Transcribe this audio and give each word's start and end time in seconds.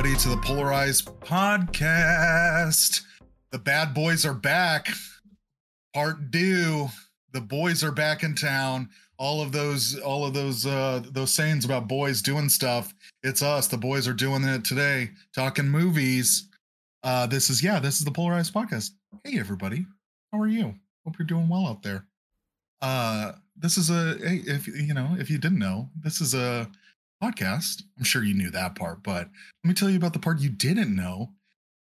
Everybody, 0.00 0.22
to 0.22 0.28
the 0.30 0.36
Polarized 0.38 1.04
Podcast. 1.20 3.02
The 3.50 3.58
bad 3.58 3.92
boys 3.92 4.24
are 4.24 4.32
back. 4.32 4.88
Part 5.92 6.30
due. 6.30 6.88
The 7.34 7.42
boys 7.42 7.84
are 7.84 7.92
back 7.92 8.22
in 8.22 8.34
town. 8.34 8.88
All 9.18 9.42
of 9.42 9.52
those, 9.52 9.98
all 9.98 10.24
of 10.24 10.32
those, 10.32 10.64
uh, 10.64 11.02
those 11.10 11.34
sayings 11.34 11.66
about 11.66 11.86
boys 11.86 12.22
doing 12.22 12.48
stuff. 12.48 12.94
It's 13.22 13.42
us. 13.42 13.66
The 13.66 13.76
boys 13.76 14.08
are 14.08 14.14
doing 14.14 14.42
it 14.44 14.64
today, 14.64 15.10
talking 15.34 15.68
movies. 15.68 16.48
Uh, 17.02 17.26
this 17.26 17.50
is 17.50 17.62
yeah, 17.62 17.78
this 17.78 17.98
is 17.98 18.06
the 18.06 18.10
Polarized 18.10 18.54
Podcast. 18.54 18.92
Hey, 19.22 19.38
everybody, 19.38 19.84
how 20.32 20.40
are 20.40 20.48
you? 20.48 20.76
Hope 21.04 21.18
you're 21.18 21.26
doing 21.26 21.50
well 21.50 21.66
out 21.66 21.82
there. 21.82 22.06
Uh, 22.80 23.32
this 23.54 23.76
is 23.76 23.90
a 23.90 24.16
hey, 24.26 24.40
if 24.46 24.66
you 24.66 24.94
know, 24.94 25.14
if 25.18 25.28
you 25.28 25.36
didn't 25.36 25.58
know, 25.58 25.90
this 26.02 26.22
is 26.22 26.32
a 26.32 26.70
podcast. 27.22 27.82
I'm 27.98 28.04
sure 28.04 28.24
you 28.24 28.34
knew 28.34 28.50
that 28.50 28.74
part, 28.74 29.02
but 29.02 29.28
let 29.64 29.68
me 29.68 29.74
tell 29.74 29.90
you 29.90 29.96
about 29.96 30.12
the 30.12 30.18
part 30.18 30.40
you 30.40 30.50
didn't 30.50 30.94
know. 30.94 31.30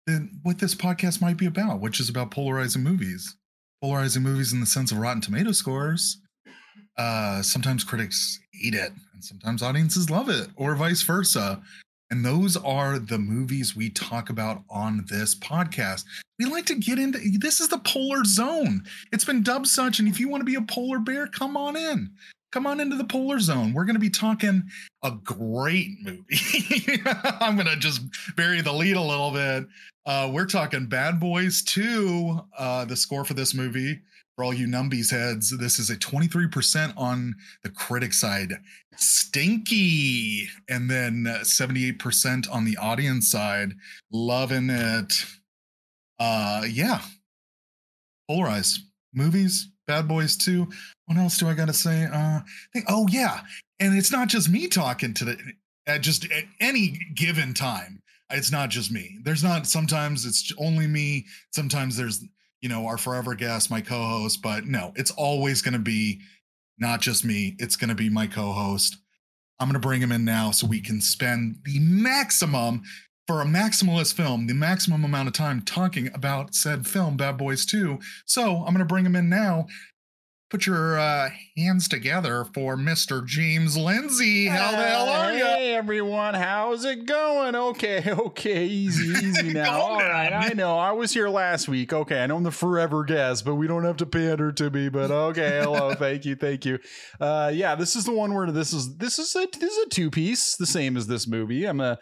Then 0.08 0.40
what 0.44 0.60
this 0.60 0.76
podcast 0.76 1.22
might 1.22 1.38
be 1.38 1.46
about, 1.46 1.80
which 1.80 2.00
is 2.00 2.10
about 2.10 2.32
polarizing 2.32 2.84
movies. 2.84 3.36
Polarizing 3.82 4.24
movies 4.24 4.54
in 4.54 4.60
the 4.60 4.66
sense 4.66 4.92
of 4.92 5.00
Rotten 5.00 5.22
Tomato 5.22 5.52
scores. 5.52 6.20
Uh, 6.98 7.42
sometimes 7.42 7.84
critics 7.84 8.40
hate 8.54 8.74
it, 8.74 8.92
and 9.14 9.24
sometimes 9.24 9.62
audiences 9.62 10.10
love 10.10 10.30
it, 10.30 10.48
or 10.56 10.76
vice 10.76 11.02
versa. 11.02 11.62
And 12.12 12.24
those 12.24 12.56
are 12.56 13.00
the 13.00 13.18
movies 13.18 13.76
we 13.76 13.90
talk 13.90 14.30
about 14.30 14.64
on 14.70 15.06
this 15.10 15.36
podcast. 15.36 16.06
We 16.38 16.46
like 16.46 16.66
to 16.68 16.76
get 16.76 17.00
into 17.00 17.20
this 17.40 17.60
is 17.60 17.70
the 17.70 17.80
polar 17.80 18.24
zone. 18.24 18.84
It's 19.12 19.26
been 19.26 19.42
dubbed 19.42 19.68
such. 19.68 20.00
And 20.00 20.08
if 20.08 20.20
you 20.20 20.30
want 20.30 20.42
to 20.42 20.46
be 20.46 20.56
a 20.56 20.62
polar 20.62 21.00
bear, 21.00 21.28
come 21.28 21.58
on 21.58 21.76
in. 21.76 22.12
Come 22.52 22.68
on 22.68 22.80
into 22.80 22.96
the 22.96 23.04
polar 23.04 23.40
zone. 23.40 23.74
We're 23.74 23.86
going 23.86 23.96
to 23.96 24.00
be 24.00 24.10
talking 24.10 24.64
a 25.04 25.12
great 25.12 25.90
movie. 26.02 27.02
I'm 27.42 27.56
going 27.56 27.68
to 27.68 27.76
just 27.76 28.02
bury 28.36 28.62
the 28.62 28.72
lead 28.72 28.96
a 28.96 29.02
little 29.02 29.32
bit. 29.32 29.66
Uh, 30.06 30.30
we're 30.32 30.46
talking 30.46 30.86
Bad 30.86 31.20
Boys 31.20 31.64
2. 31.64 32.40
Uh, 32.58 32.86
the 32.86 32.96
score 32.96 33.26
for 33.26 33.34
this 33.34 33.54
movie, 33.54 34.00
for 34.36 34.44
all 34.44 34.54
you 34.54 34.68
numbies 34.68 35.12
heads, 35.12 35.58
this 35.58 35.80
is 35.80 35.90
a 35.90 35.96
23% 35.96 36.94
on 36.96 37.36
the 37.64 37.70
critic 37.70 38.14
side. 38.14 38.54
Stinky. 38.96 40.48
And 40.70 40.90
then 40.90 41.26
78% 41.26 42.52
on 42.52 42.66
the 42.66 42.78
audience 42.78 43.32
side. 43.32 43.74
Loving 44.12 44.70
it. 44.70 45.26
Uh, 46.20 46.64
yeah. 46.70 47.02
Polarized 48.30 48.80
movies, 49.14 49.70
Bad 49.88 50.08
Boys 50.08 50.38
2. 50.38 50.68
What 51.06 51.18
else 51.18 51.38
do 51.38 51.48
I 51.48 51.54
got 51.54 51.68
to 51.68 51.74
say? 51.74 52.08
Uh, 52.12 52.40
think, 52.74 52.86
oh, 52.90 53.08
yeah. 53.10 53.42
And 53.80 53.96
it's 53.96 54.12
not 54.12 54.28
just 54.28 54.50
me 54.50 54.68
talking 54.68 55.14
to 55.16 55.26
the, 55.26 55.38
at 55.86 56.02
just 56.02 56.26
at 56.32 56.46
any 56.60 57.00
given 57.16 57.54
time. 57.54 58.02
It's 58.32 58.52
not 58.52 58.70
just 58.70 58.92
me. 58.92 59.20
There's 59.24 59.44
not, 59.44 59.68
sometimes 59.68 60.26
it's 60.26 60.52
only 60.58 60.88
me. 60.88 61.26
Sometimes 61.52 61.96
there's, 61.96 62.24
you 62.62 62.70
know, 62.70 62.88
our 62.88 62.98
forever 62.98 63.36
guest, 63.36 63.70
my 63.70 63.82
co 63.82 64.04
host. 64.04 64.42
But 64.42 64.66
no, 64.66 64.94
it's 64.96 65.12
always 65.12 65.62
going 65.62 65.74
to 65.74 65.80
be 65.80 66.22
not 66.80 67.02
just 67.02 67.24
me. 67.24 67.56
It's 67.60 67.76
going 67.76 67.90
to 67.90 67.96
be 67.96 68.10
my 68.10 68.26
co 68.26 68.52
host. 68.52 68.98
I'm 69.60 69.68
going 69.68 69.80
to 69.80 69.88
bring 69.88 70.02
him 70.02 70.12
in 70.12 70.26
now 70.26 70.52
so 70.52 70.68
we 70.68 70.82
can 70.82 71.00
spend 71.00 71.58
the 71.64 71.80
maximum 71.80 72.82
for 73.28 73.42
a 73.42 73.46
maximalist 73.46 74.14
film, 74.14 74.48
the 74.48 74.54
maximum 74.54 75.04
amount 75.04 75.28
of 75.28 75.34
time 75.34 75.62
talking 75.62 76.10
about 76.14 76.54
said 76.54 76.86
film, 76.86 77.18
Bad 77.18 77.38
Boys 77.38 77.66
2. 77.66 78.00
So 78.26 78.58
I'm 78.58 78.74
going 78.74 78.80
to 78.80 78.86
bring 78.86 79.06
him 79.06 79.16
in 79.16 79.30
now. 79.30 79.66
Put 80.52 80.68
your 80.68 81.00
uh, 81.00 81.32
hands 81.58 81.88
together 81.88 82.46
for 82.54 82.78
Mr. 82.78 83.26
James 83.26 83.76
Lindsay. 83.76 84.46
How 84.46 84.72
the 84.72 84.78
hell 84.78 85.10
are 85.10 85.34
you? 85.34 85.44
Hey 85.44 85.74
everyone, 85.74 86.36
how's 86.36 86.86
it 86.86 87.08
going? 87.08 87.56
Okay, 87.56 88.04
okay, 88.12 88.66
easy, 88.68 89.08
easy 89.28 89.54
now. 89.54 89.82
All 89.82 89.98
right, 89.98 90.32
I 90.32 90.50
know. 90.50 90.78
I 90.78 90.92
was 90.92 91.12
here 91.12 91.30
last 91.30 91.68
week. 91.68 91.92
Okay, 91.94 92.22
I 92.22 92.28
know 92.28 92.38
I'm 92.38 92.44
the 92.44 92.52
forever 92.52 93.04
guest, 93.04 93.44
but 93.44 93.56
we 93.56 93.66
don't 93.66 93.86
have 93.86 93.98
to 93.98 94.06
pander 94.06 94.52
to 94.52 94.70
me. 94.70 94.88
But 94.88 95.10
okay, 95.10 95.62
hello, 95.64 95.94
thank 95.96 96.26
you, 96.26 96.36
thank 96.36 96.64
you. 96.64 96.78
Uh, 97.20 97.52
yeah, 97.52 97.74
this 97.74 97.96
is 97.96 98.06
the 98.06 98.14
one 98.14 98.32
where 98.36 98.52
this 98.52 98.72
is 98.72 98.98
this 98.98 99.18
is 99.18 99.36
a 99.36 99.48
this 99.60 99.76
is 99.76 99.86
a 99.88 99.90
two 99.90 100.12
piece, 100.12 100.56
the 100.58 100.68
same 100.68 100.96
as 100.96 101.08
this 101.08 101.28
movie. 101.28 101.66
I'm 101.66 101.82
a 101.82 101.98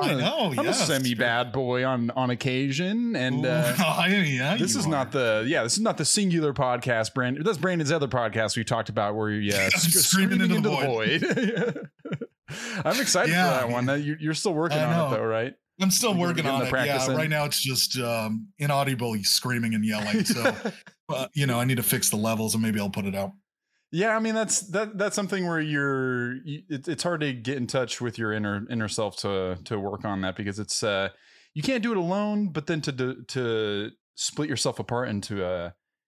I'm 0.00 0.10
I 0.10 0.14
know, 0.14 0.54
I'm 0.56 0.64
yes. 0.64 0.82
a 0.82 0.86
semi 0.86 1.14
bad 1.14 1.52
boy 1.52 1.84
on 1.84 2.10
on 2.12 2.30
occasion, 2.30 3.14
and 3.14 3.44
uh, 3.46 3.74
yeah, 4.08 4.56
this 4.56 4.74
is 4.74 4.86
are. 4.86 4.90
not 4.90 5.12
the 5.12 5.44
yeah 5.46 5.62
this 5.62 5.74
is 5.74 5.80
not 5.80 5.98
the 5.98 6.04
singular 6.04 6.52
podcast 6.54 7.14
brand 7.14 7.38
that's 7.44 7.58
brandon's 7.58 7.92
other 7.92 8.08
podcast 8.08 8.56
we 8.56 8.64
talked 8.64 8.88
about 8.88 9.14
where 9.14 9.30
you 9.30 9.40
yeah, 9.40 9.68
sc- 9.74 9.98
Screaming 9.98 10.40
into 10.40 10.60
the 10.60 10.70
void, 10.70 11.88
i'm 12.84 13.00
excited 13.00 13.32
Yeah. 13.32 13.60
for 13.60 13.66
that 13.66 13.72
one 13.72 14.02
you're 14.02 14.34
still 14.34 14.54
working 14.54 14.78
on 14.78 15.12
it 15.12 15.16
though 15.16 15.24
right 15.24 15.54
I'm 15.80 15.90
still 15.90 16.12
You're 16.14 16.28
working 16.28 16.46
on 16.46 16.62
it. 16.62 16.70
Yeah, 16.70 17.04
in. 17.10 17.16
right 17.16 17.30
now 17.30 17.44
it's 17.44 17.60
just 17.60 17.98
um, 17.98 18.48
inaudible 18.58 19.16
screaming 19.22 19.74
and 19.74 19.84
yelling. 19.84 20.24
So, 20.24 20.54
uh, 21.08 21.26
you 21.34 21.46
know, 21.46 21.58
I 21.58 21.64
need 21.64 21.78
to 21.78 21.82
fix 21.82 22.10
the 22.10 22.16
levels 22.16 22.54
and 22.54 22.62
maybe 22.62 22.78
I'll 22.78 22.90
put 22.90 23.04
it 23.06 23.16
out. 23.16 23.32
Yeah 23.92 24.16
i 24.16 24.18
mean 24.18 24.34
that's 24.34 24.60
that 24.70 24.96
that's 24.98 25.14
something 25.14 25.46
where 25.46 25.60
you're 25.60 26.34
you, 26.44 26.62
it, 26.68 26.88
it's 26.88 27.02
hard 27.02 27.20
to 27.20 27.32
get 27.32 27.56
in 27.58 27.66
touch 27.66 28.00
with 28.00 28.18
your 28.18 28.32
inner 28.32 28.66
inner 28.70 28.88
self 28.88 29.16
to 29.18 29.56
to 29.64 29.78
work 29.78 30.04
on 30.04 30.20
that 30.22 30.34
because 30.36 30.58
it's 30.58 30.82
uh 30.82 31.08
you 31.54 31.62
can't 31.62 31.82
do 31.82 31.92
it 31.92 31.98
alone 31.98 32.48
but 32.48 32.66
then 32.66 32.80
to 32.80 32.90
do, 32.92 33.22
to 33.28 33.90
split 34.14 34.48
yourself 34.48 34.78
apart 34.78 35.08
into 35.08 35.44
uh 35.44 35.70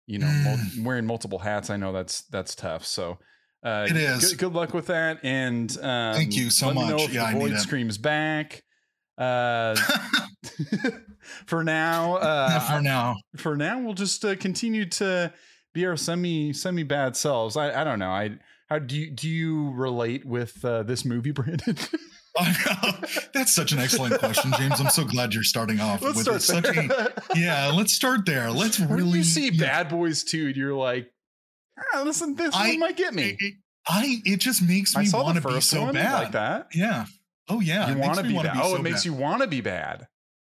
you 0.06 0.18
know 0.18 0.26
mul- 0.44 0.84
wearing 0.84 1.06
multiple 1.06 1.38
hats 1.38 1.70
i 1.70 1.76
know 1.76 1.92
that's 1.92 2.22
that's 2.30 2.54
tough 2.54 2.84
so 2.84 3.18
uh 3.64 3.86
It 3.88 3.96
is. 3.96 4.30
good, 4.30 4.38
good 4.38 4.52
luck 4.54 4.74
with 4.74 4.86
that 4.86 5.18
and 5.24 5.70
um, 5.82 6.14
Thank 6.14 6.36
you 6.36 6.50
so 6.50 6.72
me 6.72 6.88
know 6.88 6.96
much. 6.96 7.04
if 7.08 7.14
Yeah, 7.14 7.24
I 7.24 7.32
the 7.34 7.38
void 7.40 7.52
it. 7.52 7.58
screams 7.60 7.98
back 7.98 8.62
uh 9.18 9.76
for 11.46 11.64
now 11.64 12.16
uh 12.16 12.60
for 12.60 12.80
now. 12.82 13.16
for 13.36 13.56
now 13.56 13.80
we'll 13.80 13.94
just 13.94 14.24
uh, 14.24 14.34
continue 14.36 14.86
to 14.86 15.32
be 15.78 15.86
our 15.86 15.96
semi 15.96 16.52
semi 16.52 16.82
bad 16.82 17.16
selves 17.16 17.56
i 17.56 17.80
i 17.80 17.84
don't 17.84 17.98
know 17.98 18.10
i 18.10 18.30
how 18.68 18.78
do 18.78 18.96
you 18.96 19.10
do 19.10 19.28
you 19.28 19.70
relate 19.74 20.24
with 20.24 20.64
uh, 20.64 20.82
this 20.82 21.04
movie 21.04 21.30
brandon 21.38 21.76
That's 23.34 23.52
such 23.52 23.72
an 23.72 23.78
excellent 23.80 24.18
question, 24.20 24.52
James. 24.56 24.78
I'm 24.80 24.90
so 24.90 25.04
glad 25.04 25.34
you're 25.34 25.42
starting 25.42 25.80
off 25.80 26.02
let's 26.02 26.14
with 26.16 26.40
start 26.40 26.42
such 26.64 26.76
a 26.76 27.12
yeah. 27.34 27.72
Let's 27.74 27.94
start 27.94 28.26
there. 28.26 28.50
Let's 28.52 28.78
when 28.78 28.88
really 28.90 29.18
you 29.18 29.24
see 29.24 29.50
yeah. 29.50 29.60
bad 29.60 29.88
boys 29.88 30.22
2 30.22 30.46
and 30.48 30.56
you're 30.56 30.74
like 30.74 31.10
ah, 31.94 32.02
listen 32.04 32.36
this 32.36 32.54
I- 32.54 32.68
one 32.70 32.78
might 32.80 32.96
get 32.96 33.12
me 33.14 33.36
It, 33.40 33.54
I 33.88 34.20
it 34.24 34.40
just 34.40 34.62
makes 34.62 34.96
me 34.96 35.08
want 35.12 35.42
to 35.42 35.48
be 35.48 35.60
so 35.60 35.92
bad. 35.92 36.12
like 36.14 36.32
that 36.32 36.68
Yeah. 36.74 37.06
Oh 37.48 37.60
yeah. 37.60 37.90
you 37.90 37.98
want 37.98 38.18
to 38.18 38.22
me 38.22 38.28
be 38.36 38.42
bad 38.42 38.56
oh 38.62 38.70
so 38.72 38.76
it 38.76 38.82
makes 38.82 38.98
bad. 38.98 39.04
you 39.06 39.12
want 39.14 39.42
to 39.42 39.48
be 39.48 39.60
bad 39.60 40.06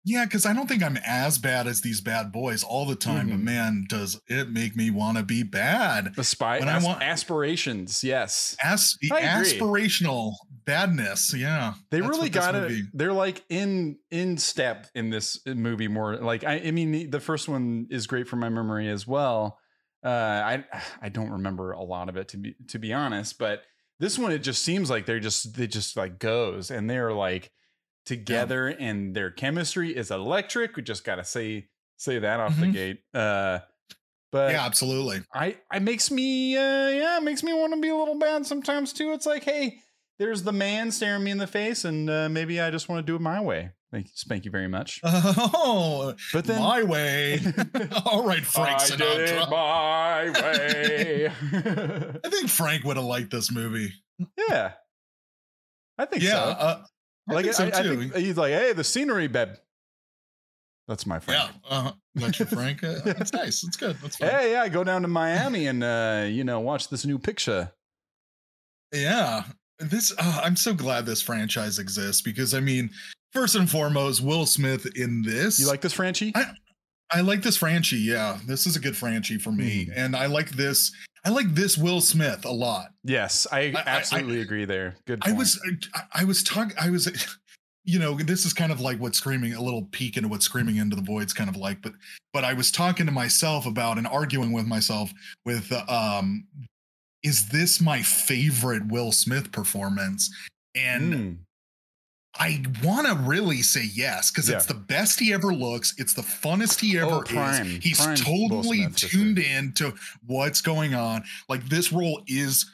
Yeah, 0.07 0.25
because 0.25 0.45
I 0.45 0.53
don't 0.53 0.67
think 0.67 0.83
I'm 0.83 0.97
as 1.03 1.39
bad 1.39 1.65
as 1.65 1.81
these 1.81 1.99
bad 1.99 2.31
boys 2.31 2.63
all 2.63 2.85
the 2.85 2.95
time, 2.95 3.27
but 3.29 3.39
Mhm. 3.39 3.43
man, 3.43 3.85
does 3.89 4.21
it 4.27 4.51
make 4.51 4.75
me 4.75 4.91
want 4.91 5.17
to 5.17 5.23
be 5.23 5.41
bad. 5.41 6.13
the 6.15 6.23
spy 6.23 6.59
When 6.59 6.69
I 6.69 6.77
want- 6.77 7.01
aspirations 7.01 8.03
yes 8.03 8.55
As 8.63 8.95
aspirational 9.11 10.33
badness. 10.65 11.33
Yeah. 11.33 11.73
they 11.91 12.01
really 12.01 12.29
got 12.29 12.55
it 12.55 12.85
they're 12.93 13.13
like 13.13 13.43
in 13.49 13.97
in 14.11 14.37
step 14.37 14.87
in 14.95 15.09
this 15.09 15.39
movie 15.45 15.87
more 15.87 16.17
like 16.17 16.43
I, 16.43 16.55
I 16.65 16.71
mean 16.71 17.09
the 17.09 17.19
first 17.19 17.47
one 17.47 17.87
is 17.89 18.07
great 18.07 18.27
from 18.27 18.39
my 18.39 18.49
memory 18.49 18.89
as 18.89 19.05
well 19.07 19.59
uh 20.03 20.07
i 20.09 20.63
i 21.01 21.09
don't 21.09 21.29
remember 21.31 21.71
a 21.71 21.83
lot 21.83 22.09
of 22.09 22.17
it 22.17 22.29
to 22.29 22.37
be 22.37 22.55
to 22.69 22.79
be 22.79 22.93
honest 22.93 23.37
but 23.37 23.61
this 23.99 24.17
one 24.17 24.31
it 24.31 24.39
just 24.39 24.63
seems 24.63 24.89
like 24.89 25.05
they're 25.05 25.19
just 25.19 25.55
they 25.55 25.67
just 25.67 25.95
like 25.97 26.17
goes 26.19 26.71
and 26.71 26.89
they're 26.89 27.13
like 27.13 27.51
together 28.05 28.67
and 28.67 29.15
their 29.15 29.31
chemistry 29.31 29.95
is 29.95 30.11
electric 30.11 30.75
we 30.75 30.83
just 30.83 31.03
gotta 31.03 31.23
say 31.23 31.67
say 31.97 32.19
that 32.19 32.39
off 32.39 32.55
the 32.59 32.67
Mhm. 32.67 32.73
gate 32.73 32.99
uh 33.13 33.59
but 34.31 34.51
Yeah, 34.51 34.65
absolutely. 34.65 35.21
I 35.33 35.57
it 35.73 35.81
makes 35.81 36.11
me 36.11 36.57
uh 36.57 36.89
yeah, 36.89 37.17
it 37.17 37.23
makes 37.23 37.41
me 37.41 37.53
want 37.53 37.73
to 37.73 37.79
be 37.79 37.89
a 37.89 37.95
little 37.95 38.19
bad 38.19 38.45
sometimes 38.45 38.91
too. 38.91 39.13
It's 39.13 39.25
like, 39.25 39.43
hey, 39.45 39.79
there's 40.19 40.43
the 40.43 40.51
man 40.51 40.91
staring 40.91 41.23
me 41.23 41.31
in 41.31 41.37
the 41.37 41.47
face, 41.47 41.85
and 41.85 42.09
uh, 42.09 42.27
maybe 42.27 42.59
I 42.59 42.69
just 42.69 42.89
want 42.89 43.05
to 43.05 43.09
do 43.09 43.15
it 43.15 43.21
my 43.21 43.39
way. 43.41 43.71
Thank 43.93 44.07
you, 44.07 44.11
thank 44.27 44.43
you 44.43 44.51
very 44.51 44.67
much. 44.67 44.99
Oh, 45.05 46.15
But 46.33 46.43
then 46.45 46.59
my 46.61 46.83
way. 46.83 47.39
All 48.05 48.25
right, 48.27 48.43
Frank 48.45 48.81
I 48.81 48.87
did 48.89 49.01
it 49.01 49.29
Sinatra. 49.29 49.49
my 49.49 50.29
way. 50.41 51.27
I 52.25 52.29
think 52.29 52.49
Frank 52.49 52.83
would 52.83 52.97
have 52.97 53.05
liked 53.05 53.31
this 53.31 53.49
movie. 53.51 53.93
yeah, 54.49 54.73
I 55.97 56.05
think 56.05 56.23
Yeah, 56.23 56.31
so. 56.31 56.37
uh, 56.39 56.83
I 57.29 57.33
like 57.33 57.45
think 57.45 57.55
so 57.55 57.65
I, 57.65 57.67
I 57.79 57.81
too. 57.83 57.97
think 57.97 58.15
he's 58.15 58.37
like, 58.37 58.53
hey, 58.53 58.73
the 58.73 58.83
scenery, 58.83 59.27
babe. 59.27 59.49
That's 60.87 61.05
my 61.07 61.17
friend. 61.19 61.49
yeah, 61.65 61.69
uh, 61.75 61.91
that's 62.13 62.37
your 62.37 62.47
Frank. 62.47 62.83
Uh, 62.83 62.99
That's 63.05 63.33
nice. 63.33 63.61
That's 63.61 63.75
good. 63.75 63.97
That's 64.03 64.17
fine. 64.17 64.29
Hey, 64.29 64.51
yeah, 64.51 64.67
go 64.67 64.83
down 64.83 65.01
to 65.01 65.07
Miami 65.07 65.65
and 65.65 65.83
uh, 65.83 66.25
you 66.27 66.43
know 66.43 66.59
watch 66.59 66.89
this 66.89 67.05
new 67.07 67.17
picture. 67.17 67.71
Yeah. 68.93 69.43
This 69.79 70.13
uh, 70.17 70.41
I'm 70.43 70.55
so 70.55 70.73
glad 70.75 71.05
this 71.07 71.21
franchise 71.23 71.79
exists 71.79 72.21
because 72.21 72.53
I 72.53 72.59
mean, 72.59 72.91
first 73.33 73.55
and 73.55 73.67
foremost, 73.69 74.21
Will 74.21 74.45
Smith 74.45 74.85
in 74.95 75.21
this. 75.23 75.59
You 75.59 75.67
like 75.67 75.81
this, 75.81 75.93
Franchi? 75.93 76.31
I- 76.35 76.51
I 77.11 77.21
like 77.21 77.41
this 77.43 77.57
Franchi. 77.57 77.97
Yeah, 77.97 78.39
this 78.45 78.65
is 78.65 78.75
a 78.75 78.79
good 78.79 78.97
Franchi 78.97 79.37
for 79.37 79.51
me, 79.51 79.85
Mhm. 79.87 79.93
and 79.95 80.15
I 80.15 80.25
like 80.25 80.49
this. 80.51 80.91
I 81.23 81.29
like 81.29 81.53
this 81.55 81.77
Will 81.77 82.01
Smith 82.01 82.45
a 82.45 82.51
lot. 82.51 82.93
yes, 83.03 83.47
I, 83.51 83.59
I- 83.59 83.73
I- 83.77 83.83
absolutely 83.85 84.41
agree 84.41 84.65
there. 84.65 84.95
Good. 85.05 85.19
I 85.23 85.31
was 85.31 85.59
I, 85.93 86.01
I 86.21 86.23
was 86.23 86.43
talking 86.43 86.75
I 86.79 86.89
was 86.89 87.07
you 87.87 87.99
know, 87.99 88.15
this 88.17 88.45
is 88.47 88.53
kind 88.53 88.71
of 88.71 88.81
like 88.81 88.99
what 88.99 89.13
screaming 89.13 89.53
a 89.53 89.61
little 89.61 89.83
peek 89.91 90.17
into 90.17 90.27
what 90.27 90.41
screaming 90.41 90.77
into 90.77 90.95
the 90.95 91.01
void's 91.03 91.33
kind 91.33 91.49
of 91.49 91.55
like. 91.55 91.81
But 91.83 91.93
but 92.33 92.43
I 92.43 92.53
was 92.53 92.71
talking 92.71 93.05
to 93.05 93.11
myself 93.11 93.65
about 93.67 93.97
and 93.99 94.07
arguing 94.07 94.51
with 94.51 94.65
myself 94.65 95.11
with 95.45 95.71
um, 95.87 96.47
is 97.23 97.47
this 97.49 97.79
my 97.81 98.01
favorite 98.01 98.87
Will 98.87 99.11
Smith 99.11 99.51
performance? 99.51 100.31
And 100.75 101.13
Mm. 101.13 101.37
I 102.37 102.63
want 102.83 103.07
to 103.07 103.15
really 103.15 103.61
say 103.61 103.85
yes 103.93 104.29
because 104.31 104.49
it's 104.49 104.65
the 104.65 104.73
best 104.73 105.19
he 105.19 105.33
ever 105.33 105.53
looks. 105.53 105.93
It's 105.97 106.13
the 106.13 106.21
funnest 106.21 106.81
he 106.81 106.97
ever 106.99 107.15
Oh, 107.15 107.21
prime. 107.21 107.67
is. 107.67 107.83
He's 107.83 108.01
Prime 108.03 108.17
totally 108.17 108.81
sure. 108.95 109.09
tuned 109.09 109.39
in 109.39 109.71
to 109.73 109.93
what's 110.25 110.61
going 110.61 110.93
on. 110.93 111.23
Like 111.47 111.69
this 111.69 111.93
role 111.93 112.21
is 112.27 112.65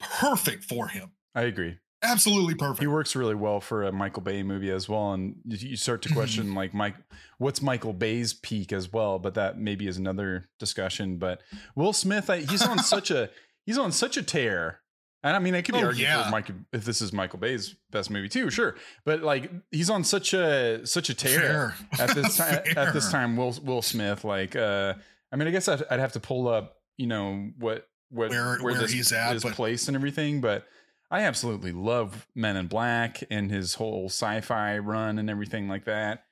perfect 0.00 0.64
for 0.64 0.88
him. 0.88 1.12
I 1.34 1.42
agree. 1.42 1.78
Absolutely 2.02 2.54
perfect. 2.54 2.80
He 2.80 2.86
works 2.86 3.16
really 3.16 3.34
well 3.34 3.60
for 3.60 3.84
a 3.84 3.92
Michael 3.92 4.22
Bay 4.22 4.42
movie 4.42 4.70
as 4.70 4.88
well, 4.88 5.12
and 5.12 5.36
you 5.46 5.70
you 5.70 5.76
start 5.76 6.02
to 6.02 6.08
mm-hmm. 6.08 6.18
question 6.18 6.54
like 6.54 6.74
Mike, 6.74 6.94
what's 7.38 7.62
Michael 7.62 7.92
Bay's 7.94 8.34
peak 8.34 8.72
as 8.72 8.92
well? 8.92 9.18
But 9.18 9.34
that 9.34 9.58
maybe 9.58 9.88
is 9.88 9.96
another 9.96 10.48
discussion. 10.58 11.16
But 11.16 11.42
Will 11.74 11.92
Smith, 11.92 12.28
I, 12.28 12.40
he's 12.40 12.62
on 12.62 12.78
such 12.80 13.10
a 13.10 13.30
he's 13.64 13.78
on 13.78 13.92
such 13.92 14.16
a 14.16 14.22
tear, 14.22 14.80
and 15.26 15.36
I 15.36 15.38
mean, 15.38 15.54
it 15.54 15.62
could 15.62 15.74
be 15.74 15.80
Oh, 15.82 15.86
argued 15.86 16.02
yeah. 16.08 16.24
for 16.24 16.30
Mike 16.30 16.50
if 16.72 16.84
this 16.84 17.02
is 17.02 17.12
Michael 17.12 17.38
Bay's 17.38 17.74
best 17.90 18.10
movie 18.10 18.28
too, 18.28 18.50
sure. 18.50 18.76
But 19.04 19.22
like 19.22 19.50
he's 19.70 19.90
on 19.90 20.04
such 20.04 20.32
a 20.34 20.86
such 20.86 21.10
a 21.10 21.14
tear 21.14 21.40
Fair. 21.40 21.74
at 22.08 22.14
this 22.14 22.36
time. 22.38 22.62
At 22.76 22.92
this 22.94 23.10
time, 23.10 23.36
Will 23.36 23.54
Will 23.64 23.82
Smith, 23.82 24.24
like, 24.24 24.56
uh, 24.56 24.94
I 25.32 25.36
mean, 25.36 25.48
I 25.48 25.50
guess 25.50 25.68
I'd, 25.68 25.82
I'd 25.90 26.00
have 26.00 26.12
to 26.12 26.20
pull 26.20 26.48
up, 26.48 26.76
you 26.96 27.06
know, 27.06 27.50
what 27.58 27.88
what 28.10 28.30
Where- 28.30 28.58
where 28.58 28.74
this 28.74 28.92
he's 28.92 29.12
at, 29.12 29.32
his 29.34 29.42
but- 29.42 29.52
placed 29.54 29.88
and 29.88 29.96
everything, 29.96 30.40
but. 30.40 30.66
I 31.08 31.20
absolutely 31.20 31.70
love 31.70 32.26
Men 32.34 32.56
in 32.56 32.66
Black 32.66 33.22
and 33.30 33.48
his 33.48 33.74
whole 33.74 34.06
sci-fi 34.06 34.78
run 34.78 35.20
and 35.20 35.30
everything 35.30 35.68
like 35.68 35.84
that. 35.84 36.24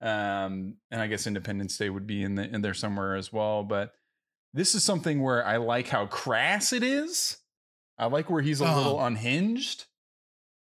Um, 0.00 0.76
and 0.90 1.00
I 1.00 1.08
guess 1.08 1.26
Independence 1.26 1.76
Day 1.76 1.90
would 1.90 2.06
be 2.06 2.22
in 2.22 2.36
the 2.36 2.44
in 2.48 2.62
there 2.62 2.72
somewhere 2.72 3.16
as 3.16 3.32
well. 3.32 3.64
But 3.64 3.92
this 4.54 4.76
is 4.76 4.84
something 4.84 5.20
where 5.20 5.44
I 5.44 5.56
like 5.56 5.88
how 5.88 6.06
crass 6.06 6.72
it 6.72 6.84
is. 6.84 7.38
I 8.00 8.06
like 8.06 8.30
where 8.30 8.42
he's 8.42 8.60
a 8.60 8.64
Uh-huh. 8.64 8.76
little 8.76 9.04
unhinged, 9.04 9.84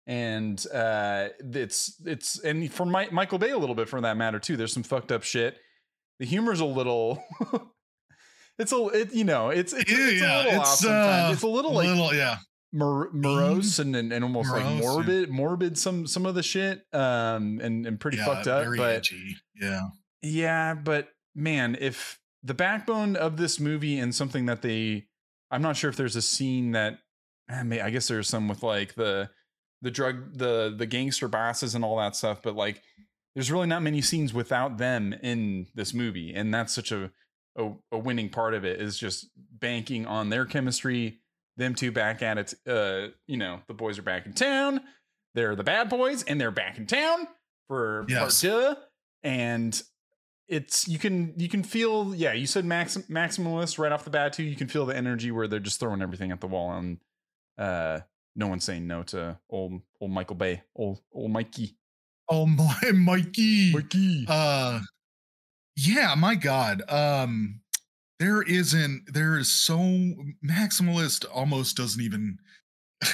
and 0.06 0.64
uh, 0.72 1.28
it's 1.40 2.00
it's 2.04 2.38
and 2.40 2.72
for 2.72 2.86
Mi- 2.86 3.10
Michael 3.12 3.38
Bay 3.38 3.50
a 3.50 3.58
little 3.58 3.74
bit 3.74 3.88
for 3.88 4.00
that 4.00 4.16
matter 4.16 4.38
too. 4.38 4.56
There's 4.56 4.72
some 4.72 4.82
fucked 4.82 5.12
up 5.12 5.22
shit. 5.22 5.58
The 6.18 6.26
humor's 6.26 6.60
a 6.60 6.64
little. 6.64 7.22
It's 8.60 8.72
a, 8.72 8.86
it, 8.88 9.14
you 9.14 9.22
know, 9.22 9.50
it's 9.50 9.72
it's, 9.72 9.88
Yeah, 9.88 9.96
it's 10.08 10.20
a 10.20 10.24
yeah, 10.24 10.36
little 10.42 10.60
off 10.62 10.66
it's, 10.66 10.80
sometimes. 10.80 11.30
uh, 11.30 11.32
It's 11.32 11.42
a 11.42 11.46
little 11.46 11.72
like 11.74 11.86
little, 11.86 12.12
yeah. 12.12 12.38
mor- 12.72 13.08
morose 13.12 13.78
and, 13.78 13.94
and 13.94 14.12
and 14.12 14.24
almost 14.24 14.48
Morose 14.50 14.64
like 14.64 14.80
morbid 14.82 15.30
morbid 15.30 15.78
some 15.78 16.08
some 16.08 16.26
of 16.26 16.34
the 16.34 16.42
shit 16.42 16.82
um 16.92 17.60
and 17.62 17.86
and 17.86 18.00
pretty 18.00 18.16
yeah, 18.16 18.24
fucked 18.24 18.48
up 18.48 18.64
very 18.64 18.78
but 18.78 18.96
edgy. 18.96 19.36
Yeah. 19.54 19.82
yeah 20.22 20.74
but 20.74 21.08
man 21.36 21.76
if 21.80 22.18
the 22.42 22.52
backbone 22.52 23.14
of 23.14 23.36
this 23.36 23.60
movie 23.60 23.96
and 24.00 24.12
something 24.12 24.46
that 24.46 24.62
they 24.62 25.06
i'm 25.52 25.62
not 25.62 25.76
sure 25.76 25.88
if 25.88 25.94
there's 25.96 26.16
a 26.16 26.22
scene 26.22 26.72
that 26.72 26.98
I, 27.48 27.62
mean, 27.62 27.80
I 27.80 27.90
guess 27.90 28.08
there's 28.08 28.28
some 28.28 28.48
with 28.48 28.62
like 28.62 28.94
the 28.94 29.30
the 29.82 29.90
drug 29.90 30.36
the 30.36 30.74
the 30.76 30.86
gangster 30.86 31.28
bosses 31.28 31.74
and 31.74 31.84
all 31.84 31.96
that 31.98 32.16
stuff 32.16 32.42
but 32.42 32.56
like 32.56 32.82
there's 33.34 33.52
really 33.52 33.66
not 33.66 33.82
many 33.82 34.00
scenes 34.00 34.34
without 34.34 34.78
them 34.78 35.14
in 35.22 35.66
this 35.74 35.94
movie 35.94 36.34
and 36.34 36.52
that's 36.52 36.74
such 36.74 36.92
a 36.92 37.10
a, 37.56 37.72
a 37.92 37.98
winning 37.98 38.28
part 38.28 38.54
of 38.54 38.64
it 38.64 38.80
is 38.80 38.98
just 38.98 39.28
banking 39.52 40.06
on 40.06 40.30
their 40.30 40.44
chemistry 40.44 41.18
them 41.56 41.74
two 41.74 41.92
back 41.92 42.22
at 42.22 42.38
it 42.38 42.54
uh 42.66 43.08
you 43.26 43.36
know 43.36 43.60
the 43.66 43.74
boys 43.74 43.98
are 43.98 44.02
back 44.02 44.26
in 44.26 44.32
town 44.32 44.80
they're 45.34 45.56
the 45.56 45.64
bad 45.64 45.88
boys 45.88 46.22
and 46.24 46.40
they're 46.40 46.50
back 46.50 46.78
in 46.78 46.86
town 46.86 47.26
for 47.66 48.04
part 48.08 48.30
two 48.30 48.74
and 49.22 49.82
it's 50.48 50.88
you 50.88 50.98
can 50.98 51.34
you 51.36 51.48
can 51.48 51.62
feel 51.62 52.14
yeah 52.14 52.32
you 52.32 52.46
said 52.46 52.64
max 52.64 52.96
maximalist 53.08 53.78
right 53.78 53.92
off 53.92 54.04
the 54.04 54.10
bat 54.10 54.32
too 54.32 54.42
you 54.42 54.56
can 54.56 54.68
feel 54.68 54.86
the 54.86 54.96
energy 54.96 55.30
where 55.30 55.46
they're 55.46 55.58
just 55.58 55.78
throwing 55.78 56.00
everything 56.00 56.32
at 56.32 56.40
the 56.40 56.46
wall 56.46 56.72
and 56.72 56.98
uh 57.58 58.00
no 58.36 58.46
one's 58.46 58.64
saying 58.64 58.86
no 58.86 59.02
to 59.02 59.38
old 59.50 59.80
old 60.00 60.10
michael 60.10 60.36
bay 60.36 60.62
old 60.76 61.00
old 61.12 61.30
mikey 61.30 61.74
Oh 62.30 62.44
my 62.46 62.78
Mikey. 62.94 63.72
mikey 63.72 64.26
Uh 64.28 64.80
yeah, 65.76 66.14
my 66.16 66.34
God. 66.34 66.82
Um 66.90 67.60
there 68.18 68.42
isn't 68.42 69.04
there 69.12 69.38
is 69.38 69.50
so 69.50 69.78
maximalist 70.44 71.24
almost 71.32 71.76
doesn't 71.76 72.02
even 72.02 72.36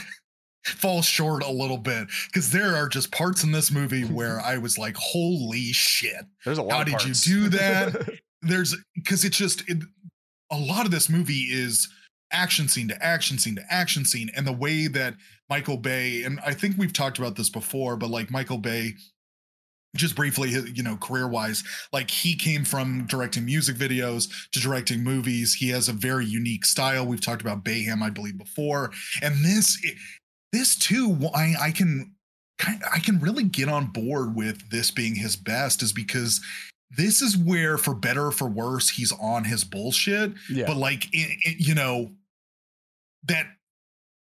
fall 0.66 1.02
short 1.02 1.42
a 1.44 1.50
little 1.50 1.76
bit 1.78 2.08
because 2.26 2.50
there 2.50 2.74
are 2.74 2.88
just 2.88 3.12
parts 3.12 3.44
in 3.44 3.52
this 3.52 3.70
movie 3.70 4.02
where 4.04 4.40
I 4.40 4.58
was 4.58 4.78
like, 4.78 4.96
holy 4.96 5.72
shit. 5.72 6.24
there's 6.44 6.58
a 6.58 6.62
lot 6.62 6.72
how 6.78 6.84
did 6.98 7.04
you 7.04 7.14
do 7.14 7.48
that? 7.50 8.18
there's 8.42 8.74
because 8.94 9.24
it's 9.24 9.36
just 9.36 9.68
it, 9.68 9.78
a 10.50 10.58
lot 10.58 10.86
of 10.86 10.90
this 10.90 11.08
movie 11.08 11.48
is 11.52 11.88
action 12.34 12.68
scene 12.68 12.88
to 12.88 13.02
action 13.04 13.38
scene 13.38 13.54
to 13.56 13.64
action 13.72 14.04
scene 14.04 14.30
and 14.36 14.46
the 14.46 14.52
way 14.52 14.86
that 14.88 15.14
michael 15.48 15.76
bay 15.76 16.22
and 16.24 16.40
i 16.44 16.52
think 16.52 16.76
we've 16.76 16.92
talked 16.92 17.18
about 17.18 17.36
this 17.36 17.48
before 17.50 17.96
but 17.96 18.10
like 18.10 18.30
michael 18.30 18.58
bay 18.58 18.92
just 19.96 20.16
briefly 20.16 20.50
you 20.74 20.82
know 20.82 20.96
career 20.96 21.28
wise 21.28 21.62
like 21.92 22.10
he 22.10 22.34
came 22.34 22.64
from 22.64 23.06
directing 23.06 23.44
music 23.44 23.76
videos 23.76 24.28
to 24.50 24.58
directing 24.58 25.04
movies. 25.04 25.54
He 25.54 25.68
has 25.68 25.88
a 25.88 25.92
very 25.92 26.26
unique 26.26 26.64
style. 26.64 27.06
We've 27.06 27.20
talked 27.20 27.42
about 27.42 27.62
Bayhem 27.64 28.02
i 28.02 28.10
believe 28.10 28.36
before. 28.36 28.90
And 29.22 29.44
this 29.44 29.78
this 30.52 30.74
too 30.76 31.16
i 31.32 31.54
i 31.60 31.70
can 31.70 32.12
i 32.92 32.98
can 32.98 33.20
really 33.20 33.44
get 33.44 33.68
on 33.68 33.86
board 33.86 34.34
with 34.34 34.68
this 34.70 34.90
being 34.90 35.14
his 35.14 35.36
best 35.36 35.80
is 35.80 35.92
because 35.92 36.40
this 36.96 37.22
is 37.22 37.36
where 37.36 37.78
for 37.78 37.94
better 37.94 38.26
or 38.26 38.32
for 38.32 38.48
worse 38.48 38.88
he's 38.88 39.12
on 39.20 39.44
his 39.44 39.62
bullshit. 39.62 40.32
Yeah. 40.50 40.66
But 40.66 40.76
like 40.76 41.04
it, 41.12 41.38
it- 41.44 41.64
you 41.64 41.74
know 41.76 42.10
that 43.26 43.46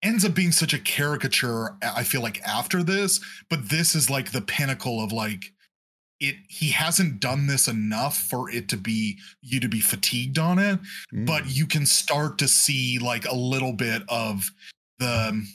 ends 0.02 0.24
up 0.24 0.34
being 0.34 0.52
such 0.52 0.74
a 0.74 0.80
caricature 0.80 1.76
i 1.82 2.04
feel 2.04 2.22
like 2.22 2.42
after 2.48 2.84
this 2.84 3.20
but 3.50 3.70
this 3.70 3.96
is 3.96 4.10
like 4.10 4.32
the 4.32 4.42
pinnacle 4.42 5.04
of 5.04 5.12
like 5.12 5.52
it 6.22 6.36
he 6.48 6.70
hasn't 6.70 7.20
done 7.20 7.48
this 7.48 7.68
enough 7.68 8.18
for 8.18 8.50
it 8.50 8.68
to 8.70 8.78
be 8.78 9.18
you 9.42 9.60
to 9.60 9.68
be 9.70 9.82
fatigued 9.82 10.38
on 10.40 10.58
it 10.60 10.80
Mm. 11.14 11.26
but 11.26 11.48
you 11.50 11.66
can 11.68 11.86
start 11.86 12.38
to 12.38 12.48
see 12.48 12.98
like 13.00 13.26
a 13.26 13.36
little 13.36 13.74
bit 13.74 14.04
of 14.10 14.50
the 15.00 15.46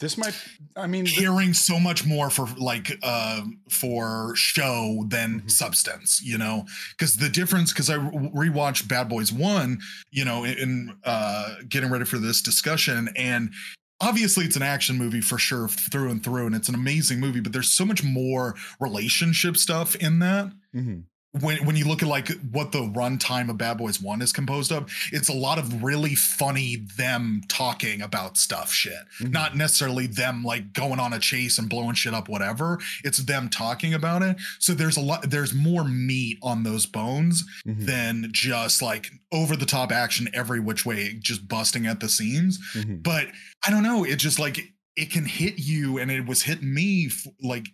this 0.00 0.16
might 0.18 0.34
i 0.76 0.86
mean 0.86 1.04
th- 1.04 1.18
caring 1.18 1.52
so 1.54 1.78
much 1.78 2.04
more 2.06 2.30
for 2.30 2.46
like 2.58 2.90
uh 3.02 3.42
for 3.68 4.32
show 4.34 5.04
than 5.08 5.40
Mhm. 5.42 5.50
substance 5.50 6.20
you 6.22 6.38
know 6.38 6.64
because 6.90 7.16
the 7.16 7.28
difference 7.28 7.72
because 7.72 7.90
i 7.90 7.96
rewatched 7.96 8.88
bad 8.88 9.08
boys 9.08 9.32
one 9.32 9.78
you 10.10 10.24
know 10.24 10.44
in, 10.44 10.96
uh 11.04 11.54
getting 11.68 11.90
ready 11.90 12.04
for 12.04 12.18
this 12.18 12.40
discussion 12.42 13.08
and 13.16 13.52
obviously 14.00 14.44
it's 14.46 14.56
an 14.56 14.62
action 14.62 14.96
movie 14.96 15.20
for 15.20 15.36
sure 15.38 15.68
through 15.68 16.10
and 16.10 16.24
through 16.24 16.46
and 16.46 16.54
it's 16.54 16.68
an 16.70 16.74
amazing 16.74 17.20
movie 17.20 17.40
but 17.40 17.52
there's 17.52 17.70
so 17.70 17.84
much 17.84 18.02
more 18.02 18.54
relationship 18.80 19.56
stuff 19.56 19.94
in 19.96 20.18
that 20.20 20.50
Mhm. 20.74 21.04
When 21.32 21.64
when 21.64 21.76
you 21.76 21.84
look 21.86 22.02
at 22.02 22.08
like 22.08 22.28
what 22.50 22.72
the 22.72 22.80
runtime 22.80 23.50
of 23.50 23.56
Bad 23.58 23.78
Boys 23.78 24.00
One 24.00 24.20
is 24.20 24.32
composed 24.32 24.72
of, 24.72 24.90
it's 25.12 25.28
a 25.28 25.32
lot 25.32 25.58
of 25.58 25.82
really 25.82 26.14
funny 26.16 26.76
them 26.96 27.42
talking 27.48 28.02
about 28.02 28.36
stuff 28.36 28.72
shit. 28.72 28.98
Mhm. 29.20 29.30
Not 29.30 29.56
necessarily 29.56 30.08
them 30.08 30.42
like 30.42 30.72
going 30.72 30.98
on 30.98 31.12
a 31.12 31.20
chase 31.20 31.56
and 31.58 31.68
blowing 31.68 31.94
shit 31.94 32.14
up, 32.14 32.28
whatever. 32.28 32.80
It's 33.04 33.18
them 33.18 33.48
talking 33.48 33.94
about 33.94 34.22
it. 34.22 34.36
So 34.58 34.74
there's 34.74 34.96
a 34.96 35.00
lot 35.00 35.30
there's 35.30 35.54
more 35.54 35.84
meat 35.84 36.38
on 36.42 36.64
those 36.64 36.86
bones 36.86 37.44
Mhm. 37.64 37.86
than 37.86 38.28
just 38.32 38.82
like 38.82 39.12
over 39.30 39.54
the 39.54 39.66
top 39.66 39.92
action 39.92 40.28
every 40.34 40.58
which 40.58 40.84
way, 40.84 41.16
just 41.20 41.46
busting 41.46 41.86
at 41.86 42.00
the 42.00 42.08
seams 42.08 42.58
Mhm. 42.74 43.02
but 43.04 43.28
I 43.64 43.70
don't 43.70 43.84
know. 43.84 44.02
It 44.04 44.16
just 44.16 44.40
like 44.40 44.72
it 44.96 45.10
can 45.12 45.24
hit 45.24 45.58
you, 45.60 45.98
and 45.98 46.10
it 46.10 46.26
was 46.26 46.42
hitting 46.42 46.74
me. 46.74 47.08
Like, 47.40 47.68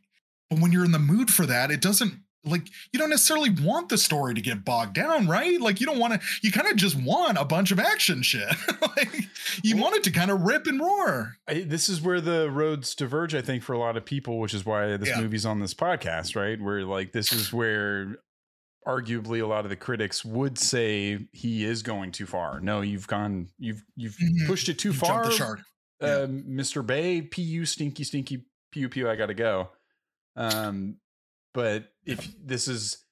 but 0.51 0.59
when 0.61 0.71
you're 0.71 0.85
in 0.85 0.93
the 0.93 0.99
mood 0.99 1.31
for 1.33 1.47
that, 1.47 1.71
it 1.71 1.81
doesn't 1.81 2.13
like 2.47 2.69
you 2.93 2.99
don't 2.99 3.11
necessarily 3.11 3.51
want 3.51 3.89
the 3.89 3.99
story 3.99 4.35
to 4.35 4.41
get 4.41 4.65
bogged 4.65 4.95
down, 4.95 5.27
right? 5.27 5.61
Like 5.61 5.81
you 5.81 5.87
don't 5.87 5.99
want 5.99 6.15
to. 6.15 6.21
You 6.43 6.53
kind 6.53 6.69
of 6.69 6.77
just 6.77 6.97
want 6.97 7.37
a 7.39 7.45
bunch 7.45 7.73
of 7.73 7.79
action 7.79 8.23
shit. 8.23 8.49
like 8.97 9.27
you 9.63 9.77
want 9.77 9.97
it 9.97 10.05
to 10.05 10.11
kind 10.11 10.31
of 10.31 10.43
rip 10.43 10.67
and 10.67 10.81
roar. 10.81 11.37
I, 11.49 11.61
this 11.61 11.89
is 11.89 12.01
where 12.01 12.21
the 12.21 12.51
roads 12.51 12.95
diverge, 12.95 13.35
I 13.35 13.43
think, 13.43 13.63
for 13.63 13.73
a 13.73 13.79
lot 13.79 13.97
of 13.97 14.05
people, 14.05 14.39
which 14.39 14.55
is 14.55 14.65
why 14.65 14.97
this 14.97 15.09
Yeah. 15.09 15.21
movie's 15.21 15.45
on 15.47 15.61
this 15.61 15.75
podcast, 15.75 16.37
right? 16.37 16.61
Where 16.61 16.85
like 16.85 17.13
this 17.13 17.33
is 17.33 17.53
where 17.53 18.17
arguably 18.87 19.43
a 19.43 19.47
lot 19.47 19.65
of 19.65 19.71
the 19.71 19.77
critics 19.77 20.25
would 20.25 20.57
say 20.59 21.19
he 21.33 21.65
is 21.65 21.83
going 21.83 22.13
too 22.13 22.27
far. 22.27 22.61
No, 22.61 22.81
you've 22.83 23.09
gone, 23.09 23.49
you've 23.59 23.83
you've 23.97 24.17
Mhm. 24.17 24.47
pushed 24.47 24.69
it 24.69 24.79
too 24.79 24.91
You 24.91 24.95
jumped 24.95 25.07
far, 25.09 25.25
the 25.25 25.31
shark. 25.33 25.61
Yeah. 26.01 26.09
uh, 26.09 26.27
Mr. 26.29 26.87
Bay. 26.87 27.23
Pu 27.23 27.65
stinky 27.67 28.05
stinky 28.05 28.45
pew 28.71 28.89
pew. 28.89 29.09
I 29.11 29.17
gotta 29.17 29.35
go. 29.35 29.71
Um, 30.37 30.99
but 31.55 31.91
if 32.07 32.33
this 32.43 32.69
is 32.69 33.05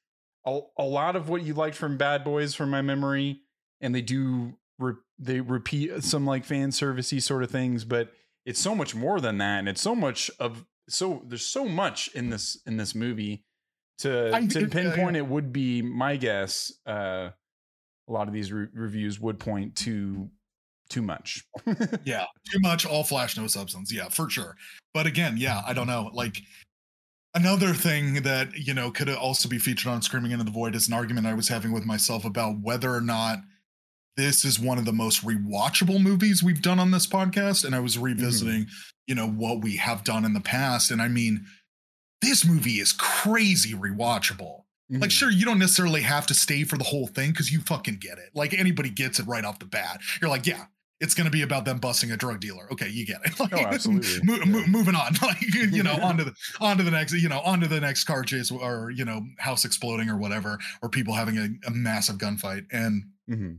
a, 0.46 0.60
a 0.78 0.84
lot 0.84 1.16
of 1.16 1.28
what 1.28 1.42
you 1.42 1.54
liked 1.54 1.76
from 1.76 1.96
Bad 1.96 2.24
Boys, 2.24 2.54
from 2.54 2.70
my 2.70 2.82
memory, 2.82 3.40
and 3.80 3.94
they 3.94 4.02
do 4.02 4.54
re- 4.78 4.94
they 5.18 5.40
repeat 5.40 6.02
some 6.04 6.26
like 6.26 6.44
fan 6.44 6.70
servicey 6.70 7.20
sort 7.20 7.42
of 7.42 7.50
things, 7.50 7.84
but 7.84 8.12
it's 8.46 8.60
so 8.60 8.74
much 8.74 8.94
more 8.94 9.20
than 9.20 9.38
that, 9.38 9.58
and 9.60 9.68
it's 9.68 9.80
so 9.80 9.94
much 9.94 10.30
of 10.38 10.64
so 10.88 11.22
there's 11.26 11.46
so 11.46 11.64
much 11.64 12.08
in 12.14 12.30
this 12.30 12.60
in 12.66 12.76
this 12.76 12.94
movie 12.94 13.44
to 13.98 14.30
I- 14.34 14.46
to 14.46 14.60
yeah, 14.62 14.66
pinpoint 14.68 15.16
yeah. 15.16 15.22
it 15.22 15.26
would 15.28 15.52
be 15.52 15.80
my 15.82 16.16
guess 16.16 16.72
uh 16.86 17.30
a 18.06 18.12
lot 18.12 18.28
of 18.28 18.34
these 18.34 18.52
re- 18.52 18.68
reviews 18.74 19.18
would 19.18 19.38
point 19.38 19.76
to 19.76 20.28
too 20.90 21.00
much. 21.00 21.42
Yeah 22.04 22.26
too 22.52 22.60
much 22.60 22.84
all 22.84 23.02
flash 23.02 23.36
no 23.38 23.46
substance 23.46 23.90
yeah 23.90 24.08
for 24.10 24.28
sure. 24.28 24.56
But 24.92 25.06
again 25.06 25.36
yeah 25.38 25.62
i 25.66 25.72
don't 25.72 25.86
know 25.86 26.10
like 26.12 26.36
another 27.34 27.74
thing 27.74 28.22
that 28.22 28.54
you 28.56 28.74
know 28.74 28.90
could 28.90 29.08
also 29.08 29.48
be 29.48 29.58
featured 29.58 29.90
on 29.90 30.02
screaming 30.02 30.32
into 30.32 30.44
the 30.44 30.50
void 30.50 30.74
is 30.74 30.88
an 30.88 30.94
argument 30.94 31.26
i 31.26 31.34
was 31.34 31.48
having 31.48 31.72
with 31.72 31.84
myself 31.84 32.24
about 32.24 32.60
whether 32.60 32.94
or 32.94 33.00
not 33.00 33.38
this 34.16 34.44
is 34.44 34.60
one 34.60 34.78
of 34.78 34.84
the 34.84 34.92
most 34.92 35.24
rewatchable 35.24 36.00
movies 36.00 36.42
we've 36.42 36.62
done 36.62 36.78
on 36.78 36.90
this 36.90 37.06
podcast 37.06 37.64
and 37.64 37.74
i 37.74 37.80
was 37.80 37.98
revisiting 37.98 38.66
you 39.06 39.14
know 39.14 39.28
what 39.28 39.62
we 39.62 39.76
have 39.76 40.04
done 40.04 40.24
in 40.24 40.32
the 40.34 40.40
past 40.40 40.90
and 40.90 41.02
i 41.02 41.08
mean 41.08 41.44
this 42.22 42.44
movie 42.46 42.78
is 42.80 42.92
crazy 42.92 43.74
rewatchable 43.74 44.60
like, 44.90 45.08
Mhm. 45.08 45.12
sure, 45.12 45.30
you 45.30 45.46
don't 45.46 45.58
necessarily 45.58 46.02
have 46.02 46.26
to 46.26 46.34
stay 46.34 46.62
for 46.62 46.76
the 46.76 46.84
whole 46.84 47.06
thing 47.06 47.30
because 47.30 47.50
you 47.50 47.60
fucking 47.62 47.96
get 47.96 48.18
it. 48.18 48.28
Like, 48.34 48.52
anybody 48.52 48.90
gets 48.90 49.18
it 49.18 49.26
right 49.26 49.42
off 49.42 49.58
the 49.58 49.64
bat. 49.64 49.98
You're 50.20 50.28
like, 50.28 50.46
yeah, 50.46 50.66
it's 51.04 51.14
going 51.14 51.26
to 51.26 51.30
be 51.30 51.42
about 51.42 51.64
them 51.64 51.78
busting 51.78 52.10
a 52.10 52.16
drug 52.16 52.40
dealer. 52.40 52.66
Okay, 52.72 52.88
you 52.88 53.06
get 53.06 53.20
it. 53.24 53.38
Like, 53.40 53.52
Oh, 53.54 53.66
absolutely. 53.66 54.20
mo- 54.24 54.36
Yeah. 54.36 54.44
mo- 54.44 54.66
moving 54.66 54.94
on, 54.96 55.14
like 55.22 55.40
you 55.54 55.82
know, 55.82 55.94
onto 56.02 56.24
the 56.24 56.32
onto 56.60 56.82
the 56.82 56.90
next, 56.90 57.12
you 57.12 57.28
know, 57.28 57.40
onto 57.40 57.66
the 57.66 57.80
next 57.80 58.04
car 58.04 58.22
chase 58.24 58.50
or 58.50 58.90
you 58.90 59.04
know, 59.04 59.22
house 59.38 59.64
exploding 59.64 60.08
or 60.08 60.16
whatever, 60.16 60.58
or 60.82 60.88
people 60.88 61.14
having 61.14 61.38
a, 61.38 61.48
a 61.68 61.70
massive 61.70 62.16
gunfight. 62.16 62.64
And 62.72 63.04
Mhm. 63.30 63.58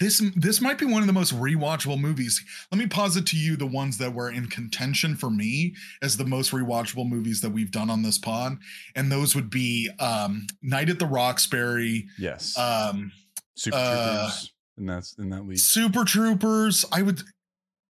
this 0.00 0.20
this 0.36 0.60
might 0.60 0.78
be 0.78 0.86
one 0.86 1.02
of 1.02 1.06
the 1.06 1.12
most 1.12 1.32
rewatchable 1.34 2.00
movies. 2.00 2.42
Let 2.72 2.78
me 2.78 2.86
posit 2.86 3.26
to 3.26 3.36
you 3.36 3.56
the 3.56 3.66
ones 3.66 3.98
that 3.98 4.12
were 4.12 4.30
in 4.30 4.46
contention 4.48 5.14
for 5.16 5.30
me 5.30 5.74
as 6.02 6.16
the 6.16 6.24
most 6.24 6.50
rewatchable 6.52 7.08
movies 7.08 7.40
that 7.42 7.50
we've 7.50 7.70
done 7.70 7.90
on 7.90 8.02
this 8.02 8.18
pod, 8.18 8.58
and 8.96 9.10
those 9.12 9.34
would 9.34 9.50
be 9.50 9.88
um, 10.00 10.46
Night 10.62 10.88
at 10.90 10.98
the 10.98 11.06
Roxbury, 11.06 12.06
yes 12.18 12.56
um, 12.58 13.12
super 13.56 13.76
uh, 13.76 14.16
troopers 14.30 14.52
and 14.76 14.88
that's 14.88 15.14
in 15.18 15.30
that 15.30 15.46
league 15.46 15.58
Super 15.58 16.04
Troopers. 16.04 16.84
I 16.92 17.02
would 17.02 17.22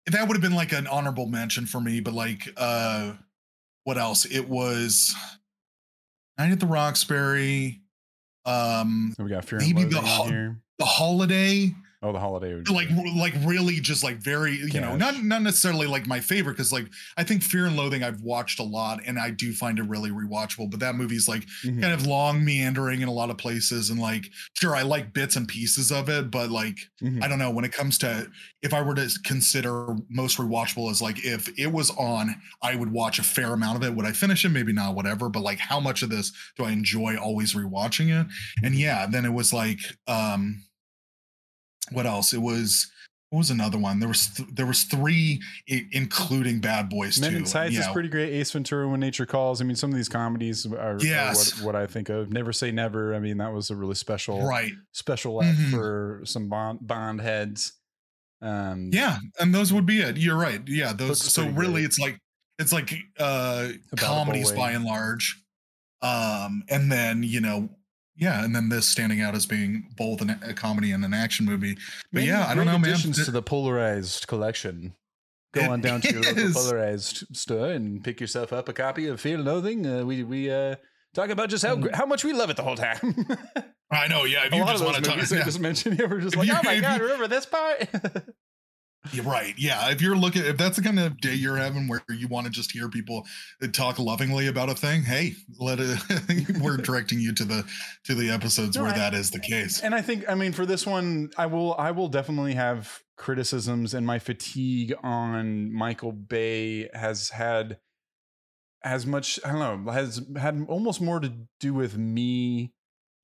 that 0.07 0.27
would 0.27 0.35
have 0.35 0.41
been 0.41 0.55
like 0.55 0.71
an 0.71 0.87
honorable 0.87 1.25
mention 1.27 1.65
for 1.65 1.79
me, 1.79 1.99
but 1.99 2.13
like 2.13 2.47
uh 2.57 3.13
what 3.83 3.97
else? 3.97 4.25
It 4.25 4.47
was 4.47 5.15
Night 6.37 6.51
at 6.51 6.59
the 6.59 6.67
Roxbury, 6.67 7.81
um, 8.45 9.13
so 9.17 9.23
we 9.23 9.29
got 9.29 9.45
fear 9.45 9.59
maybe 9.59 9.81
and 9.83 9.91
the 9.91 10.01
ho- 10.01 10.23
here 10.23 10.57
The 10.77 10.85
Holiday. 10.85 11.75
Oh 12.01 12.13
the 12.13 12.19
holiday 12.19 12.53
would 12.53 12.69
like 12.69 12.87
like 13.17 13.33
really 13.43 13.79
just 13.81 14.03
like 14.05 14.17
very 14.17 14.55
you 14.55 14.79
know 14.79 14.95
not 14.95 15.21
not 15.23 15.41
necessarily 15.41 15.85
like 15.85 16.07
my 16.07 16.19
favorite 16.21 16.53
because 16.53 16.71
like 16.71 16.87
i 17.17 17.23
think 17.25 17.43
fear 17.43 17.65
and 17.65 17.75
loathing 17.75 18.03
i've 18.03 18.21
watched 18.21 18.59
a 18.59 18.63
lot 18.63 19.01
and 19.05 19.19
i 19.19 19.29
do 19.29 19.51
find 19.51 19.79
it 19.79 19.83
really 19.83 20.09
rewatchable 20.09 20.69
but 20.71 20.79
that 20.79 20.95
movie's 20.95 21.27
like 21.27 21.45
Mhm. 21.65 21.81
kind 21.81 21.93
of 21.93 22.05
long 22.07 22.45
meandering 22.45 23.01
in 23.01 23.09
a 23.09 23.11
lot 23.13 23.29
of 23.29 23.37
places 23.37 23.89
and 23.89 23.99
like 23.99 24.29
sure 24.57 24.75
i 24.75 24.81
like 24.81 25.11
bits 25.11 25.35
and 25.35 25.47
pieces 25.47 25.91
of 25.91 26.07
it 26.07 26.31
but 26.31 26.49
like 26.49 26.77
Mhm. 27.03 27.21
i 27.21 27.27
don't 27.27 27.39
know 27.39 27.51
when 27.51 27.65
it 27.65 27.73
comes 27.73 27.97
to 27.97 28.29
if 28.61 28.73
i 28.73 28.81
were 28.81 28.95
to 28.95 29.09
consider 29.25 29.95
most 30.09 30.37
rewatchable 30.37 30.89
as 30.89 31.01
like 31.01 31.25
if 31.25 31.49
it 31.59 31.71
was 31.73 31.89
on 31.91 32.33
i 32.61 32.75
would 32.75 32.91
watch 32.93 33.19
a 33.19 33.23
fair 33.23 33.51
amount 33.53 33.75
of 33.75 33.83
it 33.83 33.93
would 33.93 34.05
i 34.05 34.13
finish 34.13 34.45
it 34.45 34.49
maybe 34.49 34.71
not 34.71 34.95
whatever 34.95 35.27
but 35.27 35.41
like 35.41 35.59
how 35.59 35.81
much 35.81 36.01
of 36.01 36.09
this 36.09 36.31
do 36.55 36.63
i 36.63 36.71
enjoy 36.71 37.17
always 37.17 37.53
rewatching 37.53 38.07
it 38.21 38.25
and 38.63 38.75
yeah 38.75 39.05
then 39.05 39.25
it 39.25 39.33
was 39.33 39.51
like 39.51 39.79
um 40.07 40.63
what 41.91 42.05
else 42.05 42.33
it 42.33 42.41
was 42.41 42.91
what 43.31 43.37
was 43.39 43.51
another 43.51 43.77
one 43.77 43.99
there 43.99 44.07
was 44.09 44.27
th- 44.29 44.49
there 44.53 44.65
was 44.65 44.83
three 44.85 45.39
I- 45.69 45.85
including 45.91 46.59
bad 46.59 46.89
boys 46.89 47.19
Men 47.19 47.35
in 47.35 47.43
Tights 47.43 47.73
is 47.73 47.79
Yeah. 47.85 47.93
pretty 47.93 48.09
great. 48.09 48.33
Ace 48.33 48.51
Ventura: 48.51 48.87
When 48.89 48.99
Nature 48.99 49.27
Calls. 49.27 49.61
I 49.61 49.65
mean, 49.65 49.75
some 49.75 49.91
of 49.91 49.95
these 49.95 50.09
comedies 50.09 50.65
are, 50.65 50.79
are 50.79 50.95
what, 50.97 51.53
what 51.61 51.75
I 51.75 51.85
think 51.85 52.09
of. 52.09 52.31
Never 52.31 52.51
Say 52.51 52.71
Never. 52.71 53.13
I 53.13 53.19
mean, 53.19 53.37
that 53.37 53.53
was 53.53 53.69
a 53.69 53.75
really 53.75 53.93
special, 53.93 54.47
right 54.47 54.71
special 54.93 55.43
act 55.43 55.59
Mhm. 55.59 55.69
for 55.71 56.21
some 56.25 56.49
bond 56.49 56.79
bond 56.81 57.21
heads. 57.21 57.73
Um, 58.41 58.89
yeah 58.93 59.17
and 59.37 59.53
those 59.53 59.73
would 59.73 59.85
be 59.85 59.99
it 59.99 60.15
you're 60.17 60.37
right 60.37 60.61
yeah 60.65 60.93
those 60.93 61.21
so 61.21 61.45
really 61.49 61.73
great. 61.73 61.83
it's 61.83 61.99
like 61.99 62.17
it's 62.57 62.71
like 62.71 62.93
uh 63.19 63.67
About 63.91 64.05
comedies 64.05 64.53
by 64.53 64.71
and 64.71 64.85
large 64.85 65.43
um 66.01 66.63
and 66.69 66.89
then 66.89 67.21
you 67.21 67.41
know 67.41 67.69
yeah 68.19 68.43
and 68.43 68.55
then 68.55 68.69
this 68.69 68.87
standing 68.87 69.21
out 69.21 69.33
as 69.33 69.45
being 69.45 69.89
both 69.97 70.21
an, 70.21 70.39
a 70.45 70.53
comedy 70.53 70.91
and 70.91 71.03
an 71.05 71.13
action 71.13 71.45
movie 71.45 71.75
but 72.11 72.21
many 72.21 72.27
yeah 72.27 72.45
i 72.47 72.53
don't 72.53 72.65
know 72.65 72.77
man 72.77 72.91
additions 72.91 73.23
to 73.25 73.31
the 73.31 73.41
polarized 73.41 74.27
collection. 74.27 74.93
Go 75.51 75.61
It 75.61 75.69
on 75.69 75.81
down 75.81 76.01
to 76.01 76.13
your 76.13 76.21
local 76.21 76.51
polarized 76.53 77.23
store 77.35 77.71
and 77.71 78.03
pick 78.03 78.21
yourself 78.21 78.53
up 78.53 78.69
a 78.69 78.73
copy 78.73 79.07
of 79.07 79.19
Fear 79.19 79.37
and 79.37 79.45
Loathing. 79.45 79.83
Uh, 79.83 80.05
we 80.05 80.21
we 80.23 80.51
uh, 80.51 80.75
talk 81.15 81.31
about 81.31 81.49
just 81.49 81.65
how 81.65 81.75
Mm. 81.75 81.91
how 81.95 82.05
much 82.05 82.23
we 82.23 82.33
love 82.33 82.51
it 82.51 82.55
the 82.57 82.61
whole 82.61 82.75
time. 82.75 82.99
i 83.91 84.07
know 84.07 84.25
yeah 84.25 84.45
if 84.45 84.53
a 84.53 84.55
you 84.55 84.61
lot 84.61 84.75
of 84.75 84.79
those 84.79 84.85
want 84.85 84.97
to 84.97 85.01
talk 85.01 85.15
movies 85.15 85.33
I 85.33 85.41
just 85.43 85.59
mentioned, 85.59 85.97
yeah, 85.99 86.05
we're 86.05 86.19
just 86.21 86.35
If 86.35 86.39
like, 86.39 86.47
you- 86.49 86.53
oh 86.53 86.61
my 86.63 86.79
god, 86.79 86.97
you- 86.97 87.03
remember 87.03 87.27
this 87.27 87.47
part? 87.47 87.87
Yeah, 89.13 89.23
right. 89.29 89.53
Yeah. 89.57 89.89
If 89.91 90.01
you're 90.01 90.17
looking, 90.17 90.43
if 90.43 90.57
that's 90.57 90.75
the 90.75 90.83
kind 90.83 90.99
of 90.99 91.19
day 91.21 91.33
you're 91.33 91.55
having 91.55 91.87
where 91.87 92.01
you 92.09 92.27
want 92.27 92.45
to 92.47 92.51
just 92.51 92.71
hear 92.71 92.89
people 92.89 93.25
talk 93.71 93.97
lovingly 93.97 94.47
about 94.47 94.69
a 94.69 94.75
thing, 94.75 95.03
hey, 95.03 95.35
let 95.57 95.79
it. 95.79 95.97
we're 96.61 96.77
directing 96.89 97.19
you 97.19 97.33
to 97.35 97.45
the 97.45 97.63
to 98.03 98.13
the 98.15 98.29
episodes 98.29 98.75
No, 98.75 98.83
where 98.83 98.93
I- 98.93 98.97
that 98.97 99.13
is 99.13 99.31
the 99.31 99.39
case. 99.39 99.79
and 99.81 99.95
I 99.95 100.01
think 100.01 100.25
I 100.29 100.35
mean 100.35 100.51
for 100.51 100.65
this 100.65 100.85
one, 100.85 101.29
I 101.37 101.45
will 101.45 101.75
I 101.75 101.91
will 101.91 102.09
definitely 102.09 102.55
have 102.55 102.99
criticisms, 103.17 103.93
and 103.93 104.05
my 104.05 104.19
fatigue 104.19 104.93
on 105.01 105.71
Michael 105.73 106.11
Bay 106.11 106.89
has 106.93 107.29
had 107.29 107.79
as 108.83 109.05
much 109.05 109.39
I 109.45 109.51
don't 109.53 109.85
know 109.85 109.91
has 109.91 110.21
had 110.37 110.65
almost 110.69 111.01
more 111.01 111.19
to 111.19 111.33
do 111.59 111.73
with 111.73 111.97
me 111.97 112.73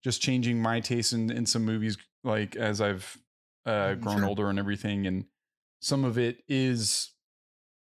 just 0.04 0.22
changing 0.22 0.62
my 0.62 0.80
taste 0.80 1.14
in 1.14 1.30
in 1.32 1.46
some 1.46 1.64
movies 1.66 1.98
like 2.24 2.56
as 2.56 2.82
I've 2.82 3.18
uh, 3.66 3.96
Mm, 3.96 4.02
grown 4.02 4.18
sure. 4.20 4.26
older 4.28 4.50
and 4.50 4.60
everything, 4.60 5.08
and 5.08 5.26
some 5.86 6.04
of 6.04 6.18
it 6.18 6.38
is 6.48 7.12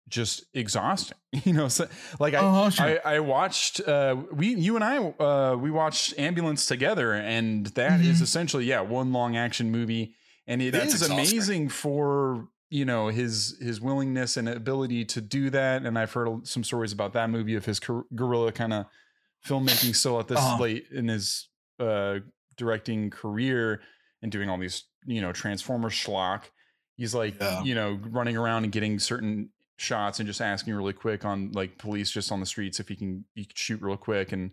just 0.09 0.43
exhausting. 0.53 1.17
You 1.45 1.51
know, 1.53 1.67
so, 1.67 1.87
like 2.19 2.33
I, 2.33 2.39
Oh, 2.41 2.69
sure. 2.69 2.99
I, 3.05 3.15
I 3.15 3.19
watched 3.19 3.81
uh 3.81 4.15
we 4.31 4.55
you 4.55 4.75
and 4.75 4.83
I 4.83 4.97
uh 4.97 5.55
we 5.57 5.69
watched 5.69 6.17
Ambulance 6.17 6.65
together 6.65 7.13
and 7.13 7.67
that 7.67 7.99
is 8.01 8.19
Mhm. 8.19 8.23
essentially 8.23 8.65
yeah 8.65 8.79
one 8.81 9.11
long 9.11 9.35
action 9.35 9.69
movie 9.71 10.15
and 10.47 10.61
it 10.61 10.73
is 10.75 10.79
That's 10.81 10.93
exhausting. 11.01 11.13
amazing 11.17 11.69
for 11.69 12.47
you 12.69 12.85
know 12.85 13.07
his 13.09 13.57
his 13.61 13.81
willingness 13.81 14.37
and 14.37 14.47
ability 14.47 15.03
to 15.05 15.19
do 15.21 15.49
that 15.49 15.83
and 15.85 15.99
I've 15.99 16.13
heard 16.13 16.47
some 16.47 16.63
stories 16.63 16.93
about 16.93 17.11
that 17.13 17.29
movie 17.29 17.55
of 17.55 17.65
his 17.65 17.79
guerrilla 17.79 18.51
kind 18.53 18.71
of 18.73 18.85
filmmaking 19.45 19.93
still 19.95 20.19
at 20.19 20.27
this 20.27 20.39
Uh-huh. 20.39 20.61
late 20.63 20.85
in 20.91 21.07
his 21.09 21.49
uh 21.79 22.19
directing 22.57 23.09
career 23.09 23.81
and 24.21 24.31
doing 24.31 24.49
all 24.49 24.57
these 24.57 24.85
you 25.05 25.19
know 25.21 25.33
transformer 25.33 25.89
schlock 25.89 26.43
he's 26.97 27.13
like 27.15 27.35
Yeah. 27.39 27.63
you 27.63 27.75
know 27.75 27.99
running 28.09 28.37
around 28.37 28.63
and 28.63 28.71
getting 28.73 28.99
certain 28.99 29.49
shots 29.77 30.19
and 30.19 30.27
just 30.27 30.39
asking 30.41 30.73
really 30.73 30.93
quick 30.93 31.25
on 31.25 31.51
like 31.51 31.77
police 31.77 32.09
just 32.09 32.31
on 32.31 32.39
the 32.39 32.45
streets 32.45 32.79
if 32.79 32.87
he 32.87 32.95
can 32.95 33.25
he 33.33 33.45
can 33.45 33.55
shoot 33.55 33.81
real 33.81 33.97
quick 33.97 34.31
and 34.31 34.51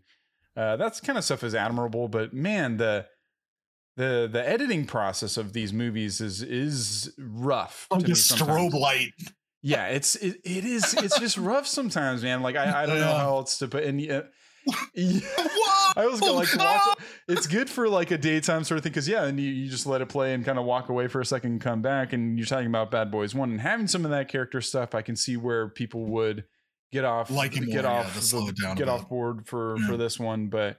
uh, 0.57 0.77
that's 0.77 1.01
kind 1.01 1.17
of 1.17 1.25
stuff 1.25 1.43
is 1.45 1.55
admirable 1.55 2.09
but 2.09 2.35
man 2.35 2.77
the 2.77 3.07
the 3.97 4.29
the 4.31 4.47
editing 4.49 4.85
process 4.87 5.37
of 5.37 5.53
these 5.53 5.73
movies 5.73 6.21
is 6.21 6.43
is 6.43 7.13
rough 7.19 7.87
Like 7.91 8.05
to 8.07 8.13
a 8.13 8.15
strobe 8.15 8.73
light. 8.73 9.13
yeah 9.63 9.87
it's 9.89 10.17
it, 10.17 10.39
it 10.45 10.65
is 10.65 10.95
it's 10.95 11.19
just 11.21 11.37
rough 11.39 11.67
sometimes 11.67 12.23
man 12.23 12.43
like 12.43 12.57
i, 12.57 12.83
I 12.83 12.87
don't 12.87 12.99
know 13.01 13.13
how 13.15 13.29
else 13.37 13.59
to 13.59 13.69
put 13.69 13.85
and 13.85 14.01
yeah, 14.01 14.23
yeah. 14.95 15.21
I 15.97 16.07
was 16.07 16.21
gonna 16.21 16.33
like 16.33 16.49
to 16.51 16.59
watch 16.59 16.99
it. 16.99 17.05
It's 17.29 17.47
good 17.47 17.69
for 17.69 17.89
like 17.89 18.11
a 18.11 18.19
daytime 18.19 18.65
sort 18.65 18.79
of 18.79 18.83
thing 18.85 18.93
because 18.93 19.09
yeah, 19.09 19.25
and 19.25 19.39
you, 19.39 19.51
you 19.51 19.71
just 19.71 19.87
let 19.87 20.01
it 20.01 20.09
play 20.09 20.35
and 20.35 20.45
kind 20.45 20.59
of 20.59 20.65
walk 20.65 20.89
away 20.89 21.09
for 21.09 21.21
a 21.21 21.25
second 21.27 21.53
and 21.53 21.61
come 21.61 21.83
back. 21.83 22.13
And 22.13 22.39
you're 22.39 22.47
talking 22.47 22.67
about 22.69 22.91
Bad 22.91 23.11
Boys 23.11 23.35
One 23.35 23.51
and 23.51 23.61
having 23.61 23.87
some 23.87 24.05
of 24.05 24.11
that 24.11 24.29
character 24.29 24.61
stuff. 24.61 24.95
I 24.95 25.03
can 25.03 25.17
see 25.17 25.37
where 25.37 25.69
people 25.69 26.07
would 26.07 26.45
get 26.93 27.05
off, 27.05 27.31
Like 27.31 27.53
get 27.53 27.85
more, 27.85 27.87
off, 27.93 28.21
slow 28.21 28.47
the- 28.47 28.75
get 28.77 28.89
off 28.89 29.09
board 29.09 29.47
for 29.47 29.77
Yeah. 29.79 29.87
for 29.87 29.97
this 29.97 30.19
one. 30.19 30.49
But 30.49 30.79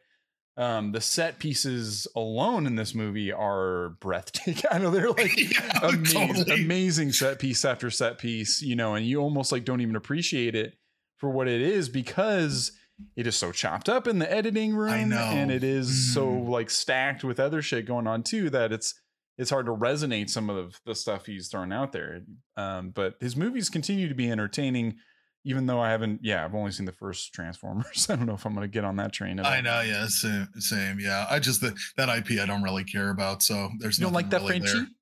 um, 0.55 0.91
the 0.91 1.01
set 1.01 1.39
pieces 1.39 2.05
alone 2.15 2.67
in 2.67 2.75
this 2.75 2.93
movie 2.93 3.31
are 3.31 3.89
breathtaking. 3.99 4.65
I 4.71 4.77
know 4.77 4.91
they're 4.91 5.09
like 5.11 5.35
Yeah, 5.37 5.79
amazing, 5.83 6.27
totally. 6.35 6.63
amazing 6.63 7.11
set 7.11 7.39
piece 7.39 7.65
after 7.65 7.89
set 7.89 8.19
piece, 8.19 8.61
you 8.61 8.75
know, 8.75 8.93
and 8.95 9.05
you 9.05 9.19
almost 9.19 9.51
like 9.51 9.65
don't 9.65 9.81
even 9.81 9.95
appreciate 9.95 10.53
it 10.55 10.75
for 11.17 11.29
what 11.29 11.47
it 11.47 11.61
is 11.61 11.89
because 11.89 12.71
it 13.15 13.25
is 13.27 13.35
so 13.35 13.51
chopped 13.51 13.89
up 13.89 14.07
in 14.07 14.19
the 14.19 14.31
editing 14.31 14.75
room 14.75 15.09
know. 15.09 15.17
and 15.17 15.51
it 15.51 15.63
is 15.63 16.13
so 16.13 16.27
Mhm. 16.27 16.47
like 16.49 16.69
stacked 16.69 17.23
with 17.23 17.39
other 17.39 17.61
shit 17.61 17.85
going 17.85 18.07
on 18.07 18.23
too 18.23 18.49
that 18.51 18.71
it's 18.71 18.93
it's 19.37 19.49
hard 19.49 19.65
to 19.65 19.71
resonate 19.71 20.29
some 20.29 20.47
of 20.49 20.79
the 20.85 20.93
stuff 20.93 21.25
he's 21.25 21.47
thrown 21.47 21.73
out 21.73 21.91
there. 21.91 22.21
Um, 22.55 22.91
but 22.91 23.15
his 23.19 23.35
movies 23.35 23.67
continue 23.67 24.07
to 24.07 24.13
be 24.13 24.29
entertaining, 24.29 24.97
even 25.43 25.65
though 25.65 25.79
I 25.79 25.89
haven't. 25.89 26.19
Yeah, 26.23 26.45
I've 26.45 26.53
only 26.53 26.69
seen 26.69 26.85
the 26.85 26.91
first 26.91 27.33
Transformers. 27.33 28.07
I 28.11 28.15
don't 28.15 28.27
know 28.27 28.35
if 28.35 28.45
I'm 28.45 28.53
going 28.53 28.63
to 28.63 28.71
get 28.71 28.85
on 28.85 28.95
that 28.97 29.11
train. 29.11 29.39
At 29.39 29.47
I 29.47 29.59
know, 29.61 29.81
yeah, 29.81 30.05
same, 30.07 30.47
same, 30.59 30.99
yeah. 30.99 31.25
I 31.31 31.39
just 31.39 31.61
the, 31.61 31.75
that 31.97 32.09
IP 32.09 32.39
I 32.39 32.45
don't 32.45 32.61
really 32.61 32.83
care 32.83 33.09
about, 33.09 33.41
so 33.41 33.71
there's 33.79 33.97
You 33.97 34.03
don't 34.03 34.13
like 34.13 34.29
that 34.29 34.41
really 34.41 34.59
Frenchie? 34.59 34.92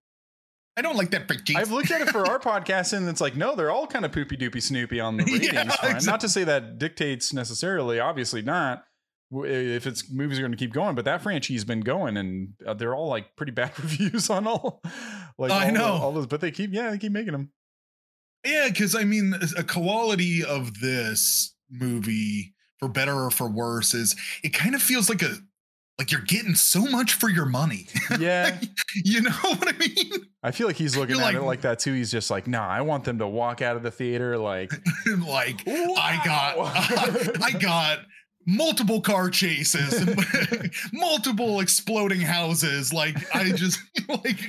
I 0.82 0.84
don't 0.84 0.98
like 0.98 1.12
that 1.12 1.28
Frenchie. 1.28 1.56
I've 1.56 1.72
looked 1.72 1.92
at 1.92 2.02
it 2.02 2.10
for 2.10 2.28
our 2.28 2.40
podcast, 2.52 2.94
and 2.94 3.08
it's 3.08 3.22
like, 3.22 3.36
no, 3.36 3.56
they're 3.56 3.70
all 3.70 3.86
kind 3.86 4.04
of 4.04 4.12
poopy 4.12 4.36
doopy 4.36 4.64
snoopy 4.64 5.00
on 5.00 5.18
the 5.18 5.24
Yeah, 5.28 5.36
ratings 5.38 5.52
front. 5.54 5.70
exactly. 5.98 6.06
Not 6.08 6.20
to 6.22 6.30
say 6.30 6.44
that 6.46 6.80
dictates 6.80 7.32
necessarily, 7.34 8.00
obviously 8.00 8.42
not. 8.42 8.84
If 9.32 9.86
it's 9.86 10.12
movies 10.12 10.40
are 10.40 10.42
going 10.42 10.52
to 10.54 10.58
keep 10.58 10.74
going, 10.74 10.96
but 10.96 11.06
that 11.06 11.22
franchise 11.22 11.58
has 11.58 11.66
been 11.66 11.82
going, 11.82 12.18
and 12.18 12.54
uh, 12.66 12.74
they're 12.74 12.96
all 12.96 13.08
like 13.10 13.36
pretty 13.36 13.52
bad 13.52 13.72
reviews 13.80 14.30
on 14.32 14.48
all. 14.48 14.82
Like 15.38 15.52
I 15.52 15.66
all 15.68 15.68
the- 15.68 15.72
know. 15.78 15.86
all 15.86 16.12
those, 16.12 16.26
but 16.28 16.42
they 16.42 16.50
keep 16.52 16.74
yeah, 16.74 16.90
they 16.90 16.98
keep 16.98 17.12
making 17.12 17.34
them. 17.34 17.52
Yeah, 18.44 18.68
because 18.70 18.96
I 18.96 19.04
mean, 19.04 19.36
a 19.58 19.64
quality 19.64 20.44
of 20.44 20.80
this 20.82 21.56
movie, 21.70 22.56
for 22.80 22.90
better 22.90 23.14
or 23.14 23.30
for 23.32 23.48
worse, 23.50 23.94
is 23.94 24.16
it 24.44 24.50
kind 24.50 24.74
of 24.76 24.82
feels 24.82 25.08
like 25.10 25.22
a 25.22 25.36
like 26.02 26.12
you're 26.12 26.22
getting 26.22 26.56
so 26.56 26.82
much 26.86 27.14
for 27.14 27.30
your 27.30 27.46
money. 27.46 27.86
Yeah, 28.20 28.60
you 28.96 29.22
know 29.22 29.30
what 29.42 29.68
I 29.74 29.78
mean? 29.78 30.12
I 30.44 30.50
feel 30.52 30.66
like 30.68 30.76
he's 30.76 30.98
looking 30.98 31.16
You're 31.16 31.24
at 31.26 31.36
it 31.36 31.38
like- 31.38 31.46
like 31.46 31.62
that 31.62 31.80
too. 31.80 31.94
He's 31.94 32.12
just 32.12 32.30
like, 32.32 32.48
nah, 32.48 32.68
I 32.68 32.82
want 32.82 33.04
them 33.04 33.20
to 33.20 33.28
walk 33.28 33.62
out 33.62 33.76
of 33.78 33.84
the 33.84 33.92
theater 33.92 34.38
like, 34.38 34.72
like 35.28 35.62
I 35.68 36.20
got 36.26 36.58
"Wow." 36.58 36.74
I 37.42 37.52
got 37.52 38.00
multiple 38.46 39.02
car 39.02 39.30
chases 39.30 39.94
and 39.94 40.72
multiple 40.94 41.60
exploding 41.60 42.22
houses. 42.22 42.94
Like 42.94 43.16
I 43.36 43.52
just 43.52 43.80
like 44.10 44.40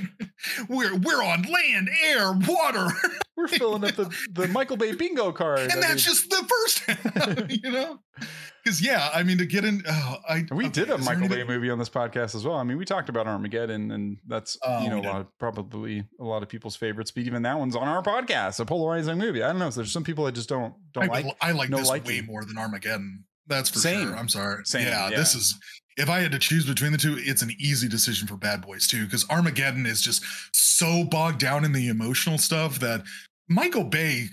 we're 0.69 0.97
we're 0.97 1.23
on 1.23 1.43
land, 1.43 1.89
air, 2.05 2.33
water, 2.33 2.89
We're 3.37 3.49
filling 3.49 3.83
up 3.85 3.95
the, 3.97 4.15
the 4.31 4.47
Michael 4.49 4.77
Bay 4.77 4.93
bingo 4.93 5.33
card. 5.33 5.61
I 5.61 5.63
and 5.63 5.83
that's 5.83 6.07
mean, 6.07 6.15
just 6.15 6.29
the 6.29 6.47
first 6.49 6.79
half, 6.81 7.51
you 7.51 7.71
know. 7.71 7.99
Because 8.63 8.83
yeah, 8.83 9.11
I 9.13 9.23
mean 9.23 9.39
to 9.39 9.47
get 9.47 9.65
in, 9.65 9.83
oh, 9.89 10.17
I 10.29 10.47
we 10.53 10.67
okay, 10.67 10.73
did 10.73 10.91
a 10.91 10.99
Michael 10.99 11.29
Bay 11.29 11.43
movie 11.43 11.71
on 11.71 11.79
this 11.79 11.89
podcast 11.89 12.35
as 12.35 12.45
well. 12.45 12.57
I 12.57 12.63
mean, 12.63 12.77
we 12.77 12.85
talked 12.85 13.09
about 13.09 13.27
Armageddon, 13.27 13.91
and 13.91 14.19
that's 14.29 14.59
Oh, 14.63 14.83
you 14.83 14.91
know 14.91 15.01
a 15.01 15.03
lot 15.03 15.21
of, 15.23 15.39
probably 15.39 16.05
a 16.21 16.25
lot 16.25 16.43
of 16.43 16.49
people's 16.51 16.77
favorites. 16.77 17.11
But 17.11 17.25
even 17.25 17.43
that 17.43 17.59
one's 17.59 17.75
on 17.75 17.89
our 17.89 18.03
podcast, 18.03 18.61
a 18.61 18.67
polarizing 18.67 19.19
movie. 19.19 19.43
I 19.43 19.49
don't 19.49 19.59
know. 19.59 19.71
There's 19.71 19.91
some 19.91 20.05
people 20.05 20.27
that 20.27 20.35
just 20.35 20.49
don't 20.49 20.75
don't 20.93 21.05
I, 21.05 21.07
like. 21.07 21.37
I 21.41 21.53
like 21.53 21.71
no 21.71 21.79
this 21.79 21.89
liking. 21.89 22.07
way 22.07 22.21
more 22.21 22.45
than 22.45 22.59
Armageddon. 22.59 23.25
That's 23.53 23.71
for 23.71 23.79
Same. 23.79 24.09
sure. 24.09 24.17
I'm 24.17 24.29
sorry. 24.29 24.65
Same, 24.65 24.87
Yeah, 24.87 25.09
yeah. 25.11 25.17
this 25.17 25.35
is. 25.35 25.59
If 25.99 26.09
I 26.09 26.21
had 26.21 26.33
to 26.33 26.39
choose 26.39 26.65
between 26.67 26.93
the 26.93 26.99
two, 26.99 27.17
it's 27.19 27.43
an 27.43 27.51
easy 27.61 27.87
decision 27.87 28.27
for 28.27 28.37
Bad 28.37 28.63
Boys 28.63 28.87
too, 28.87 29.05
because 29.05 29.29
Armageddon 29.29 29.85
is 29.85 30.01
just 30.01 30.23
so 30.55 31.05
bogged 31.05 31.39
down 31.39 31.65
in 31.67 31.73
the 31.73 31.89
emotional 31.89 32.39
stuff 32.39 32.79
that 32.81 33.03
Michael 33.47 33.85
Bay 33.85 34.29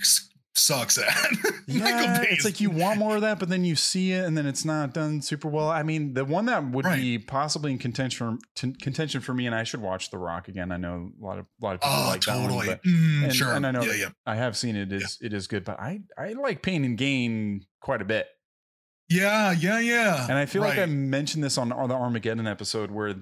sucks 0.54 0.96
at. 0.98 1.06
Michael 1.68 1.90
Yeah, 2.00 2.18
Bay 2.22 2.28
it's 2.30 2.38
is- 2.40 2.44
like 2.46 2.60
you 2.60 2.70
want 2.70 2.98
more 2.98 3.14
of 3.16 3.20
that, 3.22 3.38
but 3.38 3.50
then 3.50 3.62
you 3.64 3.76
see 3.76 4.12
it, 4.12 4.24
and 4.24 4.38
then 4.38 4.46
it's 4.46 4.64
not 4.64 4.94
done 4.94 5.20
super 5.20 5.48
well. 5.48 5.68
I 5.68 5.82
mean, 5.82 6.14
the 6.14 6.24
one 6.24 6.46
that 6.46 6.64
would 6.70 6.86
Right. 6.86 6.98
be 7.00 7.18
possibly 7.18 7.72
in 7.72 7.78
contention 7.78 8.38
t- 8.56 8.72
contention 8.80 9.20
for 9.20 9.34
me, 9.34 9.44
and 9.46 9.54
I 9.54 9.64
should 9.64 9.80
watch 9.82 10.10
The 10.10 10.16
Rock 10.18 10.48
again. 10.48 10.72
I 10.72 10.78
know 10.78 11.10
a 11.20 11.24
lot 11.24 11.38
of 11.38 11.46
a 11.60 11.64
lot 11.64 11.74
of 11.74 11.80
people 11.82 11.94
Oh, 11.94 12.06
like 12.08 12.22
that 12.22 12.50
one, 12.50 12.66
but 12.66 12.82
Mm, 12.84 13.24
and- 13.24 13.34
sure. 13.36 13.52
and 13.52 13.66
I 13.66 13.70
know 13.70 13.82
yeah, 13.82 13.92
yeah. 13.92 14.08
I 14.26 14.36
have 14.36 14.56
seen 14.56 14.76
it. 14.76 14.90
Is 14.92 15.18
it 15.20 15.34
is 15.34 15.46
good, 15.46 15.64
but 15.66 15.78
I 15.78 16.00
I 16.18 16.32
like 16.32 16.62
Pain 16.62 16.84
and 16.84 16.96
Gain 16.96 17.66
quite 17.82 18.00
a 18.00 18.06
bit. 18.06 18.26
Yeah, 19.10 19.52
yeah, 19.52 19.80
yeah. 19.80 20.24
And 20.28 20.38
I 20.38 20.46
feel 20.46 20.62
like 20.62 20.78
I 20.78 20.86
mentioned 20.86 21.42
this 21.44 21.58
on, 21.58 21.72
on 21.72 21.88
the 21.88 21.94
Armageddon 21.96 22.46
episode 22.46 22.90
where 22.90 23.16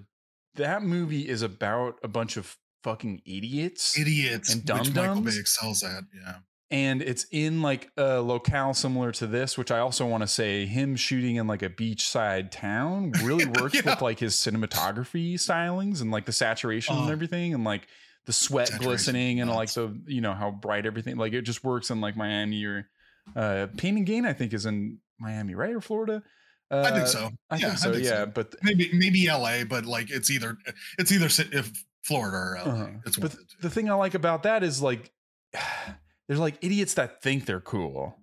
that 0.57 0.83
movie 0.83 1.27
is 1.29 1.41
about 1.43 1.95
a 2.03 2.09
bunch 2.09 2.37
of 2.37 2.57
fucking 2.85 3.23
idiots. 3.25 3.99
idiots, 3.99 4.53
and 4.53 4.63
which 4.69 4.95
Michael. 4.95 5.23
Bay 5.23 5.33
excels 5.39 5.83
at. 5.83 6.05
Yeah. 6.15 6.35
and 6.71 7.01
it's 7.01 7.25
in 7.33 7.63
like 7.63 7.91
a 7.97 8.21
locale 8.21 8.75
similar 8.75 9.11
to 9.13 9.27
this, 9.27 9.57
which 9.57 9.71
I 9.71 9.79
also 9.79 10.05
want 10.07 10.23
to 10.23 10.27
say 10.29 10.67
him 10.67 10.95
shooting 10.97 11.37
in 11.37 11.47
like 11.47 11.63
a 11.63 11.71
beachside 11.71 12.51
town 12.51 13.13
really 13.25 13.47
works 13.61 13.75
Yeah. 13.77 13.83
with 13.93 14.03
like 14.03 14.19
his 14.19 14.35
cinematography 14.35 15.35
stylings 15.35 16.03
and 16.03 16.11
like 16.11 16.27
the 16.27 16.33
saturation 16.33 16.97
and 16.97 17.09
Uh, 17.09 17.13
everything 17.13 17.55
and 17.55 17.65
like 17.65 17.87
the 18.27 18.33
sweat 18.35 18.71
glistening 18.79 19.41
and 19.41 19.51
like 19.51 19.73
the 19.73 19.99
you 20.07 20.21
know 20.21 20.35
how 20.35 20.51
bright 20.51 20.85
everything 20.85 21.17
like 21.17 21.33
it 21.33 21.43
just 21.43 21.65
works 21.65 21.89
in 21.91 22.03
like 22.03 22.15
Miami 22.17 22.63
or 22.65 22.87
uh 23.35 23.69
Pain 23.79 23.97
and 23.97 24.05
Gain 24.07 24.27
I 24.27 24.35
think 24.35 24.53
is 24.53 24.67
in 24.67 24.99
Miami, 25.19 25.55
right? 25.55 25.75
Or 25.75 25.81
Florida? 25.81 26.23
Uh, 26.71 26.83
I 26.87 26.91
think 26.93 27.07
so. 27.07 27.31
I 27.51 27.57
yeah, 27.57 27.75
think 27.75 27.79
so, 27.79 27.93
yeah. 27.93 28.27
But 28.27 28.55
Maybe 28.63 28.91
maybe 28.93 29.27
L.A., 29.27 29.65
but 29.65 29.87
like 29.87 30.11
it's 30.11 30.31
either 30.31 30.57
it's 30.99 31.11
either 31.13 31.27
if 31.53 31.73
Florida 32.03 32.37
or 32.37 32.57
L.A. 32.59 32.71
Uh-huh. 32.71 32.89
It's 33.07 33.17
but 33.17 33.35
the 33.61 33.71
thing 33.71 33.91
I 33.91 33.95
like 33.95 34.15
about 34.15 34.43
that 34.43 34.63
is 34.63 34.83
like 34.83 35.11
there's 36.29 36.41
like 36.41 36.59
idiots 36.63 36.95
that 36.95 37.23
think 37.23 37.47
they're 37.47 37.61
cool. 37.61 38.19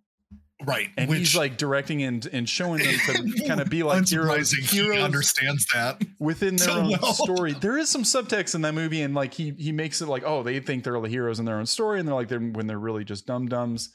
right. 0.64 0.90
And 0.96 1.10
which, 1.10 1.20
he's 1.20 1.36
like 1.36 1.58
directing 1.58 2.04
and, 2.04 2.26
and 2.32 2.48
showing 2.48 2.84
them 2.84 2.96
to 3.08 3.44
kind 3.48 3.60
of 3.60 3.70
be 3.70 3.82
like 3.84 4.08
heroes, 4.08 4.54
unsurprising, 4.54 4.94
he 4.94 5.02
understands 5.02 5.66
that. 5.74 6.02
within 6.20 6.56
their 6.56 6.68
so 6.68 6.74
own 6.82 6.92
well. 7.02 7.14
story. 7.14 7.54
There 7.60 7.78
is 7.80 7.90
some 7.90 8.04
subtext 8.04 8.54
in 8.54 8.62
that 8.62 8.74
movie, 8.76 9.02
and 9.02 9.16
like 9.16 9.34
he 9.34 9.56
he 9.58 9.72
makes 9.72 10.02
it 10.02 10.08
like, 10.08 10.24
oh, 10.24 10.44
they 10.44 10.60
think 10.60 10.84
they're 10.84 11.00
the 11.02 11.10
heroes 11.10 11.40
in 11.40 11.46
their 11.46 11.58
own 11.58 11.66
story, 11.66 12.00
and 12.00 12.08
they're 12.08 12.16
like 12.16 12.28
they're 12.28 12.40
when 12.40 12.68
they're 12.68 12.80
really 12.80 13.04
just 13.04 13.26
dum 13.26 13.48
dums. 13.48 13.90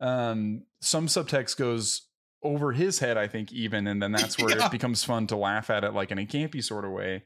Um, 0.00 0.64
some 0.82 1.06
subtext 1.06 1.56
goes 1.56 2.02
over 2.44 2.72
his 2.72 2.98
head, 3.00 3.16
I 3.16 3.26
think, 3.26 3.52
even, 3.52 3.86
and 3.86 4.00
then 4.02 4.12
that's 4.12 4.38
where 4.38 4.56
Yeah. 4.56 4.66
it 4.66 4.70
becomes 4.70 5.02
fun 5.02 5.26
to 5.28 5.36
laugh 5.36 5.70
at 5.70 5.82
it, 5.82 5.92
like 5.94 6.10
in 6.12 6.18
a 6.18 6.26
campy 6.26 6.62
sort 6.62 6.84
of 6.84 6.92
way. 6.92 7.24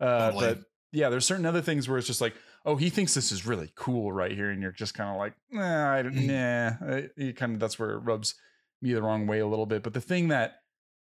Uh, 0.00 0.30
Totally. 0.30 0.54
But 0.54 0.58
yeah, 0.92 1.08
there's 1.08 1.26
certain 1.26 1.46
other 1.46 1.60
things 1.62 1.88
where 1.88 1.98
it's 1.98 2.06
just 2.06 2.20
like, 2.20 2.34
oh, 2.64 2.76
he 2.76 2.88
thinks 2.90 3.12
this 3.14 3.32
is 3.32 3.44
really 3.46 3.72
cool 3.74 4.12
right 4.12 4.30
here, 4.32 4.50
and 4.50 4.62
you're 4.62 4.72
just 4.72 4.94
kind 4.94 5.10
of 5.10 5.16
like, 5.16 5.34
nah, 5.50 5.92
I, 5.94 6.02
Mm. 6.04 6.80
nah. 6.80 6.96
It 7.16 7.36
kind 7.36 7.54
of 7.54 7.60
that's 7.60 7.78
where 7.78 7.90
it 7.90 7.98
rubs 7.98 8.34
me 8.80 8.92
the 8.92 9.02
wrong 9.02 9.26
way 9.26 9.40
a 9.40 9.46
little 9.46 9.66
bit. 9.66 9.82
But 9.82 9.94
the 9.94 10.00
thing 10.00 10.28
that 10.28 10.54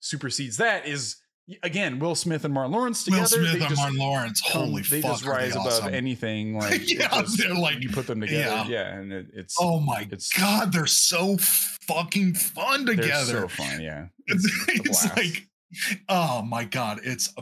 supersedes 0.01 0.57
that 0.59 0.87
is 0.87 1.17
again 1.63 1.99
Will 1.99 2.15
Smith 2.15 2.45
and 2.45 2.55
Martin 2.55 2.73
Lawrence 2.73 3.05
together. 3.05 3.21
Will 3.23 3.27
Smith 3.51 3.63
and 3.69 3.77
Martin 3.77 3.99
Lawrence. 3.99 4.41
Holy 4.45 4.83
they 4.83 5.01
fuck, 5.03 5.13
just 5.13 5.25
rise 5.27 5.53
above 5.53 5.67
awesome. 5.67 5.95
anything. 5.95 6.57
Like 6.59 6.91
Yeah, 6.91 7.09
just- 7.21 7.39
they're 7.39 7.55
like- 7.55 7.83
you 7.83 7.91
put 7.91 8.07
them 8.07 8.21
together, 8.21 8.45
yeah. 8.45 8.67
yeah, 8.69 8.99
and 8.99 9.13
it, 9.13 9.27
it's 9.35 9.57
Oh 9.61 9.81
my 9.81 10.03
it's- 10.03 10.31
god, 10.33 10.73
they're 10.73 10.87
so 10.87 11.37
fucking 11.39 12.35
fun 12.35 12.87
together. 12.87 13.43
so 13.43 13.49
fun. 13.49 13.81
Yeah, 13.81 14.07
it's 14.27 14.65
it's 14.69 15.17
like, 15.17 15.47
oh 16.09 16.43
my 16.43 16.65
god, 16.65 17.01
it's 17.05 17.33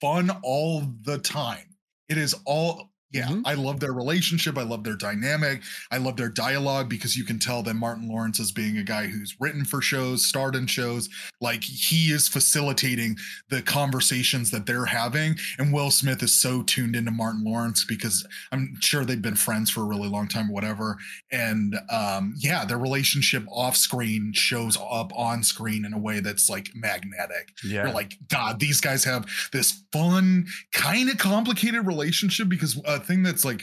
fun 0.00 0.30
all 0.42 0.82
the 1.02 1.18
time. 1.18 1.66
It 2.08 2.18
is 2.18 2.34
all. 2.44 2.89
Yeah, 3.12 3.26
Mhm. 3.28 3.42
I 3.44 3.54
love 3.54 3.80
their 3.80 3.92
relationship. 3.92 4.56
I 4.56 4.62
love 4.62 4.84
their 4.84 4.96
dynamic. 4.96 5.62
I 5.90 5.96
love 5.98 6.16
their 6.16 6.28
dialogue 6.28 6.88
because 6.88 7.16
you 7.16 7.24
can 7.24 7.38
tell 7.38 7.62
that 7.64 7.74
Martin 7.74 8.08
Lawrence 8.08 8.38
is 8.38 8.52
being 8.52 8.76
a 8.78 8.82
guy 8.84 9.08
who's 9.08 9.34
written 9.40 9.64
for 9.64 9.82
shows, 9.82 10.24
starred 10.24 10.54
in 10.54 10.66
shows. 10.66 11.08
Like 11.40 11.64
he 11.64 12.10
is 12.12 12.28
facilitating 12.28 13.16
the 13.48 13.62
conversations 13.62 14.50
that 14.50 14.66
they're 14.66 14.84
having. 14.86 15.38
And 15.58 15.72
Will 15.72 15.90
Smith 15.90 16.22
is 16.22 16.34
so 16.34 16.62
tuned 16.62 16.94
into 16.94 17.10
Martin 17.10 17.42
Lawrence 17.44 17.84
because 17.84 18.24
I'm 18.52 18.76
sure 18.80 19.04
they've 19.04 19.20
been 19.20 19.34
friends 19.36 19.70
for 19.70 19.80
a 19.80 19.84
really 19.86 20.08
long 20.08 20.28
time, 20.28 20.50
or 20.50 20.54
whatever. 20.54 20.98
And 21.32 21.76
um, 21.90 22.34
yeah, 22.38 22.64
their 22.64 22.78
relationship 22.78 23.44
off 23.50 23.76
screen 23.76 24.32
shows 24.34 24.76
up 24.90 25.12
on 25.16 25.42
screen 25.42 25.84
in 25.84 25.92
a 25.92 25.98
way 25.98 26.20
that's 26.20 26.48
like 26.48 26.70
magnetic. 26.74 27.52
yeah. 27.64 27.84
You're 27.84 27.94
like, 27.94 28.18
God, 28.28 28.60
these 28.60 28.80
guys 28.80 29.04
have 29.04 29.26
this 29.52 29.82
fun, 29.92 30.46
kind 30.72 31.08
of 31.08 31.18
complicated 31.18 31.86
relationship 31.86 32.48
because 32.48 32.76
a 33.00 33.04
thing 33.04 33.22
that's 33.22 33.44
like 33.44 33.62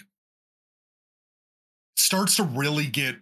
starts 1.95 2.36
to 2.38 2.43
really 2.43 2.86
get 2.88 3.15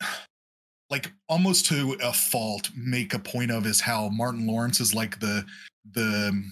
like 0.90 1.12
almost 1.28 1.66
to 1.66 1.96
a 2.02 2.12
fault 2.12 2.70
make 2.76 3.14
a 3.14 3.18
point 3.18 3.50
of 3.50 3.66
is 3.66 3.80
how 3.80 4.08
Martin 4.08 4.46
Lawrence 4.46 4.80
is 4.80 4.94
like 4.94 5.20
the 5.20 5.44
the 5.92 6.42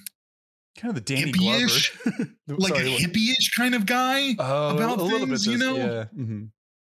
kind 0.79 0.91
of 0.91 0.95
the 0.95 1.01
Danny 1.15 1.33
hippie-ish, 1.33 1.97
Glover, 2.05 2.31
like 2.59 2.75
Sorry, 2.75 2.95
a 2.95 2.99
hippie-ish 2.99 3.51
kind 3.57 3.75
of 3.75 3.87
guy. 3.87 4.35
Oh, 4.39 4.77
about 4.77 4.99
a 4.99 5.03
little 5.03 5.21
bit, 5.27 5.39
things, 5.39 5.47
you 5.47 5.59
know? 5.59 5.77
yeah. 5.77 6.05
Mm-hmm. 6.15 6.45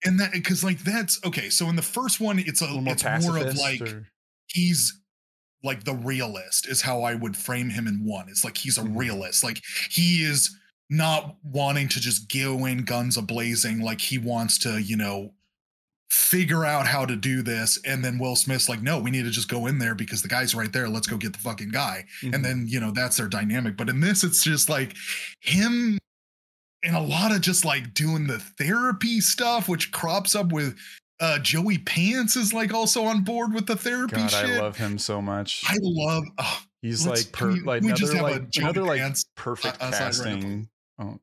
And 0.05 0.21
that 0.21 0.33
because 0.33 0.63
like 0.65 0.79
that's 0.81 1.25
okay. 1.25 1.49
So 1.51 1.69
in 1.69 1.77
the 1.77 1.83
first 1.83 2.21
one, 2.21 2.39
it's 2.39 2.61
a, 2.63 2.65
a 2.65 2.67
little 2.67 2.81
more 2.83 2.95
it's 2.95 3.05
more 3.05 3.39
of 3.39 3.57
like 3.57 3.81
or- 3.81 4.09
he's 4.49 5.01
like 5.65 5.85
the 5.85 5.95
realist 5.95 6.67
is 6.67 6.83
how 6.83 7.03
I 7.03 7.15
would 7.15 7.37
frame 7.37 7.71
him 7.71 7.87
in 7.87 8.05
one. 8.05 8.29
It's 8.29 8.45
like 8.45 8.57
he's 8.57 8.79
a 8.79 8.83
Mhm. 8.83 8.97
realist. 8.99 9.45
Like 9.45 9.63
he 9.91 10.25
is 10.25 10.57
not 10.93 11.37
wanting 11.43 11.89
to 11.89 11.99
just 12.01 12.31
go 12.31 12.67
in 12.67 12.85
guns 12.85 13.17
a 13.17 13.23
blazing. 13.23 13.81
Like 13.81 14.01
he 14.01 14.19
wants 14.19 14.59
to, 14.59 14.79
you 14.81 14.97
know, 14.97 15.33
figure 16.11 16.67
out 16.67 16.87
how 16.87 17.07
to 17.07 17.17
do 17.17 17.41
this. 17.41 17.79
And 17.87 18.05
then 18.05 18.19
Will 18.19 18.37
Smith's 18.37 18.69
like, 18.69 18.83
no, 18.83 18.99
we 18.99 19.11
need 19.11 19.25
to 19.25 19.31
just 19.31 19.49
go 19.49 19.67
in 19.67 19.79
there 19.79 19.95
because 19.95 20.21
the 20.21 20.29
guy's 20.29 20.55
right 20.55 20.71
there. 20.71 20.89
Let's 20.91 21.07
go 21.07 21.17
get 21.17 21.33
the 21.33 21.39
fucking 21.39 21.71
guy. 21.71 22.05
Mhm. 22.21 22.35
And 22.35 22.45
then, 22.45 22.67
you 22.69 22.79
know, 22.79 22.91
that's 22.91 23.17
their 23.17 23.29
dynamic. 23.29 23.79
But 23.79 23.89
in 23.89 24.01
this, 24.01 24.23
it's 24.23 24.45
just 24.45 24.69
like 24.69 24.95
him 25.41 25.99
and 26.83 26.95
a 26.95 27.01
lot 27.01 27.33
of 27.33 27.41
just 27.41 27.65
like 27.65 27.95
doing 27.95 28.27
the 28.27 28.41
therapy 28.41 29.21
stuff, 29.23 29.71
which 29.71 29.93
crops 29.93 30.35
up 30.35 30.53
with 30.53 30.77
uh 31.21 31.39
Joey 31.39 31.79
Pants 31.79 32.37
is 32.37 32.53
like 32.53 32.75
also 32.75 33.05
on 33.05 33.23
board 33.25 33.55
with 33.55 33.67
the 33.67 33.77
therapy 33.77 34.17
God, 34.17 34.31
shit. 34.31 34.51
I 34.51 34.61
love 34.61 34.77
him 34.77 34.99
so 34.99 35.23
much. 35.23 35.63
I 35.67 35.79
love. 35.81 36.25
Oh, 36.37 36.61
He's 36.83 37.07
like 37.07 37.31
per, 37.33 37.53
we- 37.53 37.61
like 37.61 37.83
we 37.83 37.93
just 37.93 38.13
another 38.13 38.31
like 38.33 38.51
Joey 38.51 38.65
another 38.65 38.83
like 38.83 39.01
Pants, 39.01 39.25
perfect 39.37 39.79
uh, 39.81 39.91
casting. 39.93 40.69
Oh, 41.03 41.21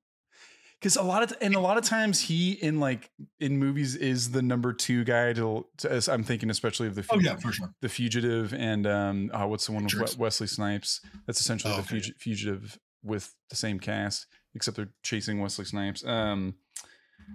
because 0.79 0.95
a 0.95 1.01
lot 1.03 1.23
of 1.23 1.33
and 1.41 1.55
a 1.55 1.59
lot 1.59 1.77
of 1.77 1.83
times 1.83 2.21
he 2.21 2.53
in 2.53 2.79
like 2.79 3.09
in 3.39 3.57
movies 3.57 3.95
is 3.95 4.31
the 4.31 4.41
number 4.41 4.71
two 4.73 5.03
guy 5.03 5.33
to. 5.33 5.65
to 5.77 5.91
as 5.91 6.07
I'm 6.07 6.23
thinking 6.23 6.49
especially 6.49 6.87
of 6.87 6.95
the 6.95 7.05
oh 7.09 7.17
Fu- 7.19 7.23
yeah, 7.25 7.35
for 7.35 7.51
sure. 7.51 7.73
the 7.81 7.89
fugitive 7.89 8.53
and 8.53 8.87
um 8.87 9.31
uh, 9.33 9.45
what's 9.45 9.65
the 9.65 9.73
one 9.73 9.83
with 9.83 10.17
Wesley 10.17 10.47
Snipes? 10.47 11.01
That's 11.27 11.41
essentially 11.41 11.73
Oh, 11.73 11.77
the 11.77 11.81
okay. 11.83 11.97
fugi- 11.97 12.15
fugitive 12.17 12.79
with 13.03 13.33
the 13.49 13.55
same 13.55 13.79
cast 13.79 14.25
except 14.55 14.77
they're 14.77 14.89
chasing 15.03 15.39
Wesley 15.41 15.65
Snipes. 15.65 16.03
Um, 16.05 16.55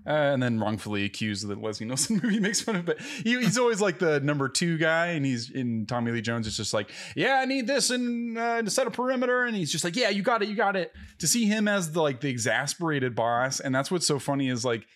uh, 0.07 0.11
and 0.11 0.43
then 0.43 0.59
wrongfully 0.61 1.05
accused 1.05 1.43
of 1.45 1.51
the 1.51 1.57
Leslie 1.57 1.87
Nielsen 1.87 2.17
movie 2.23 2.41
makes 2.41 2.61
fun 2.61 2.77
of. 2.77 2.85
But 2.85 3.01
he, 3.01 3.39
he's 3.41 3.59
always 3.59 3.81
like 3.81 3.99
the 3.99 4.21
number 4.21 4.49
two 4.49 4.79
guy, 4.79 5.09
and 5.09 5.25
he's 5.25 5.51
in 5.51 5.87
Tommy 5.87 6.13
Lee 6.13 6.21
Jones. 6.21 6.47
It's 6.47 6.57
just 6.57 6.75
like, 6.75 6.91
yeah, 7.17 7.35
I 7.35 7.45
need 7.45 7.67
this 7.67 7.91
and 7.91 8.37
uh, 8.39 8.63
to 8.63 8.71
set 8.71 8.87
a 8.87 8.91
perimeter, 8.91 9.45
and 9.45 9.57
he's 9.57 9.73
just 9.73 9.85
like, 9.85 9.97
yeah, 9.97 10.09
you 10.11 10.23
got 10.23 10.43
it, 10.43 10.49
you 10.49 10.57
got 10.57 10.77
it. 10.77 10.93
To 11.19 11.27
see 11.27 11.47
him 11.47 11.69
as 11.69 11.93
the 11.93 12.03
like 12.03 12.21
the 12.21 12.29
exasperated 12.31 13.15
boss, 13.15 13.61
and 13.61 13.75
that's 13.75 13.91
what's 13.91 14.07
so 14.07 14.19
funny 14.19 14.49
is 14.49 14.65
like 14.65 14.87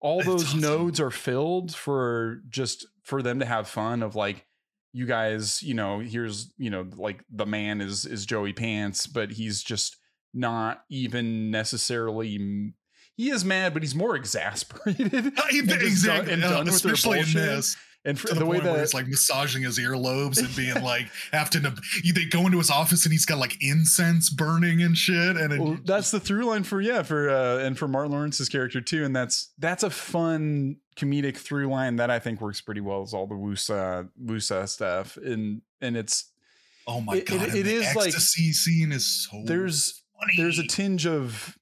all 0.00 0.18
It's 0.18 0.26
those 0.28 0.44
awesome. 0.44 0.60
nodes 0.60 1.00
are 1.00 1.10
filled 1.10 1.74
for 1.74 2.42
just 2.48 2.86
for 3.02 3.22
them 3.22 3.40
to 3.40 3.46
have 3.46 3.68
fun 3.68 4.02
of 4.02 4.14
like 4.14 4.44
you 4.92 5.06
guys 5.06 5.62
you 5.62 5.74
know 5.74 5.98
here's 5.98 6.52
you 6.56 6.70
know 6.70 6.86
like 6.96 7.24
the 7.30 7.44
man 7.46 7.80
is 7.80 8.04
is 8.06 8.24
joey 8.26 8.52
pants 8.52 9.06
but 9.08 9.32
he's 9.32 9.62
just 9.62 9.96
not 10.32 10.84
even 10.88 11.50
necessarily 11.50 12.72
he 13.16 13.30
is 13.30 13.44
mad 13.44 13.72
but 13.72 13.82
he's 13.82 13.94
more 13.94 14.16
exasperated 14.16 15.14
Uh, 15.14 15.42
and 15.52 15.70
exactly. 15.70 16.30
done, 16.30 16.34
and 16.34 16.44
uh, 16.44 16.50
done 16.50 16.64
with 16.66 16.82
their 16.82 16.92
especially 16.94 17.20
in 17.20 17.32
this. 17.32 17.76
and 18.06 18.18
for 18.18 18.28
to 18.28 18.34
the, 18.34 18.40
the 18.40 18.46
way 18.46 18.56
point 18.58 18.64
where 18.64 18.76
that 18.76 18.82
it's 18.82 18.92
like 18.94 19.06
massaging 19.08 19.62
his 19.62 19.78
earlobes 19.78 20.38
and 20.38 20.54
being 20.56 20.74
like 20.82 21.06
to 21.50 21.60
they 22.14 22.24
go 22.26 22.44
into 22.46 22.58
his 22.58 22.70
office 22.70 23.04
and 23.06 23.12
he's 23.12 23.24
got 23.24 23.38
like 23.38 23.56
incense 23.62 24.28
burning 24.30 24.82
and 24.82 24.96
shit 24.96 25.36
and 25.36 25.52
it, 25.52 25.60
well, 25.60 25.78
that's 25.84 26.10
the 26.10 26.20
through 26.20 26.44
line 26.44 26.62
for 26.64 26.80
yeah 26.80 27.02
for 27.02 27.30
uh 27.30 27.58
and 27.58 27.78
for 27.78 27.88
martin 27.88 28.12
lawrence's 28.12 28.48
character 28.48 28.80
too 28.80 29.04
and 29.04 29.14
that's 29.16 29.52
that's 29.58 29.82
a 29.82 29.90
fun 29.90 30.76
comedic 30.96 31.36
through 31.36 31.66
line 31.68 31.96
that 31.96 32.10
i 32.10 32.18
think 32.18 32.40
works 32.40 32.60
pretty 32.60 32.80
well 32.80 33.02
is 33.02 33.14
all 33.14 33.26
the 33.26 33.34
woosah 33.34 34.08
woosah 34.22 34.68
stuff 34.68 35.16
and 35.16 35.62
and 35.80 35.96
it's 35.96 36.30
oh 36.86 37.00
my 37.00 37.16
it- 37.16 37.26
god 37.26 37.48
it- 37.48 37.54
it 37.54 37.62
the 37.64 37.74
is 37.74 37.96
like- 37.96 38.08
ecstasy 38.08 38.52
scene 38.52 38.92
is 38.92 39.26
so 39.30 39.42
there's 39.46 40.02
funny. 40.20 40.34
there's 40.36 40.58
a 40.58 40.66
tinge 40.66 41.06
of 41.06 41.56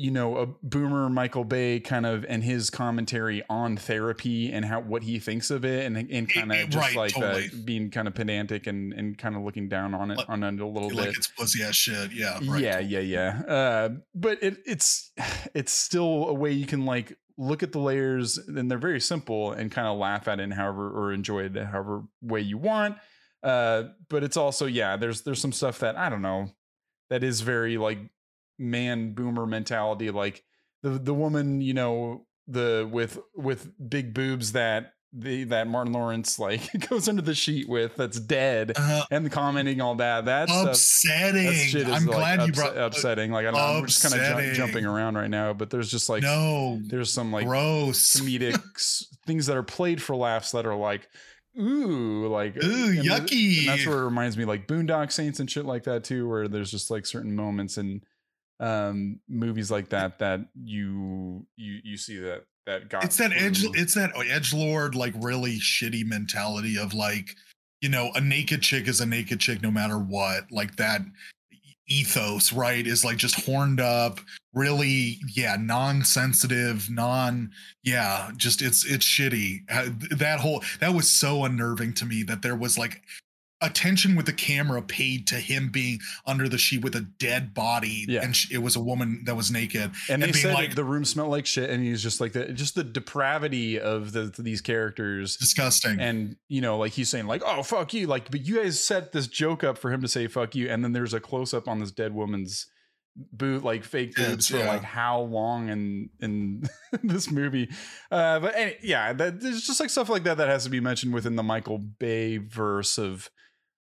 you 0.00 0.12
know 0.12 0.36
a 0.38 0.46
boomer 0.62 1.08
michael 1.10 1.42
bay 1.42 1.80
kind 1.80 2.06
of 2.06 2.24
and 2.28 2.44
his 2.44 2.70
commentary 2.70 3.42
on 3.50 3.76
therapy 3.76 4.50
and 4.52 4.64
how 4.64 4.80
what 4.80 5.02
he 5.02 5.18
thinks 5.18 5.50
of 5.50 5.64
it 5.64 5.84
and 5.86 5.96
and 6.10 6.32
kind 6.32 6.52
of 6.52 6.68
just 6.70 6.76
right, 6.76 6.94
like 6.96 7.12
totally. 7.12 7.46
uh, 7.46 7.48
being 7.64 7.90
kind 7.90 8.06
of 8.06 8.14
pedantic 8.14 8.68
and 8.68 8.92
and 8.92 9.18
kind 9.18 9.34
of 9.34 9.42
looking 9.42 9.68
down 9.68 9.94
on 9.94 10.12
it 10.12 10.18
Like- 10.18 10.28
on 10.28 10.44
it 10.44 10.60
a 10.60 10.66
little 10.66 10.88
like 10.90 11.06
bit. 11.06 11.16
it's 11.16 11.26
pussy 11.28 11.64
ass 11.64 11.74
shit. 11.74 12.12
Yeah 12.12 12.38
right, 12.46 12.62
yeah 12.62 12.78
yeah 12.78 13.00
yeah. 13.00 13.42
Uh 13.52 13.88
but 14.14 14.40
it 14.42 14.58
it's 14.64 15.10
it's 15.54 15.72
still 15.72 16.28
a 16.28 16.34
way 16.34 16.52
you 16.52 16.66
can 16.66 16.84
like 16.86 17.18
look 17.36 17.62
at 17.64 17.72
the 17.72 17.78
layers 17.80 18.38
and 18.38 18.70
they're 18.70 18.78
very 18.78 19.00
simple 19.00 19.50
and 19.52 19.70
kind 19.72 19.86
of 19.88 19.98
laugh 19.98 20.28
at 20.28 20.38
it 20.38 20.44
in 20.44 20.52
however 20.52 20.90
or 20.90 21.12
enjoy 21.12 21.40
it 21.44 21.56
however 21.56 22.02
way 22.22 22.40
you 22.40 22.56
want. 22.56 22.96
Uh 23.42 23.84
but 24.08 24.22
it's 24.22 24.36
also 24.36 24.66
yeah 24.66 24.96
there's 24.96 25.22
there's 25.22 25.40
some 25.40 25.52
stuff 25.52 25.78
that 25.80 25.96
i 25.96 26.08
don't 26.08 26.22
know 26.22 26.50
that 27.10 27.22
is 27.22 27.40
very 27.40 27.78
like 27.78 27.98
man 28.58 29.12
boomer 29.14 29.46
mentality 29.46 30.10
like 30.10 30.42
the 30.82 30.90
the 30.90 31.14
woman 31.14 31.60
you 31.60 31.74
know 31.74 32.26
the 32.46 32.88
with 32.90 33.18
with 33.36 33.70
big 33.88 34.12
boobs 34.14 34.52
that 34.52 34.92
the 35.12 35.44
that 35.44 35.66
martin 35.66 35.92
lawrence 35.92 36.38
like 36.38 36.60
goes 36.90 37.08
under 37.08 37.22
the 37.22 37.34
sheet 37.34 37.66
with 37.68 37.96
that's 37.96 38.20
dead 38.20 38.72
Uh, 38.76 39.04
and 39.10 39.30
commenting 39.32 39.80
all 39.80 39.94
that 39.94 40.24
that's 40.26 40.52
stuff 40.52 40.68
upsetting 40.68 41.46
that 41.46 41.54
shit 41.54 41.88
is 41.88 41.94
i'm 41.94 42.04
like 42.06 42.16
glad 42.16 42.40
you 42.46 42.52
upse- 42.52 42.54
brought 42.56 42.76
upsetting. 42.76 43.30
Like 43.32 43.46
I 43.46 43.50
don't 43.50 43.54
know, 43.60 43.78
I'm 43.78 43.86
just 43.86 44.02
kind 44.02 44.14
of 44.14 44.20
upsetting. 44.20 44.54
jumping 44.54 44.84
around 44.84 45.16
right 45.16 45.30
now, 45.30 45.54
but 45.54 45.70
there's 45.70 45.90
just 45.90 46.08
like 46.10 46.22
no 46.22 46.78
there's 46.84 47.10
some 47.12 47.32
like 47.32 47.46
gross 47.46 48.20
comedic 48.20 48.60
things 49.26 49.46
that 49.46 49.56
are 49.56 49.62
played 49.62 50.02
for 50.02 50.14
laughs 50.14 50.50
that 50.52 50.66
are 50.66 50.76
like 50.76 51.08
ooh 51.58 52.26
like 52.28 52.56
Ooh, 52.62 52.90
and 52.90 53.02
th- 53.02 53.04
yucky. 53.06 53.58
And 53.60 53.68
that's 53.68 53.86
where 53.86 54.00
it 54.00 54.04
reminds 54.04 54.36
me 54.36 54.44
like 54.44 54.66
Boondock 54.68 55.10
Saints 55.10 55.40
and 55.40 55.50
shit 55.50 55.64
like 55.64 55.84
that 55.84 56.04
too, 56.04 56.28
where 56.28 56.48
there's 56.48 56.70
just 56.70 56.90
like 56.90 57.06
certain 57.06 57.34
moments 57.34 57.78
in 57.78 58.02
um 58.60 59.20
movies 59.28 59.70
like 59.70 59.88
that 59.88 60.18
that 60.18 60.40
you 60.64 61.46
you 61.56 61.78
you 61.84 61.96
see 61.96 62.18
that 62.18 62.44
that 62.66 62.88
got 62.88 63.04
it's 63.04 63.16
that 63.16 63.32
edge 63.32 63.64
it's 63.74 63.94
that 63.94 64.10
edge 64.28 64.52
lord 64.52 64.94
like 64.94 65.14
really 65.20 65.58
shitty 65.58 66.04
mentality 66.04 66.76
of 66.76 66.92
like 66.92 67.36
you 67.80 67.88
know 67.88 68.10
a 68.16 68.20
naked 68.20 68.60
chick 68.60 68.88
is 68.88 69.00
a 69.00 69.06
naked 69.06 69.38
chick 69.38 69.62
no 69.62 69.70
matter 69.70 69.98
what 69.98 70.50
like 70.50 70.74
that 70.76 71.02
ethos 71.86 72.52
right 72.52 72.86
is 72.86 73.04
like 73.04 73.16
just 73.16 73.46
horned 73.46 73.80
up 73.80 74.20
really 74.54 75.18
yeah 75.34 75.56
non-sensitive 75.58 76.90
non 76.90 77.50
yeah 77.84 78.30
just 78.36 78.60
it's 78.60 78.84
it's 78.84 79.06
shitty. 79.06 79.60
That 80.18 80.40
whole 80.40 80.62
that 80.80 80.92
was 80.92 81.08
so 81.08 81.44
unnerving 81.44 81.94
to 81.94 82.06
me 82.06 82.22
that 82.24 82.42
there 82.42 82.56
was 82.56 82.76
like 82.76 83.02
attention 83.60 84.14
with 84.14 84.26
the 84.26 84.32
camera 84.32 84.80
paid 84.80 85.26
to 85.26 85.34
him 85.34 85.68
being 85.70 85.98
under 86.26 86.48
the 86.48 86.58
sheet 86.58 86.82
with 86.84 86.94
a 86.94 87.00
dead 87.00 87.52
body 87.54 88.06
Yeah. 88.08 88.22
and 88.22 88.36
sh- 88.36 88.52
it 88.52 88.58
was 88.58 88.76
a 88.76 88.80
woman 88.80 89.22
that 89.24 89.34
was 89.34 89.50
naked 89.50 89.90
and 90.08 90.22
they 90.22 90.26
and 90.26 90.32
being 90.32 90.34
said 90.44 90.54
like- 90.54 90.74
the 90.76 90.84
room 90.84 91.04
smelled 91.04 91.30
like 91.30 91.44
shit 91.46 91.68
and 91.68 91.82
he's 91.82 92.02
just 92.02 92.20
like 92.20 92.32
the 92.32 92.52
just 92.52 92.74
the 92.76 92.84
depravity 92.84 93.80
of 93.80 94.12
the 94.12 94.32
these 94.38 94.60
characters. 94.60 95.36
Disgusting. 95.36 95.98
And 95.98 96.36
you 96.48 96.60
know 96.60 96.78
like 96.78 96.92
he's 96.92 97.08
saying 97.08 97.26
like 97.26 97.42
oh 97.44 97.62
fuck 97.62 97.92
you 97.94 98.06
like 98.06 98.30
but 98.30 98.46
you 98.46 98.56
guys 98.62 98.82
set 98.82 99.12
this 99.12 99.26
joke 99.26 99.64
up 99.64 99.76
for 99.78 99.90
him 99.92 100.02
to 100.02 100.08
say 100.08 100.28
fuck 100.28 100.54
you 100.54 100.68
and 100.68 100.84
then 100.84 100.92
there's 100.92 101.14
a 101.14 101.20
close 101.20 101.52
up 101.52 101.66
on 101.66 101.80
this 101.80 101.90
dead 101.90 102.14
woman's 102.14 102.66
boot 103.32 103.64
like 103.64 103.82
fake 103.82 104.14
boobs 104.14 104.46
for 104.46 104.58
like 104.64 104.84
how 104.84 105.20
long 105.22 105.68
in 105.68 106.08
in 106.20 106.62
this 107.02 107.28
movie. 107.28 107.68
Uh 108.12 108.38
but 108.38 108.54
any, 108.56 108.76
yeah 108.82 109.12
that 109.12 109.40
there's 109.40 109.62
just 109.66 109.80
like 109.80 109.90
stuff 109.90 110.08
like 110.08 110.22
that 110.22 110.36
that 110.36 110.46
has 110.48 110.62
to 110.62 110.70
be 110.70 110.78
mentioned 110.78 111.12
within 111.12 111.34
the 111.34 111.42
michael 111.42 111.78
bay 111.78 112.36
verse 112.36 112.96
of 112.98 113.28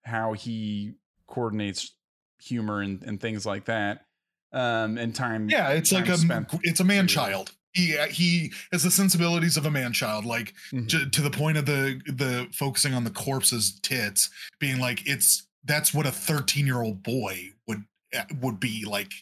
how 0.05 0.33
he 0.33 0.95
coordinates 1.27 1.95
humor 2.43 2.81
and, 2.83 3.03
and 3.05 3.21
things 3.21 3.47
like 3.47 3.65
that 3.65 4.07
um 4.53 4.99
and 4.99 5.15
time 5.15 5.49
Yeah, 5.49 5.71
it's 5.71 5.91
time 5.91 6.05
like 6.07 6.09
a 6.53 6.59
it's 6.63 6.81
a 6.81 6.85
man 6.85 7.07
child. 7.09 7.53
He 7.73 7.97
he 8.11 8.53
has 8.71 8.85
the 8.85 8.91
sensibilities 8.91 9.57
of 9.57 9.67
a 9.67 9.71
man 9.71 9.93
child, 9.93 10.25
like 10.25 10.55
Mhm. 10.73 10.89
to, 10.91 11.11
to 11.11 11.21
the 11.23 11.31
point 11.31 11.59
of 11.59 11.67
the 11.67 12.01
the 12.07 12.47
focusing 12.53 12.95
on 12.95 13.03
the 13.03 13.11
corpse's 13.11 13.81
tits, 13.81 14.31
being 14.61 14.79
like 14.79 15.07
it's 15.09 15.49
that's 15.65 15.93
what 15.93 16.07
a 16.07 16.13
thirteen 16.13 16.67
year 16.67 16.83
old 16.83 17.03
boy 17.03 17.51
would 17.67 17.83
uh, 18.17 18.25
would 18.41 18.61
be 18.61 18.85
like. 18.85 19.13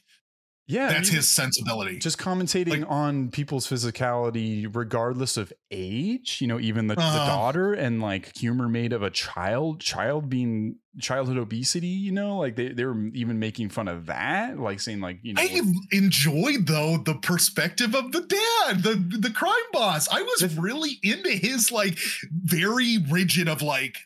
Yeah 0.66 0.86
I 0.86 0.92
That's 0.92 1.08
mean, 1.08 1.16
his 1.16 1.28
sensibility. 1.28 1.98
just 1.98 2.18
commentating 2.18 2.80
Like- 2.80 2.90
on 2.90 3.30
people's 3.30 3.66
physicality 3.68 4.68
regardless 4.72 5.36
of 5.36 5.52
age 5.70 6.38
you 6.40 6.46
know 6.46 6.58
even 6.60 6.86
the, 6.86 6.94
the 6.94 7.00
Uh-huh. 7.02 7.26
daughter 7.26 7.72
and 7.74 8.00
like 8.00 8.36
humor 8.36 8.68
made 8.68 8.92
of 8.92 9.02
a 9.02 9.10
child 9.10 9.80
child 9.80 10.28
being 10.28 10.76
childhood 11.00 11.38
obesity 11.38 11.86
you 11.88 12.12
know 12.12 12.36
like 12.38 12.54
they, 12.56 12.68
they 12.68 12.84
were 12.84 13.06
even 13.14 13.38
making 13.38 13.68
fun 13.70 13.88
of 13.88 14.06
that 14.06 14.58
like 14.58 14.78
saying 14.80 15.00
like 15.00 15.18
you 15.22 15.32
know 15.34 15.40
I 15.42 15.60
enjoyed 15.90 16.66
though 16.66 16.98
the 16.98 17.14
perspective 17.14 17.94
of 17.94 18.12
the 18.12 18.20
dad, 18.20 18.82
the 18.82 18.94
the 19.18 19.30
crime 19.30 19.52
boss. 19.72 20.06
I 20.10 20.20
was 20.22 20.40
The- 20.54 20.60
really 20.60 20.98
into 21.02 21.30
his 21.30 21.72
like 21.72 21.98
very 22.30 22.98
rigid 23.10 23.48
of 23.48 23.62
like 23.62 23.96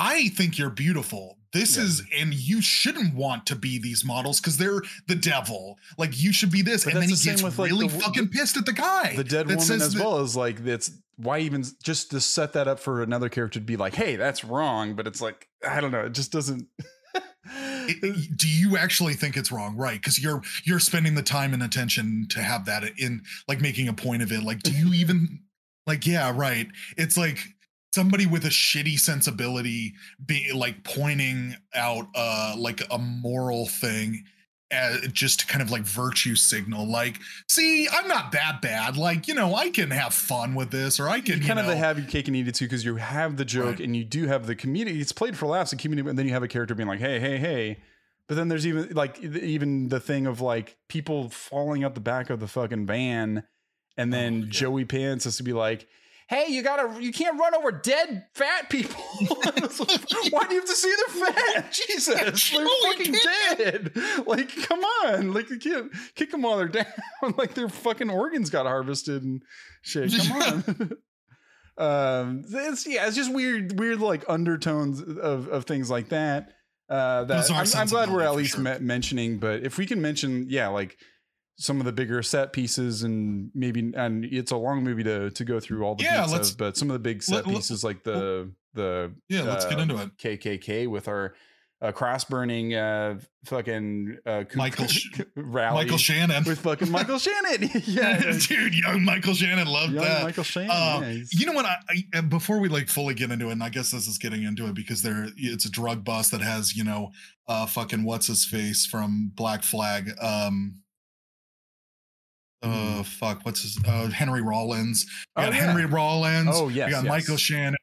I 0.00 0.28
think 0.30 0.58
you're 0.58 0.70
beautiful. 0.70 1.36
This 1.52 1.76
Yeah. 1.76 1.82
is 1.82 2.02
and 2.16 2.32
you 2.32 2.62
shouldn't 2.62 3.14
want 3.14 3.44
to 3.46 3.56
be 3.56 3.78
these 3.78 4.04
models 4.04 4.40
because 4.40 4.56
they're 4.56 4.82
the 5.08 5.14
devil. 5.16 5.78
Like 5.98 6.20
you 6.20 6.32
should 6.32 6.50
be 6.50 6.62
this. 6.62 6.84
But 6.84 6.94
and 6.94 7.02
then 7.02 7.08
he 7.08 7.14
the 7.14 7.18
same 7.18 7.32
gets 7.34 7.42
with, 7.42 7.58
like, 7.58 7.70
really 7.70 7.88
the 7.88 7.98
fucking 8.00 8.28
pissed 8.28 8.56
at 8.56 8.66
the 8.66 8.72
guy. 8.72 9.14
the 9.16 9.24
dead 9.24 9.46
woman 9.48 9.58
as 9.60 9.92
that- 9.94 10.00
well 10.02 10.20
is 10.20 10.34
like 10.36 10.64
that's 10.64 10.90
why 11.16 11.40
even 11.40 11.62
just 11.82 12.10
to 12.12 12.20
set 12.20 12.54
that 12.54 12.66
up 12.66 12.80
for 12.80 13.02
another 13.02 13.28
character 13.28 13.58
to 13.60 13.64
be 13.66 13.76
like 13.76 13.94
hey 13.94 14.16
that's 14.16 14.42
wrong 14.42 14.94
but 14.94 15.06
it's 15.06 15.20
like 15.20 15.48
i 15.68 15.78
don't 15.78 15.92
know 15.92 16.00
it 16.06 16.12
just 16.14 16.32
doesn't 16.32 16.66
it- 17.54 18.36
do 18.38 18.48
you 18.48 18.76
actually 18.78 19.12
think 19.14 19.36
it's 19.36 19.52
wrong 19.52 19.76
right 19.76 20.00
because 20.00 20.18
you're 20.22 20.40
you're 20.64 20.78
spending 20.80 21.14
the 21.14 21.22
time 21.22 21.52
and 21.52 21.62
attention 21.62 22.26
to 22.30 22.40
have 22.40 22.64
that 22.66 22.84
in 22.98 23.22
like 23.48 23.60
making 23.60 23.86
a 23.88 23.92
point 23.92 24.22
of 24.22 24.32
it 24.32 24.42
like 24.42 24.60
do 24.62 24.72
you 24.72 24.94
even 24.94 25.40
like 25.86 26.06
yeah 26.06 26.32
right 26.34 26.68
it's 26.96 27.16
like 27.18 27.38
somebody 27.92 28.26
with 28.26 28.44
a 28.44 28.48
shitty 28.50 28.98
sensibility 28.98 29.94
be 30.24 30.52
like 30.52 30.82
pointing 30.84 31.56
out 31.74 32.06
uh 32.14 32.54
like 32.58 32.82
a 32.90 32.98
moral 32.98 33.66
thing 33.66 34.24
as 34.72 35.00
just 35.08 35.48
kind 35.48 35.60
of 35.62 35.70
like 35.72 35.82
virtue 35.82 36.36
signal 36.36 36.86
like 36.88 37.18
see 37.48 37.88
i'm 37.92 38.06
not 38.06 38.30
that 38.30 38.60
bad 38.62 38.96
like 38.96 39.26
you 39.26 39.34
know 39.34 39.54
i 39.56 39.68
can 39.70 39.90
have 39.90 40.14
fun 40.14 40.54
with 40.54 40.70
this 40.70 41.00
or 41.00 41.08
i 41.08 41.20
can 41.20 41.34
you 41.38 41.40
you 41.42 41.46
kind 41.48 41.58
of 41.58 41.66
know, 41.66 41.74
have 41.74 41.98
your 41.98 42.06
cake 42.06 42.28
and 42.28 42.36
eat 42.36 42.46
it 42.46 42.54
too 42.54 42.66
because 42.66 42.84
you 42.84 42.94
have 42.94 43.36
the 43.36 43.44
joke 43.44 43.64
Right. 43.78 43.80
and 43.80 43.96
you 43.96 44.04
do 44.04 44.26
have 44.28 44.46
the 44.46 44.54
community. 44.54 45.00
It's 45.00 45.10
played 45.12 45.36
for 45.36 45.46
laughs, 45.46 45.72
the 45.72 45.76
community, 45.76 46.08
and 46.08 46.16
then 46.16 46.26
you 46.26 46.32
have 46.32 46.44
a 46.44 46.48
character 46.48 46.74
being 46.76 46.88
like, 46.88 47.00
"Hey, 47.00 47.18
hey, 47.18 47.36
hey." 47.38 47.78
But 48.28 48.36
then 48.36 48.46
there's 48.46 48.64
even 48.64 48.90
like 48.94 49.20
even 49.20 49.88
the 49.88 49.98
thing 49.98 50.28
of 50.28 50.40
like 50.40 50.76
people 50.88 51.30
falling 51.30 51.82
out 51.82 51.94
the 51.96 52.00
back 52.00 52.30
of 52.30 52.38
the 52.38 52.46
fucking 52.46 52.86
van, 52.86 53.42
and 53.96 54.12
then 54.12 54.34
Oh, 54.34 54.44
yeah. 54.44 54.50
Joey 54.50 54.84
Pants 54.84 55.24
has 55.24 55.36
to 55.38 55.42
be 55.42 55.52
like, 55.52 55.88
"Hey, 56.30 56.46
you 56.48 56.62
gotta, 56.62 57.02
you 57.02 57.12
can't 57.12 57.38
run 57.38 57.56
over 57.56 57.72
dead 57.72 58.24
fat 58.34 58.70
people. 58.70 59.02
Why 59.28 60.46
do 60.46 60.54
you 60.54 60.60
have 60.60 60.64
to 60.64 60.74
see 60.74 60.94
they're 60.96 61.26
fat? 61.26 61.72
Jesus, 61.88 62.50
they're 62.50 62.66
fucking 62.84 63.14
dead. 63.58 63.92
Like, 64.26 64.48
come 64.62 64.78
on, 64.80 65.34
like 65.34 65.50
you 65.50 65.58
can't 65.58 65.92
kick 66.14 66.30
them 66.30 66.42
while 66.42 66.56
they're 66.56 66.68
down. 66.68 66.86
like 67.36 67.54
their 67.54 67.68
fucking 67.68 68.10
organs 68.10 68.48
got 68.48 68.64
harvested 68.64 69.24
and 69.24 69.42
shit. 69.82 70.12
Come 70.16 70.42
on." 70.42 70.92
um 71.78 72.44
it's 72.46 72.86
yeah 72.86 73.06
it's 73.06 73.16
just 73.16 73.32
weird 73.32 73.78
weird 73.78 74.00
like 74.00 74.22
undertones 74.28 75.00
of 75.00 75.48
of 75.48 75.64
things 75.64 75.88
like 75.88 76.10
that 76.10 76.52
uh 76.90 77.24
that 77.24 77.50
I'm, 77.50 77.66
I'm 77.74 77.86
glad 77.86 78.10
we're 78.10 78.20
at 78.20 78.34
least 78.34 78.56
sure. 78.56 78.60
me- 78.60 78.78
mentioning 78.80 79.38
but 79.38 79.62
if 79.62 79.78
we 79.78 79.86
can 79.86 80.02
mention 80.02 80.44
yeah 80.50 80.68
like 80.68 80.98
some 81.62 81.78
of 81.78 81.84
the 81.84 81.92
bigger 81.92 82.22
set 82.22 82.52
pieces 82.54 83.02
and 83.02 83.50
maybe 83.54 83.92
and 83.94 84.24
it's 84.24 84.50
a 84.50 84.56
long 84.56 84.82
movie 84.82 85.04
to 85.04 85.30
to 85.30 85.44
go 85.44 85.60
through 85.60 85.84
all 85.84 85.94
the 85.94 86.04
Yeah, 86.04 86.26
beats 86.26 86.50
of, 86.52 86.56
but 86.58 86.76
some 86.76 86.88
of 86.88 86.94
the 86.94 86.98
big 87.00 87.22
set 87.22 87.44
let- 87.46 87.54
pieces 87.54 87.84
like 87.84 88.02
the 88.02 88.50
the 88.74 89.12
Yeah, 89.28 89.42
let's 89.42 89.66
get 89.66 89.78
uh, 89.78 89.82
into 89.82 89.96
it. 90.00 90.16
KKK 90.16 90.88
with 90.88 91.06
our 91.06 91.34
uh, 91.82 91.90
cross 91.92 92.24
burning 92.24 92.74
uh 92.74 93.18
fucking 93.46 94.18
uh 94.26 94.44
Michael 94.54 94.86
Sh- 94.88 95.20
rally 95.34 95.84
Michael 95.84 95.96
Shannon. 95.98 96.44
with 96.44 96.60
fucking 96.60 96.90
Michael 96.90 97.18
Shannon. 97.26 97.70
yeah, 97.86 98.20
Dude, 98.46 98.74
young 98.74 99.02
Michael 99.04 99.32
Shannon 99.34 99.66
loved 99.66 99.94
young 99.94 100.04
that. 100.04 100.22
Michael 100.24 100.44
Shannon. 100.44 100.70
Uh, 100.70 101.00
yeah, 101.02 101.22
You 101.32 101.46
know 101.46 101.52
what? 101.52 101.64
I, 101.64 101.78
I 102.14 102.20
before 102.20 102.58
we 102.60 102.68
like 102.68 102.88
fully 102.88 103.14
get 103.14 103.30
into 103.30 103.48
it, 103.48 103.52
and 103.52 103.62
I 103.62 103.70
guess 103.70 103.90
this 103.92 104.06
is 104.08 104.18
getting 104.18 104.42
into 104.44 104.66
it 104.66 104.74
because 104.74 105.00
there 105.02 105.28
it's 105.36 105.64
a 105.64 105.70
drug 105.70 106.04
bust 106.04 106.32
that 106.32 106.42
has 106.42 106.76
you 106.76 106.84
know, 106.84 107.12
uh, 107.48 107.64
fucking 107.66 108.04
what's 108.04 108.26
his 108.26 108.44
face 108.44 108.84
from 108.86 109.32
Black 109.34 109.62
Flag. 109.62 110.10
Um. 110.20 110.76
Uh, 112.62 113.02
fuck, 113.02 113.44
what's 113.44 113.62
his? 113.62 113.78
Uh, 113.86 114.08
Henry 114.08 114.42
Rollins. 114.42 115.06
We 115.36 115.42
Oh, 115.42 115.46
got 115.46 115.54
yeah. 115.54 115.66
Henry 115.66 115.86
Rollins. 115.86 116.50
Oh, 116.52 116.68
yes, 116.68 116.86
We 116.88 116.92
got 116.92 117.04
yes. 117.04 117.08
Michael 117.10 117.36
Shannon. 117.36 117.76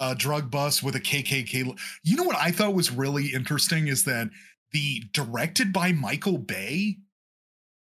Uh, 0.00 0.14
drug 0.14 0.50
bust 0.50 0.82
with 0.82 0.94
a 0.96 1.00
KKK. 1.00 1.78
You 2.04 2.16
know 2.16 2.22
what 2.24 2.36
I 2.36 2.50
thought 2.50 2.74
was 2.74 2.90
really 2.90 3.28
interesting 3.32 3.88
is 3.88 4.04
that 4.04 4.30
the 4.72 5.02
directed 5.12 5.72
by 5.72 5.92
Michael 5.92 6.38
Bay. 6.38 6.96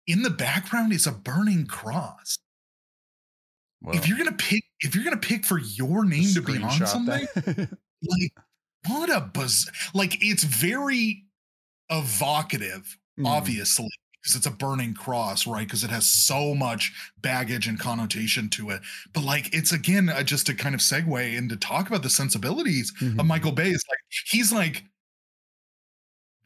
In 0.08 0.23
the 0.23 0.32
background 0.32 0.91
is 0.91 1.06
a 1.06 1.12
burning 1.12 1.67
cross 1.67 2.39
if 3.93 4.08
you're 4.08 4.17
gonna 4.17 4.32
pick 4.32 4.63
if 4.80 4.95
you're 4.95 5.04
gonna 5.04 5.15
pick 5.17 5.45
for 5.45 5.60
your 5.60 6.04
name 6.04 6.34
to 6.34 6.41
be 6.41 6.58
on 6.62 6.71
something 6.88 7.28
like 7.45 8.34
what 8.88 9.10
a 9.15 9.21
buzz 9.21 9.69
like 9.93 10.17
it's 10.21 10.43
very 10.43 11.25
evocative 11.89 12.97
Mm. 13.19 13.28
obviously 13.28 13.89
because 14.21 14.36
it's 14.36 14.45
a 14.45 14.51
burning 14.51 14.93
cross 14.93 15.47
right 15.47 15.65
because 15.67 15.84
it 15.84 15.89
has 15.89 16.10
so 16.10 16.53
much 16.53 16.91
baggage 17.21 17.67
and 17.67 17.79
connotation 17.79 18.49
to 18.49 18.69
it 18.69 18.82
but 19.13 19.23
like 19.23 19.53
it's 19.53 19.71
again 19.71 20.10
uh, 20.10 20.21
just 20.23 20.45
to 20.45 20.53
kind 20.53 20.75
of 20.75 20.82
segue 20.82 21.38
and 21.38 21.49
to 21.49 21.55
talk 21.55 21.88
about 21.88 22.03
the 22.03 22.10
sensibilities 22.10 22.91
Mhm. 22.99 23.19
of 23.19 23.25
michael 23.25 23.51
bay 23.51 23.69
is 23.69 23.84
like 23.89 23.99
he's 24.32 24.51
like 24.51 24.84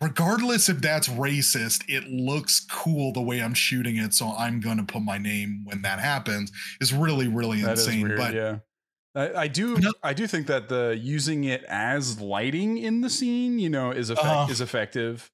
regardless 0.01 0.67
if 0.69 0.81
that's 0.81 1.07
racist 1.09 1.83
it 1.87 2.03
looks 2.09 2.65
cool 2.69 3.13
the 3.13 3.21
way 3.21 3.39
i'm 3.41 3.53
shooting 3.53 3.97
it 3.97 4.13
so 4.13 4.33
i'm 4.37 4.59
gonna 4.59 4.83
put 4.83 5.01
my 5.01 5.17
name 5.17 5.61
when 5.65 5.81
that 5.81 5.99
happens 5.99 6.51
is 6.81 6.93
really 6.93 7.27
really 7.27 7.61
That 7.61 7.71
insane 7.71 8.03
weird, 8.03 8.17
but 8.17 8.33
yeah. 8.33 8.57
I, 9.15 9.43
I 9.43 9.47
do. 9.47 9.77
No- 9.77 9.93
I 10.01 10.13
do 10.13 10.25
think 10.25 10.47
that 10.47 10.69
the 10.69 10.97
using 10.99 11.43
it 11.43 11.63
as 11.65 12.19
lighting 12.19 12.79
in 12.79 13.01
the 13.01 13.11
scene, 13.11 13.59
you 13.59 13.69
know, 13.69 13.91
is 13.91 14.09
effect, 14.09 14.25
Uh-huh. 14.27 14.51
is 14.51 14.59
effective. 14.59 15.29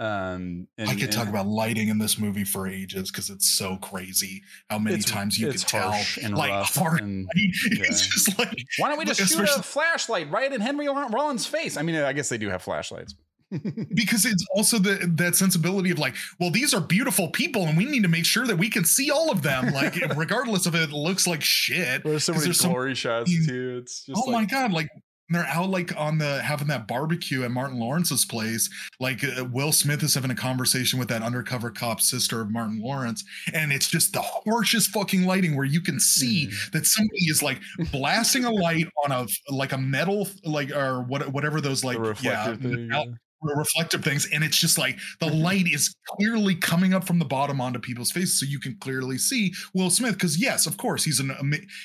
Um, 0.00 0.66
and, 0.78 0.88
I 0.88 0.94
could 0.94 1.12
talk 1.12 1.28
about 1.28 1.46
lighting 1.46 1.88
in 1.88 1.98
this 1.98 2.18
movie 2.18 2.44
for 2.44 2.66
ages 2.66 3.10
because 3.10 3.28
it's 3.28 3.50
so 3.50 3.76
crazy 3.76 4.42
how 4.70 4.78
many 4.78 5.00
times 5.02 5.38
you 5.38 5.50
it's 5.50 5.62
can 5.62 5.80
tell. 5.82 5.90
harsh 5.92 6.16
and 6.16 6.34
like 6.34 6.50
rough. 6.50 6.74
hard, 6.74 7.02
and, 7.02 7.28
it's 7.34 8.06
just 8.06 8.38
like 8.38 8.56
why 8.78 8.88
don't 8.88 8.98
we 8.98 9.04
just 9.04 9.20
shoot 9.20 9.42
a 9.42 9.62
flashlight 9.62 10.30
right 10.30 10.50
in 10.50 10.62
Henry 10.62 10.88
Rollins' 10.88 11.44
face? 11.44 11.76
I 11.76 11.82
mean, 11.82 11.96
I 11.96 12.14
guess 12.14 12.30
they 12.30 12.38
do 12.38 12.48
have 12.48 12.62
flashlights. 12.62 13.14
because 13.94 14.24
it's 14.24 14.46
also 14.54 14.78
the 14.78 15.10
that 15.16 15.34
sensibility 15.36 15.90
of 15.90 15.98
like, 15.98 16.14
well, 16.38 16.50
these 16.50 16.72
are 16.72 16.80
beautiful 16.80 17.28
people, 17.28 17.64
and 17.66 17.76
we 17.76 17.84
need 17.84 18.04
to 18.04 18.08
make 18.08 18.24
sure 18.24 18.46
that 18.46 18.56
we 18.56 18.70
can 18.70 18.84
see 18.86 19.10
all 19.10 19.30
of 19.30 19.42
them, 19.42 19.72
like 19.74 19.96
regardless 20.16 20.64
of 20.66 20.74
it 20.74 20.92
looks 20.92 21.26
like 21.26 21.42
shit. 21.42 22.04
There's 22.04 22.24
so 22.24 22.32
'Cause 22.32 22.42
many 22.42 22.46
there's 22.46 22.60
some- 22.60 22.94
shots 22.94 23.46
too. 23.46 23.80
It's 23.82 24.06
just 24.06 24.16
oh 24.24 24.30
like, 24.30 24.32
my 24.32 24.44
god, 24.46 24.72
like 24.72 24.88
they're 25.30 25.46
out 25.46 25.70
like 25.70 25.96
on 25.98 26.18
the 26.18 26.42
having 26.42 26.68
that 26.68 26.86
barbecue 26.88 27.42
at 27.44 27.50
Martin 27.50 27.78
Lawrence's 27.78 28.24
place. 28.24 28.68
Like 28.98 29.22
uh, 29.24 29.44
Will 29.44 29.72
Smith 29.72 30.02
is 30.02 30.14
having 30.14 30.30
a 30.30 30.34
conversation 30.34 30.98
with 30.98 31.08
that 31.08 31.22
undercover 31.22 31.70
cop 31.70 32.00
sister 32.00 32.40
of 32.40 32.50
Martin 32.50 32.80
Lawrence, 32.82 33.24
and 33.54 33.72
it's 33.72 33.88
just 33.88 34.12
the 34.12 34.22
harshest 34.22 34.90
fucking 34.90 35.24
lighting 35.24 35.56
where 35.56 35.64
you 35.66 35.80
can 35.80 35.98
see 36.00 36.48
Mm. 36.48 36.70
that 36.72 36.86
somebody 36.86 37.24
is 37.26 37.42
like 37.42 37.60
blasting 37.92 38.44
a 38.44 38.50
light 38.50 38.86
on 39.04 39.12
a 39.12 39.26
like 39.52 39.72
a 39.72 39.78
metal 39.78 40.28
like 40.44 40.70
or 40.70 41.02
what 41.02 41.32
whatever 41.32 41.60
those 41.60 41.84
like 41.84 41.98
yeah, 42.22 42.54
thing. 42.56 42.90
out- 42.92 43.06
reflective 43.42 44.04
things 44.04 44.28
and 44.32 44.44
it's 44.44 44.58
just 44.58 44.76
like 44.76 44.98
the 45.20 45.26
light 45.26 45.66
is 45.66 45.94
clearly 46.08 46.54
coming 46.54 46.92
up 46.92 47.04
from 47.04 47.18
the 47.18 47.24
bottom 47.24 47.60
onto 47.60 47.78
people's 47.78 48.10
faces 48.10 48.38
so 48.38 48.44
you 48.46 48.60
can 48.60 48.76
clearly 48.80 49.16
see 49.16 49.52
will 49.74 49.88
smith 49.90 50.12
because 50.14 50.38
yes 50.40 50.66
of 50.66 50.76
course 50.76 51.04
he's 51.04 51.20
an 51.20 51.32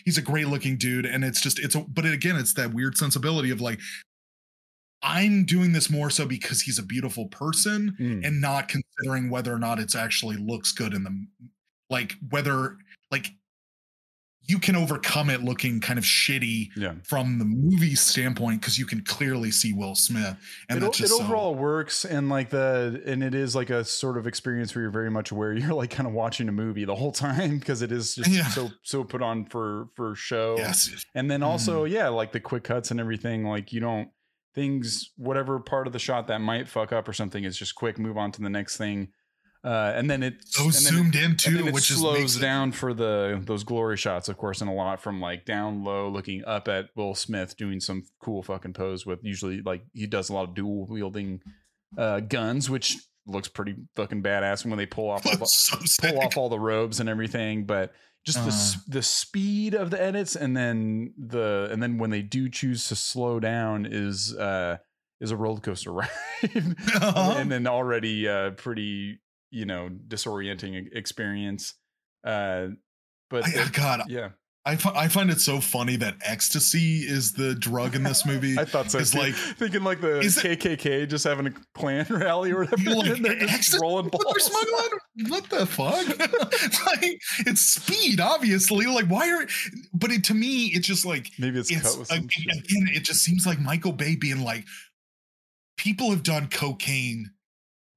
he's 0.04 0.18
a 0.18 0.22
great 0.22 0.48
looking 0.48 0.78
dude 0.78 1.06
and 1.06 1.24
it's 1.24 1.40
just 1.40 1.58
it's 1.60 1.76
a 1.76 1.80
but 1.90 2.06
again 2.06 2.36
it's 2.36 2.54
that 2.54 2.74
weird 2.74 2.98
sensibility 2.98 3.52
of 3.52 3.62
like 3.62 3.80
i'm 5.02 5.46
doing 5.46 5.72
this 5.72 5.90
more 5.90 6.10
so 6.10 6.26
because 6.26 6.62
he's 6.62 6.80
a 6.80 6.84
beautiful 6.84 7.28
person 7.28 7.96
Mm. 8.00 8.26
and 8.26 8.42
not 8.42 8.68
considering 8.68 9.30
whether 9.30 9.54
or 9.54 9.60
not 9.60 9.80
it's 9.80 9.96
actually 9.96 10.36
looks 10.38 10.72
good 10.72 10.94
in 10.94 11.04
the 11.04 11.26
like 11.90 12.16
whether 12.30 12.78
like 13.12 13.28
you 14.48 14.60
can 14.60 14.76
overcome 14.76 15.30
it 15.30 15.44
looking 15.44 15.80
kind 15.80 15.98
of 15.98 16.06
shitty 16.06 16.70
yeah. 16.76 16.94
from 17.04 17.40
the 17.40 17.46
movie 17.46 17.96
standpoint 17.96 18.62
because 18.62 18.78
you 18.78 18.86
can 18.86 19.02
clearly 19.02 19.50
see 19.52 19.74
Will 19.74 19.96
Smith, 19.96 20.36
and 20.70 20.78
it, 20.78 20.82
that's 20.82 21.00
o- 21.00 21.04
just 21.04 21.14
it 21.14 21.18
so, 21.18 21.24
overall 21.24 21.56
works 21.56 22.06
and 22.06 22.30
like 22.30 22.50
the 22.50 23.02
and 23.06 23.24
it 23.24 23.34
is 23.34 23.56
like 23.56 23.70
a 23.70 23.84
sort 23.84 24.18
of 24.18 24.28
experience 24.28 24.76
where 24.76 24.84
you're 24.84 24.92
very 24.92 25.10
much 25.12 25.32
aware 25.32 25.54
you're 25.54 25.74
like 25.74 25.90
kind 25.90 26.08
of 26.08 26.14
watching 26.14 26.48
a 26.48 26.52
movie 26.52 26.86
the 26.86 26.96
whole 26.96 27.12
time 27.12 27.58
because 27.60 27.82
it 27.82 27.92
is 27.92 28.16
just 28.16 28.30
Yeah. 28.32 28.48
so 28.50 28.70
so 28.84 29.04
put 29.04 29.22
on 29.22 29.46
for 29.46 29.88
for 29.96 30.16
show 30.16 30.56
yes, 30.58 31.06
and 31.16 31.30
then 31.32 31.42
also 31.44 31.86
Mm-hmm. 31.86 31.94
yeah 31.94 32.08
like 32.10 32.32
the 32.32 32.40
quick 32.40 32.64
cuts 32.66 32.92
and 32.92 33.00
everything 33.00 33.46
like 33.46 33.74
you 33.74 33.80
don't 33.80 34.10
things 34.54 35.12
whatever 35.18 35.60
part 35.60 35.86
of 35.88 35.94
the 35.94 36.00
shot 36.00 36.28
that 36.28 36.40
might 36.40 36.68
fuck 36.68 36.94
up 36.94 37.08
or 37.08 37.14
something 37.14 37.44
is 37.44 37.58
just 37.58 37.76
quick 37.76 37.98
move 38.00 38.18
on 38.18 38.32
to 38.32 38.42
the 38.42 38.50
next 38.50 38.78
thing 38.78 39.10
uh 39.66 39.92
and 39.96 40.10
then 40.10 40.22
it 40.24 40.36
so 40.46 40.64
and 40.66 40.74
then 40.74 40.80
it- 40.82 40.86
zoomed 40.86 41.16
in 41.16 41.36
too, 41.36 41.58
then 41.58 41.68
it 41.70 41.74
which 41.74 41.90
is 41.92 41.98
slows 41.98 42.20
makes 42.20 42.36
it- 42.38 42.42
down 42.42 42.72
for 42.72 42.94
the 42.94 43.42
those 43.46 43.64
glory 43.64 43.98
shots, 43.98 44.30
of 44.30 44.38
course, 44.38 44.62
and 44.62 44.70
a 44.70 44.74
lot 44.74 45.02
from 45.02 45.20
like 45.20 45.44
down 45.46 45.84
low, 45.84 46.08
looking 46.08 46.44
up 46.46 46.68
at 46.68 46.90
Will 46.96 47.16
Smith 47.16 47.58
doing 47.58 47.80
some 47.80 48.04
cool 48.22 48.44
fucking 48.44 48.74
pose 48.74 49.06
with 49.06 49.20
usually 49.24 49.62
like 49.62 49.84
he 49.94 50.06
does 50.08 50.30
a 50.30 50.34
lot 50.34 50.48
of 50.48 50.54
dual 50.56 50.86
wielding 50.88 51.42
uh, 51.98 52.20
guns, 52.20 52.70
which 52.70 52.96
looks 53.28 53.48
pretty 53.48 53.76
fucking 53.96 54.22
badass 54.22 54.64
when 54.66 54.78
they 54.78 54.86
pull 54.86 55.10
off 55.10 55.26
all 55.28 55.36
the, 55.36 55.46
so 55.48 55.78
pull 56.08 56.20
off 56.22 56.38
all 56.38 56.50
the 56.50 56.60
robes 56.60 57.00
and 57.00 57.10
everything. 57.10 57.66
But 57.66 57.92
just 58.26 58.40
the 58.42 58.48
s- 58.52 58.84
the 58.88 59.02
speed 59.02 59.74
of 59.74 59.90
the 59.90 60.02
edits, 60.02 60.36
and 60.36 60.56
then 60.56 61.14
the 61.18 61.70
and 61.72 61.82
then 61.82 61.98
when 61.98 62.10
they 62.12 62.22
do 62.22 62.50
choose 62.50 62.88
to 62.90 62.96
slow 62.96 63.40
down 63.40 63.88
is 63.90 64.36
uh 64.36 64.78
is 65.22 65.32
a 65.32 65.38
roller 65.38 65.60
coaster 65.62 65.92
ride, 65.94 66.10
Uh-huh. 66.54 67.36
and 67.38 67.52
then 67.52 67.66
already 67.68 68.28
uh 68.28 68.52
pretty 68.52 69.20
you 69.52 69.66
know 69.66 69.90
disorienting 70.08 70.88
experience. 70.96 71.74
Uh, 72.24 72.68
but 73.30 73.46
I, 73.46 73.52
it- 73.62 73.74
God, 73.74 74.02
yeah, 74.08 74.30
I, 74.66 74.76
fi- 74.78 74.96
I 74.96 75.08
find 75.08 75.30
it 75.30 75.40
so 75.42 75.60
funny 75.62 75.96
that 75.98 76.16
ecstasy 76.24 77.00
is 77.02 77.34
the 77.34 77.54
drug 77.56 77.96
in 77.96 78.02
this 78.04 78.26
movie. 78.26 78.58
I 78.58 78.66
thought 78.66 78.90
so. 78.92 78.98
It's 79.00 79.14
like- 79.14 79.34
thinking 79.36 79.84
like 79.84 80.02
the 80.02 80.20
Is 80.20 80.44
it- 80.44 80.60
KKK 80.60 81.08
just 81.08 81.24
having 81.24 81.48
a 81.48 81.54
Klan 81.76 82.06
rally 82.10 82.52
or 82.52 82.66
whatever, 82.66 82.90
like, 82.96 83.22
they're 83.22 83.36
just 83.40 83.54
"Ecstasy? 83.54 83.78
rolling 83.82 84.06
what 84.06 84.12
balls. 84.12 84.26
they're 84.34 84.40
smuggling? 84.40 85.00
What 85.30 85.50
the 85.50 85.66
fuck? 85.66 86.08
like 87.02 87.20
it's 87.48 87.62
speed, 87.62 88.20
obviously. 88.20 88.86
Like 88.88 89.06
why 89.08 89.30
are? 89.32 89.46
But 89.94 90.12
it, 90.12 90.24
to 90.26 90.34
me, 90.34 90.66
it's 90.74 90.88
just 90.88 91.06
like 91.06 91.30
Maybe 91.40 91.60
it's, 91.60 91.72
it's 91.72 91.96
again, 92.12 92.26
again, 92.52 92.88
it 92.94 93.04
just 93.04 93.24
seems 93.24 93.46
like 93.46 93.60
Michael 93.60 93.94
Bay 93.94 94.16
being 94.16 94.42
like, 94.44 94.66
people 95.78 96.10
have 96.10 96.24
done 96.24 96.48
cocaine 96.48 97.30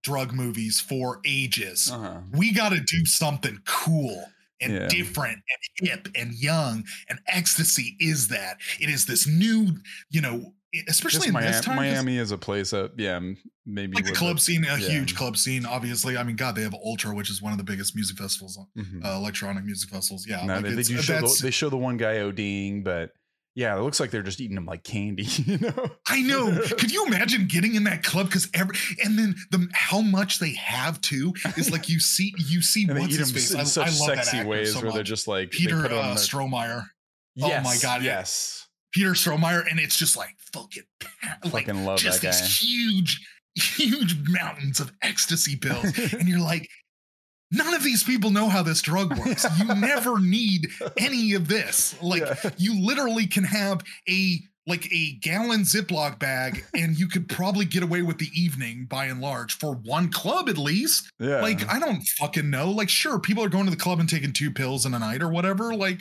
drug 0.09 0.33
movies 0.33 0.81
for 0.81 1.21
ages. 1.27 1.91
Uh-huh. 1.93 2.21
We 2.33 2.53
got 2.53 2.71
to 2.71 2.81
do 2.81 3.05
something 3.05 3.59
cool 3.67 4.25
and 4.61 4.73
Yeah. 4.73 4.89
different 4.89 5.37
and 5.81 5.89
hip 5.89 6.09
and 6.15 6.33
young. 6.35 6.85
And 7.09 7.19
ecstasy 7.27 7.97
is 8.01 8.29
that. 8.29 8.57
It 8.81 8.89
is 8.89 9.07
this 9.07 9.27
new, 9.27 9.77
you 10.11 10.21
know, 10.21 10.55
especially 10.89 11.29
in 11.29 11.35
Miami, 11.35 11.53
this 11.53 11.61
time. 11.65 11.77
Miami 11.77 12.17
is 12.19 12.31
a 12.31 12.39
place 12.39 12.71
that 12.71 12.93
yeah 12.99 13.21
maybe 13.67 13.95
Like 13.97 14.07
the 14.07 14.13
club 14.13 14.41
scene, 14.41 14.65
a 14.65 14.69
yeah. 14.69 14.77
huge 14.77 15.15
club 15.15 15.37
scene. 15.37 15.67
Obviously, 15.67 16.17
I 16.17 16.23
mean, 16.23 16.37
God, 16.37 16.55
they 16.57 16.63
have 16.63 16.75
Ultra, 16.75 17.15
which 17.15 17.31
is 17.31 17.43
one 17.43 17.53
of 17.53 17.59
the 17.59 17.65
biggest 17.65 17.95
music 17.95 18.17
festivals, 18.17 18.59
Mhm. 18.77 19.05
uh, 19.05 19.17
electronic 19.17 19.65
music 19.65 19.91
festivals. 19.91 20.27
Yeah, 20.27 20.45
No, 20.45 20.55
like 20.55 20.65
they, 20.65 20.71
they 20.75 20.83
do 20.83 21.03
show 21.03 21.21
the, 21.21 21.39
they 21.43 21.51
show 21.51 21.69
the 21.69 21.77
one 21.77 21.97
guy 21.99 22.15
ODing, 22.17 22.83
but 22.83 23.13
yeah, 23.59 23.77
it 23.77 23.81
looks 23.81 23.99
like 23.99 24.13
they're 24.13 24.23
just 24.23 24.41
eating 24.41 24.55
them 24.55 24.67
like 24.67 24.85
candy. 24.85 25.27
You 25.49 25.59
know, 25.59 25.91
I 26.07 26.21
know. 26.23 26.61
Could 26.79 26.93
you 26.93 27.07
imagine 27.07 27.49
getting 27.49 27.75
in 27.75 27.85
that 27.85 28.05
club? 28.05 28.27
Because 28.27 28.49
every 28.55 28.77
and 29.03 29.19
then 29.19 29.35
the 29.51 29.67
how 29.73 30.01
much 30.01 30.39
they 30.39 30.53
have 30.53 31.01
too 31.01 31.33
is 31.57 31.73
like 31.73 31.89
you 31.89 31.99
see 31.99 32.35
you 32.37 32.63
see 32.63 32.85
and 32.87 32.97
they 32.97 33.01
what's 33.01 33.15
eat 33.15 33.19
his 33.19 33.33
them 33.33 33.41
face. 33.41 33.51
in 33.53 33.61
I, 33.61 33.65
such 33.65 33.87
I 33.89 33.91
love 33.91 34.17
that 34.17 34.25
sexy 34.25 34.37
actor 34.39 34.49
ways 34.49 34.75
so 34.75 34.83
where 34.83 34.93
they're 34.93 35.03
just 35.03 35.27
like 35.27 35.51
they 35.51 35.59
Peter 35.59 35.83
put 35.83 35.93
uh, 35.93 36.15
Stormare. 36.15 36.85
yes, 37.35 37.61
oh 37.61 37.69
my 37.69 37.77
God, 37.83 38.03
yes, 38.03 38.69
Peter 38.93 39.13
Stormare, 39.13 39.69
and 39.69 39.81
it's 39.81 39.97
just 39.97 40.17
like 40.17 40.37
fucking 40.53 40.85
like 41.45 41.67
fucking 41.67 41.85
love 41.85 41.99
just 41.99 42.23
that 42.23 42.33
guy. 42.33 42.39
these 42.39 42.61
huge, 42.61 43.27
huge 43.57 44.17
mountains 44.29 44.79
of 44.81 44.93
ecstasy 45.03 45.57
pills, 45.57 45.99
and 46.13 46.29
you're 46.29 46.41
like. 46.41 46.69
None 47.51 47.73
of 47.75 47.83
these 47.83 48.03
people 48.05 48.31
know 48.31 48.49
how 48.49 48.63
this 48.63 48.83
drug 48.83 49.17
works. 49.19 49.47
You 49.59 49.65
never 49.75 50.19
need 50.21 50.69
any 50.99 51.33
of 51.35 51.49
this. 51.49 51.95
Like 52.03 52.23
Yeah. 52.23 52.51
you 52.59 52.81
literally 52.85 53.27
can 53.27 53.45
have 53.45 53.83
a 54.09 54.41
like 54.67 54.87
a 54.93 55.13
gallon 55.23 55.63
Ziploc 55.63 56.19
bag, 56.19 56.63
and 56.75 56.95
you 56.99 57.09
could 57.09 57.27
probably 57.27 57.65
get 57.65 57.83
away 57.83 58.03
with 58.03 58.19
the 58.19 58.29
evening 58.35 58.85
by 58.85 59.07
and 59.07 59.19
large 59.19 59.57
for 59.57 59.73
one 59.77 60.11
club 60.11 60.47
at 60.51 60.59
least. 60.59 61.11
Yeah. 61.19 61.41
Like, 61.41 61.67
I 61.73 61.79
don't 61.79 62.03
fucking 62.19 62.51
know. 62.51 62.71
Like, 62.71 62.91
sure, 62.91 63.19
people 63.19 63.43
are 63.43 63.49
going 63.49 63.65
to 63.65 63.71
the 63.71 63.79
club 63.79 63.99
and 63.99 64.07
taking 64.07 64.35
two 64.35 64.51
pills 64.51 64.85
in 64.85 64.93
a 64.93 64.99
night 64.99 65.23
or 65.23 65.31
whatever. 65.31 65.75
Like, 65.75 66.01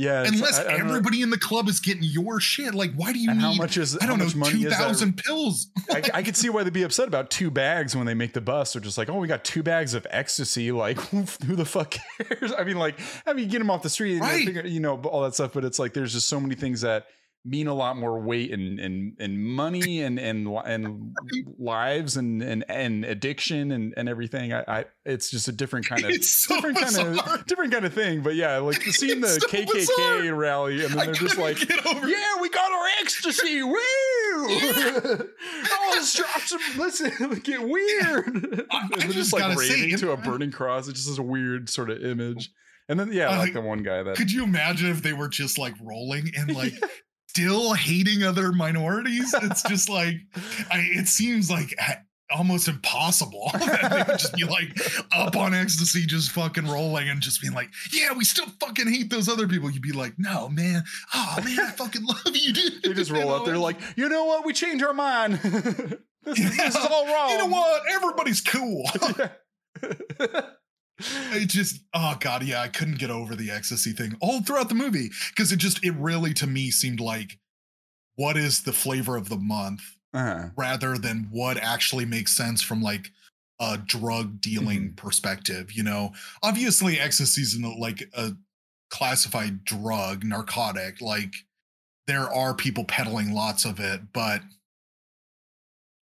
yeah. 0.00 0.24
unless 0.26 0.58
I- 0.58 0.62
I 0.62 0.64
don't 0.78 0.86
know- 0.86 0.94
everybody 0.94 1.22
in 1.22 1.30
the 1.30 1.38
club 1.38 1.68
is 1.68 1.78
getting 1.80 2.02
your 2.02 2.40
shit. 2.40 2.74
Like, 2.74 2.92
why 2.94 3.12
do 3.12 3.18
you 3.18 3.30
and 3.30 3.38
need? 3.38 3.44
how 3.44 3.54
much 3.54 3.76
is 3.76 3.96
I 4.00 4.06
don't 4.06 4.18
how 4.20 4.26
know, 4.38 4.44
two 4.50 4.68
thousand 4.70 5.16
pills. 5.18 5.68
I, 5.90 6.02
I 6.14 6.22
could 6.22 6.36
see 6.36 6.48
why 6.48 6.62
they'd 6.64 6.72
be 6.72 6.82
upset 6.82 7.06
about 7.08 7.30
two 7.30 7.50
bags 7.50 7.94
when 7.94 8.06
they 8.06 8.14
make 8.14 8.32
the 8.32 8.40
bus. 8.40 8.72
They're 8.72 8.82
just 8.82 8.96
like, 8.98 9.08
oh, 9.10 9.18
we 9.18 9.28
got 9.28 9.44
two 9.44 9.62
bags 9.62 9.94
of 9.94 10.06
ecstasy. 10.10 10.72
Like, 10.72 10.98
who, 11.10 11.24
the 11.56 11.64
fuck 11.64 11.90
cares? 12.18 12.52
I 12.58 12.64
mean, 12.64 12.76
like, 12.78 12.98
I 13.26 13.32
mean, 13.34 13.48
get 13.48 13.58
them 13.58 13.70
off 13.70 13.82
the 13.82 13.90
street, 13.90 14.12
and 14.14 14.22
Right. 14.22 14.44
figure, 14.46 14.66
you 14.66 14.80
know, 14.80 14.96
all 15.02 15.22
that 15.22 15.34
stuff. 15.34 15.52
But 15.52 15.64
it's 15.64 15.78
like 15.78 15.92
there's 15.92 16.12
just 16.12 16.28
so 16.28 16.40
many 16.40 16.54
things 16.54 16.80
that 16.80 17.06
mean 17.44 17.66
a 17.68 17.74
lot 17.74 17.96
more 17.96 18.20
weight 18.20 18.52
and 18.52 18.78
and 18.78 19.16
and 19.18 19.38
money 19.42 20.02
and 20.02 20.18
and 20.18 20.46
and 20.66 21.16
lives 21.58 22.16
and 22.16 22.42
and 22.42 22.64
and 22.68 23.04
addiction 23.04 23.72
and 23.72 23.94
and 23.96 24.08
everything. 24.08 24.52
I, 24.52 24.64
I 24.68 24.84
it's 25.06 25.30
just 25.30 25.48
a 25.48 25.52
different 25.52 25.86
kind 25.86 26.04
of 26.04 26.22
so 26.24 26.54
different 26.56 26.78
kind 26.78 27.18
of 27.18 27.46
different 27.46 27.72
kind 27.72 27.84
of 27.86 27.94
thing. 27.94 28.22
But 28.22 28.34
yeah, 28.36 28.58
like 28.58 28.82
seeing 28.82 29.20
the 29.20 29.28
so 29.28 29.46
KKK 29.48 29.72
bizarre. 29.72 30.34
rally, 30.34 30.84
and 30.84 30.92
then 30.92 30.98
I 31.00 31.04
they're 31.06 31.14
just 31.14 31.38
like, 31.38 31.56
get 31.58 31.86
over 31.86 32.06
it. 32.06 32.10
yeah, 32.10 32.40
we 32.42 32.48
got 32.50 32.70
our 32.70 32.86
ecstasy. 33.00 33.62
Woo! 33.70 33.76
oh, 34.50 35.90
let's 35.94 36.14
drop 36.14 36.40
some. 36.42 36.60
Let's 36.78 37.00
get 37.40 37.62
weird. 37.66 38.66
I- 38.70 38.76
I 38.80 38.88
they're 38.88 38.98
just 39.08 39.14
just 39.30 39.32
like 39.32 39.56
raving 39.56 39.96
to 39.98 40.12
a 40.12 40.16
burning 40.16 40.50
cross. 40.50 40.88
It 40.88 40.94
just 40.94 41.08
is 41.08 41.18
a 41.18 41.22
weird 41.22 41.68
sort 41.68 41.90
of 41.90 42.02
image. 42.02 42.50
And 42.88 42.98
then 42.98 43.12
yeah, 43.12 43.28
Uh, 43.30 43.38
like 43.38 43.52
the 43.52 43.60
one 43.60 43.82
guy 43.82 44.02
that 44.02 44.16
Could 44.16 44.32
you 44.32 44.42
imagine 44.44 44.90
if 44.90 45.02
they 45.02 45.12
were 45.12 45.28
just 45.28 45.58
like 45.58 45.74
rolling 45.82 46.30
and 46.36 46.54
like 46.54 46.72
still 47.30 47.74
hating 47.74 48.22
other 48.24 48.52
minorities? 48.52 49.34
It's 49.42 49.62
just 49.62 49.88
like, 49.88 50.16
I, 50.70 50.78
it 50.92 51.06
seems 51.06 51.50
like 51.50 51.74
almost 52.30 52.68
impossible 52.68 53.50
that 53.54 53.90
they 53.90 54.12
would 54.12 54.18
just 54.18 54.34
be 54.34 54.44
like 54.44 54.76
up 55.12 55.36
on 55.36 55.54
ecstasy, 55.54 56.06
just 56.06 56.32
fucking 56.32 56.66
rolling 56.66 57.08
and 57.08 57.20
just 57.20 57.40
being 57.40 57.54
like, 57.54 57.70
yeah, 57.92 58.12
we 58.12 58.24
still 58.24 58.46
fucking 58.60 58.88
hate 58.88 59.10
those 59.10 59.28
other 59.28 59.46
people. 59.46 59.70
You'd 59.70 59.82
be 59.82 59.92
like, 59.92 60.14
no, 60.18 60.48
man. 60.48 60.82
Oh, 61.14 61.36
man, 61.44 61.60
I 61.60 61.70
fucking 61.70 62.04
love 62.04 62.34
you, 62.34 62.52
dude. 62.52 62.82
they 62.82 62.94
just 62.94 63.10
You 63.10 63.16
roll 63.16 63.28
know, 63.28 63.36
up. 63.36 63.44
They're 63.44 63.58
like, 63.58 63.80
you 63.96 64.08
know 64.08 64.24
what? 64.24 64.44
We 64.44 64.52
changed 64.52 64.84
our 64.84 64.94
mind. 64.94 65.34
this, 66.24 66.38
is, 66.38 66.56
this 66.56 66.76
is 66.76 66.86
all 66.86 67.06
wrong. 67.06 67.30
you 67.30 67.38
know 67.38 67.46
what? 67.46 67.82
Everybody's 67.90 68.40
cool. 68.40 68.84
It 71.32 71.48
just 71.48 71.80
oh 71.94 72.16
god 72.20 72.42
yeah 72.42 72.60
i 72.62 72.68
couldn't 72.68 72.98
get 72.98 73.10
over 73.10 73.34
the 73.36 73.50
ecstasy 73.50 73.92
thing 73.92 74.16
all 74.20 74.42
throughout 74.42 74.68
the 74.68 74.74
movie 74.74 75.10
because 75.30 75.52
it 75.52 75.56
just 75.58 75.84
it 75.84 75.92
really 75.92 76.32
to 76.34 76.46
me 76.46 76.70
seemed 76.70 77.00
like 77.00 77.38
what 78.16 78.36
is 78.36 78.62
the 78.62 78.72
flavor 78.72 79.16
of 79.16 79.28
the 79.28 79.36
month 79.36 79.82
uh-huh. 80.12 80.48
rather 80.56 80.98
than 80.98 81.28
what 81.30 81.56
actually 81.56 82.04
makes 82.04 82.36
sense 82.36 82.60
from 82.62 82.82
like 82.82 83.10
a 83.60 83.78
drug 83.78 84.40
dealing 84.40 84.80
Mm-hmm. 84.80 84.94
perspective 85.06 85.72
you 85.72 85.82
know 85.82 86.12
obviously 86.42 86.98
ecstasy 86.98 87.42
is 87.42 87.58
like 87.78 88.08
a 88.14 88.32
classified 88.90 89.64
drug 89.64 90.24
narcotic 90.24 91.00
like 91.00 91.34
there 92.06 92.28
are 92.28 92.54
people 92.54 92.84
peddling 92.84 93.32
lots 93.32 93.64
of 93.64 93.78
it 93.78 94.00
but 94.12 94.42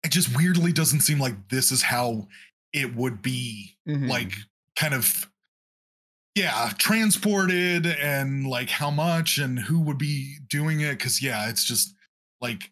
it 0.05 0.11
just 0.11 0.35
weirdly 0.37 0.73
doesn't 0.73 1.01
seem 1.01 1.19
like 1.21 1.49
this 1.51 1.71
is 1.73 1.83
how 1.83 2.29
it 2.73 2.95
would 2.95 3.21
be 3.23 3.77
Mhm. 3.87 4.09
like 4.09 4.33
kind 4.79 4.95
of 4.95 5.29
yeah 6.35 6.71
transported 6.79 7.87
and 7.87 8.47
like 8.47 8.71
how 8.71 8.91
much 8.91 9.39
and 9.39 9.59
who 9.59 9.81
would 9.81 9.99
be 9.99 10.37
doing 10.49 10.81
it 10.81 10.93
because 10.93 11.23
yeah 11.23 11.49
it's 11.49 11.65
just 11.65 11.95
like 12.41 12.71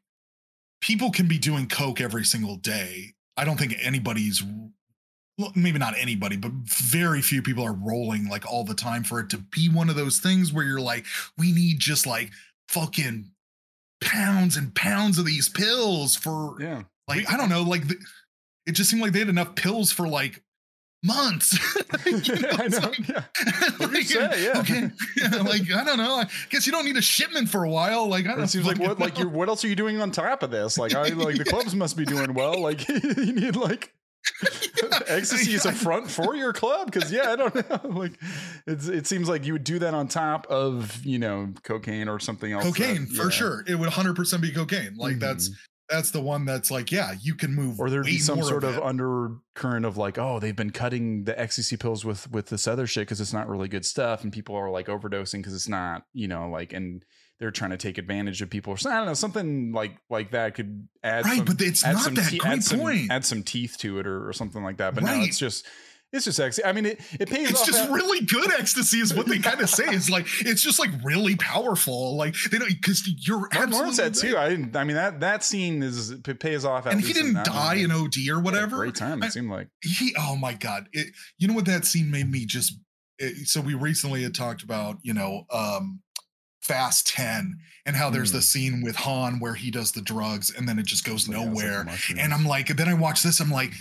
people 0.80 1.10
can 1.10 1.26
be 1.26 1.38
doing 1.38 1.66
coke 1.66 2.00
every 2.00 2.24
single 2.24 2.56
day 2.56 3.12
i 3.36 3.44
don't 3.44 3.58
think 3.58 3.74
anybody's 3.80 4.42
well, 5.38 5.52
maybe 5.54 5.78
not 5.78 5.94
anybody 5.98 6.36
but 6.36 6.52
very 6.52 7.20
few 7.20 7.42
people 7.42 7.64
are 7.64 7.72
rolling 7.74 8.28
like 8.28 8.50
all 8.50 8.64
the 8.64 8.74
time 8.74 9.02
for 9.02 9.18
it 9.20 9.28
to 9.28 9.38
be 9.38 9.68
one 9.68 9.90
of 9.90 9.96
those 9.96 10.18
things 10.18 10.52
where 10.52 10.64
you're 10.64 10.80
like 10.80 11.04
we 11.36 11.52
need 11.52 11.78
just 11.78 12.06
like 12.06 12.30
fucking 12.68 13.30
pounds 14.00 14.56
and 14.56 14.74
pounds 14.74 15.18
of 15.18 15.26
these 15.26 15.48
pills 15.48 16.16
for 16.16 16.56
yeah. 16.60 16.82
like 17.08 17.30
I 17.30 17.36
don't 17.36 17.48
know, 17.48 17.62
like 17.62 17.88
the, 17.88 17.96
it 18.66 18.72
just 18.72 18.90
seemed 18.90 19.02
like 19.02 19.12
they 19.12 19.20
had 19.20 19.28
enough 19.28 19.54
pills 19.54 19.92
for 19.92 20.08
like 20.08 20.42
months. 21.02 21.58
You 22.06 22.12
know, 22.12 22.48
I 22.52 22.68
know. 22.68 22.78
like- 22.78 23.08
yeah. 23.08 23.24
like, 23.86 24.02
say, 24.04 24.44
yeah. 24.44 24.60
Okay, 24.60 24.90
yeah, 25.16 25.42
like 25.42 25.62
I 25.72 25.82
don't 25.84 25.96
know. 25.98 26.14
I 26.16 26.28
guess 26.50 26.66
you 26.66 26.72
don't 26.72 26.84
need 26.84 26.96
a 26.96 27.02
shipment 27.02 27.48
for 27.48 27.64
a 27.64 27.70
while. 27.70 28.06
Like 28.08 28.26
I 28.26 28.30
don't 28.34 28.42
It 28.44 28.48
seems 28.48 28.66
like 28.66 28.78
what 28.78 28.98
like 29.00 29.18
you 29.18 29.28
what 29.28 29.48
else 29.48 29.64
are 29.64 29.68
you 29.68 29.74
doing 29.74 30.00
on 30.00 30.10
top 30.12 30.42
of 30.44 30.50
this? 30.50 30.78
Like 30.78 30.94
I 30.94 31.08
like 31.08 31.36
the 31.36 31.44
clubs 31.44 31.74
must 31.74 31.96
be 31.96 32.04
doing 32.04 32.32
well. 32.34 32.60
Like 32.60 32.88
you 32.88 33.32
need 33.32 33.56
like 33.56 33.92
ecstasy 35.08 35.54
is 35.54 35.64
a 35.66 35.72
front 35.72 36.10
for 36.10 36.36
your 36.36 36.52
club 36.52 36.90
because 36.92 37.10
yeah, 37.12 37.30
I 37.32 37.36
don't 37.36 37.54
know. 37.54 37.80
Like 37.98 38.18
it's 38.66 38.86
it 38.88 39.06
seems 39.06 39.28
like 39.28 39.44
you 39.46 39.52
would 39.54 39.64
do 39.64 39.78
that 39.80 39.94
on 39.94 40.06
top 40.08 40.46
of 40.48 41.04
you 41.04 41.18
know 41.18 41.52
cocaine 41.64 42.08
or 42.08 42.20
something 42.20 42.52
else. 42.52 42.64
that- 42.64 42.74
cocaine 42.76 43.06
for 43.06 43.24
yeah. 43.24 43.30
sure. 43.30 43.64
It 43.66 43.74
would 43.74 43.86
100 43.86 44.14
percent 44.16 44.42
be 44.42 44.52
cocaine. 44.52 44.96
Like 44.96 45.18
that's 45.18 45.48
Mhm. 45.48 45.54
That's 45.88 46.10
the 46.10 46.20
one 46.20 46.44
that's 46.44 46.70
like 46.70 46.90
yeah, 46.90 47.14
you 47.20 47.34
can 47.34 47.54
move. 47.54 47.78
or 47.80 47.90
there'd 47.90 48.04
be 48.06 48.18
some 48.18 48.42
sort 48.42 48.64
of 48.64 48.76
it. 48.76 48.82
undercurrent 48.82 49.84
of 49.86 49.96
like 49.96 50.18
oh 50.18 50.38
they've 50.40 50.56
been 50.56 50.70
cutting 50.70 51.24
the 51.24 51.38
ecstasy 51.38 51.76
pills 51.76 52.04
with 52.04 52.30
with 52.30 52.46
this 52.46 52.66
other 52.66 52.86
shit 52.86 53.02
because 53.02 53.20
it's 53.20 53.32
not 53.32 53.48
really 53.48 53.68
good 53.68 53.84
stuff 53.86 54.22
and 54.24 54.32
people 54.32 54.54
are 54.54 54.70
like 54.70 54.86
overdosing 54.88 55.38
because 55.38 55.54
it's 55.54 55.68
not 55.68 56.02
you 56.12 56.28
know 56.28 56.48
like 56.48 56.72
and 56.72 57.04
they're 57.38 57.50
trying 57.50 57.70
to 57.70 57.76
take 57.76 57.98
advantage 57.98 58.40
of 58.42 58.48
people 58.50 58.72
or 58.72 58.76
so- 58.78 58.90
I 58.90 58.96
don't 58.96 59.06
know 59.06 59.14
something 59.14 59.72
like 59.72 59.96
like 60.10 60.30
that 60.32 60.54
could 60.54 60.88
add 61.04 61.24
right, 61.24 61.36
some, 61.36 61.44
but 61.44 61.60
it's 61.60 61.84
not 61.84 61.98
some 61.98 62.14
that 62.14 62.30
te- 62.30 62.38
great 62.38 62.52
add 62.52 62.64
some, 62.64 62.80
point. 62.80 63.10
add 63.10 63.24
some 63.24 63.42
teeth 63.42 63.76
to 63.80 63.98
it 63.98 64.06
or, 64.06 64.28
or 64.28 64.32
something 64.32 64.62
like 64.64 64.78
that 64.78 64.94
but 64.94 65.04
no 65.04 65.12
Right. 65.12 65.28
it's 65.28 65.38
just 65.38 65.66
it's 66.12 66.24
just 66.24 66.36
sexy 66.36 66.64
I 66.64 66.72
mean 66.72 66.86
it 66.86 67.00
it 67.20 67.28
pays 67.28 67.46
off. 67.46 67.50
it's 67.50 67.66
just 67.66 67.78
that- 67.80 67.90
really 67.90 68.24
good 68.24 68.52
ecstasy 68.52 69.00
is 69.00 69.12
what 69.12 69.26
they 69.26 69.38
kind 69.38 69.60
of 69.60 69.68
say. 69.68 69.84
Is 69.92 70.08
like 70.08 70.26
it's 70.40 70.62
just 70.62 70.78
like 70.78 70.90
really 71.04 71.36
powerful. 71.36 72.16
Like 72.16 72.34
they 72.50 72.58
don't 72.58 72.68
because 72.68 73.06
you're 73.26 73.40
Martin 73.40 73.62
absolutely 73.62 73.94
said 73.94 74.14
too 74.14 74.36
I 74.38 74.48
didn't 74.48 74.74
I 74.76 74.84
mean 74.84 74.96
that 74.96 75.20
that 75.20 75.44
scene 75.44 75.82
is 75.82 76.10
it 76.10 76.40
pays 76.40 76.64
off 76.64 76.86
at 76.86 76.92
and 76.92 77.00
he 77.02 77.12
didn't 77.12 77.44
die 77.44 77.74
in 77.76 77.90
OD 77.90 78.14
or 78.30 78.40
whatever. 78.40 78.76
great 78.76 78.94
time 78.94 79.22
I- 79.22 79.26
it 79.26 79.32
seemed 79.32 79.50
like. 79.50 79.68
he 79.82 80.14
oh 80.18 80.36
my 80.36 80.54
god 80.54 80.88
it, 80.92 81.08
you 81.38 81.48
know 81.48 81.54
what 81.54 81.66
that 81.66 81.84
scene 81.84 82.10
made 82.10 82.30
me 82.30 82.46
just 82.46 82.78
it, 83.18 83.48
so 83.48 83.60
we 83.60 83.74
recently 83.74 84.22
had 84.22 84.34
talked 84.34 84.62
about 84.62 84.98
you 85.02 85.12
know 85.14 85.44
um 85.52 86.00
fast 86.62 87.06
10 87.08 87.58
and 87.84 87.94
how 87.96 88.10
there's 88.10 88.32
the 88.32 88.38
Mm. 88.38 88.42
scene 88.42 88.82
with 88.82 88.96
han 88.96 89.38
where 89.38 89.54
he 89.54 89.70
does 89.70 89.92
the 89.92 90.02
drugs 90.02 90.50
and 90.56 90.68
then 90.68 90.78
it 90.78 90.86
just 90.86 91.04
goes 91.04 91.28
Yeah, 91.28 91.36
it's 91.36 91.44
like 91.46 91.54
nowhere. 91.54 91.84
Mushrooms. 91.84 92.20
and 92.20 92.32
i'm 92.34 92.44
like 92.44 92.68
then 92.76 92.88
i 92.88 92.94
watch 92.94 93.22
this 93.22 93.38
i'm 93.40 93.50
like 93.50 93.72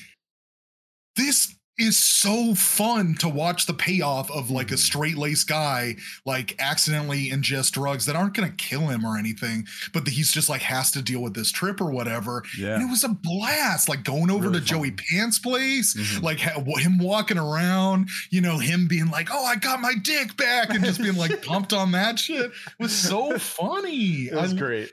this 1.16 1.55
is 1.78 1.98
so 1.98 2.56
fun 2.56 3.16
to 3.16 3.28
watch 3.28 3.66
the 3.66 3.74
payoff 3.74 4.32
of 4.32 4.50
like 4.50 4.72
a 4.72 4.76
Mhm. 4.76 4.80
straight 4.80 5.18
laced 5.18 5.48
guy 5.48 5.96
like 6.26 6.56
accidentally 6.60 7.30
ingest 7.30 7.72
drugs 7.74 8.06
that 8.06 8.16
aren't 8.16 8.34
going 8.34 8.50
to 8.50 8.56
kill 8.56 8.88
him 8.88 9.06
or 9.06 9.18
anything 9.18 9.68
but 9.94 10.06
that 10.06 10.12
he's 10.12 10.32
just 10.32 10.48
like 10.48 10.62
has 10.62 10.90
to 10.92 11.02
deal 11.02 11.22
with 11.22 11.34
this 11.34 11.52
trip 11.52 11.82
or 11.82 11.92
whatever 11.92 12.44
yeah 12.58 12.76
and 12.76 12.84
it 12.84 12.90
was 12.90 13.04
a 13.04 13.10
blast 13.10 13.90
like 13.90 14.04
going 14.04 14.30
over 14.32 14.48
Really 14.48 14.60
to 14.62 14.66
joey 14.66 14.92
pants 14.92 15.38
place 15.40 15.94
Mhm. 15.96 16.22
like 16.22 16.40
ha- 16.40 16.62
him 16.78 16.98
walking 16.98 17.38
around, 17.38 18.10
you 18.30 18.42
know, 18.42 18.58
him 18.60 18.88
being 18.88 19.10
like, 19.10 19.30
"Oh, 19.32 19.44
I 19.46 19.56
got 19.56 19.82
my 19.82 19.94
dick 19.96 20.36
back," 20.38 20.70
and 20.70 20.84
just 20.84 21.02
being 21.02 21.16
like 21.16 21.42
pumped 21.44 21.74
on 21.74 21.92
that 21.92 22.20
shit 22.20 22.52
was 22.80 22.92
so 22.96 23.38
funny. 23.40 24.28
it 24.28 24.36
was 24.36 24.54
I- 24.54 24.58
great 24.58 24.92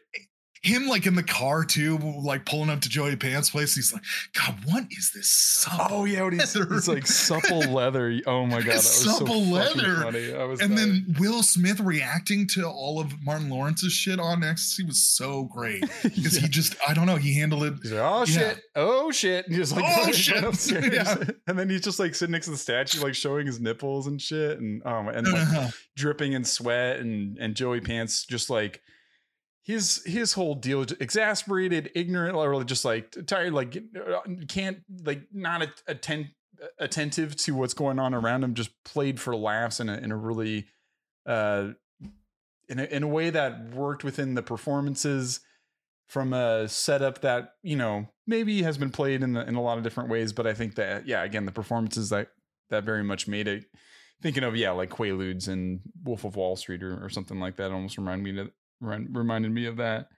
Him 0.62 0.86
like 0.86 1.06
in 1.06 1.16
the 1.16 1.24
car 1.24 1.64
too, 1.64 1.98
like 2.22 2.46
pulling 2.46 2.70
up 2.70 2.80
to 2.82 2.88
Joey 2.88 3.16
Pants' 3.16 3.50
place. 3.50 3.74
He's 3.74 3.92
like, 3.92 4.04
"God, 4.32 4.56
what 4.64 4.84
is 4.92 5.10
this?" 5.12 5.28
Supple 5.28 5.86
Oh 5.90 6.04
yeah, 6.04 6.22
when 6.22 6.34
he's, 6.38 6.54
leather?" 6.54 6.72
he's 6.72 6.86
like 6.86 7.04
supple 7.06 7.58
leather. 7.62 8.20
Oh 8.28 8.46
my 8.46 8.58
god, 8.62 8.66
that 8.66 8.74
was 8.76 8.88
Supple 8.88 9.26
so 9.44 9.50
leather. 9.52 9.96
funny. 10.02 10.32
I 10.32 10.44
was 10.44 10.60
and 10.60 10.76
dying. 10.76 11.04
then 11.06 11.16
Will 11.18 11.42
Smith 11.42 11.80
reacting 11.80 12.46
to 12.54 12.64
all 12.68 13.00
of 13.00 13.12
Martin 13.24 13.50
Lawrence's 13.50 13.92
shit 13.92 14.20
on 14.20 14.44
ecstasy 14.44 14.84
was 14.84 15.02
so 15.02 15.44
great 15.44 15.80
because 16.04 16.36
Yeah. 16.36 16.42
he 16.42 16.48
just, 16.48 16.76
I 16.86 16.94
don't 16.94 17.06
know, 17.06 17.16
he 17.16 17.34
handled 17.34 17.64
it. 17.64 17.74
He's 17.82 17.90
like, 17.92 18.00
oh 18.02 18.20
Yeah. 18.20 18.24
shit, 18.24 18.60
oh 18.76 19.10
shit, 19.10 19.46
and 19.48 19.56
just 19.56 19.74
like 19.74 19.84
Oh, 19.84 20.12
shit. 20.12 20.92
Yeah. 20.92 21.16
and 21.48 21.58
then 21.58 21.70
he's 21.70 21.80
just 21.80 21.98
like 21.98 22.14
sitting 22.14 22.32
next 22.32 22.44
to 22.46 22.52
the 22.52 22.56
statue, 22.56 23.00
like 23.02 23.16
showing 23.16 23.48
his 23.48 23.60
nipples 23.60 24.06
and 24.06 24.22
shit, 24.22 24.60
and 24.60 24.80
um, 24.86 25.08
and 25.08 25.26
like 25.26 25.42
Uh-huh. 25.42 25.70
dripping 25.96 26.34
in 26.34 26.44
sweat, 26.44 27.00
and 27.00 27.36
and 27.38 27.56
Joey 27.56 27.80
Pants 27.80 28.24
just 28.26 28.48
like 28.48 28.80
his 29.62 30.02
his 30.04 30.32
whole 30.32 30.54
deal 30.54 30.82
exasperated 31.00 31.90
ignorant 31.94 32.34
or 32.34 32.64
just 32.64 32.84
like 32.84 33.14
tired 33.26 33.52
like 33.52 33.76
can't 34.48 34.78
like 35.04 35.22
not 35.32 35.62
at- 35.62 35.82
atten- 35.86 36.30
attentive 36.78 37.36
to 37.36 37.54
what's 37.54 37.74
going 37.74 37.98
on 37.98 38.12
around 38.12 38.42
him 38.42 38.54
just 38.54 38.70
played 38.84 39.20
for 39.20 39.36
laughs 39.36 39.78
in 39.80 39.88
a 39.88 39.96
in 39.96 40.10
a 40.10 40.16
really 40.16 40.66
uh 41.26 41.68
in 42.68 42.78
a, 42.78 42.84
in 42.84 43.02
a 43.02 43.08
way 43.08 43.30
that 43.30 43.70
worked 43.70 44.02
within 44.02 44.34
the 44.34 44.42
performances 44.42 45.40
from 46.08 46.32
a 46.32 46.68
setup 46.68 47.20
that 47.20 47.54
you 47.62 47.76
know 47.76 48.08
maybe 48.26 48.62
has 48.62 48.76
been 48.76 48.90
played 48.90 49.22
in 49.22 49.32
the, 49.32 49.46
in 49.46 49.54
a 49.54 49.62
lot 49.62 49.78
of 49.78 49.84
different 49.84 50.10
ways 50.10 50.32
but 50.32 50.46
i 50.46 50.52
think 50.52 50.74
that 50.74 51.06
yeah 51.06 51.22
again 51.22 51.46
the 51.46 51.52
performances 51.52 52.10
that 52.10 52.28
that 52.70 52.82
very 52.82 53.04
much 53.04 53.28
made 53.28 53.46
it 53.46 53.66
thinking 54.22 54.42
of 54.42 54.56
yeah 54.56 54.72
like 54.72 54.90
quaaludes 54.90 55.46
and 55.46 55.80
wolf 56.02 56.24
of 56.24 56.34
wall 56.34 56.56
street 56.56 56.82
or, 56.82 57.04
or 57.04 57.08
something 57.08 57.38
like 57.38 57.56
that 57.56 57.70
almost 57.70 57.96
reminded 57.96 58.34
me 58.34 58.50
remind- 58.82 59.16
reminded 59.16 59.52
me 59.52 59.66
of 59.66 59.76
that 59.76 60.08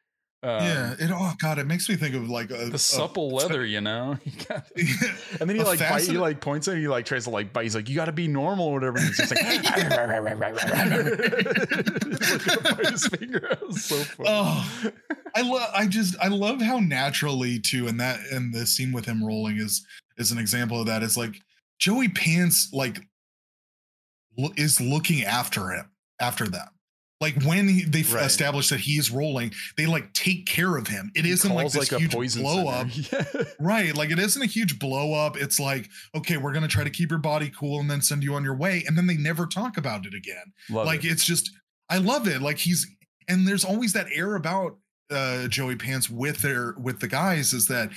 Um, 0.42 0.62
yeah, 0.62 0.94
it 0.98 1.10
oh 1.12 1.32
god, 1.40 1.58
it 1.58 1.66
makes 1.66 1.88
me 1.88 1.96
think 1.96 2.14
of 2.14 2.28
like 2.28 2.50
a, 2.50 2.66
the 2.66 2.74
a- 2.74 2.78
supple 2.78 3.30
leather, 3.30 3.64
you 3.64 3.80
know. 3.80 4.18
Yeah, 4.50 4.60
and 5.40 5.48
then 5.48 5.56
he 5.56 5.62
A 5.62 5.64
like 5.64 5.78
bite, 5.78 6.02
he 6.02 6.18
like 6.18 6.40
points 6.42 6.68
at 6.68 6.74
him, 6.74 6.80
he 6.80 6.88
like 6.88 7.06
tries 7.06 7.24
to 7.24 7.30
like 7.30 7.52
bite. 7.52 7.62
He's 7.62 7.74
like, 7.74 7.88
"You 7.88 7.94
got 7.94 8.06
to 8.06 8.12
be 8.12 8.28
normal, 8.28 8.66
or 8.66 8.72
whatever." 8.74 8.98
And 8.98 9.06
he's 9.06 9.16
just 9.16 9.34
like, 9.34 9.42
He's 9.44 9.64
like, 9.64 9.88
gonna 9.88 9.96
his 12.90 13.06
finger. 13.06 13.56
so 13.70 13.96
funny. 13.96 14.28
Oh, 14.30 14.90
I 15.34 15.42
love. 15.42 15.70
I 15.74 15.86
just. 15.86 16.16
I 16.20 16.28
love 16.28 16.60
how 16.60 16.78
naturally 16.78 17.58
too, 17.58 17.88
and 17.88 17.98
that 18.00 18.20
and 18.30 18.52
the 18.52 18.66
scene 18.66 18.92
with 18.92 19.06
him 19.06 19.24
rolling 19.24 19.56
is 19.58 19.86
is 20.18 20.30
an 20.32 20.38
example 20.38 20.80
of 20.80 20.86
that. 20.86 21.02
It's 21.02 21.16
like 21.16 21.40
Joey 21.78 22.08
Pants 22.08 22.70
like 22.72 23.00
lo- 24.38 24.52
is 24.56 24.80
looking 24.80 25.24
after 25.24 25.70
him 25.70 25.90
after 26.20 26.46
them. 26.46 26.68
Like 27.24 27.42
when 27.42 27.68
he, 27.68 27.84
they 27.84 28.02
Right. 28.02 28.26
establish 28.26 28.68
that 28.68 28.80
he 28.80 28.92
is 28.98 29.10
rolling, 29.10 29.52
they 29.78 29.86
like 29.86 30.12
take 30.12 30.44
care 30.46 30.76
of 30.76 30.86
him. 30.88 31.10
It 31.14 31.24
isn't 31.24 31.50
like 31.54 31.72
this 31.72 31.88
huge 31.88 32.12
blow 32.36 32.68
up. 32.68 32.90
center. 32.90 33.26
Yeah. 33.34 33.44
Right. 33.58 33.94
Like 33.96 34.10
it 34.10 34.18
isn't 34.18 34.42
a 34.42 34.46
huge 34.46 34.78
blow 34.78 35.14
up. 35.14 35.38
It's 35.38 35.58
like, 35.58 35.88
okay, 36.14 36.36
we're 36.36 36.52
going 36.52 36.62
to 36.62 36.68
try 36.68 36.84
to 36.84 36.90
keep 36.90 37.08
your 37.10 37.18
body 37.18 37.50
cool 37.58 37.80
and 37.80 37.90
then 37.90 38.02
send 38.02 38.22
you 38.22 38.34
on 38.34 38.44
your 38.44 38.54
way. 38.56 38.84
And 38.86 38.96
then 38.98 39.06
they 39.06 39.16
never 39.16 39.46
talk 39.46 39.78
about 39.78 40.04
it 40.04 40.12
again. 40.12 40.52
Love 40.68 40.84
like 40.86 41.02
it. 41.04 41.08
it's 41.12 41.24
just, 41.24 41.50
I 41.88 41.96
love 41.98 42.28
it. 42.28 42.42
Like 42.42 42.58
he's, 42.58 42.86
and 43.26 43.48
there's 43.48 43.64
always 43.64 43.94
that 43.94 44.06
air 44.12 44.34
about 44.36 44.76
uh 45.10 45.48
Joey 45.48 45.76
Pants 45.76 46.10
with 46.10 46.42
their, 46.42 46.74
with 46.78 47.00
the 47.00 47.08
guys 47.08 47.52
is 47.54 47.68
that 47.68 47.90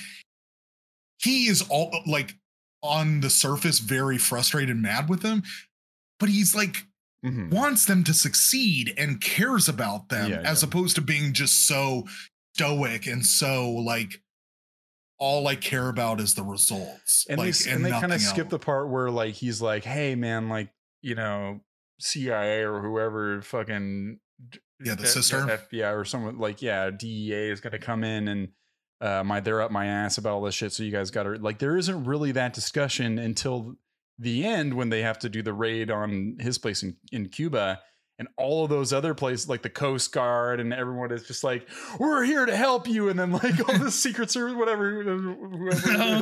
he 1.18 1.48
is 1.48 1.62
all 1.68 1.92
like 2.06 2.34
on 2.82 3.20
the 3.20 3.30
surface 3.30 3.78
very 3.80 4.18
frustrated 4.18 4.70
and 4.70 4.82
mad 4.82 5.08
with 5.08 5.20
them. 5.22 5.42
But 6.20 6.28
he's 6.30 6.54
like, 6.54 6.84
Mhm. 7.24 7.50
wants 7.50 7.84
them 7.86 8.04
to 8.04 8.14
succeed 8.14 8.94
and 8.96 9.20
cares 9.20 9.68
about 9.68 10.08
them 10.08 10.30
Yeah, 10.30 10.40
as 10.40 10.62
yeah. 10.62 10.68
opposed 10.68 10.94
to 10.96 11.00
being 11.02 11.32
just 11.32 11.66
so 11.66 12.06
stoic 12.54 13.06
and 13.06 13.24
so 13.26 13.70
like 13.70 14.22
all 15.18 15.48
I 15.48 15.56
care 15.56 15.88
about 15.88 16.20
is 16.20 16.34
the 16.34 16.44
results. 16.44 17.26
and 17.28 17.38
like, 17.38 17.56
they, 17.58 17.70
and 17.72 17.84
they 17.84 17.90
kind 17.90 18.12
of 18.12 18.20
skip 18.20 18.50
the 18.50 18.58
part 18.60 18.88
where 18.88 19.10
like 19.10 19.34
he's 19.34 19.60
like, 19.60 19.82
"Hey 19.84 20.14
man, 20.14 20.48
like 20.48 20.70
you 21.02 21.14
know, 21.16 21.60
CIA 22.00 22.62
or 22.64 22.80
whoever 22.80 23.42
fucking 23.42 24.20
Yeah, 24.84 24.94
the 24.94 25.02
F- 25.02 25.08
sister. 25.08 25.38
FBI 25.40 25.92
or 25.92 26.04
someone 26.04 26.38
like 26.38 26.62
yeah, 26.62 26.90
DEA 26.90 27.50
is 27.50 27.60
gonna 27.60 27.80
come 27.80 28.04
in 28.04 28.28
and 28.28 28.48
uh, 29.00 29.24
my 29.24 29.40
they're 29.40 29.60
up 29.60 29.72
my 29.72 29.86
ass 29.86 30.18
about 30.18 30.34
all 30.34 30.42
this 30.42 30.54
shit. 30.54 30.70
So 30.72 30.84
you 30.84 30.92
guys 30.92 31.10
got 31.10 31.24
to 31.24 31.30
like 31.30 31.58
there 31.58 31.76
isn't 31.76 32.04
really 32.04 32.30
that 32.32 32.52
discussion 32.52 33.18
until 33.18 33.74
the 34.18 34.44
end 34.44 34.74
when 34.74 34.88
they 34.90 35.02
have 35.02 35.18
to 35.20 35.28
do 35.28 35.42
the 35.42 35.52
raid 35.52 35.90
on 35.90 36.36
his 36.40 36.58
place 36.58 36.82
in 36.82 36.96
in 37.12 37.28
Cuba. 37.28 37.80
And 38.20 38.26
all 38.36 38.64
of 38.64 38.68
those 38.70 38.92
other 38.92 39.14
places, 39.14 39.48
like 39.48 39.62
the 39.62 39.70
Coast 39.70 40.10
Guard 40.10 40.58
and 40.58 40.74
everyone 40.74 41.12
is 41.12 41.22
just 41.22 41.44
like, 41.44 41.68
we're 42.00 42.24
here 42.24 42.46
to 42.46 42.56
help 42.56 42.88
you. 42.88 43.10
And 43.10 43.16
then 43.16 43.30
like 43.30 43.68
all 43.68 43.78
the 43.78 43.90
Secret 43.92 44.28
Service, 44.28 44.56
whatever, 44.56 45.04
whoever 45.04 45.70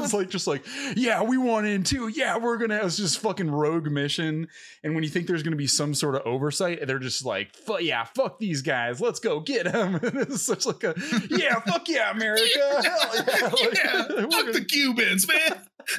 it's 0.04 0.12
like, 0.12 0.28
just 0.28 0.46
like, 0.46 0.62
yeah, 0.94 1.22
we 1.22 1.38
want 1.38 1.66
in 1.66 1.84
too. 1.84 2.08
Yeah, 2.08 2.36
we're 2.36 2.58
gonna. 2.58 2.80
It's 2.84 2.98
just 2.98 3.18
fucking 3.20 3.50
rogue 3.50 3.86
mission. 3.90 4.46
And 4.84 4.94
when 4.94 5.04
you 5.04 5.08
think 5.08 5.26
there's 5.26 5.42
gonna 5.42 5.56
be 5.56 5.66
some 5.66 5.94
sort 5.94 6.16
of 6.16 6.22
oversight, 6.26 6.86
they're 6.86 6.98
just 6.98 7.24
like, 7.24 7.56
"Fu- 7.56 7.80
yeah, 7.80 8.04
fuck 8.04 8.38
these 8.38 8.60
guys. 8.60 9.00
Let's 9.00 9.18
go 9.18 9.40
get 9.40 9.64
them. 9.72 9.94
And 10.02 10.16
it's 10.18 10.42
such 10.42 10.66
like 10.66 10.84
a, 10.84 10.94
yeah, 11.30 11.60
fuck 11.60 11.88
yeah, 11.88 12.10
America. 12.10 12.44
Hell 12.60 12.82
yeah. 12.84 13.46
Like, 13.46 13.74
yeah, 13.74 14.02
fuck 14.02 14.30
gonna- 14.30 14.52
the 14.52 14.64
Cubans, 14.66 15.26
man. 15.26 15.62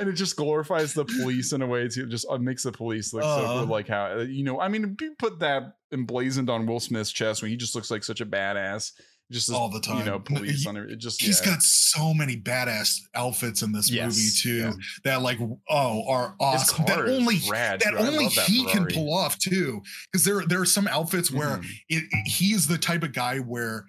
and 0.00 0.08
it 0.08 0.12
just 0.14 0.36
glorifies 0.36 0.92
the 0.94 1.04
police 1.04 1.52
in 1.52 1.62
a 1.62 1.66
way 1.66 1.88
too. 1.88 2.04
It 2.04 2.08
just 2.10 2.26
uh, 2.28 2.38
makes 2.38 2.62
the 2.62 2.72
police 2.72 3.12
look 3.12 3.22
so 3.22 3.28
Uh. 3.28 3.60
good. 3.60 3.68
Like 3.68 3.88
how 3.88 4.18
uh, 4.18 4.22
you 4.22 4.44
know, 4.44 4.60
I 4.60 4.68
mean, 4.68 4.96
you 5.00 5.14
put 5.18 5.38
that 5.40 5.74
emblazoned 5.92 6.50
on 6.50 6.66
Will 6.66 6.80
Smith's 6.80 7.12
chest 7.12 7.42
when 7.42 7.50
he 7.50 7.56
just 7.56 7.74
looks 7.74 7.90
like 7.90 8.04
such 8.04 8.20
a 8.20 8.26
badass. 8.26 8.92
Just 9.32 9.46
this, 9.46 9.54
All 9.56 9.70
the 9.70 9.78
time. 9.80 9.98
you 9.98 10.04
know, 10.06 10.18
police 10.24 10.62
he- 10.64 10.68
on 10.68 10.76
it. 10.76 10.96
Just 10.98 11.22
He's 11.22 11.40
yeah. 11.40 11.52
got 11.52 11.62
so 11.62 12.12
many 12.12 12.36
badass 12.36 12.98
outfits 13.14 13.62
in 13.62 13.70
this 13.70 13.88
Yes, 13.88 14.16
movie 14.16 14.30
too 14.42 14.66
yeah. 14.68 14.72
that 15.04 15.22
like 15.22 15.38
oh 15.68 16.04
are 16.08 16.34
awesome. 16.40 16.84
That 16.86 17.04
is 17.06 17.16
only 17.16 17.38
rad, 17.48 17.80
that. 17.84 17.94
Only 17.94 18.26
that 18.26 18.46
he 18.48 18.64
can 18.66 18.86
pull 18.86 19.14
off 19.14 19.38
too. 19.38 19.82
Because 20.10 20.24
there 20.24 20.42
there 20.46 20.60
are 20.60 20.64
some 20.66 20.88
outfits 20.88 21.30
where 21.30 21.58
Mhm. 21.58 21.64
it, 21.88 22.04
it- 22.10 22.26
he's 22.28 22.66
the 22.66 22.76
type 22.78 23.04
of 23.04 23.12
guy 23.12 23.38
where 23.38 23.86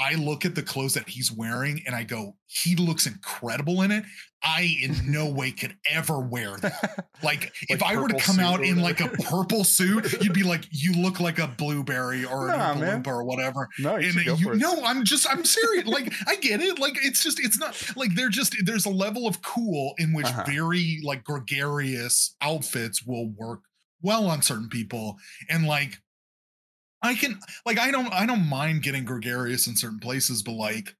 I 0.00 0.14
look 0.14 0.44
at 0.44 0.54
the 0.54 0.62
clothes 0.62 0.94
that 0.94 1.08
he's 1.08 1.32
wearing 1.32 1.82
and 1.86 1.94
I 1.94 2.04
go, 2.04 2.36
he 2.46 2.76
looks 2.76 3.06
incredible 3.06 3.82
in 3.82 3.90
it. 3.90 4.04
I 4.44 4.76
in 4.80 5.10
no 5.10 5.28
way 5.32 5.50
could 5.50 5.74
ever 5.90 6.20
wear 6.20 6.56
that. 6.58 7.06
Like, 7.24 7.52
if 7.68 7.82
I 7.82 7.96
were 7.96 8.06
to 8.06 8.16
come 8.18 8.38
out 8.38 8.62
in 8.62 8.80
like 8.80 9.00
a 9.00 9.08
purple 9.08 9.64
suit, 9.64 10.22
you'd 10.22 10.32
be 10.32 10.44
like, 10.44 10.64
you 10.70 10.92
look 10.92 11.18
like 11.18 11.40
a 11.40 11.48
blueberry 11.48 12.24
or 12.24 12.46
Nah, 12.46 12.72
an. 12.72 13.02
Oompa 13.02 13.08
or 13.08 13.24
whatever. 13.24 13.68
no, 13.80 13.96
you 13.96 14.10
And 14.10 14.40
you 14.40 14.52
it. 14.52 14.58
no, 14.58 14.84
I'm 14.84 15.04
just 15.04 15.28
I'm 15.28 15.44
serious. 15.44 15.86
like 15.86 16.12
I 16.28 16.36
get 16.36 16.60
it. 16.60 16.78
Like 16.78 16.94
it's 17.04 17.22
just 17.24 17.40
it's 17.44 17.58
not 17.58 17.74
like 17.96 18.14
they're 18.14 18.28
just 18.28 18.54
there's 18.64 18.86
a 18.86 18.90
level 18.90 19.26
of 19.26 19.42
cool 19.42 19.94
in 19.98 20.12
which 20.12 20.26
Uh-huh. 20.26 20.44
very 20.46 21.00
like 21.02 21.24
gregarious 21.24 22.36
outfits 22.40 23.04
will 23.04 23.30
work 23.30 23.62
well 24.02 24.26
on 24.30 24.42
certain 24.42 24.68
people. 24.68 25.16
And 25.50 25.66
like 25.66 25.98
I 27.02 27.14
can 27.14 27.38
like 27.66 27.78
I 27.78 27.90
don't 27.90 28.12
I 28.12 28.26
don't 28.26 28.48
mind 28.48 28.82
getting 28.82 29.04
gregarious 29.04 29.66
in 29.66 29.76
certain 29.76 30.00
places, 30.00 30.42
but 30.42 30.52
like 30.52 30.94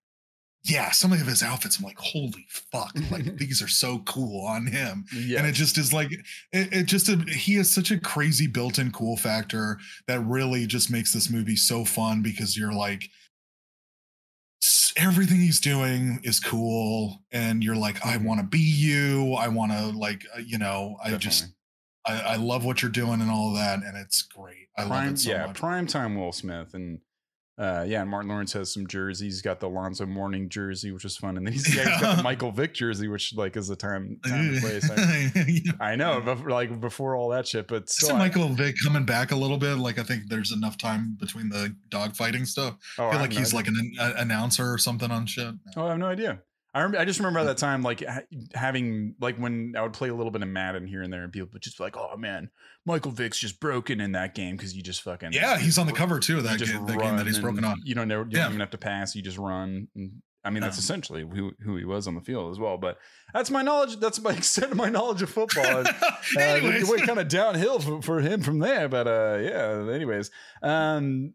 yeah, 0.64 0.90
some 0.90 1.12
of 1.12 1.20
his 1.20 1.42
outfits 1.42 1.78
I'm 1.78 1.84
like, 1.84 1.98
holy 1.98 2.44
fuck, 2.72 2.92
like 3.10 3.36
these 3.38 3.62
are 3.62 3.68
so 3.68 4.00
cool 4.00 4.44
on 4.44 4.66
him 4.66 5.04
Yeah. 5.14 5.38
and 5.38 5.46
it 5.46 5.52
just 5.52 5.78
is 5.78 5.92
like 5.92 6.10
it, 6.12 6.72
it 6.72 6.86
just 6.86 7.08
he 7.28 7.54
has 7.54 7.70
such 7.70 7.90
a 7.90 7.98
crazy 8.00 8.46
built-in 8.48 8.90
cool 8.92 9.16
factor 9.16 9.78
that 10.08 10.20
really 10.20 10.66
just 10.66 10.90
makes 10.90 11.12
this 11.12 11.30
movie 11.30 11.56
so 11.56 11.84
fun 11.84 12.22
because 12.22 12.56
you're 12.56 12.72
like 12.74 13.08
everything 14.96 15.36
he's 15.38 15.60
doing 15.60 16.18
is 16.24 16.40
cool 16.40 17.22
and 17.30 17.62
you're 17.62 17.76
like 17.76 18.04
i 18.04 18.16
Mhm. 18.16 18.24
want 18.24 18.40
to 18.40 18.46
be 18.46 18.58
you 18.58 19.34
i 19.34 19.46
want 19.46 19.70
to 19.70 19.86
like 19.96 20.26
uh, 20.36 20.40
you 20.44 20.58
know 20.58 20.96
i 21.04 21.14
just 21.16 21.46
I, 22.04 22.20
I 22.20 22.36
love 22.36 22.64
what 22.64 22.82
you're 22.82 22.90
doing 22.90 23.20
and 23.20 23.30
all 23.30 23.50
of 23.50 23.56
that 23.56 23.84
and 23.84 23.96
it's 23.96 24.22
great 24.22 24.67
i 24.78 24.86
prime, 24.86 25.16
so 25.16 25.30
yeah, 25.30 25.46
much 25.46 25.56
prime 25.56 25.86
time 25.86 26.18
Will 26.18 26.32
Smith 26.32 26.74
and 26.74 27.00
uh, 27.58 27.84
yeah, 27.88 28.02
and 28.02 28.08
Martin 28.08 28.30
Lawrence 28.30 28.52
has 28.52 28.72
some 28.72 28.86
jerseys. 28.86 29.20
He's 29.20 29.42
got 29.42 29.58
the 29.58 29.66
Alonzo 29.66 30.06
Mourning 30.06 30.48
jersey, 30.48 30.92
which 30.92 31.04
is 31.04 31.16
fun, 31.16 31.36
and 31.36 31.44
then 31.44 31.52
he's, 31.52 31.74
yeah, 31.74 31.90
he's 31.90 32.00
got 32.00 32.16
the 32.18 32.22
Michael 32.30 32.52
Vick 32.52 32.72
jersey, 32.72 33.08
which 33.08 33.34
like 33.34 33.56
is 33.56 33.68
a 33.68 33.74
time 33.74 34.20
time 34.24 34.50
and 34.50 34.60
place. 34.60 34.88
I, 34.88 35.32
Yeah. 35.48 35.72
I 35.80 35.96
know, 35.96 36.22
but 36.24 36.46
like 36.46 36.80
before 36.80 37.16
all 37.16 37.30
that 37.30 37.48
shit, 37.48 37.66
but 37.66 37.88
still, 37.88 38.14
I- 38.14 38.18
Michael 38.18 38.48
Vick 38.50 38.76
coming 38.84 39.04
back 39.04 39.32
a 39.32 39.36
little 39.36 39.58
bit? 39.58 39.74
Like 39.74 39.98
I 39.98 40.04
think 40.04 40.28
there's 40.28 40.52
enough 40.52 40.78
time 40.78 41.16
between 41.18 41.48
the 41.48 41.74
dog 41.88 42.14
fighting 42.14 42.44
stuff. 42.44 42.76
oh, 42.96 43.08
I 43.08 43.10
feel 43.10 43.18
I 43.18 43.22
like 43.22 43.32
he's 43.32 43.52
like 43.52 43.66
an, 43.66 43.92
an 43.98 44.12
announcer 44.18 44.72
or 44.72 44.78
something 44.78 45.10
on 45.10 45.26
shit. 45.26 45.52
Oh, 45.76 45.86
I 45.86 45.88
have 45.90 45.98
no 45.98 46.06
idea. 46.06 46.38
I 46.74 46.82
rem- 46.82 46.96
I 46.98 47.04
just 47.06 47.18
remember 47.18 47.40
at 47.40 47.44
that 47.44 47.56
time, 47.56 47.82
like 47.82 48.04
ha- 48.06 48.20
having 48.54 49.14
like 49.20 49.36
when 49.36 49.74
I 49.76 49.82
would 49.82 49.94
play 49.94 50.10
a 50.10 50.14
little 50.14 50.30
bit 50.30 50.42
of 50.42 50.48
Madden 50.48 50.86
here 50.86 51.02
and 51.02 51.12
there, 51.12 51.24
and 51.24 51.32
people 51.32 51.48
would 51.52 51.62
just 51.62 51.78
be 51.78 51.84
like, 51.84 51.96
"Oh 51.96 52.16
man, 52.16 52.50
Michael 52.84 53.10
Vick's 53.10 53.38
just 53.38 53.58
broken 53.58 54.00
in 54.00 54.12
that 54.12 54.34
game 54.34 54.56
because 54.56 54.76
you 54.76 54.82
just 54.82 55.02
fucking 55.02 55.32
Yeah, 55.32 55.58
he's 55.58 55.78
on 55.78 55.86
the 55.86 55.92
cover 55.92 56.20
too 56.20 56.38
of 56.38 56.44
that, 56.44 56.58
game, 56.58 56.84
that 56.86 56.98
game 56.98 57.16
that 57.16 57.26
he's 57.26 57.38
broken 57.38 57.64
on. 57.64 57.80
You 57.84 57.94
don't 57.94 58.08
know, 58.08 58.20
you 58.20 58.26
Yeah. 58.32 58.42
don't 58.42 58.50
even 58.50 58.60
have 58.60 58.70
to 58.70 58.78
pass. 58.78 59.14
You 59.16 59.22
just 59.22 59.38
run. 59.38 59.88
And, 59.96 60.22
I 60.44 60.50
mean, 60.50 60.62
that's 60.62 60.78
essentially 60.78 61.22
who 61.22 61.52
who 61.62 61.76
he 61.76 61.84
was 61.84 62.06
on 62.06 62.14
the 62.14 62.20
field 62.20 62.50
as 62.52 62.58
well. 62.58 62.76
But 62.78 62.98
that's 63.34 63.50
my 63.50 63.62
knowledge. 63.62 63.98
That's 63.98 64.20
my 64.20 64.32
extent 64.36 64.70
of 64.70 64.76
my 64.78 64.88
knowledge 64.88 65.22
of 65.22 65.30
football. 65.30 65.84
Uh, 66.36 66.60
it 66.62 66.86
went 66.86 67.02
kind 67.04 67.18
of 67.18 67.26
downhill 67.28 67.80
for, 67.80 68.02
for 68.02 68.20
him 68.20 68.42
from 68.42 68.58
there. 68.58 68.86
But 68.88 69.06
uh, 69.08 69.38
yeah. 69.40 69.90
Anyways, 69.92 70.30
um, 70.62 71.32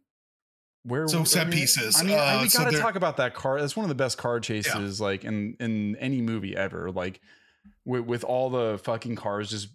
where 0.83 1.07
So 1.07 1.23
set 1.23 1.51
pieces, 1.51 1.97
I 1.99 2.03
mean, 2.03 2.17
uh, 2.17 2.39
we 2.41 2.49
got 2.49 2.65
to 2.65 2.71
there- 2.71 2.81
talk 2.81 2.95
about 2.95 3.17
that 3.17 3.33
car. 3.33 3.59
That's 3.59 3.75
one 3.75 3.83
of 3.85 3.89
the 3.89 3.95
best 3.95 4.17
car 4.17 4.39
chases, 4.39 4.99
like 5.01 5.23
in 5.23 5.55
in 5.59 5.95
any 5.97 6.21
movie 6.21 6.55
ever. 6.55 6.91
Like 6.91 7.21
with 7.85 8.05
with 8.05 8.23
all 8.23 8.49
the 8.49 8.79
fucking 8.83 9.15
cars 9.15 9.49
just 9.49 9.69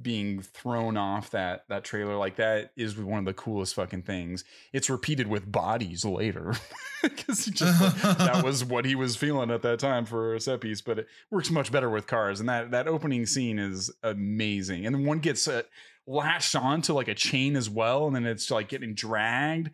being 0.00 0.40
thrown 0.40 0.96
off 0.96 1.30
that 1.30 1.64
that 1.68 1.84
trailer 1.84 2.16
like 2.16 2.36
that 2.36 2.70
is 2.76 2.96
one 2.96 3.18
of 3.18 3.24
the 3.24 3.34
coolest 3.34 3.74
fucking 3.74 4.00
things 4.00 4.44
it's 4.72 4.88
repeated 4.88 5.26
with 5.26 5.50
bodies 5.50 6.04
later 6.04 6.54
because 7.02 7.44
that 7.46 8.40
was 8.44 8.64
what 8.64 8.84
he 8.86 8.94
was 8.94 9.16
feeling 9.16 9.50
at 9.50 9.60
that 9.62 9.78
time 9.78 10.06
for 10.06 10.34
a 10.34 10.40
set 10.40 10.60
piece 10.60 10.80
but 10.80 11.00
it 11.00 11.08
works 11.30 11.50
much 11.50 11.70
better 11.72 11.90
with 11.90 12.06
cars 12.06 12.40
and 12.40 12.48
that 12.48 12.70
that 12.70 12.88
opening 12.88 13.26
scene 13.26 13.58
is 13.58 13.90
amazing 14.02 14.86
and 14.86 14.94
then 14.94 15.04
one 15.04 15.18
gets 15.18 15.46
uh, 15.48 15.60
latched 16.06 16.54
onto 16.56 16.94
like 16.94 17.08
a 17.08 17.14
chain 17.14 17.56
as 17.56 17.68
well 17.68 18.06
and 18.06 18.14
then 18.16 18.24
it's 18.24 18.50
like 18.50 18.68
getting 18.68 18.94
dragged 18.94 19.70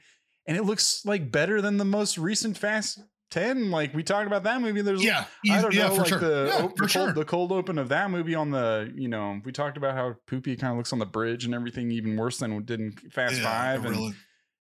and 0.47 0.57
it 0.57 0.63
looks 0.65 1.05
like 1.05 1.31
better 1.31 1.61
than 1.61 1.77
the 1.77 1.85
most 1.85 2.19
recent 2.19 2.57
fast 2.57 3.01
10 3.33 3.73
like 3.73 3.93
we 3.93 4.05
talked 4.05 4.29
about 4.29 4.45
that 4.45 4.61
movie 4.61 4.83
there's 4.83 5.03
yeah, 5.03 5.25
I 5.51 5.61
don't 5.61 5.75
yeah, 5.75 5.89
know, 5.89 5.95
for 5.95 6.01
like 6.03 6.09
sure. 6.09 6.19
the, 6.21 6.47
yeah, 6.57 6.65
op- 6.65 6.77
the, 6.77 6.87
sure. 6.89 7.05
cold, 7.07 7.15
the 7.17 7.25
cold 7.25 7.53
open 7.53 7.77
of 7.79 7.89
that 7.89 8.09
movie 8.11 8.37
on 8.37 8.53
the, 8.53 8.93
you 8.95 9.09
know, 9.09 9.41
we 9.45 9.51
talked 9.51 9.77
about 9.77 9.95
how 9.95 10.15
poopy 10.29 10.55
kind 10.55 10.71
of 10.71 10.77
looks 10.77 10.93
on 10.93 11.01
the 11.01 11.07
bridge 11.07 11.45
and 11.45 11.53
everything, 11.53 11.91
even 11.91 12.17
worse 12.17 12.39
than 12.39 12.65
did 12.65 12.79
in 12.79 12.93
Fast 13.11 13.37
Yeah, 13.39 13.43
Five. 13.43 13.85
And 13.85 13.97
really. 13.97 14.15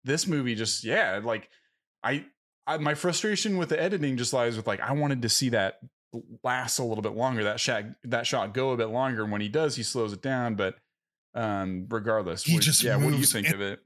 this 0.04 0.28
movie 0.28 0.54
just, 0.54 0.84
yeah, 0.84 1.20
like 1.22 1.48
I, 2.04 2.24
I, 2.68 2.78
my 2.78 2.94
frustration 2.94 3.56
with 3.58 3.70
the 3.70 3.82
editing 3.82 4.16
just 4.16 4.32
lies 4.32 4.56
with 4.56 4.68
like 4.68 4.80
I 4.80 4.92
wanted 4.92 5.22
to 5.22 5.28
see 5.28 5.48
that 5.48 5.80
last 6.44 6.78
a 6.78 6.84
little 6.84 7.02
bit 7.02 7.14
longer, 7.16 7.42
that 7.44 7.58
shot, 7.58 7.82
that 8.04 8.28
shot 8.28 8.54
go 8.54 8.70
a 8.70 8.76
bit 8.76 8.90
longer. 8.90 9.24
And 9.24 9.32
when 9.32 9.40
he 9.40 9.48
does, 9.48 9.74
he 9.74 9.82
slows 9.82 10.12
it 10.12 10.22
down. 10.22 10.54
But 10.54 10.76
um 11.34 11.86
regardless, 11.90 12.44
He 12.44 12.54
what- 12.54 12.62
just 12.62 12.84
yeah. 12.84 12.96
What 12.96 13.10
do 13.10 13.16
you 13.16 13.24
think 13.26 13.48
in- 13.48 13.54
of 13.54 13.60
it? 13.60 13.80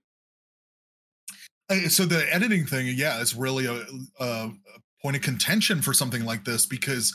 Uh, 1.69 1.89
So 1.89 2.05
the 2.05 2.33
editing 2.33 2.67
thing, 2.67 2.87
yeah, 2.97 3.21
is 3.21 3.35
really 3.35 3.67
a, 3.67 3.85
a 4.21 4.51
point 5.03 5.17
of 5.17 5.23
contention 5.23 5.83
for 5.83 5.93
something 5.93 6.25
like 6.25 6.45
this 6.45 6.67
because 6.67 7.13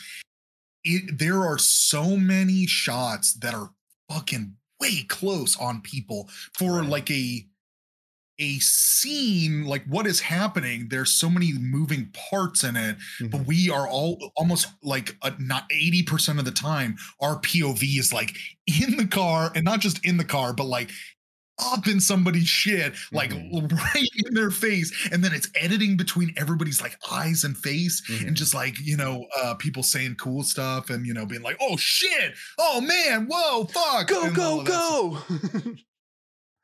it, 0.84 1.18
there 1.18 1.42
are 1.42 1.58
so 1.58 2.18
many 2.18 2.66
shots 2.66 3.34
that 3.36 3.54
are 3.54 3.72
fucking 4.10 4.54
way 4.80 5.04
close 5.08 5.58
on 5.58 5.82
people 5.82 6.30
for 6.58 6.80
Right. 6.80 6.90
like 6.90 7.12
a 7.12 7.46
a 8.40 8.58
scene 8.60 9.66
like 9.66 9.86
what 9.86 10.08
is 10.08 10.20
happening 10.20 10.88
there's 10.90 11.12
so 11.12 11.30
many 11.30 11.54
moving 11.60 12.10
parts 12.32 12.64
in 12.64 12.76
it 12.76 12.98
but 13.30 13.42
Mhm. 13.42 13.46
we 13.46 13.70
are 13.70 13.88
all 13.88 14.32
almost 14.36 14.68
like 14.82 15.16
a, 15.22 15.32
not 15.38 15.70
80% 15.70 16.40
of 16.40 16.46
the 16.46 16.52
time 16.52 16.98
our 17.20 17.40
pov 17.42 17.84
is 17.84 18.12
like 18.12 18.36
in 18.66 18.98
the 18.98 19.06
car 19.06 19.52
and 19.54 19.64
not 19.64 19.80
just 19.80 20.04
in 20.04 20.18
the 20.18 20.24
car 20.26 20.54
but 20.54 20.64
like 20.66 20.90
up 21.64 21.88
in 21.88 22.00
somebody's 22.00 22.48
shit 22.48 22.94
like 23.12 23.32
Mhm. 23.32 23.72
right 23.96 24.08
in 24.26 24.34
their 24.34 24.52
face 24.52 24.92
and 25.12 25.24
then 25.24 25.34
it's 25.34 25.50
editing 25.56 25.98
between 25.98 26.34
everybody's 26.38 26.82
like 26.82 26.98
eyes 27.12 27.44
and 27.44 27.58
face 27.58 28.02
Mhm. 28.10 28.28
and 28.28 28.36
just 28.38 28.54
like 28.54 28.76
you 28.80 28.98
know 28.98 29.26
uh 29.42 29.54
people 29.56 29.84
saying 29.84 30.16
cool 30.16 30.44
stuff 30.44 30.90
and 30.90 31.06
you 31.06 31.14
know 31.14 31.26
being 31.26 31.42
like 31.44 31.58
oh 31.62 31.78
shit 31.78 32.34
oh 32.58 32.82
man 32.82 33.28
whoa 33.30 33.66
fuck 33.66 34.08
Go 34.08 34.24
and 34.24 34.36
go 34.36 34.60
of 34.62 34.66
that 34.66 34.74
stuff. 34.74 35.28
go! 35.64 35.72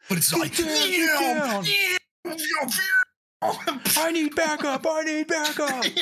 but 0.10 0.18
it's 0.18 0.34
like 0.34 0.56
down, 0.56 0.68
yeah, 0.68 1.62
yeah, 1.64 1.98
yeah. 2.26 2.68
I 3.98 4.12
need 4.12 4.36
backup. 4.36 4.86
I 4.90 5.04
need 5.04 5.28
backup. 5.28 5.84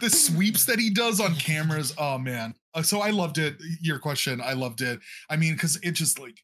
the 0.00 0.10
sweeps 0.10 0.64
that 0.66 0.78
he 0.80 0.90
does 0.90 1.20
on 1.20 1.34
cameras 1.36 1.94
oh 1.98 2.18
man 2.18 2.52
Uh, 2.74 2.82
so 2.82 3.00
i 3.00 3.10
loved 3.10 3.38
it 3.38 3.54
your 3.80 3.98
question 3.98 4.40
i 4.40 4.52
loved 4.54 4.80
it 4.80 4.98
i 5.28 5.36
mean 5.36 5.52
because 5.52 5.76
it 5.82 5.92
just 5.92 6.18
like 6.18 6.38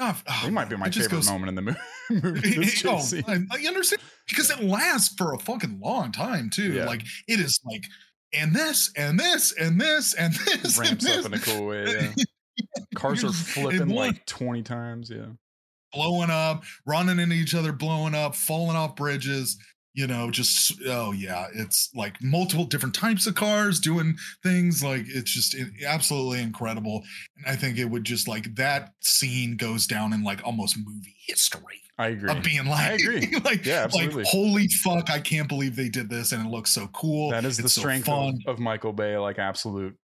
oh, 0.00 0.42
It 0.46 0.52
might 0.52 0.68
be 0.68 0.76
my 0.76 0.90
favorite 0.90 1.10
goes- 1.10 1.30
moment 1.30 1.48
in 1.50 1.54
the 1.64 1.76
movie. 2.10 2.54
this 2.56 2.84
oh. 2.86 3.00
I, 3.28 3.66
understand 3.66 4.00
because 4.28 4.50
it 4.50 4.62
lasts 4.62 5.14
for 5.16 5.34
a 5.34 5.38
fucking 5.38 5.80
long 5.80 6.10
time 6.12 6.50
too 6.50 6.72
Yeah. 6.72 6.86
like 6.86 7.02
it 7.28 7.38
is 7.40 7.60
like 7.64 7.84
and 8.32 8.54
this 8.54 8.90
and 8.96 9.18
this 9.18 9.52
and 9.52 9.80
this 9.80 10.14
and 10.14 10.34
this 10.62 10.78
ramps 10.78 11.04
and 11.06 11.26
up 11.26 11.32
in 11.32 11.34
a 11.38 11.42
cool 11.42 11.66
way. 11.66 12.12
Yeah. 12.56 12.84
Cars 12.94 13.24
are 13.24 13.32
flipping 13.32 13.88
like 13.88 14.26
20 14.26 14.62
times. 14.62 15.10
Yeah. 15.10 15.26
blowing 15.94 16.28
up, 16.30 16.64
running 16.86 17.18
into 17.18 17.34
each 17.34 17.54
other, 17.54 17.72
blowing 17.72 18.14
up, 18.14 18.34
falling 18.34 18.76
off 18.76 18.96
bridges. 18.96 19.56
You 19.92 20.06
know, 20.06 20.30
just 20.30 20.80
oh 20.86 21.10
yeah, 21.12 21.46
it's 21.54 21.90
like 21.94 22.14
multiple 22.22 22.64
different 22.64 22.94
types 22.94 23.26
of 23.26 23.34
cars 23.34 23.80
doing 23.80 24.14
things. 24.42 24.84
Like 24.84 25.02
it's 25.08 25.32
just 25.32 25.56
absolutely 25.84 26.42
incredible, 26.42 27.02
and 27.36 27.46
I 27.46 27.56
think 27.56 27.76
it 27.76 27.86
would 27.86 28.04
just 28.04 28.28
like 28.28 28.54
that 28.54 28.92
scene 29.00 29.56
goes 29.56 29.86
down 29.88 30.12
in 30.12 30.22
like 30.22 30.40
almost 30.46 30.76
movie 30.78 31.16
history 31.26 31.80
I 31.98 32.08
agree. 32.08 32.30
of 32.30 32.42
being 32.42 32.66
like, 32.66 33.00
agree. 33.00 33.36
like, 33.44 33.66
Yeah, 33.66 33.82
absolutely. 33.84 34.22
like 34.22 34.26
holy 34.32 34.68
fuck, 34.68 35.10
I 35.10 35.18
can't 35.18 35.48
believe 35.48 35.74
they 35.74 35.88
did 35.88 36.08
this, 36.08 36.30
and 36.32 36.46
it 36.46 36.50
looks 36.50 36.70
so 36.72 36.86
cool. 36.94 37.30
That 37.30 37.44
is 37.44 37.56
the 37.56 37.64
It's 37.64 37.74
so 37.74 37.80
strength 37.80 38.08
of, 38.08 38.34
of 38.46 38.58
Michael 38.60 38.92
Bay, 38.92 39.16
like 39.18 39.38
absolute 39.40 39.96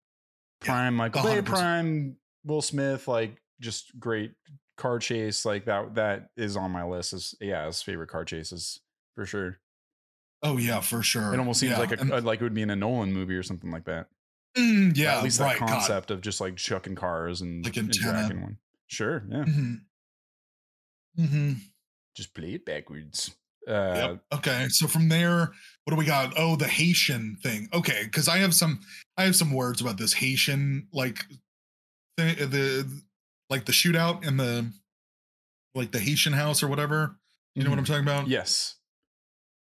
Yeah, 0.63 0.67
prime 0.67 0.95
Michael 0.95 1.23
Bay, 1.23 1.41
100%. 1.43 1.45
prime 1.45 2.17
Will 2.45 2.63
Smith, 2.63 3.07
like 3.07 3.37
just 3.61 3.93
great 4.01 4.33
car 4.77 4.99
chase. 4.99 5.45
Like 5.45 5.67
that, 5.67 5.95
that 5.97 6.29
is 6.37 6.57
on 6.57 6.71
my 6.71 6.85
list. 6.85 7.13
Is 7.13 7.35
yeah, 7.41 7.67
his 7.67 7.83
favorite 7.83 8.09
car 8.09 8.25
chases 8.25 8.81
for 9.15 9.27
sure. 9.27 9.59
Oh 10.45 10.57
yeah, 10.59 10.79
for 10.81 11.03
sure. 11.03 11.33
It 11.35 11.39
almost 11.39 11.59
seems 11.59 11.73
Yeah, 11.73 11.79
like 11.79 11.91
a, 11.93 12.01
and- 12.01 12.25
like 12.25 12.41
it 12.41 12.45
would 12.45 12.55
be 12.55 12.63
in 12.63 12.71
a 12.71 12.77
Nolan 12.77 13.13
movie 13.13 13.35
or 13.35 13.43
something 13.43 13.71
like 13.73 13.87
that. 13.87 14.07
Mm, 14.57 14.93
Or 14.93 15.01
yeah, 15.01 15.17
at 15.19 15.25
least 15.25 15.41
right. 15.41 15.59
that 15.59 15.67
God. 15.67 15.69
concept 15.69 16.11
of 16.13 16.21
just 16.21 16.41
like 16.41 16.55
chucking 16.57 16.95
cars 16.95 17.41
and, 17.41 17.65
Like 17.65 17.77
Antenna. 17.77 18.29
one. 18.41 18.59
Sure, 18.87 19.25
yeah. 19.29 19.45
Mhm. 19.45 19.81
Mhm. 21.19 21.57
Just 22.17 22.35
play 22.35 22.55
it 22.55 22.65
backwards. 22.65 23.31
Uh, 23.67 23.73
Yep. 24.21 24.25
Okay. 24.35 24.69
So 24.69 24.87
from 24.87 25.09
there, 25.09 25.39
what 25.85 25.91
do 25.91 25.97
we 25.97 26.05
got? 26.05 26.35
Oh, 26.37 26.55
the 26.57 26.69
Haitian 26.69 27.37
thing. 27.43 27.69
Okay, 27.73 28.03
because 28.05 28.29
I 28.29 28.37
have 28.39 28.55
some, 28.55 28.81
I 29.17 29.25
have 29.25 29.35
some 29.35 29.53
words 29.53 29.81
about 29.81 29.97
this 29.97 30.13
Haitian 30.13 30.87
like, 30.93 31.25
thing, 32.19 32.37
the 32.37 33.03
like 33.51 33.65
the 33.65 33.73
shootout 33.73 34.25
in 34.27 34.37
the, 34.37 34.71
like 35.75 35.91
the 35.93 35.99
Haitian 36.01 36.35
house 36.35 36.63
or 36.63 36.69
whatever. 36.69 37.17
You 37.55 37.65
know 37.65 37.71
what 37.71 37.79
I'm 37.79 37.85
talking 37.85 38.03
about? 38.03 38.23
Mm-hmm. 38.25 38.33
Yes. 38.33 38.77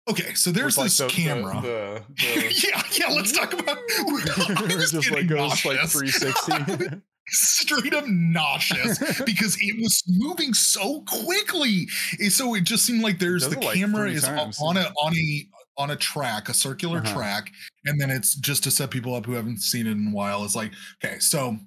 Okay. 0.09 0.33
So 0.35 0.51
there's 0.51 0.77
With, 0.77 0.85
this 0.85 0.99
like, 0.99 1.09
the- 1.11 1.15
the- 1.15 1.23
camera. 1.23 1.61
the- 1.61 2.01
the- 2.17 2.67
yeah, 2.67 2.83
yeah. 2.99 3.09
Let's 3.15 3.31
talk 3.31 3.53
about. 3.53 3.77
I 3.77 4.65
It 4.69 4.75
was 4.77 4.91
just 4.91 5.11
like 5.11 5.27
goes 5.27 5.65
like 5.65 5.77
nauseous. 5.77 5.93
360. 5.93 7.01
Straight 7.27 7.93
up 7.95 8.05
nauseous 8.07 8.99
because 9.25 9.57
it 9.59 9.81
was 9.81 10.03
moving 10.07 10.53
so 10.53 11.01
quickly. 11.07 11.87
And 12.19 12.31
So 12.31 12.53
it 12.53 12.65
just 12.65 12.85
seemed 12.85 13.01
like 13.01 13.17
there's 13.17 13.49
the 13.49 13.57
it, 13.57 13.63
like, 13.63 13.77
camera 13.77 14.09
is 14.11 14.23
times, 14.25 14.59
on 14.61 14.75
yeah. 14.75 14.89
a 14.89 14.93
on 15.03 15.15
a 15.15 15.47
on 15.77 15.91
a 15.91 15.95
track, 15.95 16.49
a 16.49 16.53
circular 16.53 16.99
Uh-huh. 16.99 17.13
track, 17.15 17.51
and 17.85 17.99
then 17.99 18.11
it's 18.11 18.35
just 18.35 18.63
to 18.65 18.71
set 18.71 18.91
people 18.91 19.15
up 19.15 19.25
who 19.25 19.33
haven't 19.33 19.57
seen 19.61 19.87
it 19.87 19.91
in 19.93 20.09
a 20.09 20.15
while. 20.15 20.45
It's 20.45 20.55
like, 20.55 20.71
okay, 21.03 21.17
so 21.19 21.57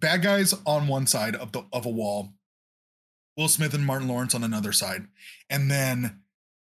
bad 0.00 0.22
guys 0.22 0.54
on 0.66 0.88
one 0.88 1.06
side 1.06 1.36
of 1.36 1.52
the 1.52 1.62
of 1.74 1.84
a 1.84 1.90
wall, 1.90 2.32
Will 3.36 3.48
Smith 3.48 3.74
and 3.74 3.84
Martin 3.84 4.08
Lawrence 4.08 4.34
on 4.34 4.42
another 4.42 4.72
side, 4.72 5.06
and 5.50 5.70
then 5.70 6.21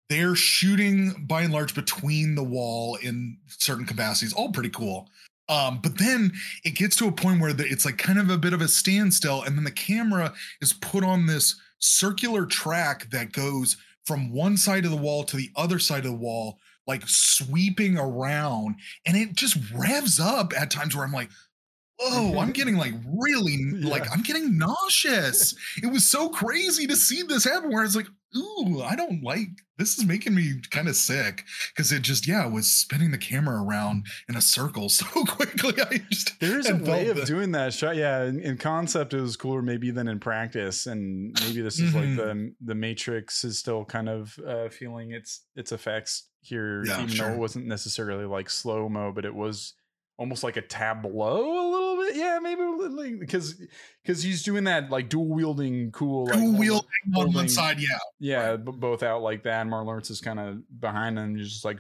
they're 0.09 0.35
shooting 0.35 1.25
by 1.27 1.41
and 1.41 1.53
large 1.53 1.75
between 1.75 2.35
the 2.35 2.43
wall 2.43 2.95
in 3.01 3.37
certain 3.47 3.85
capacities. 3.85 4.33
All 4.33 4.51
pretty 4.51 4.69
cool. 4.69 5.09
Um, 5.49 5.79
but 5.81 5.97
then 5.97 6.31
it 6.63 6.75
gets 6.75 6.95
to 6.97 7.07
a 7.07 7.11
point 7.11 7.39
where 7.39 7.53
the, 7.53 7.65
it's 7.65 7.85
like 7.85 7.97
kind 7.97 8.19
of 8.19 8.29
a 8.29 8.37
bit 8.37 8.53
of 8.53 8.61
a 8.61 8.67
standstill, 8.67 9.43
and 9.43 9.57
then 9.57 9.63
the 9.63 9.71
camera 9.71 10.33
is 10.61 10.73
put 10.73 11.03
on 11.03 11.25
this 11.25 11.55
circular 11.79 12.45
track 12.45 13.09
that 13.11 13.31
goes 13.31 13.77
from 14.05 14.31
one 14.31 14.57
side 14.57 14.85
of 14.85 14.91
the 14.91 14.97
wall 14.97 15.23
to 15.23 15.37
the 15.37 15.51
other 15.55 15.79
side 15.79 16.05
of 16.05 16.11
the 16.11 16.17
wall, 16.17 16.59
like 16.85 17.03
sweeping 17.05 17.97
around, 17.97 18.75
and 19.05 19.15
it 19.15 19.35
just 19.35 19.57
revs 19.73 20.19
up 20.19 20.53
at 20.57 20.71
times 20.71 20.95
where 20.95 21.05
I'm 21.05 21.13
like, 21.13 21.29
"Whoa!" 21.99 22.39
I'm 22.39 22.51
getting 22.51 22.75
like 22.75 22.93
really 23.05 23.71
like 23.81 24.09
I'm 24.11 24.23
getting 24.23 24.57
nauseous. 24.57 25.55
it 25.83 25.87
was 25.87 26.05
so 26.05 26.29
crazy 26.29 26.87
to 26.87 26.95
see 26.95 27.21
this 27.23 27.45
happen. 27.45 27.71
Where 27.71 27.85
it's 27.85 27.95
like, 27.95 28.07
"Ooh, 28.35 28.81
I 28.81 28.95
don't 28.95 29.23
like 29.23 29.47
this. 29.77 29.97
Is 29.97 30.05
making 30.05 30.35
me 30.35 30.55
kind 30.71 30.87
of 30.87 30.95
sick." 30.95 31.43
Because 31.75 31.91
it 31.91 32.01
just 32.01 32.27
yeah, 32.27 32.45
was 32.45 32.67
spinning 32.71 33.11
the 33.11 33.17
camera 33.17 33.63
around 33.63 34.05
in 34.27 34.35
a 34.35 34.41
circle 34.41 34.89
so 34.89 35.05
quickly. 35.25 35.73
I 35.81 35.99
just 36.09 36.39
There 36.39 36.59
is 36.59 36.69
a 36.69 36.75
way 36.75 37.07
of 37.09 37.17
the- 37.17 37.25
doing 37.25 37.51
that 37.53 37.73
shot. 37.73 37.95
Yeah, 37.95 38.23
in, 38.25 38.39
in 38.39 38.57
concept, 38.57 39.13
it 39.13 39.21
was 39.21 39.37
cooler 39.37 39.61
maybe 39.61 39.91
than 39.91 40.07
in 40.07 40.19
practice, 40.19 40.85
and 40.87 41.37
maybe 41.41 41.61
this 41.61 41.79
is 41.79 41.93
like 41.93 42.05
Mhm. 42.05 42.15
the 42.17 42.53
the 42.65 42.75
Matrix 42.75 43.43
is 43.43 43.59
still 43.59 43.85
kind 43.85 44.09
of 44.09 44.37
uh, 44.45 44.69
feeling 44.69 45.11
its 45.11 45.41
its 45.55 45.71
effects 45.71 46.29
here, 46.41 46.83
Yeah, 46.85 47.03
even 47.03 47.17
though 47.17 47.33
it 47.33 47.37
wasn't 47.37 47.65
necessarily 47.67 48.25
like 48.25 48.49
slow 48.49 48.87
mo, 48.89 49.11
but 49.11 49.25
it 49.25 49.35
was 49.35 49.73
almost 50.17 50.43
like 50.43 50.57
a 50.57 50.61
tableau 50.61 51.37
a 51.41 51.67
little 51.71 51.97
bit. 51.97 52.15
Yeah, 52.15 52.39
maybe 52.41 53.15
because 53.17 53.61
because 54.03 54.23
he's 54.23 54.43
doing 54.43 54.65
that 54.65 54.89
like 54.89 55.09
dual 55.09 55.27
wielding 55.27 55.91
cool 55.91 56.25
like 56.25 56.33
two 56.35 56.53
uh, 56.55 56.67
hold- 57.13 57.27
on 57.27 57.33
one 57.33 57.49
side. 57.49 57.79
Yeah, 57.79 57.97
yeah, 58.19 58.55
b- 58.55 58.71
both 58.75 59.03
out 59.03 59.21
like 59.21 59.43
that. 59.43 59.61
And 59.61 59.69
Martin 59.69 59.87
Lawrence 59.87 60.09
is 60.09 60.21
kind 60.21 60.39
of 60.39 60.79
behind 60.79 61.17
them. 61.17 61.35
You're 61.35 61.45
just 61.45 61.65
like, 61.65 61.77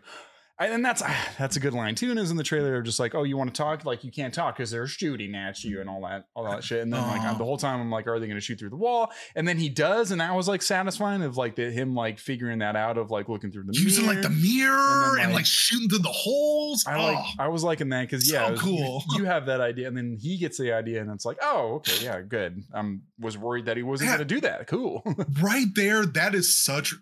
and 0.59 0.83
that's 0.83 1.01
that's 1.37 1.55
a 1.55 1.59
good 1.59 1.73
line 1.73 1.95
too. 1.95 2.09
And 2.09 2.19
is 2.19 2.31
in 2.31 2.37
the 2.37 2.43
trailer, 2.43 2.69
they're 2.71 2.81
just 2.81 2.99
like, 2.99 3.13
oh, 3.15 3.23
you 3.23 3.37
want 3.37 3.53
to 3.53 3.57
talk? 3.57 3.85
Like 3.85 4.03
you 4.03 4.11
can't 4.11 4.33
talk 4.33 4.57
because 4.57 4.71
they're 4.71 4.87
shooting 4.87 5.35
at 5.35 5.63
you 5.63 5.79
and 5.81 5.89
all 5.89 6.01
that, 6.01 6.25
all 6.35 6.43
that 6.49 6.63
shit. 6.63 6.81
And 6.81 6.91
then 6.91 7.01
like 7.01 7.21
Aw. 7.21 7.33
the 7.37 7.43
whole 7.45 7.57
time, 7.57 7.79
I'm 7.79 7.91
like, 7.91 8.07
are 8.07 8.19
they 8.19 8.27
going 8.27 8.37
to 8.37 8.41
shoot 8.43 8.59
through 8.59 8.69
the 8.71 8.75
wall? 8.77 9.11
And 9.35 9.47
then 9.47 9.57
he 9.57 9.69
does, 9.69 10.11
and 10.11 10.21
that 10.21 10.33
was 10.35 10.47
like 10.47 10.61
satisfying 10.61 11.21
of 11.23 11.37
like 11.37 11.55
the, 11.55 11.69
him 11.71 11.93
like 11.95 12.19
figuring 12.19 12.59
that 12.59 12.75
out 12.75 12.97
of 12.97 13.11
like 13.11 13.29
looking 13.29 13.51
through 13.51 13.65
the 13.65 13.73
using 13.79 14.05
like 14.05 14.21
the 14.21 14.29
mirror 14.29 15.17
and, 15.19 15.27
like- 15.29 15.37
like, 15.37 15.45
shooting 15.45 15.89
through 15.89 15.99
the 15.99 16.09
holes. 16.09 16.83
I 16.87 16.97
like 17.03 17.17
Oh, 17.19 17.31
I 17.39 17.47
was 17.49 17.63
liking 17.63 17.89
that 17.89 18.01
because 18.01 18.31
yeah, 18.31 18.47
it 18.47 18.51
was- 18.51 18.63
you- 18.63 18.67
cool. 18.77 19.03
You, 19.17 19.25
have 19.25 19.45
that 19.47 19.61
idea, 19.61 19.87
and 19.87 19.95
then 19.97 20.17
he 20.19 20.37
gets 20.37 20.57
the 20.57 20.71
idea, 20.73 21.01
and 21.01 21.11
it's 21.11 21.25
like, 21.25 21.37
oh, 21.41 21.75
okay, 21.75 22.03
yeah, 22.03 22.21
good. 22.21 22.63
I 22.73 22.79
um, 22.79 23.01
was 23.19 23.37
worried 23.37 23.65
that 23.65 23.77
he 23.77 23.83
wasn't 23.83 24.09
Yeah. 24.09 24.17
going 24.17 24.27
to 24.27 24.35
do 24.35 24.41
that. 24.41 24.67
Cool. 24.67 25.03
right 25.41 25.65
there, 25.75 26.05
that 26.05 26.33
is 26.35 26.55
such 26.63 26.93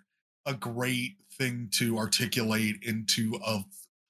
a 0.45 0.53
great 0.53 1.13
thing 1.37 1.69
to 1.73 1.97
articulate 1.97 2.77
into 2.83 3.39
a 3.45 3.59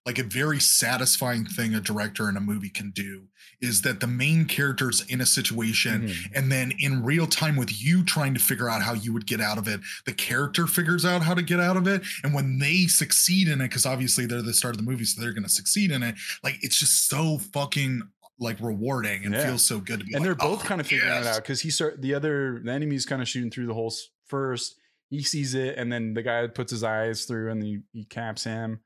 like 0.08 0.20
a 0.20 0.24
very 0.24 0.60
satisfying 0.60 1.46
thing 1.46 1.74
a 1.74 1.82
director 1.82 2.30
in 2.30 2.38
a 2.38 2.40
movie 2.40 2.70
can 2.70 2.92
do 2.92 3.24
is 3.60 3.82
that 3.82 4.00
the 4.02 4.06
main 4.08 4.46
character's 4.46 5.02
in 5.10 5.20
a 5.20 5.26
situation 5.26 6.08
Mhm. 6.08 6.32
and 6.36 6.52
then 6.52 6.74
in 6.78 7.02
real 7.04 7.26
time 7.26 7.56
with 7.56 7.82
you 7.82 8.04
trying 8.04 8.36
to 8.36 8.40
figure 8.40 8.70
out 8.70 8.84
how 8.84 8.94
you 8.94 9.14
would 9.14 9.26
get 9.26 9.42
out 9.42 9.58
of 9.58 9.68
it 9.68 9.80
the 10.06 10.14
character 10.14 10.68
figures 10.68 11.06
out 11.06 11.24
how 11.24 11.34
to 11.34 11.42
get 11.42 11.60
out 11.60 11.76
of 11.76 11.88
it 11.88 12.04
and 12.24 12.36
when 12.36 12.60
they 12.60 12.86
succeed 12.86 13.48
in 13.48 13.62
it 13.62 13.70
because 13.70 13.86
obviously 13.88 14.28
they're 14.28 14.44
the 14.44 14.54
start 14.54 14.76
of 14.76 14.78
the 14.86 14.90
movie 14.90 15.06
so 15.06 15.20
they're 15.20 15.34
going 15.34 15.42
to 15.44 15.50
succeed 15.50 15.90
in 15.92 16.04
it 16.04 16.14
like 16.44 16.60
it's 16.62 16.78
just 16.78 17.08
so 17.10 17.40
fucking 17.40 18.04
like 18.38 18.60
rewarding 18.60 19.26
and 19.26 19.34
Yeah. 19.34 19.46
feels 19.48 19.64
so 19.64 19.80
good 19.80 20.02
to 20.02 20.06
be 20.06 20.14
and 20.14 20.20
like, 20.22 20.28
they're 20.28 20.36
both 20.36 20.62
"Oh, 20.62 20.68
kind 20.68 20.80
of 20.82 20.86
figuring 20.86 21.12
it 21.12 21.26
out 21.26 21.38
because 21.42 21.62
he 21.62 21.72
start 21.72 22.00
the 22.02 22.14
other 22.14 22.62
the 22.64 22.72
enemy's 22.72 23.06
kind 23.08 23.24
of 23.24 23.28
shooting 23.28 23.50
through 23.50 23.66
the 23.66 23.74
holes 23.74 24.10
first. 24.28 24.76
He 25.10 25.22
sees 25.22 25.54
it, 25.54 25.78
and 25.78 25.92
then 25.92 26.14
the 26.14 26.24
guy 26.24 26.48
puts 26.48 26.72
his 26.72 26.84
eyes 26.84 27.26
through, 27.26 27.52
and 27.52 27.64
he, 27.64 27.80
he 27.92 28.06
caps 28.06 28.44
him. 28.44 28.82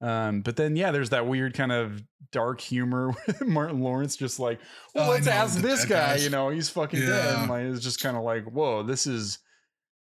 Um, 0.00 0.42
but 0.42 0.56
then 0.56 0.76
yeah, 0.76 0.90
there's 0.90 1.10
that 1.10 1.26
weird 1.26 1.54
kind 1.54 1.72
of 1.72 2.02
dark 2.30 2.60
humor 2.60 3.14
with 3.26 3.46
Martin 3.46 3.80
Lawrence, 3.80 4.16
just 4.16 4.38
like, 4.38 4.60
well, 4.94 5.08
Oh, 5.08 5.10
let's 5.12 5.26
know, 5.26 5.32
ask 5.32 5.60
this 5.60 5.84
guy. 5.84 6.16
You 6.16 6.30
know, 6.30 6.50
he's 6.50 6.68
fucking 6.68 7.00
dead. 7.00 7.08
Yeah. 7.08 7.40
And 7.40 7.50
like, 7.50 7.64
it's 7.64 7.82
just 7.82 8.02
kind 8.02 8.16
of 8.16 8.22
like, 8.22 8.44
whoa, 8.44 8.82
this 8.82 9.06
is 9.06 9.38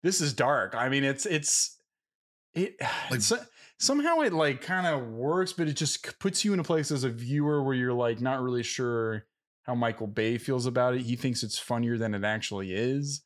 this 0.03 0.21
is 0.21 0.33
dark. 0.33 0.75
I 0.75 0.89
mean, 0.89 1.05
it's 1.05 1.27
it's 1.27 1.79
it 2.55 2.77
like, 3.11 3.21
so, 3.21 3.39
somehow 3.79 4.21
it 4.21 4.33
like 4.33 4.61
kind 4.63 4.87
of 4.87 5.09
works, 5.09 5.53
but 5.53 5.69
it 5.69 5.75
just 5.75 6.19
puts 6.19 6.45
you 6.45 6.53
in 6.53 6.61
a 6.61 6.65
place 6.65 6.91
as 6.91 7.05
a 7.05 7.11
viewer 7.11 7.63
where 7.63 7.75
you're 7.75 7.93
like 7.93 8.21
not 8.21 8.43
really 8.43 8.63
sure 8.63 9.25
how 9.63 9.75
Michael 9.75 10.07
Bay 10.09 10.39
feels 10.39 10.67
about 10.67 10.95
it. 10.95 11.03
He 11.03 11.17
thinks 11.17 11.43
it's 11.43 11.59
funnier 11.59 11.97
than 11.97 12.15
it 12.15 12.25
actually 12.25 12.75
is, 12.75 13.23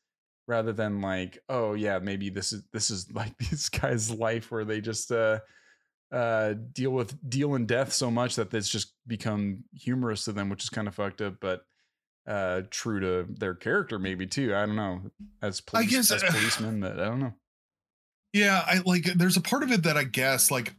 rather 0.49 0.73
than 0.73 1.01
like, 1.01 1.39
oh 1.49 1.75
yeah, 1.75 2.01
maybe 2.01 2.31
this 2.31 2.53
is 2.53 2.63
this 2.73 2.91
is 2.91 3.13
like 3.13 3.37
this 3.39 3.69
guy's 3.69 4.11
life 4.11 4.51
where 4.51 4.65
they 4.65 4.81
just 4.81 5.13
uh 5.13 5.39
uh 6.11 6.55
deal 6.73 6.91
with 6.91 7.17
deal 7.29 7.55
in 7.55 7.67
death 7.67 7.93
so 7.93 8.11
much 8.11 8.37
that 8.37 8.53
it's 8.55 8.69
just 8.69 8.95
become 9.07 9.63
humorous 9.73 10.25
to 10.25 10.33
them, 10.33 10.49
which 10.49 10.65
is 10.65 10.71
kind 10.71 10.89
of 10.89 10.95
fucked 10.95 11.21
up, 11.21 11.35
but 11.41 11.61
uh 12.27 12.63
true 12.71 13.01
to 13.01 13.33
their 13.39 13.55
character 13.55 13.99
maybe 13.99 14.27
too. 14.27 14.55
I 14.55 14.67
don't 14.67 14.77
know. 14.77 15.03
As 15.43 15.61
police, 15.61 15.87
I 15.87 15.91
guess, 15.91 16.11
as 16.11 16.23
policemen, 16.31 16.81
but 16.81 16.99
I 16.99 17.05
don't 17.05 17.21
know. 17.21 17.35
Yeah, 18.33 18.65
I 18.67 18.81
like 18.85 19.05
there's 19.05 19.37
a 19.37 19.43
part 19.43 19.63
of 19.63 19.71
it 19.71 19.85
that 19.85 19.97
I 19.97 20.05
guess 20.05 20.51
like 20.51 20.75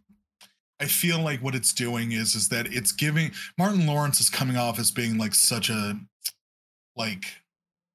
I 0.80 0.86
feel 0.86 1.20
like 1.20 1.44
what 1.44 1.56
it's 1.56 1.74
doing 1.74 2.12
is 2.12 2.36
is 2.36 2.50
that 2.50 2.74
it's 2.74 2.92
giving 2.92 3.32
Martin 3.58 3.86
Lawrence 3.86 4.20
is 4.20 4.30
coming 4.30 4.58
off 4.58 4.80
as 4.80 4.92
being 4.92 5.18
like 5.18 5.36
such 5.36 5.70
a 5.70 6.00
like 6.96 7.26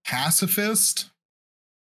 pacifist 0.04 1.10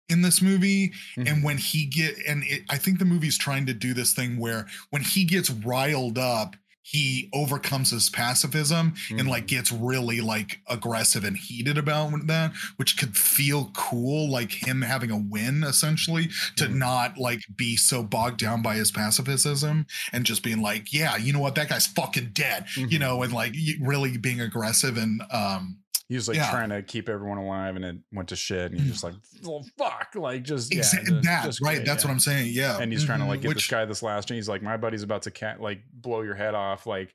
in 0.08 0.22
this 0.22 0.42
movie 0.42 0.92
mm-hmm. 1.16 1.26
and 1.26 1.44
when 1.44 1.56
he 1.56 1.86
get 1.86 2.16
and 2.28 2.44
it, 2.44 2.62
I 2.70 2.76
think 2.76 2.98
the 2.98 3.04
movie's 3.04 3.38
trying 3.38 3.66
to 3.66 3.74
do 3.74 3.94
this 3.94 4.12
thing 4.12 4.38
where 4.38 4.66
when 4.90 5.02
he 5.02 5.24
gets 5.24 5.50
riled 5.50 6.18
up 6.18 6.56
he 6.86 7.30
overcomes 7.32 7.90
his 7.90 8.10
pacifism 8.10 8.90
mm-hmm. 8.90 9.18
and 9.18 9.28
like 9.28 9.44
mm. 9.44 9.48
gets 9.48 9.72
really 9.72 10.20
like 10.20 10.60
aggressive 10.68 11.24
and 11.24 11.36
heated 11.36 11.78
about 11.78 12.12
that 12.26 12.52
which 12.76 12.98
could 12.98 13.16
feel 13.16 13.70
cool 13.74 14.30
like 14.30 14.52
him 14.52 14.82
having 14.82 15.10
a 15.10 15.16
win 15.16 15.64
essentially 15.64 16.28
to 16.56 16.64
mm-hmm. 16.64 16.78
not 16.78 17.16
like 17.16 17.40
be 17.56 17.74
so 17.74 18.02
bogged 18.02 18.38
down 18.38 18.60
by 18.60 18.74
his 18.74 18.92
pacifism 18.92 19.86
and 20.12 20.26
just 20.26 20.42
being 20.42 20.60
like 20.60 20.92
yeah 20.92 21.16
you 21.16 21.32
know 21.32 21.40
what 21.40 21.54
that 21.54 21.70
guy's 21.70 21.86
fucking 21.86 22.28
dead 22.34 22.66
mm-hmm. 22.76 22.90
you 22.90 22.98
know 22.98 23.22
and 23.22 23.32
like 23.32 23.54
really 23.80 24.18
being 24.18 24.42
aggressive 24.42 24.98
and 24.98 25.22
um 25.30 25.78
he 26.14 26.16
was 26.16 26.28
like 26.28 26.36
yeah. 26.36 26.48
trying 26.48 26.68
to 26.68 26.80
keep 26.80 27.08
everyone 27.08 27.38
alive 27.38 27.74
and 27.74 27.84
it 27.84 27.96
went 28.12 28.28
to 28.28 28.36
shit 28.36 28.70
and 28.70 28.80
he's 28.80 28.92
just 28.92 29.02
like 29.02 29.14
oh 29.48 29.64
fuck 29.76 30.10
like 30.14 30.44
just 30.44 30.72
yeah, 30.72 30.80
just, 30.80 30.94
that 31.24 31.42
just 31.44 31.60
right 31.60 31.78
great, 31.78 31.84
that's 31.84 32.04
yeah. 32.04 32.08
what 32.08 32.12
i'm 32.12 32.20
saying 32.20 32.52
yeah 32.52 32.78
and 32.78 32.92
he's 32.92 33.00
mm-hmm. 33.00 33.08
trying 33.08 33.18
to 33.18 33.26
like 33.26 33.40
get 33.40 33.48
Which, 33.48 33.56
this 33.56 33.66
guy 33.66 33.84
this 33.84 34.00
last 34.00 34.30
and 34.30 34.36
he's 34.36 34.48
like 34.48 34.62
my 34.62 34.76
buddy's 34.76 35.02
about 35.02 35.22
to 35.22 35.32
cat 35.32 35.60
like 35.60 35.82
blow 35.92 36.22
your 36.22 36.36
head 36.36 36.54
off 36.54 36.86
like 36.86 37.12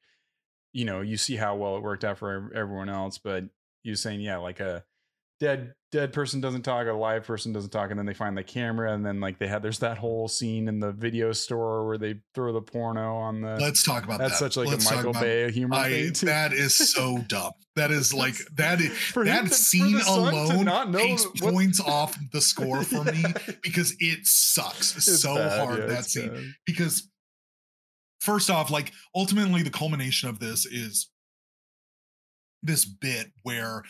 you 0.73 0.83
know 0.83 0.99
you 0.99 1.15
see 1.15 1.37
how 1.37 1.55
well 1.55 1.77
it 1.77 1.81
worked 1.81 2.03
out 2.03 2.17
for 2.17 2.51
everyone 2.53 2.89
else 2.89 3.17
but 3.17 3.45
you're 3.83 3.95
saying 3.95 4.19
yeah 4.19 4.35
like 4.35 4.59
a 4.59 4.83
dead 5.39 5.73
dead 5.91 6.13
person 6.13 6.39
doesn't 6.39 6.61
talk, 6.61 6.87
a 6.87 6.93
live 6.93 7.25
person 7.25 7.51
doesn't 7.51 7.71
talk, 7.71 7.89
and 7.89 7.97
then 7.97 8.05
they 8.05 8.13
find 8.13 8.37
the 8.37 8.43
camera, 8.43 8.93
and 8.93 9.05
then 9.05 9.19
like 9.19 9.39
they 9.39 9.47
had 9.47 9.63
there's 9.63 9.79
that 9.79 9.97
whole 9.97 10.27
scene 10.27 10.67
in 10.67 10.79
the 10.79 10.91
video 10.91 11.31
store 11.31 11.87
where 11.87 11.97
they 11.97 12.15
throw 12.35 12.53
the 12.53 12.61
porno 12.61 13.15
on 13.15 13.41
the. 13.41 13.57
Let's 13.59 13.83
talk 13.83 14.03
about 14.03 14.19
that's 14.19 14.39
that. 14.39 14.53
such 14.53 14.57
like 14.57 14.67
Let's 14.67 14.89
a 14.89 14.95
Michael 14.95 15.13
Bay 15.13 15.51
humor. 15.51 15.75
I, 15.75 16.11
that 16.21 16.53
is 16.53 16.75
so 16.75 17.19
dumb. 17.27 17.53
That 17.75 17.91
is 17.91 18.13
like 18.13 18.35
that 18.55 18.81
is 18.81 18.91
that 19.15 19.47
to, 19.47 19.53
scene 19.53 19.99
alone 20.07 20.93
takes 20.93 21.25
what, 21.25 21.53
points 21.53 21.79
off 21.85 22.17
the 22.31 22.41
score 22.41 22.83
for 22.83 23.05
yeah. 23.05 23.11
me 23.11 23.33
because 23.63 23.95
it 23.99 24.25
sucks 24.25 24.95
it's 24.95 25.21
so 25.21 25.35
bad, 25.35 25.59
hard 25.59 25.79
yeah, 25.79 25.85
that 25.85 26.05
scene 26.05 26.29
bad. 26.29 26.43
because 26.65 27.09
first 28.19 28.49
off 28.49 28.69
like 28.69 28.91
ultimately 29.15 29.63
the 29.63 29.69
culmination 29.69 30.27
of 30.27 30.39
this 30.39 30.65
is 30.65 31.09
this 32.61 32.83
bit 32.83 33.31
where 33.43 33.83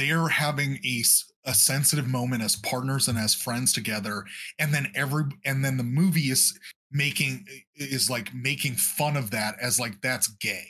they're 0.00 0.28
having 0.28 0.78
a 0.84 1.02
a 1.46 1.54
sensitive 1.54 2.06
moment 2.06 2.42
as 2.42 2.56
partners 2.56 3.08
and 3.08 3.18
as 3.18 3.34
friends 3.34 3.72
together 3.72 4.24
and 4.58 4.74
then 4.74 4.92
every 4.94 5.24
and 5.44 5.64
then 5.64 5.78
the 5.78 5.82
movie 5.82 6.30
is 6.30 6.58
making 6.92 7.46
is 7.76 8.10
like 8.10 8.34
making 8.34 8.74
fun 8.74 9.16
of 9.16 9.30
that 9.30 9.56
as 9.60 9.78
like 9.78 10.00
that's 10.00 10.28
gay. 10.28 10.66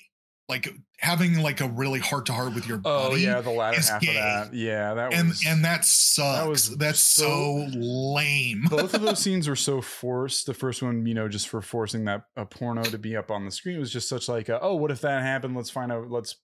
Like 0.49 0.69
having 0.99 1.39
like 1.39 1.61
a 1.61 1.69
really 1.69 2.01
heart 2.01 2.27
to 2.27 2.33
heart 2.33 2.57
with 2.57 2.67
your 2.67 2.81
oh 2.85 3.15
yeah 3.15 3.41
the 3.41 3.51
latter 3.51 3.81
half 3.81 4.01
gay. 4.01 4.09
of 4.09 4.15
that. 4.15 4.55
Yeah 4.55 4.95
that 4.95 5.15
and 5.15 5.29
was, 5.29 5.45
and 5.47 5.65
that 5.65 5.85
sucks. 5.85 6.41
that 6.41 6.49
was 6.49 6.77
that's 6.77 6.99
so, 6.99 7.69
so 7.71 7.79
lame. 7.79 8.65
Both 8.71 8.95
of 8.95 9.03
those 9.03 9.21
scenes 9.21 9.49
were 9.49 9.57
so 9.57 9.81
forced. 9.81 10.47
The 10.47 10.55
first 10.55 10.83
one 10.83 11.07
you 11.07 11.15
know 11.15 11.29
just 11.29 11.49
for 11.49 11.63
forcing 11.63 12.05
that 12.07 12.25
a 12.37 12.45
porno 12.45 12.83
to 12.83 12.99
be 12.99 13.17
up 13.17 13.31
on 13.31 13.45
the 13.45 13.53
screen 13.53 13.79
was 13.79 13.93
just 13.93 14.09
such 14.09 14.29
like 14.29 14.49
a, 14.49 14.61
oh 14.61 14.75
what 14.75 14.91
if 14.91 15.01
that 15.03 15.23
happened? 15.23 15.57
Let's 15.57 15.71
find 15.71 15.93
out 15.93 16.11
let's 16.11 16.35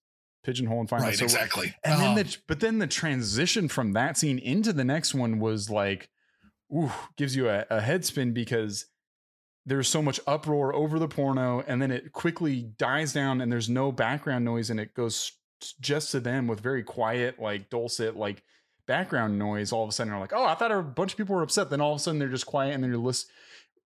pigeonhole 0.47 0.81
and 0.81 0.89
find 0.89 1.03
right, 1.03 1.13
out. 1.13 1.19
So, 1.19 1.25
exactly. 1.25 1.75
And 1.85 1.95
um, 1.95 2.01
then 2.01 2.15
the 2.15 2.37
but 2.47 2.61
then 2.61 2.79
the 2.79 2.87
transition 2.87 3.69
from 3.69 3.93
that 3.93 4.17
scene 4.17 4.39
into 4.39 4.73
the 4.73 4.85
next 4.85 5.15
one 5.15 5.41
was 5.41 5.69
like, 5.69 6.09
ooh, 6.73 6.93
gives 7.17 7.35
you 7.35 7.49
a, 7.49 7.67
a 7.69 7.81
head 7.81 8.05
spin 8.05 8.33
because 8.33 8.87
there's 9.67 9.89
so 9.89 10.01
much 10.01 10.21
uproar 10.27 10.73
over 10.73 10.99
the 10.99 11.09
porno, 11.09 11.65
and 11.67 11.83
then 11.83 11.91
it 11.91 12.13
quickly 12.13 12.63
dies 12.79 13.13
down, 13.13 13.41
and 13.41 13.51
there's 13.51 13.69
no 13.69 13.91
background 13.91 14.45
noise, 14.45 14.71
and 14.71 14.79
it 14.79 14.95
goes 14.95 15.33
just 15.81 16.13
to 16.13 16.21
them 16.21 16.47
with 16.47 16.61
very 16.61 16.85
quiet, 16.85 17.41
like 17.41 17.69
dulcet, 17.69 18.17
like 18.17 18.45
background 18.87 19.39
noise. 19.39 19.73
All 19.73 19.83
of 19.83 19.89
a 19.89 19.93
sudden, 19.93 20.13
they're 20.13 20.21
like, 20.21 20.33
"Oh, 20.33 20.45
I 20.45 20.55
thought 20.55 20.71
a 20.71 20.81
bunch 20.81 21.13
of 21.13 21.19
people 21.19 21.35
were 21.35 21.43
upset." 21.43 21.71
Then 21.71 21.81
all 21.81 21.95
of 21.95 21.97
a 21.97 22.03
sudden, 22.03 22.21
they're 22.21 22.29
just 22.29 22.47
quiet, 22.47 22.75
and 22.75 22.83
then 22.85 22.91
you're 22.91 23.01
listening 23.01 23.35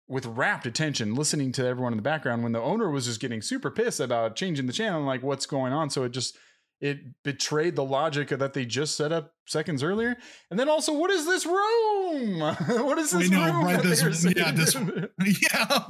with 0.09 0.25
rapt 0.25 0.65
attention, 0.65 1.13
listening 1.13 1.51
to 1.51 1.65
everyone 1.65 1.93
in 1.93 1.97
the 1.97 2.03
background. 2.03 2.43
When 2.43 2.51
the 2.51 2.59
owner 2.59 2.89
was 2.89 3.05
just 3.05 3.21
getting 3.21 3.43
super 3.43 3.69
pissed 3.69 3.99
about 3.99 4.35
changing 4.35 4.65
the 4.65 4.73
channel, 4.73 5.03
like 5.03 5.21
what's 5.21 5.45
going 5.45 5.71
on, 5.71 5.89
so 5.91 6.03
it 6.03 6.09
just 6.11 6.35
it 6.81 6.99
betrayed 7.23 7.75
the 7.75 7.83
logic 7.83 8.31
of 8.31 8.39
that 8.39 8.53
they 8.53 8.65
just 8.65 8.95
set 8.95 9.11
up 9.11 9.33
seconds 9.45 9.83
earlier. 9.83 10.15
And 10.49 10.59
then 10.59 10.69
also, 10.69 10.93
what 10.93 11.11
is 11.11 11.25
this 11.25 11.45
room? 11.45 12.39
what 12.85 12.97
is 12.97 13.11
this 13.11 13.29
know, 13.29 13.45
room? 13.45 13.65
Right, 13.65 13.83
this, 13.83 14.25
yeah, 14.35 14.51
this, 14.51 14.75
yeah. 15.53 15.85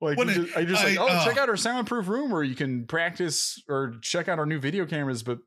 like 0.00 0.18
you 0.18 0.24
just, 0.26 0.56
I 0.56 0.64
just 0.64 0.84
I, 0.84 0.88
like, 0.88 0.98
oh, 1.00 1.06
uh, 1.06 1.24
check 1.24 1.38
out 1.38 1.48
our 1.48 1.56
soundproof 1.56 2.08
room 2.08 2.30
where 2.30 2.42
you 2.42 2.54
can 2.54 2.86
practice 2.86 3.62
or 3.68 3.94
check 4.02 4.28
out 4.28 4.38
our 4.38 4.46
new 4.46 4.58
video 4.58 4.84
cameras. 4.84 5.22
But 5.22 5.38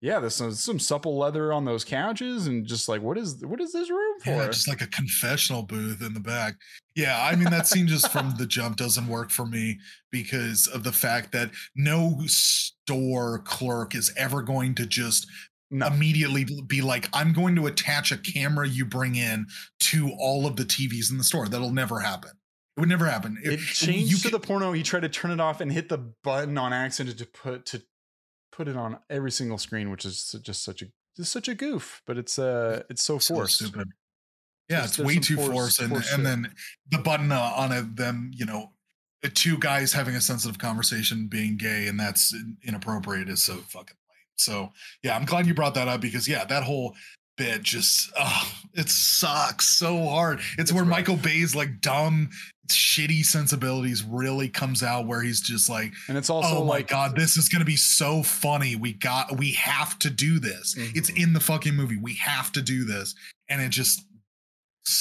yeah, 0.00 0.20
there's 0.20 0.36
some, 0.36 0.52
some 0.52 0.78
supple 0.78 1.18
leather 1.18 1.52
on 1.52 1.64
those 1.64 1.84
couches, 1.84 2.46
and 2.46 2.64
just 2.66 2.88
like, 2.88 3.02
what 3.02 3.18
is 3.18 3.44
what 3.44 3.60
is 3.60 3.72
this 3.72 3.90
room 3.90 4.20
for? 4.20 4.30
Yeah, 4.30 4.46
just 4.46 4.68
like 4.68 4.80
a 4.80 4.86
confessional 4.86 5.62
booth 5.64 6.00
in 6.02 6.14
the 6.14 6.20
back. 6.20 6.54
Yeah, 6.94 7.20
I 7.20 7.34
mean 7.34 7.50
that 7.50 7.66
scene 7.66 7.88
just 7.88 8.10
from 8.12 8.34
the 8.38 8.46
jump 8.46 8.76
doesn't 8.76 9.08
work 9.08 9.30
for 9.30 9.44
me 9.44 9.78
because 10.12 10.68
of 10.68 10.84
the 10.84 10.92
fact 10.92 11.32
that 11.32 11.50
no 11.74 12.20
store 12.26 13.40
clerk 13.40 13.94
is 13.94 14.12
ever 14.16 14.42
going 14.42 14.76
to 14.76 14.86
just 14.86 15.26
no. 15.70 15.86
immediately 15.88 16.46
be 16.66 16.80
like, 16.80 17.08
I'm 17.12 17.32
going 17.32 17.56
to 17.56 17.66
attach 17.66 18.12
a 18.12 18.18
camera 18.18 18.68
you 18.68 18.84
bring 18.84 19.16
in 19.16 19.46
to 19.80 20.12
all 20.18 20.46
of 20.46 20.56
the 20.56 20.64
TVs 20.64 21.10
in 21.10 21.18
the 21.18 21.24
store. 21.24 21.48
That'll 21.48 21.72
never 21.72 22.00
happen. 22.00 22.30
It 22.76 22.80
would 22.80 22.88
never 22.88 23.06
happen. 23.06 23.36
It, 23.42 23.54
it 23.54 23.60
changed 23.60 24.12
you 24.12 24.18
to 24.18 24.30
the 24.30 24.38
porno. 24.38 24.72
He 24.72 24.84
tried 24.84 25.00
to 25.00 25.08
turn 25.08 25.32
it 25.32 25.40
off 25.40 25.60
and 25.60 25.72
hit 25.72 25.88
the 25.88 26.12
button 26.22 26.56
on 26.56 26.72
accident 26.72 27.18
to 27.18 27.26
put 27.26 27.66
to 27.66 27.82
put 28.58 28.66
it 28.66 28.76
on 28.76 28.98
every 29.08 29.30
single 29.30 29.56
screen, 29.56 29.88
which 29.88 30.04
is 30.04 30.34
just 30.42 30.64
such 30.64 30.82
a 30.82 30.86
just 31.16 31.32
such 31.32 31.46
a 31.48 31.54
goof. 31.54 32.02
But 32.06 32.18
it's 32.18 32.38
uh 32.38 32.82
it's 32.90 33.04
so 33.04 33.20
forced. 33.20 33.58
So 33.58 33.66
stupid. 33.66 33.88
Yeah, 34.68 34.84
it's 34.84 34.98
way 34.98 35.18
too 35.18 35.36
forced, 35.36 35.80
and, 35.80 35.96
and 36.12 36.26
then 36.26 36.52
the 36.90 36.98
button 36.98 37.32
uh, 37.32 37.52
on 37.56 37.72
it, 37.72 37.96
them 37.96 38.32
you 38.34 38.44
know 38.44 38.72
two 39.34 39.56
guys 39.58 39.92
having 39.92 40.14
a 40.14 40.20
sensitive 40.20 40.58
conversation 40.58 41.26
being 41.26 41.56
gay 41.56 41.88
and 41.88 41.98
that's 41.98 42.34
inappropriate 42.62 43.28
is 43.28 43.42
so 43.42 43.54
fucking 43.54 43.96
lame. 44.08 44.36
So 44.36 44.72
yeah, 45.02 45.16
I'm 45.16 45.24
glad 45.24 45.46
you 45.46 45.54
brought 45.54 45.74
that 45.74 45.88
up 45.88 46.00
because 46.00 46.28
yeah, 46.28 46.44
that 46.44 46.64
whole 46.64 46.94
bit 47.36 47.62
just 47.62 48.12
oh, 48.18 48.52
it 48.74 48.88
sucks 48.88 49.66
so 49.66 50.04
hard. 50.04 50.40
It's, 50.40 50.58
it's 50.58 50.72
where 50.72 50.82
rough. 50.82 50.90
Michael 50.90 51.16
Bay's 51.16 51.54
like 51.54 51.80
dumb, 51.80 52.30
shitty 52.74 53.24
sensibilities 53.24 54.02
really 54.02 54.48
comes 54.48 54.82
out 54.82 55.06
where 55.06 55.20
he's 55.20 55.40
just 55.40 55.68
like, 55.68 55.92
and 56.08 56.16
it's 56.16 56.30
also 56.30 56.58
oh 56.58 56.64
my 56.64 56.76
like, 56.76 56.88
god, 56.88 57.16
this 57.16 57.36
is 57.36 57.48
gonna 57.48 57.64
be 57.64 57.76
so 57.76 58.22
funny. 58.22 58.76
We 58.76 58.92
got 58.92 59.36
we 59.36 59.52
have 59.52 59.98
to 60.00 60.10
do 60.10 60.38
this. 60.38 60.74
Mm-hmm. 60.74 60.98
It's 60.98 61.10
in 61.10 61.32
the 61.32 61.40
fucking 61.40 61.74
movie. 61.74 61.96
We 61.96 62.14
have 62.14 62.52
to 62.52 62.62
do 62.62 62.84
this, 62.84 63.14
and 63.48 63.60
it 63.60 63.70
just. 63.70 64.02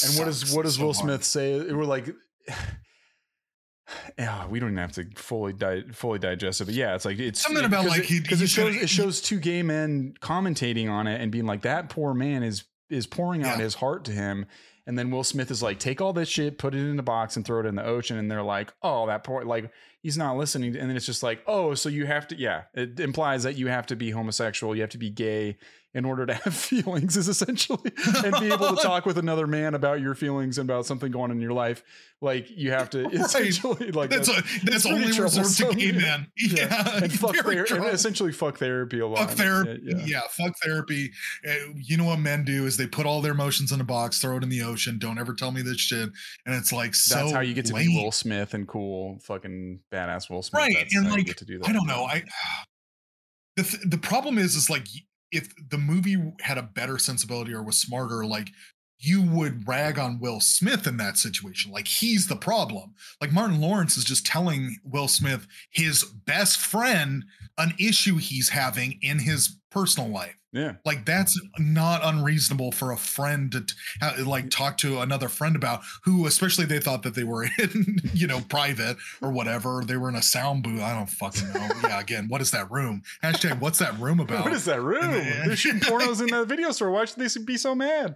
And 0.05 0.20
what 0.20 0.26
does 0.26 0.53
what 0.53 0.63
does 0.63 0.76
so 0.76 0.82
Will 0.82 0.93
hard. 0.93 1.05
Smith 1.05 1.24
say? 1.24 1.59
We're 1.72 1.86
like 1.86 2.09
yeah, 4.18 4.47
we 4.47 4.59
don't 4.59 4.70
even 4.70 4.82
have 4.82 4.91
to 4.93 5.05
fully 5.15 5.53
di- 5.53 5.84
fully 5.93 6.20
digest 6.20 6.61
it, 6.61 6.65
but 6.65 6.74
yeah, 6.74 6.95
it's 6.95 7.05
like 7.05 7.20
it's 7.20 7.41
something 7.41 7.65
about 7.65 7.86
like 7.86 8.07
because 8.07 8.41
it, 8.41 8.45
it, 8.45 8.49
shows 8.49 8.76
it 8.76 8.89
shows 8.89 9.22
two 9.22 9.39
gay 9.39 9.63
men 9.63 10.13
commentating 10.22 10.89
on 10.89 11.07
it 11.07 11.22
and 11.22 11.32
being 11.32 11.45
like 11.45 11.61
that 11.61 11.89
poor 11.89 12.13
man 12.13 12.43
is 12.43 12.65
is 12.89 13.07
pouring 13.07 13.43
out 13.43 13.57
yeah. 13.57 13.63
his 13.63 13.76
heart 13.76 14.05
to 14.05 14.11
him, 14.11 14.45
and 14.88 14.97
then 14.97 15.11
Will 15.11 15.23
Smith 15.23 15.51
is 15.51 15.61
like 15.61 15.77
take 15.79 16.01
all 16.01 16.13
this 16.13 16.29
shit, 16.29 16.57
put 16.57 16.73
it 16.73 16.79
in 16.79 16.97
a 16.97 17.03
box, 17.03 17.35
and 17.35 17.45
throw 17.45 17.59
it 17.59 17.65
in 17.65 17.75
the 17.75 17.85
ocean, 17.85 18.17
and 18.17 18.31
they're 18.31 18.41
like, 18.41 18.73
oh, 18.81 19.05
that 19.07 19.23
poor 19.23 19.43
like 19.43 19.69
he's 20.01 20.17
not 20.17 20.38
listening, 20.38 20.75
and 20.75 20.89
then 20.89 20.95
it's 20.95 21.05
just 21.05 21.21
like, 21.21 21.43
oh, 21.45 21.73
so 21.73 21.89
you 21.89 22.05
have 22.05 22.27
to, 22.29 22.38
yeah, 22.38 22.63
it 22.73 22.99
implies 22.99 23.43
that 23.43 23.57
you 23.57 23.67
have 23.67 23.85
to 23.88 23.95
be 23.95 24.09
homosexual, 24.09 24.73
you 24.73 24.81
have 24.81 24.89
to 24.91 24.97
be 24.97 25.09
gay 25.09 25.57
in 25.97 26.05
order 26.05 26.25
to 26.25 26.33
have 26.35 26.53
feelings 26.55 27.17
is 27.17 27.27
essentially 27.27 27.91
and 28.23 28.33
be 28.39 28.51
able 28.53 28.75
to 28.75 28.81
talk 28.81 29.05
with 29.05 29.17
another 29.17 29.47
man 29.47 29.73
about 29.73 29.99
your 29.99 30.15
feelings 30.15 30.57
and 30.57 30.69
about 30.69 30.85
something 30.85 31.11
going 31.11 31.31
on 31.31 31.37
in 31.37 31.41
your 31.41 31.51
life 31.53 31.83
like 32.21 32.49
you 32.49 32.71
have 32.71 32.89
to 32.89 33.03
Right. 33.05 33.13
essentially 33.15 33.91
like 33.91 34.09
that's 34.09 34.27
that's, 34.33 34.55
a, 34.63 34.65
that's 34.65 34.85
only 34.85 35.07
reserved 35.07 35.57
to 35.57 35.73
gay 35.75 35.91
men. 35.91 36.27
Yeah. 36.37 36.67
Yeah, 36.67 36.97
and 37.03 37.11
fuck 37.13 37.35
ther- 37.35 37.65
and 37.75 37.85
essentially 37.87 38.31
fuck 38.31 38.57
therapy 38.57 38.99
a 38.99 39.07
lot 39.07 39.19
Fuck 39.29 39.37
therapy. 39.37 39.81
yeah, 39.83 39.97
Yeah, 39.97 40.05
yeah. 40.05 40.21
fuck 40.29 40.53
therapy. 40.63 41.11
Uh, 41.47 41.53
you 41.75 41.97
know 41.97 42.05
what 42.05 42.19
men 42.19 42.43
do 42.45 42.65
is 42.65 42.77
they 42.77 42.87
put 42.87 43.05
all 43.05 43.21
their 43.21 43.33
emotions 43.33 43.71
in 43.71 43.81
a 43.81 43.83
box, 43.83 44.19
throw 44.19 44.37
it 44.37 44.43
in 44.43 44.49
the 44.49 44.61
ocean. 44.63 44.97
Don't 44.99 45.19
ever 45.19 45.33
tell 45.33 45.51
me 45.51 45.61
this 45.61 45.77
shit. 45.79 46.09
And 46.45 46.55
it's 46.55 46.71
like 46.71 46.95
so. 46.95 47.15
that's 47.15 47.31
how 47.31 47.39
you 47.41 47.53
get 47.53 47.65
to 47.67 47.73
lame. 47.75 47.87
be 47.89 48.03
Will 48.03 48.11
Smith 48.11 48.53
and 48.53 48.67
cool 48.67 49.19
fucking 49.23 49.79
badass 49.91 50.29
Will 50.29 50.41
Smith 50.43 50.59
Right, 50.61 50.75
that's 50.75 50.95
and 50.95 51.09
like, 51.11 51.35
to 51.35 51.45
do 51.45 51.59
that 51.59 51.69
I 51.69 51.73
don't 51.73 51.87
know. 51.87 52.03
I 52.05 52.23
the 53.57 53.63
th- 53.63 53.83
the 53.85 53.97
problem 53.97 54.37
is 54.37 54.55
is 54.55 54.69
like 54.69 54.87
if 55.32 55.53
the 55.69 55.78
movie 55.78 56.17
had 56.41 56.57
a 56.57 56.63
better 56.63 56.97
sensibility 56.97 57.53
or 57.53 57.63
was 57.63 57.78
smarter, 57.78 58.25
like 58.25 58.49
you 58.99 59.21
would 59.21 59.67
rag 59.67 59.99
on 59.99 60.19
Will 60.19 60.39
Smith 60.39 60.88
in 60.88 60.97
that 60.97 61.17
situation. 61.17 61.71
Like 61.71 61.88
he's 61.88 62.28
the 62.28 62.36
problem. 62.36 62.95
Like 63.21 63.32
Martin 63.32 63.61
Lawrence 63.61 63.97
is 63.97 64.03
just 64.03 64.25
telling 64.25 64.78
Will 64.84 65.07
Smith 65.07 65.47
his 65.69 66.03
best 66.03 66.57
friend 66.57 67.25
an 67.58 67.74
issue 67.80 68.18
he's 68.18 68.49
having 68.49 68.99
in 69.01 69.20
his 69.20 69.58
personal 69.72 70.10
life. 70.10 70.36
yeah 70.53 70.74
Like 70.86 71.05
that's 71.05 71.39
not 71.60 72.01
unreasonable 72.03 72.72
for 72.72 72.91
a 72.91 72.97
friend 72.97 73.51
to 73.51 73.62
t- 73.62 74.24
like 74.24 74.49
talk 74.49 74.78
to 74.80 74.99
another 75.01 75.28
friend 75.28 75.55
about 75.55 75.82
who, 76.03 76.26
especially 76.26 76.66
they 76.66 76.80
thought 76.80 77.03
that 77.03 77.16
they 77.16 77.24
were 77.24 77.43
in, 77.60 77.97
you 78.14 78.28
know, 78.28 78.41
private 78.49 78.97
or 79.22 79.32
whatever. 79.32 79.84
They 79.86 79.97
were 79.97 80.10
in 80.10 80.16
a 80.16 80.22
sound 80.22 80.64
booth. 80.64 80.82
I 80.82 80.93
don't 80.95 81.10
fucking 81.10 81.51
know. 81.53 81.68
yeah. 81.84 81.99
Again, 81.99 82.28
what 82.30 82.41
is 82.41 82.51
that 82.51 82.72
room? 82.72 83.01
Hashtag 83.24 83.60
what's 83.60 83.80
that 83.80 83.99
room 83.99 84.20
about? 84.20 84.45
what 84.45 84.53
is 84.53 84.66
that 84.66 84.82
room 84.82 85.12
they're 85.12 85.55
shooting 85.55 85.82
pornos 85.82 86.22
in 86.22 86.28
the 86.28 86.45
video 86.45 86.72
store 86.72 86.91
why 86.91 87.05
should 87.05 87.20
they 87.20 87.43
be 87.43 87.58
so 87.58 87.76
mad 87.76 88.16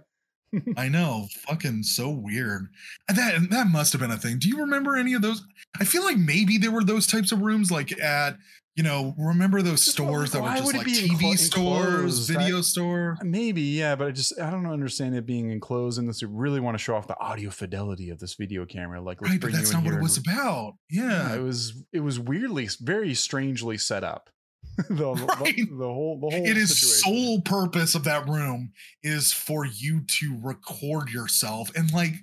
I 0.76 0.88
know, 0.88 1.28
fucking 1.48 1.82
so 1.84 2.10
weird. 2.10 2.68
And 3.08 3.16
that 3.16 3.50
that 3.50 3.66
must 3.68 3.92
have 3.94 4.00
been 4.02 4.10
a 4.10 4.18
thing. 4.18 4.38
Do 4.38 4.48
you 4.48 4.58
remember 4.60 4.96
any 4.96 5.14
of 5.14 5.22
those? 5.22 5.42
I 5.80 5.84
feel 5.84 6.04
like 6.04 6.18
maybe 6.18 6.58
there 6.58 6.70
were 6.70 6.84
those 6.84 7.06
types 7.06 7.32
of 7.32 7.40
rooms, 7.40 7.70
like 7.70 7.98
at 7.98 8.36
you 8.74 8.82
know, 8.82 9.14
remember 9.18 9.60
those 9.60 9.84
Just 9.84 9.92
stores 9.92 10.30
that 10.32 10.42
were 10.42 10.48
just 10.48 10.74
like 10.74 10.86
TV 10.86 11.10
enclo- 11.34 11.38
stores, 11.38 12.28
video 12.28 12.58
I- 12.58 12.62
store. 12.62 13.18
Uh, 13.20 13.24
maybe, 13.24 13.60
yeah, 13.62 13.94
but 13.96 14.08
I 14.08 14.10
just 14.12 14.38
I 14.40 14.50
don't 14.50 14.66
understand 14.66 15.14
it 15.14 15.26
being 15.26 15.50
enclosed 15.50 15.98
in 15.98 16.06
this. 16.06 16.22
You 16.22 16.28
really 16.28 16.60
want 16.60 16.76
to 16.76 16.82
show 16.82 16.94
off 16.96 17.06
the 17.06 17.18
audio 17.18 17.50
fidelity 17.50 18.08
of 18.10 18.18
this 18.18 18.34
video 18.34 18.64
camera. 18.64 19.00
Like, 19.02 19.20
Right, 19.20 19.40
but 19.40 19.52
that's 19.52 19.70
you 19.70 19.76
not 19.76 19.84
what 19.84 19.94
it 19.94 20.00
was 20.00 20.16
and- 20.16 20.26
about. 20.26 20.74
Yeah, 20.90 21.28
Yeah. 21.28 21.34
it 21.36 21.42
was 21.42 21.84
it 21.92 22.00
was 22.00 22.18
weirdly, 22.18 22.68
very 22.80 23.12
strangely 23.14 23.76
set 23.78 24.04
up. 24.04 24.30
the, 24.88 24.94
the- 24.94 25.26
Right. 25.26 25.54
the, 25.56 25.84
whole 25.84 26.18
the 26.20 26.34
whole 26.34 26.46
it 26.46 26.56
is 26.56 26.80
situation. 26.80 27.26
sole 27.26 27.40
purpose 27.42 27.94
of 27.94 28.04
that 28.04 28.26
room 28.26 28.72
is 29.02 29.30
for 29.32 29.66
you 29.66 30.00
to 30.20 30.38
record 30.40 31.10
yourself 31.10 31.70
and 31.76 31.92
like 31.92 32.14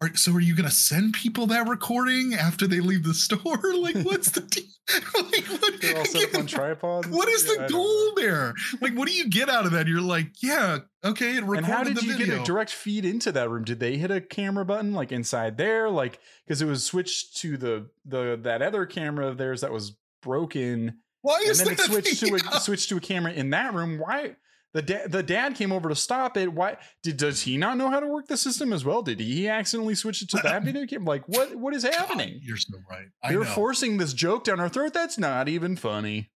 are, 0.00 0.14
so 0.14 0.32
are 0.32 0.40
you 0.40 0.54
gonna 0.54 0.70
send 0.70 1.12
people 1.14 1.46
that 1.48 1.66
recording 1.68 2.34
after 2.34 2.66
they 2.66 2.80
leave 2.80 3.02
the 3.04 3.14
store 3.26 3.58
like 3.76 3.96
what's 4.04 4.30
the 4.30 4.40
deal 4.42 4.64
like 5.14 5.44
what, 5.46 5.80
They're 5.82 5.98
all 5.98 6.04
set 6.04 6.34
up 6.34 6.40
on 6.40 6.46
tripods. 6.46 7.06
and 7.06 7.14
what 7.14 7.28
is 7.28 7.46
Yeah, 7.46 7.66
the 7.66 7.72
goal 7.72 8.14
there 8.16 8.54
like 8.80 8.94
what 8.94 9.08
do 9.08 9.14
you 9.14 9.28
get 9.28 9.48
out 9.48 9.66
of 9.66 9.72
that 9.72 9.86
you're 9.86 10.00
like 10.00 10.42
yeah 10.42 10.78
okay 11.04 11.36
it 11.36 11.42
recorded 11.44 11.56
And 11.58 11.66
how 11.66 11.84
did 11.84 11.96
the 11.96 12.04
you 12.04 12.16
video 12.16 12.36
get 12.36 12.42
a 12.42 12.44
direct 12.44 12.70
feed 12.70 13.04
into 13.04 13.32
that 13.32 13.50
room? 13.50 13.64
Did 13.64 13.80
they 13.80 13.96
hit 13.96 14.10
a 14.10 14.20
camera 14.20 14.64
button 14.64 14.92
like 14.94 15.12
inside 15.12 15.56
there? 15.58 15.90
Like 15.90 16.20
because 16.46 16.62
it 16.62 16.66
was 16.66 16.84
switched 16.84 17.36
to 17.38 17.56
the 17.56 17.88
the 18.06 18.38
that 18.42 18.62
other 18.62 18.86
camera 18.86 19.26
of 19.26 19.36
theirs 19.36 19.60
that 19.60 19.72
was 19.72 19.96
broken, 20.22 20.98
why 21.22 21.38
and 21.42 21.50
is 21.50 21.58
then 21.58 21.72
it 21.72 21.80
switched 21.80 22.20
to 22.20 22.34
a 22.34 22.60
switched 22.60 22.88
to 22.88 22.96
a 22.96 23.00
camera 23.00 23.32
in 23.32 23.50
that 23.50 23.74
room. 23.74 23.98
Why 23.98 24.36
the 24.74 24.82
dad 24.82 25.10
the 25.12 25.22
dad 25.22 25.54
came 25.54 25.72
over 25.72 25.88
to 25.88 25.94
stop 25.94 26.36
it? 26.36 26.52
Why 26.52 26.76
did 27.02 27.16
does 27.16 27.42
he 27.42 27.56
not 27.56 27.76
know 27.78 27.90
how 27.90 28.00
to 28.00 28.06
work 28.06 28.26
the 28.28 28.36
system 28.36 28.72
as 28.72 28.84
well? 28.84 29.02
Did 29.02 29.20
he 29.20 29.48
accidentally 29.48 29.94
switch 29.94 30.22
it 30.22 30.28
to 30.30 30.40
that 30.42 30.62
video 30.64 30.86
camera? 30.86 31.06
Like 31.08 31.28
what 31.28 31.54
what 31.56 31.74
is 31.74 31.82
happening? 31.84 32.40
you're 32.42 32.56
so 32.56 32.76
right 32.90 33.06
I 33.22 33.30
You're 33.32 33.44
know. 33.44 33.50
forcing 33.50 33.96
this 33.96 34.12
joke 34.12 34.44
down 34.44 34.60
our 34.60 34.68
throat. 34.68 34.92
That's 34.94 35.18
not 35.18 35.48
even 35.48 35.76
funny. 35.76 36.30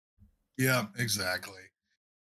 Yeah, 0.59 0.87
exactly. 0.99 1.55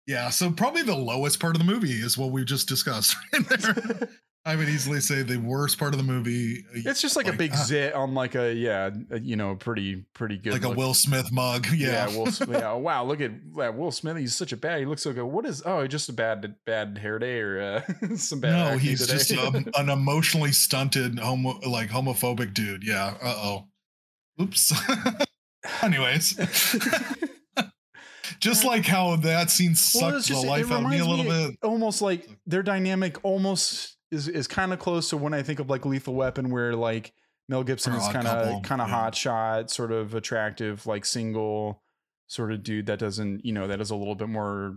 Yeah, 0.07 0.31
so 0.31 0.51
probably 0.51 0.83
the 0.83 0.97
lowest 0.97 1.39
part 1.39 1.55
of 1.55 1.59
the 1.59 1.71
movie 1.71 1.93
is 1.93 2.17
what 2.17 2.31
we 2.31 2.45
just 2.45 2.69
discussed. 2.69 3.15
Right 3.33 3.49
there. 3.49 4.09
I 4.49 4.57
would 4.57 4.69
easily 4.69 5.01
say 5.01 5.23
the 5.23 5.37
worst 5.37 5.79
part 5.79 5.93
of 5.93 5.99
the 5.99 6.05
movie, 6.05 6.65
uh, 6.75 6.81
It's 6.91 7.03
just 7.03 7.17
like, 7.17 7.27
a 7.29 7.33
big 7.35 7.53
uh, 7.53 7.57
zit 7.57 7.93
on 7.95 8.15
like 8.15 8.35
a 8.35 8.53
yeah, 8.55 8.91
a, 9.11 9.21
you 9.21 9.37
know, 9.37 9.55
pretty 9.57 10.05
pretty 10.15 10.39
good 10.39 10.55
like 10.55 10.65
a 10.65 10.71
Will 10.71 10.95
Smith 10.95 11.31
mug. 11.31 11.67
Yeah, 11.75 12.09
Yeah, 12.09 12.17
Will. 12.17 12.27
Smith- 12.33 12.49
Yeah, 12.61 12.73
wow. 12.73 13.05
Look 13.05 13.21
at 13.21 13.33
yeah, 13.57 13.69
Will 13.69 13.91
Smith. 13.93 14.17
He's 14.17 14.35
such 14.35 14.53
a 14.53 14.57
bad. 14.57 14.81
He 14.81 14.87
looks 14.87 15.03
so 15.03 15.13
good. 15.13 15.25
What 15.27 15.45
is? 15.45 15.63
Oh, 15.67 15.87
just 15.87 16.09
a 16.09 16.13
bad 16.13 16.55
bad 16.65 16.97
hair 16.97 17.19
day 17.19 17.41
or 17.41 17.61
uh, 17.61 18.17
some 18.17 18.41
bad. 18.41 18.53
no, 18.73 18.79
he's 18.79 19.01
today. 19.07 19.13
just 19.19 19.33
um, 19.35 19.67
an 19.75 19.91
emotionally 19.91 20.53
stunted, 20.53 21.19
homo, 21.19 21.61
like 21.69 21.91
homophobic 21.91 22.55
dude. 22.55 22.83
Yeah. 22.85 23.15
Uh 23.23 23.35
oh. 23.37 23.69
Oops. 24.41 24.73
Anyways, 25.83 26.35
just 28.41 28.65
like 28.65 28.87
how 28.87 29.17
that 29.17 29.51
scene 29.51 29.71
Well, 29.71 29.75
sucked 29.77 30.17
it's 30.19 30.29
the 30.29 30.35
just- 30.35 30.47
life 30.47 30.71
out 30.73 30.85
of 30.85 30.89
me 30.91 30.99
a 30.99 31.05
little 31.05 31.25
me 31.25 31.49
bit. 31.51 31.59
almost 31.63 32.01
like 32.01 32.27
their 32.47 32.63
dynamic 32.63 33.23
almost 33.25 33.97
is 34.11 34.29
is 34.29 34.47
kind 34.47 34.73
of 34.73 34.79
close 34.79 35.11
to 35.11 35.17
when 35.17 35.35
I 35.35 35.43
think 35.43 35.61
of 35.61 35.69
like 35.71 35.85
Lethal 35.87 36.15
Weapon, 36.15 36.51
where 36.51 36.75
like 36.75 37.13
Mel 37.49 37.63
Gibson 37.65 37.95
is 37.95 38.07
kind 38.09 38.27
of 38.27 38.63
kind 38.63 38.81
of 38.81 38.89
yeah. 38.89 38.95
hot 38.95 39.15
shot, 39.15 39.71
sort 39.71 39.93
of 39.93 40.15
attractive, 40.15 40.87
like 40.87 41.05
single 41.05 41.83
sort 42.27 42.53
of 42.53 42.63
dude 42.63 42.87
that 42.87 42.99
doesn't 42.99 43.45
you 43.45 43.53
know 43.53 43.67
that 43.67 43.81
is 43.81 43.91
a 43.91 43.97
little 43.97 44.15
bit 44.15 44.29
more 44.29 44.77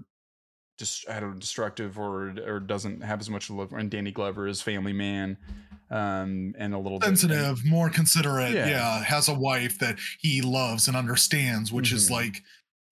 just 0.79 1.07
I 1.09 1.19
don't 1.19 1.34
know, 1.34 1.39
destructive 1.39 1.99
or 1.99 2.34
or 2.47 2.59
doesn't 2.59 3.01
have 3.03 3.19
as 3.19 3.29
much 3.29 3.49
love. 3.49 3.73
And 3.73 3.91
Danny 3.91 4.11
Glover 4.11 4.47
is 4.47 4.61
family 4.61 4.93
man, 4.93 5.38
um, 5.89 6.53
and 6.57 6.73
a 6.73 6.77
little 6.79 6.97
bit- 6.99 7.05
sensitive, 7.07 7.63
more 7.65 7.89
considerate. 7.89 8.53
Yeah. 8.53 8.67
Yeah. 8.69 9.03
has 9.03 9.27
a 9.27 9.34
wife 9.34 9.79
that 9.79 9.97
he 10.19 10.41
loves 10.41 10.88
and 10.88 10.95
understands, 10.97 11.71
which 11.71 11.91
is 11.91 12.07
Mhm. 12.07 12.11
like, 12.11 12.43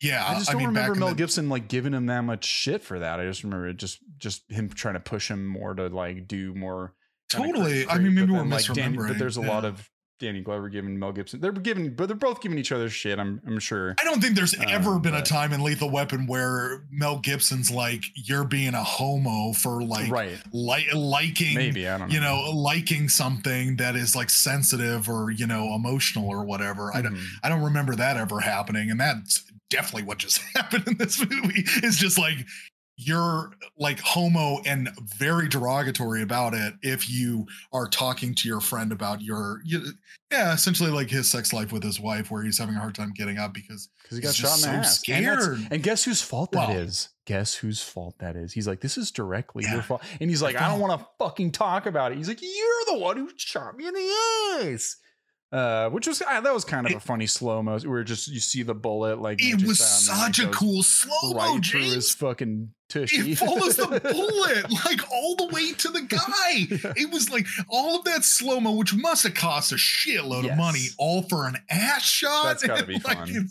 yeah. 0.01 0.25
I 0.27 0.35
just 0.35 0.49
don't 0.49 0.57
mean, 0.59 0.67
remember 0.67 0.95
Mel 0.95 1.09
the- 1.09 1.15
Gibson 1.15 1.49
like 1.49 1.67
giving 1.67 1.93
him 1.93 2.05
that 2.07 2.21
much 2.21 2.45
shit 2.45 2.83
for 2.83 2.99
that. 2.99 3.19
I 3.19 3.25
just 3.25 3.43
remember 3.43 3.71
just 3.73 3.99
just 4.17 4.43
him 4.51 4.69
trying 4.69 4.95
to 4.95 4.99
push 4.99 5.29
him 5.29 5.45
more 5.47 5.73
to 5.73 5.87
like 5.87 6.27
do 6.27 6.53
more. 6.55 6.93
Totally. 7.29 7.87
I 7.87 7.97
mean, 7.99 8.15
but 8.15 8.21
maybe 8.21 8.31
we're 8.33 8.43
like, 8.45 8.65
Danny- 8.73 8.97
but 8.97 9.17
there's 9.19 9.37
a 9.37 9.41
lot 9.41 9.63
of 9.65 9.89
Danny 10.19 10.41
Glover 10.41 10.67
giving 10.67 10.99
Mel 10.99 11.13
Gibson. 11.13 11.39
They're 11.39 11.51
giving, 11.53 11.93
but 11.93 12.07
they're 12.07 12.15
both 12.17 12.41
giving 12.41 12.57
each 12.57 12.73
other 12.73 12.89
shit. 12.89 13.19
I'm 13.19 13.39
I'm 13.47 13.57
sure. 13.59 13.95
I 14.01 14.03
don't 14.03 14.19
think 14.21 14.35
there's 14.35 14.53
ever 14.67 14.95
Um, 14.95 15.01
been 15.01 15.13
a 15.15 15.21
time 15.21 15.53
in 15.53 15.61
Lethal 15.63 15.89
Weapon 15.89 16.27
where 16.27 16.83
Mel 16.91 17.19
Gibson's 17.19 17.71
like, 17.71 18.03
"You're 18.15 18.43
being 18.43 18.73
a 18.73 18.83
homo 18.83 19.53
for 19.53 19.81
like 19.81 20.11
right? 20.11 20.37
li- 20.51 20.91
liking, 20.93 21.55
Maybe 21.55 21.87
I 21.87 21.97
don't 21.97 22.09
know. 22.09 22.13
you 22.13 22.19
know, 22.19 22.51
liking 22.51 23.07
something 23.07 23.77
that 23.77 23.95
is 23.95 24.13
like 24.15 24.29
sensitive 24.29 25.07
or 25.07 25.31
you 25.31 25.47
know 25.47 25.73
emotional 25.73 26.27
or 26.27 26.43
whatever." 26.43 26.93
I 26.93 27.01
don't, 27.01 27.15
Mhm. 27.15 27.25
I 27.43 27.47
don't 27.47 27.61
remember 27.61 27.95
that 27.95 28.17
ever 28.17 28.41
happening, 28.41 28.91
and 28.91 28.99
that's 28.99 29.45
definitely 29.69 30.03
what 30.03 30.17
just 30.17 30.39
happened 30.55 30.87
in 30.87 30.97
this 30.97 31.19
movie. 31.19 31.63
Is 31.83 31.97
just 31.97 32.17
like 32.17 32.37
you're 33.01 33.53
like 33.77 33.97
homo 34.01 34.59
and 34.65 34.89
very 35.17 35.47
derogatory 35.47 36.21
about 36.21 36.53
it 36.53 36.73
if 36.81 37.09
you 37.09 37.45
are 37.71 37.87
talking 37.87 38.35
to 38.35 38.45
your 38.45 38.59
friend 38.59 38.91
about 38.91 39.21
your 39.21 39.61
you, 39.63 39.81
yeah 40.29 40.53
essentially 40.53 40.91
like 40.91 41.09
his 41.09 41.31
sex 41.31 41.53
life 41.53 41.71
with 41.71 41.81
his 41.81 41.97
wife 41.97 42.29
where 42.29 42.43
he's 42.43 42.57
having 42.57 42.75
a 42.75 42.77
hard 42.79 42.93
time 42.93 43.13
getting 43.15 43.37
up 43.37 43.53
because 43.53 43.87
because 44.03 44.17
he 44.17 44.21
got 44.21 44.35
shot 44.35 44.55
in 44.57 44.61
the 44.63 44.67
so 44.67 44.69
ass. 44.69 45.03
And, 45.07 45.39
scared. 45.39 45.67
and 45.71 45.81
guess 45.81 46.03
whose 46.03 46.21
fault 46.21 46.51
that 46.51 46.67
Well- 46.67 46.77
is? 46.77 47.07
Guess 47.25 47.53
whose 47.55 47.81
fault 47.81 48.15
that 48.19 48.35
is? 48.35 48.51
He's 48.53 48.67
like, 48.67 48.81
this 48.81 48.97
is 48.97 49.11
directly 49.11 49.63
your 49.63 49.83
fault. 49.83 50.01
And 50.19 50.31
he's 50.31 50.41
like, 50.41 50.59
I 50.59 50.67
don't 50.67 50.79
want 50.79 50.99
to 50.99 51.07
fucking 51.19 51.51
talk 51.51 51.85
about 51.85 52.11
it. 52.11 52.17
He's 52.17 52.27
like, 52.27 52.41
you're 52.41 52.85
the 52.87 52.97
one 52.97 53.17
who 53.17 53.29
shot 53.37 53.77
me 53.77 53.85
in 53.87 53.93
the 53.93 54.63
ass. 54.73 54.95
Uh, 55.51 55.89
which 55.89 56.05
was 56.05 56.21
uh, 56.21 56.39
that 56.41 56.53
was 56.53 56.63
kind 56.63 56.85
of 56.85 56.91
It- 56.91 56.97
a 56.97 56.99
funny 56.99 57.25
slow 57.25 57.63
mo 57.63 57.79
where 57.79 58.03
just 58.03 58.27
you 58.27 58.39
see 58.39 58.61
the 58.61 58.75
bullet 58.75 59.19
like 59.19 59.39
it 59.41 59.55
was 59.65 59.79
then 59.79 59.87
such 59.87 60.37
it 60.39 60.45
a 60.45 60.49
cool 60.51 60.83
slow 60.83 61.33
mo 61.33 61.37
right 61.55 61.65
through 61.65 61.79
his 61.81 61.93
James. 61.93 62.13
fucking 62.15 62.69
tushy. 62.87 63.31
It 63.31 63.39
follows 63.39 63.75
the 63.77 63.87
bullet 64.03 64.71
like 64.85 65.11
all 65.11 65.35
the 65.37 65.47
way 65.47 65.73
to 65.73 65.87
the 65.89 66.01
guy. 66.01 66.93
It 66.95 67.11
was 67.11 67.31
like 67.31 67.47
all 67.67 67.97
of 67.97 68.03
that 68.05 68.23
slow 68.25 68.59
mo, 68.59 68.73
which 68.73 68.93
must 68.93 69.23
have 69.23 69.33
cost 69.33 69.71
a 69.71 69.75
shitload 69.75 70.43
Yes. 70.43 70.51
of 70.51 70.57
money, 70.59 70.85
all 70.99 71.23
for 71.23 71.47
an 71.47 71.57
ass 71.71 72.03
shot. 72.03 72.43
That's 72.43 72.63
gotta 72.67 72.85
be 72.85 72.93
Like, 73.03 73.17
fun. 73.17 73.49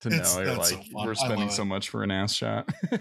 to 0.00 0.08
know 0.08 0.16
you're 0.16 0.44
that's 0.46 0.70
so 0.70 0.76
like 0.94 1.06
we're 1.06 1.14
spending 1.14 1.50
so 1.50 1.66
much 1.66 1.90
for 1.90 2.02
an 2.02 2.10
ass 2.10 2.32
shot. 2.32 2.72
um, 2.90 3.00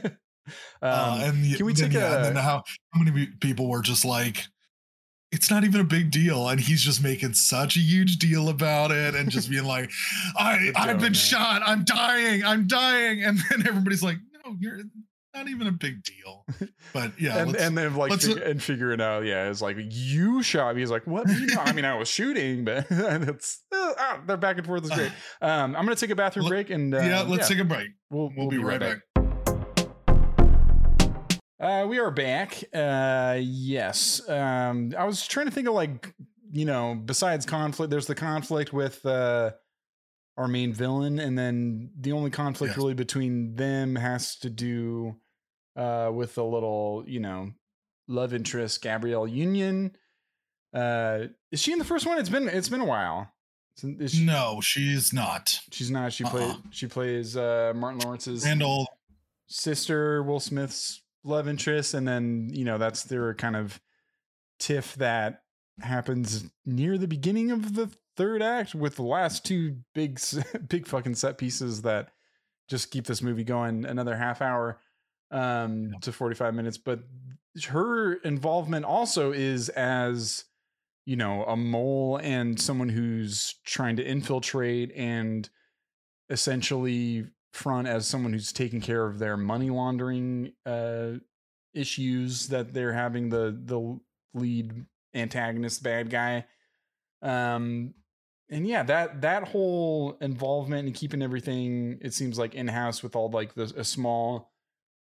uh, 0.82 1.20
and 1.24 1.46
the- 1.46 1.56
can 1.56 1.66
we 1.66 1.72
then, 1.72 1.92
take 1.92 1.94
yeah, 1.98 2.12
a- 2.12 2.16
and 2.18 2.26
then 2.26 2.36
how 2.44 2.62
how 2.92 3.02
many 3.02 3.28
people 3.40 3.70
were 3.70 3.82
just 3.82 4.04
like 4.04 4.48
it's 5.34 5.50
not 5.52 5.64
even 5.64 5.82
a 5.82 5.84
big 5.84 6.12
deal 6.12 6.48
and 6.48 6.60
he's 6.60 6.82
just 6.82 7.04
making 7.04 7.34
such 7.34 7.76
a 7.76 7.80
huge 7.80 8.18
deal 8.18 8.50
about 8.50 8.92
it 8.92 9.16
and 9.16 9.30
just 9.30 9.50
being 9.50 9.66
like 9.66 9.90
i 10.38 10.72
i've 10.76 10.98
been 11.00 11.02
man. 11.02 11.14
shot 11.14 11.62
i'm 11.66 11.84
dying 11.84 12.44
i'm 12.46 12.68
dying 12.68 13.24
and 13.24 13.40
then 13.50 13.68
everybody's 13.68 14.04
like 14.04 14.18
no 14.46 14.56
you're 14.60 14.80
not 15.34 15.48
even 15.50 15.66
a 15.66 15.72
big 15.72 16.04
deal 16.04 16.46
but 16.94 17.12
yeah 17.20 17.40
and 17.40 17.52
let's- 17.52 17.64
and 17.64 17.76
then 17.78 17.96
like 17.96 18.22
fig- 18.22 18.38
and 18.38 18.62
figuring 18.62 19.02
out, 19.02 19.26
yeah, 19.26 19.50
it's 19.50 19.62
like 19.64 19.78
you 19.80 20.44
shot 20.44 20.76
me. 20.76 20.82
He's 20.82 20.92
like, 20.92 21.08
what? 21.08 21.28
You 21.28 21.48
know, 21.48 21.62
I 21.62 21.72
mean, 21.74 21.86
I 21.86 21.96
was 21.96 22.08
shooting, 22.08 22.64
but 22.66 22.88
and 22.92 23.28
it's 23.28 23.64
uh, 23.72 23.94
ah, 23.98 24.22
they're 24.28 24.38
back 24.38 24.58
and 24.58 24.66
forth 24.68 24.84
is 24.84 24.92
great. 24.92 25.12
Um, 25.42 25.76
I'm 25.76 25.86
gonna 25.86 25.96
take 25.96 26.12
a 26.12 26.16
bathroom 26.16 26.48
break 26.48 26.70
and 26.70 26.94
uh, 26.94 27.00
yeah 27.00 27.22
let's 27.24 27.48
take 27.48 27.58
a 27.58 27.64
break 27.64 27.90
We'll, 28.12 28.30
we'll, 28.38 28.50
be, 28.50 28.60
right 28.60 28.80
back. 28.80 29.00
Uh, 31.64 31.86
we 31.88 31.98
are 31.98 32.12
back. 32.12 32.62
Uh, 32.74 33.38
yes. 33.40 34.28
Um, 34.28 34.94
I 34.98 35.06
was 35.06 35.26
trying 35.26 35.46
to 35.46 35.52
think 35.52 35.68
of 35.70 35.74
like, 35.74 36.14
you 36.52 36.66
know, 36.66 36.94
besides 37.06 37.46
conflict, 37.46 37.90
there's 37.90 38.06
the 38.06 38.16
conflict 38.16 38.74
with 38.74 39.06
uh, 39.06 39.52
our 40.36 40.50
main 40.50 40.74
villain, 40.74 41.20
and 41.20 41.38
then 41.38 41.90
the 41.98 42.12
only 42.12 42.32
conflict 42.32 42.72
Yes. 42.72 42.78
really 42.78 42.94
between 42.96 43.56
them 43.56 43.96
has 43.96 44.36
to 44.40 44.50
do 44.50 45.16
uh, 45.78 46.12
with 46.14 46.36
the 46.36 46.44
little, 46.44 47.06
you 47.08 47.22
know, 47.22 47.52
love 48.10 48.34
interest, 48.34 48.82
Gabrielle 48.82 49.26
Union. 49.28 49.96
Uh, 50.74 51.28
is 51.52 51.62
she 51.62 51.72
in 51.72 51.80
the 51.80 51.86
first 51.86 52.06
one? 52.06 52.18
It's 52.18 52.30
been 52.30 52.50
it's 52.50 52.68
been 52.70 52.82
a 52.82 52.86
while. 52.86 53.32
She- 53.80 54.26
No, 54.26 54.60
she's 54.62 55.14
not. 55.14 55.58
She's 55.72 55.90
not. 55.90 56.12
She 56.12 56.26
plays. 56.26 56.52
Uh-uh. 56.52 56.58
She 56.72 56.88
plays 56.88 57.38
uh, 57.38 57.72
Martin 57.74 58.02
Lawrence's 58.02 58.44
Randall. 58.44 58.86
sister, 59.48 60.22
Will 60.24 60.40
Smith's 60.42 61.02
love 61.24 61.48
interest, 61.48 61.94
and 61.94 62.08
then 62.08 62.50
you 62.52 62.66
know 62.66 62.78
that's 62.78 63.04
their 63.04 63.34
kind 63.34 63.56
of 63.56 63.80
tiff 64.60 64.96
that 64.96 65.44
happens 65.82 66.46
near 66.66 66.98
the 66.98 67.08
beginning 67.08 67.52
of 67.52 67.76
the 67.76 67.90
third 68.16 68.42
act 68.44 68.76
with 68.76 68.96
the 68.96 69.04
last 69.04 69.44
two 69.44 69.78
big, 69.96 70.20
big 70.68 70.86
fucking 70.88 71.16
set 71.16 71.38
pieces 71.38 71.82
that 71.82 72.10
just 72.70 72.92
keep 72.92 73.06
this 73.08 73.22
movie 73.24 73.44
going 73.44 73.84
another 73.86 74.16
half 74.16 74.42
hour 74.42 74.80
um 75.32 75.90
Yeah. 75.92 76.00
to 76.02 76.12
45 76.12 76.54
minutes 76.54 76.78
but 76.78 77.00
her 77.68 78.14
involvement 78.14 78.86
also 78.86 79.32
is 79.32 79.70
as 79.70 80.46
you 81.06 81.16
know 81.16 81.44
a 81.46 81.58
mole 81.58 82.20
and 82.22 82.60
someone 82.62 82.90
who's 82.90 83.56
trying 83.66 83.96
to 83.98 84.04
infiltrate 84.06 84.92
and 84.96 85.50
essentially 86.30 87.26
front 87.54 87.88
as 87.88 88.08
someone 88.08 88.34
who's 88.34 88.54
taking 88.54 88.82
care 88.82 89.06
of 89.06 89.20
their 89.20 89.38
money 89.38 89.70
laundering 89.70 90.54
uh 90.66 91.14
issues 91.74 92.50
that 92.50 92.74
they're 92.74 92.94
having 92.94 93.30
the 93.30 93.60
the 93.66 94.00
lead 94.34 94.86
antagonist 95.14 95.84
bad 95.84 96.10
guy 96.10 96.46
um 97.22 97.94
and 98.50 98.68
yeah 98.68 98.84
that 98.84 99.22
that 99.22 99.48
whole 99.48 100.18
involvement 100.22 100.88
and 100.88 100.96
keeping 100.96 101.22
everything 101.22 101.98
it 102.02 102.14
seems 102.14 102.38
like 102.38 102.56
in 102.56 102.68
house 102.68 103.04
with 103.04 103.16
all 103.16 103.30
like 103.30 103.54
the 103.54 103.74
a 103.78 103.84
small 103.84 104.54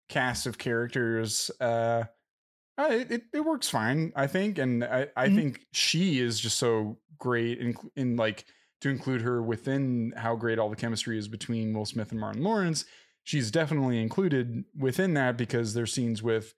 cast 0.09 0.47
of 0.47 0.57
characters 0.57 1.51
uh 1.61 2.05
uh, 2.77 2.89
it, 2.91 3.11
it, 3.11 3.23
it 3.33 3.39
works 3.41 3.69
fine, 3.69 4.11
I 4.15 4.27
think, 4.27 4.57
and 4.57 4.83
I, 4.83 5.07
I 5.15 5.29
Mhm. 5.29 5.29
think 5.29 5.65
she 5.71 6.19
is 6.19 6.39
just 6.39 6.57
so 6.57 6.99
great 7.17 7.59
in, 7.59 7.75
in 7.95 8.15
like 8.17 8.45
to 8.85 8.91
include 8.91 9.21
her 9.23 9.41
within 9.41 10.13
how 10.15 10.35
great 10.35 10.59
all 10.59 10.69
the 10.69 10.75
chemistry 10.75 11.17
is 11.17 11.27
between 11.27 11.73
Will 11.73 11.85
Smith 11.85 12.11
and 12.11 12.19
Martin 12.19 12.43
Lawrence. 12.43 12.85
She's 13.23 13.49
definitely 13.49 13.99
included 13.99 14.63
within 14.77 15.15
that 15.15 15.37
because 15.37 15.73
there's 15.73 15.91
scenes 15.91 16.21
with, 16.21 16.53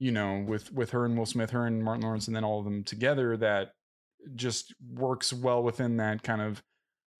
you 0.00 0.10
know, 0.10 0.44
with 0.44 0.72
with 0.72 0.90
her 0.90 1.04
and 1.04 1.16
Will 1.16 1.24
Smith, 1.26 1.50
her 1.50 1.64
and 1.66 1.84
Martin 1.84 2.02
Lawrence, 2.02 2.26
and 2.26 2.34
then 2.34 2.42
all 2.42 2.58
of 2.58 2.64
them 2.64 2.82
together 2.82 3.36
that 3.36 3.74
just 4.34 4.74
works 4.92 5.32
well 5.32 5.62
within 5.62 5.98
that 5.98 6.24
kind 6.24 6.40
of 6.42 6.64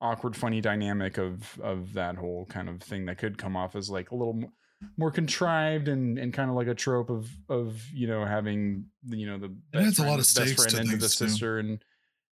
awkward, 0.00 0.34
funny 0.36 0.60
dynamic 0.60 1.18
of 1.18 1.60
of 1.60 1.92
that 1.92 2.16
whole 2.16 2.44
kind 2.46 2.68
of 2.68 2.82
thing 2.82 3.06
that 3.06 3.18
could 3.18 3.38
come 3.38 3.56
off 3.56 3.76
as 3.76 3.88
like 3.88 4.10
a 4.10 4.16
little 4.16 4.34
mo- 4.34 4.52
more 4.96 5.12
contrived 5.12 5.86
and 5.86 6.18
and 6.18 6.32
kind 6.34 6.50
of 6.50 6.56
like 6.56 6.66
a 6.66 6.74
trope 6.74 7.10
of 7.10 7.30
of 7.48 7.80
you 7.92 8.08
know 8.08 8.24
having 8.24 8.86
you 9.06 9.26
know 9.30 9.38
the 9.38 9.54
It 9.72 9.86
adds 9.86 10.00
a 10.00 10.02
lot 10.02 10.18
of 10.18 10.26
best 10.34 10.56
friend 10.56 10.86
into 10.86 10.96
the 10.96 11.02
too. 11.02 11.08
sister 11.08 11.60
and 11.60 11.80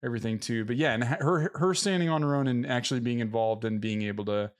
everything 0.03 0.39
too. 0.39 0.65
But 0.65 0.75
yeah, 0.75 0.93
and 0.93 1.03
her 1.03 1.51
her 1.55 1.73
standing 1.73 2.09
on 2.09 2.21
her 2.21 2.35
own 2.35 2.47
and 2.47 2.67
actually 2.67 2.99
being 2.99 3.19
involved 3.19 3.65
and 3.65 3.79
being 3.79 4.03
able 4.03 4.25
to 4.25 4.51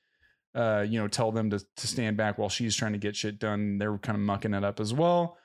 uh 0.56 0.86
you 0.88 1.00
know 1.00 1.08
tell 1.08 1.32
them 1.32 1.50
to 1.50 1.60
to 1.60 1.88
stand 1.88 2.16
back 2.18 2.38
while 2.38 2.50
she's 2.50 2.76
trying 2.76 2.94
to 2.94 3.00
get 3.00 3.16
shit 3.16 3.40
done. 3.40 3.78
They're 3.78 3.98
kind 3.98 4.16
of 4.16 4.22
mucking 4.22 4.54
it 4.54 4.64
up 4.64 4.80
as 4.80 4.94
well. 4.94 5.38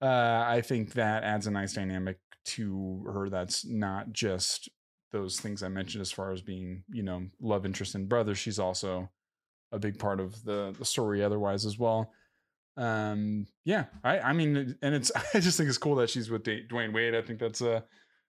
Uh 0.00 0.44
I 0.46 0.62
think 0.62 0.94
that 0.94 1.24
adds 1.24 1.46
a 1.46 1.50
nice 1.50 1.74
dynamic 1.74 2.18
to 2.44 3.04
her 3.06 3.28
that's 3.28 3.64
not 3.64 4.12
just 4.12 4.68
those 5.12 5.38
things 5.38 5.62
I 5.62 5.68
mentioned 5.68 6.00
as 6.00 6.10
far 6.10 6.32
as 6.32 6.40
being, 6.40 6.84
you 6.90 7.02
know, 7.02 7.26
love 7.40 7.66
interest 7.66 7.94
and 7.94 8.08
brother. 8.08 8.34
She's 8.34 8.58
also 8.58 9.10
a 9.70 9.78
big 9.78 9.98
part 9.98 10.20
of 10.20 10.42
the 10.44 10.74
the 10.78 10.84
story 10.84 11.22
otherwise 11.22 11.66
as 11.66 11.78
well. 11.78 12.12
Um 12.76 13.46
yeah, 13.64 13.86
I 14.02 14.20
I 14.20 14.32
mean 14.32 14.76
and 14.80 14.94
it's 14.94 15.12
I 15.34 15.40
just 15.40 15.58
think 15.58 15.68
it's 15.68 15.78
cool 15.78 15.96
that 15.96 16.08
she's 16.08 16.30
with 16.30 16.44
Dwyane 16.44 16.94
Wade. 16.94 17.14
I 17.14 17.22
think 17.22 17.38
that's 17.38 17.60
a 17.60 17.84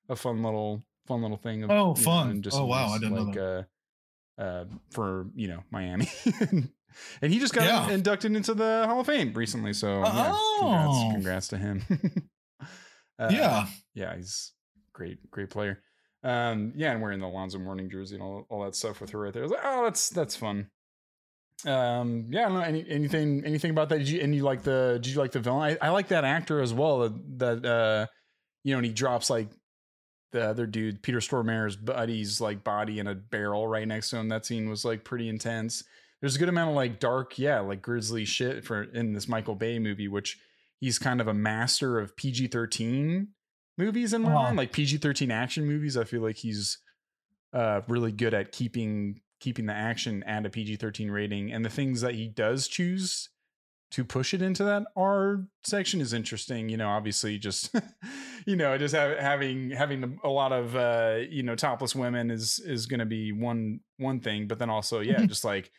a 0.09 0.15
fun 0.15 0.43
little 0.43 0.83
fun 1.07 1.21
little 1.21 1.37
thing 1.37 1.63
of, 1.63 1.71
Oh, 1.71 1.73
you 1.73 1.81
know, 1.87 1.95
fun. 1.95 2.29
and 2.29 2.47
Oh, 2.51 2.65
wow, 2.65 2.87
I 2.89 2.97
didn't 2.99 3.15
know 3.15 3.21
like 3.23 3.37
uh 3.37 3.63
uh 4.41 4.65
for, 4.91 5.27
you 5.35 5.47
know, 5.47 5.63
Miami. 5.71 6.09
and 7.21 7.31
he 7.33 7.39
just 7.39 7.53
got 7.53 7.65
Yeah. 7.65 7.89
inducted 7.91 8.35
into 8.35 8.53
the 8.53 8.85
Hall 8.87 8.99
of 9.01 9.07
Fame 9.07 9.33
recently, 9.33 9.73
so 9.73 10.01
yeah, 10.03 10.31
Oh. 10.33 10.59
congrats, 10.61 11.13
congrats 11.13 11.47
to 11.49 11.57
him. 11.57 11.83
Uh, 13.19 13.29
yeah. 13.31 13.67
yeah, 13.93 14.15
he's 14.15 14.53
great, 14.91 15.29
great 15.29 15.51
player. 15.51 15.79
Um, 16.23 16.73
yeah, 16.75 16.91
and 16.91 17.01
wearing 17.01 17.19
the 17.19 17.27
Alonzo 17.27 17.59
Mourning 17.59 17.87
jersey 17.87 18.15
and 18.15 18.23
all, 18.23 18.47
all 18.49 18.63
that 18.63 18.73
stuff 18.75 18.99
with 18.99 19.11
her 19.11 19.19
right 19.19 19.31
there. 19.31 19.43
I 19.43 19.45
was 19.45 19.51
like, 19.51 19.61
oh, 19.63 19.83
that's 19.83 20.09
that's 20.09 20.35
fun. 20.35 20.71
Um, 21.65 22.25
yeah, 22.31 22.41
I 22.45 22.49
don't 22.49 22.53
know 22.55 22.61
any, 22.61 22.83
anything 22.89 23.43
anything 23.45 23.69
about 23.69 23.89
that. 23.89 23.99
Did 23.99 24.09
you 24.09 24.19
and 24.21 24.33
you 24.33 24.41
like 24.43 24.63
the 24.63 24.99
did 25.01 25.13
you 25.13 25.19
like 25.19 25.31
the 25.31 25.39
villain? 25.39 25.77
I, 25.79 25.87
I 25.87 25.89
like 25.91 26.07
that 26.07 26.25
actor 26.25 26.59
as 26.59 26.73
well. 26.73 27.01
That, 27.01 27.39
that 27.61 27.65
uh, 27.69 28.07
you 28.63 28.73
know, 28.73 28.79
and 28.79 28.85
he 28.87 28.91
drops 28.91 29.29
like 29.29 29.49
the 30.33 30.49
other 30.49 30.65
dude, 30.65 31.01
Peter 31.03 31.19
Stormare's 31.19 31.75
buddy's 31.75 32.41
like 32.41 32.63
body 32.63 32.99
in 32.99 33.07
a 33.07 33.15
barrel 33.15 33.67
right 33.67 33.87
next 33.87 34.09
to 34.09 34.17
him. 34.17 34.29
That 34.29 34.45
scene 34.45 34.67
was 34.67 34.83
like 34.83 35.05
pretty 35.05 35.29
intense. 35.29 35.83
There's 36.19 36.35
a 36.35 36.39
good 36.39 36.49
amount 36.49 36.71
of 36.71 36.75
like 36.75 36.99
dark, 36.99 37.37
yeah, 37.37 37.59
like 37.59 37.81
grisly 37.81 38.25
shit 38.25 38.65
for 38.65 38.83
in 38.83 39.13
this 39.13 39.27
Michael 39.27 39.55
Bay 39.55 39.77
movie, 39.77 40.07
which 40.07 40.39
he's 40.79 40.97
kind 40.97 41.21
of 41.21 41.27
a 41.27 41.33
master 41.33 41.99
of 41.99 42.17
PG 42.17 42.47
13 42.47 43.27
movies 43.77 44.13
in 44.13 44.23
my 44.23 44.33
mind, 44.33 44.57
like 44.57 44.73
PG 44.73 44.97
13 44.97 45.29
action 45.31 45.65
movies. 45.65 45.95
I 45.95 46.03
feel 46.03 46.21
like 46.21 46.37
he's 46.37 46.79
uh, 47.53 47.81
really 47.87 48.11
good 48.11 48.33
at 48.33 48.51
keeping 48.51 49.21
keeping 49.39 49.67
the 49.67 49.73
action 49.73 50.23
at 50.23 50.45
a 50.45 50.49
PG 50.49 50.77
13 50.77 51.11
rating, 51.11 51.53
and 51.53 51.63
the 51.63 51.69
things 51.69 52.01
that 52.01 52.15
he 52.15 52.27
does 52.27 52.67
choose 52.67 53.29
to 53.93 54.03
push 54.03 54.33
it 54.33 54.41
into 54.41 54.63
that 54.63 54.83
R 54.95 55.45
section 55.63 56.01
is 56.01 56.13
interesting. 56.13 56.67
You 56.67 56.77
know, 56.77 56.89
obviously, 56.89 57.37
just 57.37 57.73
you 58.47 58.55
know, 58.55 58.75
just 58.75 58.95
have, 58.95 59.19
having 59.19 59.69
having 59.69 60.19
a 60.23 60.29
lot 60.29 60.51
of 60.51 60.75
uh, 60.75 61.19
you 61.29 61.43
know 61.43 61.55
topless 61.55 61.95
women 61.95 62.31
is 62.31 62.59
is 62.59 62.87
going 62.87 63.01
to 63.01 63.05
be 63.05 63.31
one 63.31 63.81
one 63.97 64.19
thing, 64.19 64.47
but 64.47 64.57
then 64.57 64.69
also, 64.69 64.99
yeah, 64.99 65.25
just 65.27 65.45
like 65.45 65.71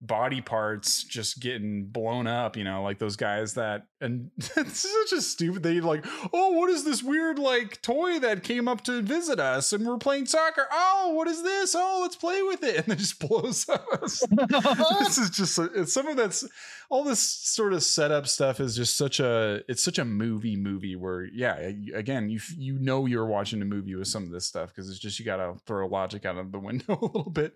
body 0.00 0.40
parts 0.40 1.02
just 1.02 1.40
getting 1.40 1.86
blown 1.86 2.26
up, 2.26 2.56
you 2.56 2.62
know, 2.62 2.82
like 2.82 2.98
those 2.98 3.16
guys 3.16 3.54
that 3.54 3.86
and 4.00 4.30
it's 4.38 4.88
such 4.88 5.18
a 5.18 5.20
stupid 5.20 5.62
they 5.62 5.80
like, 5.80 6.04
oh, 6.32 6.52
what 6.52 6.70
is 6.70 6.84
this 6.84 7.02
weird 7.02 7.38
like 7.38 7.82
toy 7.82 8.18
that 8.20 8.44
came 8.44 8.68
up 8.68 8.84
to 8.84 9.02
visit 9.02 9.40
us 9.40 9.72
and 9.72 9.84
we're 9.84 9.98
playing 9.98 10.26
soccer? 10.26 10.66
Oh, 10.70 11.12
what 11.14 11.26
is 11.26 11.42
this? 11.42 11.74
Oh, 11.76 12.00
let's 12.02 12.16
play 12.16 12.42
with 12.42 12.62
it. 12.62 12.68
And 12.78 12.86
then 12.86 12.98
just 12.98 13.18
blows 13.18 13.68
us. 13.68 14.24
this 15.00 15.18
is 15.18 15.30
just 15.30 15.58
it's 15.58 15.92
some 15.92 16.06
of 16.06 16.16
that's 16.16 16.44
all 16.90 17.02
this 17.02 17.20
sort 17.20 17.72
of 17.72 17.82
setup 17.82 18.28
stuff 18.28 18.60
is 18.60 18.76
just 18.76 18.96
such 18.96 19.18
a 19.18 19.62
it's 19.68 19.82
such 19.82 19.98
a 19.98 20.04
movie 20.04 20.56
movie 20.56 20.94
where 20.94 21.24
yeah 21.24 21.56
again 21.94 22.30
you 22.30 22.40
you 22.56 22.78
know 22.78 23.06
you're 23.06 23.26
watching 23.26 23.60
a 23.62 23.64
movie 23.64 23.94
with 23.94 24.06
some 24.06 24.22
of 24.22 24.30
this 24.30 24.46
stuff 24.46 24.68
because 24.68 24.88
it's 24.88 24.98
just 24.98 25.18
you 25.18 25.24
gotta 25.24 25.54
throw 25.66 25.86
logic 25.88 26.24
out 26.24 26.38
of 26.38 26.52
the 26.52 26.58
window 26.58 26.98
a 27.00 27.04
little 27.04 27.30
bit 27.30 27.54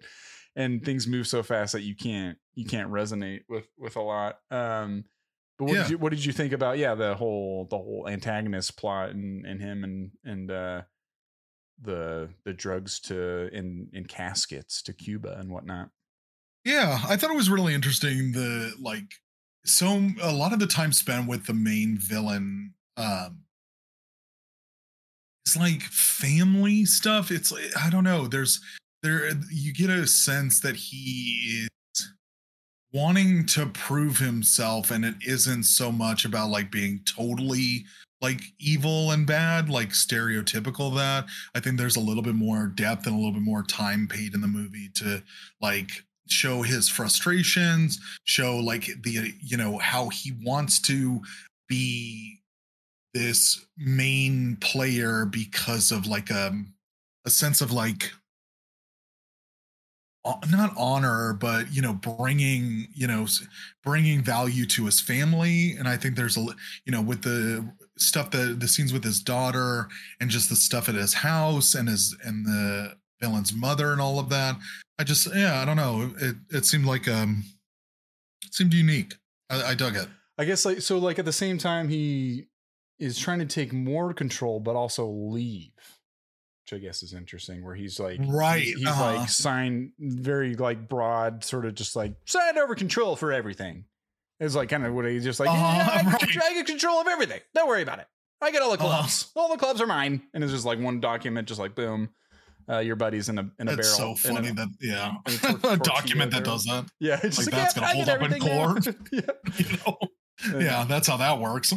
and 0.57 0.85
things 0.85 1.07
move 1.07 1.27
so 1.27 1.43
fast 1.43 1.73
that 1.73 1.83
you 1.83 1.95
can't 1.95 2.37
you 2.55 2.65
can't 2.65 2.91
resonate 2.91 3.41
with 3.49 3.67
with 3.79 3.97
a 3.97 4.01
lot 4.01 4.39
um 4.51 5.05
but 5.59 5.65
what 5.67 5.75
Yeah. 5.75 5.83
did 5.83 5.91
you 5.91 5.99
what 5.99 6.11
did 6.11 6.25
you 6.25 6.33
think 6.33 6.53
about 6.53 6.79
yeah 6.79 6.95
the 6.95 7.15
whole 7.15 7.67
the 7.71 7.77
whole 7.77 8.07
antagonist 8.09 8.77
plot 8.77 9.11
and 9.11 9.47
and 9.47 9.61
him 9.61 9.85
and 9.85 10.11
and 10.25 10.51
uh 10.51 10.83
the 11.81 12.29
the 12.45 12.53
drugs 12.53 13.01
to 13.01 13.49
in 13.53 13.89
in 13.93 14.05
caskets 14.05 14.83
to 14.83 14.93
Cuba 14.93 15.37
and 15.39 15.51
whatnot 15.51 15.89
Yeah, 16.65 17.01
I 17.09 17.17
thought 17.17 17.31
it 17.31 17.37
was 17.37 17.51
really 17.51 17.75
interesting. 17.75 18.33
The 18.33 18.73
like, 18.81 19.15
so 19.65 20.11
a 20.23 20.33
lot 20.33 20.53
of 20.53 20.61
the 20.61 20.67
time 20.69 20.93
spent 20.93 21.27
with 21.29 21.47
the 21.47 21.55
main 21.55 21.99
villain, 21.99 22.75
um, 22.97 23.41
it's 25.45 25.57
like 25.57 25.83
family 25.83 26.85
stuff. 26.85 27.33
It's 27.33 27.53
I 27.77 27.91
don't 27.91 28.05
know. 28.05 28.29
There's 28.29 28.61
there 29.03 29.31
you 29.51 29.73
get 29.73 29.91
a 29.91 30.07
sense 30.07 30.61
that 30.61 30.77
he 30.77 31.65
is 31.65 32.13
wanting 32.93 33.47
to 33.47 33.67
prove 33.67 34.19
himself, 34.19 34.91
and 34.91 35.05
it 35.05 35.15
isn't 35.27 35.65
so 35.65 35.91
much 35.91 36.25
about 36.25 36.51
like 36.51 36.71
being 36.71 37.01
totally 37.05 37.85
like 38.21 38.41
evil 38.61 39.11
and 39.11 39.27
bad, 39.27 39.69
like 39.69 39.91
stereotypical 39.91 40.95
that. 40.97 41.27
I 41.55 41.61
think 41.61 41.77
there's 41.77 41.97
a 41.97 42.01
little 42.01 42.23
bit 42.23 42.37
more 42.37 42.69
depth 42.69 43.07
and 43.07 43.15
a 43.15 43.19
little 43.19 43.33
bit 43.33 43.43
more 43.43 43.65
time 43.65 44.07
paid 44.07 44.35
in 44.35 44.41
the 44.41 44.47
movie 44.47 44.89
to 44.95 45.23
like 45.61 45.91
show 46.29 46.63
his 46.63 46.89
frustrations 46.89 47.99
show 48.25 48.57
like 48.57 48.89
the 49.03 49.33
you 49.41 49.57
know 49.57 49.77
how 49.79 50.09
he 50.09 50.33
wants 50.45 50.81
to 50.81 51.21
be 51.69 52.39
this 53.13 53.67
main 53.77 54.57
player 54.61 55.27
because 55.27 55.91
of 55.93 56.07
like 56.07 56.31
um 56.31 56.73
a 57.27 57.31
sense 57.31 57.61
of 57.61 57.73
like 57.73 58.13
not 60.51 60.73
honor 60.77 61.33
but 61.33 61.73
you 61.75 61.83
know 61.83 61.95
bringing 61.95 62.87
you 62.95 63.07
know 63.07 63.27
bringing 63.83 64.23
value 64.23 64.67
to 64.67 64.87
his 64.87 65.01
family. 65.01 65.73
And 65.79 65.89
i 65.89 65.97
think 65.97 66.17
there's 66.17 66.37
a 66.37 66.47
you 66.85 66.93
know 66.93 67.03
with 67.03 67.23
the 67.23 67.69
stuff 67.99 68.31
that 68.31 68.61
the 68.61 68.69
scenes 68.69 68.93
with 68.93 69.05
his 69.05 69.21
daughter 69.21 69.89
and 70.21 70.31
just 70.31 70.49
the 70.49 70.57
stuff 70.57 70.89
at 70.89 70.95
his 70.95 71.15
house 71.15 71.75
and 71.75 71.89
his 71.89 72.17
and 72.25 72.47
the 72.47 72.97
villain's 73.21 73.53
mother 73.53 73.93
and 73.93 74.01
all 74.01 74.19
of 74.19 74.29
that. 74.31 74.57
I 74.99 75.05
just 75.05 75.35
yeah 75.35 75.61
i 75.61 75.65
don't 75.65 75.77
know. 75.77 76.13
It 76.21 76.37
it 76.51 76.65
seemed 76.67 76.87
like 76.87 77.09
um 77.09 77.45
it 78.45 78.55
seemed 78.55 78.75
unique. 78.75 79.15
I, 79.51 79.71
I 79.71 79.75
dug 79.75 79.97
it. 79.97 80.09
I 80.39 80.45
guess 80.45 80.65
like 80.65 80.81
so 80.81 80.99
like 80.99 81.19
at 81.19 81.25
the 81.25 81.33
same 81.33 81.59
time 81.59 81.89
he 81.89 82.47
is 82.99 83.19
trying 83.19 83.41
to 83.41 83.47
take 83.47 83.73
more 83.73 84.15
control 84.15 84.61
but 84.61 84.77
also 84.77 85.07
leave. 85.09 85.73
Which 86.71 86.79
I 86.81 86.83
guess 86.83 87.03
is 87.03 87.13
interesting 87.13 87.65
where 87.65 87.75
he's 87.75 87.99
like 87.99 88.21
Right, 88.25 88.63
he's, 88.63 88.77
he's 88.79 88.87
uh-huh. 88.87 89.17
like 89.17 89.29
sign 89.29 89.93
very 89.99 90.55
like 90.55 90.89
broad 90.89 91.43
sort 91.45 91.67
of 91.67 91.75
just 91.75 91.97
like 91.97 92.15
sign 92.27 92.57
over 92.59 92.75
control 92.75 93.17
for 93.17 93.33
everything. 93.33 93.85
It's 94.41 94.55
like 94.55 94.69
kind 94.69 94.85
of 94.87 94.95
what 94.95 95.05
he's 95.07 95.25
just 95.25 95.41
like 95.41 95.49
Uh-huh, 95.49 95.59
"Yeah, 95.77 96.03
I, 96.07 96.11
right. 96.11 96.21
get, 96.21 96.43
I 96.43 96.55
get 96.55 96.67
control 96.67 97.01
of 97.01 97.09
everything. 97.09 97.41
Don't 97.55 97.69
worry 97.69 97.83
about 97.83 97.99
it. 97.99 98.07
I 98.41 98.51
get 98.51 98.63
all 98.63 98.71
the 98.77 98.83
Uh-huh. 98.83 98.99
clubs. 98.99 99.31
All 99.37 99.49
the 99.49 99.57
clubs 99.57 99.81
are 99.81 99.87
mine. 99.87 100.23
And 100.35 100.43
it's 100.45 100.53
just 100.53 100.65
like 100.65 100.79
one 100.81 101.01
document 101.01 101.49
just 101.49 101.61
like 101.61 101.75
boom. 101.75 102.11
Uh, 102.69 102.79
your 102.79 102.95
buddy's 102.95 103.29
in 103.29 103.39
a 103.41 103.51
in 103.59 103.69
a 103.69 103.73
it's 103.73 103.97
barrel. 103.99 104.17
so 104.17 104.31
in 104.31 104.37
a- 104.37 104.41
funny 104.41 104.53
that 104.53 104.69
yeah 104.81 105.15
a 105.27 105.31
tor- 105.33 105.73
a 105.73 105.77
document 105.77 106.31
that 106.31 106.45
does 106.45 106.63
that 106.65 106.85
yeah, 107.01 107.19
it's 107.23 107.37
like, 107.39 107.47
like, 107.53 107.55
that's 107.57 107.77
yeah, 107.77 107.81
gonna 107.83 107.93
I 107.93 107.97
hold 107.97 108.09
up 108.09 108.23
in 108.23 108.41
court. 108.41 108.97
yeah. 109.13 109.21
you 109.59 109.77
know 109.85 110.61
yeah 110.61 110.85
that's 110.89 111.09
how 111.09 111.17
that 111.17 111.41
works 111.41 111.73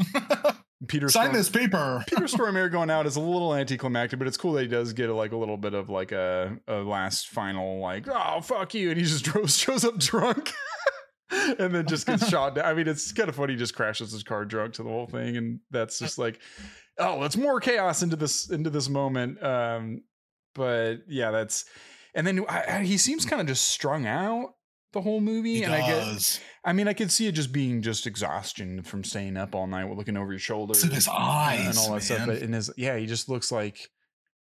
Peter 0.87 1.09
sign 1.09 1.25
Storm- 1.25 1.37
this 1.37 1.49
paper 1.49 2.03
Peter 2.07 2.23
Stormare 2.23 2.71
going 2.71 2.89
out 2.89 3.05
is 3.05 3.15
a 3.15 3.21
little 3.21 3.53
anticlimactic, 3.53 4.19
but 4.19 4.27
it's 4.27 4.37
cool 4.37 4.53
that 4.53 4.63
he 4.63 4.67
does 4.67 4.93
get 4.93 5.09
a, 5.09 5.13
like 5.13 5.31
a 5.31 5.37
little 5.37 5.57
bit 5.57 5.73
of 5.73 5.89
like 5.89 6.11
a, 6.11 6.57
a 6.67 6.75
last 6.75 7.27
final 7.27 7.79
like 7.79 8.07
oh 8.07 8.41
fuck 8.41 8.73
you, 8.73 8.89
and 8.89 8.97
he 8.97 9.05
just 9.05 9.25
shows 9.31 9.57
shows 9.57 9.83
up 9.85 9.97
drunk, 9.97 10.53
and 11.31 11.73
then 11.73 11.85
just 11.87 12.07
gets 12.07 12.27
shot 12.29 12.55
down. 12.55 12.65
I 12.65 12.73
mean, 12.73 12.87
it's 12.87 13.11
kind 13.11 13.29
of 13.29 13.35
funny. 13.35 13.53
He 13.53 13.59
just 13.59 13.75
crashes 13.75 14.11
his 14.11 14.23
car 14.23 14.45
drunk 14.45 14.73
to 14.75 14.83
the 14.83 14.89
whole 14.89 15.07
thing, 15.07 15.37
and 15.37 15.59
that's 15.71 15.99
just 15.99 16.17
like 16.17 16.39
oh, 16.99 17.17
let's 17.17 17.37
more 17.37 17.59
chaos 17.59 18.03
into 18.03 18.15
this 18.15 18.49
into 18.49 18.69
this 18.69 18.89
moment. 18.89 19.41
Um, 19.43 20.03
but 20.53 20.99
yeah, 21.07 21.31
that's 21.31 21.65
and 22.13 22.25
then 22.25 22.45
I, 22.47 22.63
I, 22.67 22.83
he 22.83 22.97
seems 22.97 23.25
kind 23.25 23.41
of 23.41 23.47
just 23.47 23.65
strung 23.65 24.05
out 24.05 24.55
the 24.93 25.01
whole 25.01 25.21
movie, 25.21 25.55
he 25.55 25.63
and 25.63 25.73
I 25.73 25.81
get 25.81 26.05
does 26.05 26.39
I 26.65 26.73
mean, 26.73 26.87
I 26.87 26.93
could 26.93 27.11
see 27.11 27.27
it 27.27 27.33
just 27.33 27.51
being 27.51 27.83
just 27.83 28.07
exhaustion 28.07 28.81
from 28.81 29.03
staying 29.03 29.37
up 29.37 29.53
all 29.53 29.67
night, 29.67 29.87
looking 29.95 30.17
over 30.17 30.31
your 30.31 30.39
shoulder, 30.39 30.71
It's 30.71 30.83
in 30.83 30.89
his 30.89 31.07
eyes 31.07 31.67
and 31.67 31.77
all 31.77 31.93
that 31.93 32.01
stuff. 32.01 32.19
man. 32.19 32.27
But 32.27 32.37
in 32.39 32.53
his, 32.53 32.71
yeah, 32.75 32.97
he 32.97 33.05
just 33.05 33.29
looks 33.29 33.51
like. 33.51 33.89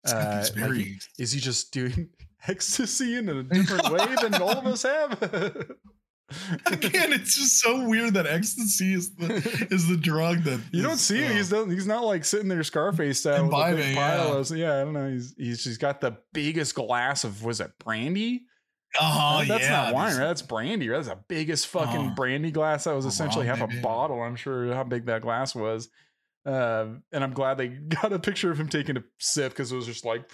Uh, 0.06 0.46
like 0.56 0.86
is 1.18 1.32
he 1.32 1.40
just 1.40 1.72
doing 1.72 2.08
ecstasy 2.48 3.16
in 3.16 3.28
a 3.28 3.42
different 3.42 3.90
way 3.90 4.14
than 4.22 4.34
all 4.34 4.50
of 4.50 4.66
us 4.66 4.82
have? 4.82 5.22
again 6.66 7.12
it's 7.12 7.36
just 7.36 7.58
so 7.58 7.88
weird 7.88 8.14
that 8.14 8.24
ecstasy 8.24 8.94
is 8.94 9.14
the 9.16 9.66
is 9.70 9.88
the 9.88 9.96
drug 9.96 10.42
that 10.44 10.60
you 10.70 10.80
don't 10.80 10.98
see 10.98 11.24
uh, 11.26 11.28
He's 11.28 11.50
not, 11.50 11.68
he's 11.68 11.88
not 11.88 12.04
like 12.04 12.24
sitting 12.24 12.46
there 12.46 12.62
Scarface 12.62 13.18
style 13.18 13.46
with 13.46 13.52
a 13.52 13.74
big 13.74 13.96
pile 13.96 14.28
yeah. 14.28 14.34
of 14.34 14.50
yeah. 14.56 14.76
I 14.76 14.84
don't 14.84 14.92
know. 14.92 15.10
He's 15.10 15.34
he's 15.36 15.64
just 15.64 15.80
got 15.80 16.00
the 16.00 16.16
biggest 16.32 16.76
glass 16.76 17.24
of 17.24 17.44
was 17.44 17.60
it 17.60 17.72
brandy? 17.80 18.44
Uh-huh, 18.98 19.44
that's 19.46 19.64
yeah, 19.64 19.70
not 19.84 19.94
wine, 19.94 20.12
right? 20.16 20.26
That's 20.26 20.42
brandy. 20.42 20.88
Right? 20.88 20.96
That's 20.96 21.08
the 21.08 21.18
biggest 21.28 21.66
fucking 21.68 22.10
Oh. 22.10 22.14
brandy 22.14 22.50
glass. 22.50 22.84
That 22.84 22.94
was 22.94 23.04
Oh, 23.04 23.08
essentially 23.08 23.46
half 23.46 23.60
a 23.60 23.68
bottle. 23.80 24.20
I'm 24.22 24.36
sure 24.36 24.74
how 24.74 24.84
big 24.84 25.06
that 25.06 25.22
glass 25.22 25.54
was. 25.54 25.88
Uh, 26.44 26.86
and 27.12 27.22
I'm 27.22 27.32
glad 27.32 27.58
they 27.58 27.68
got 28.02 28.12
a 28.12 28.18
picture 28.18 28.50
of 28.50 28.58
him 28.58 28.68
taking 28.68 28.96
a 28.96 29.04
sip 29.18 29.52
because 29.52 29.70
it 29.70 29.76
was 29.76 29.86
just 29.86 30.04
like, 30.04 30.28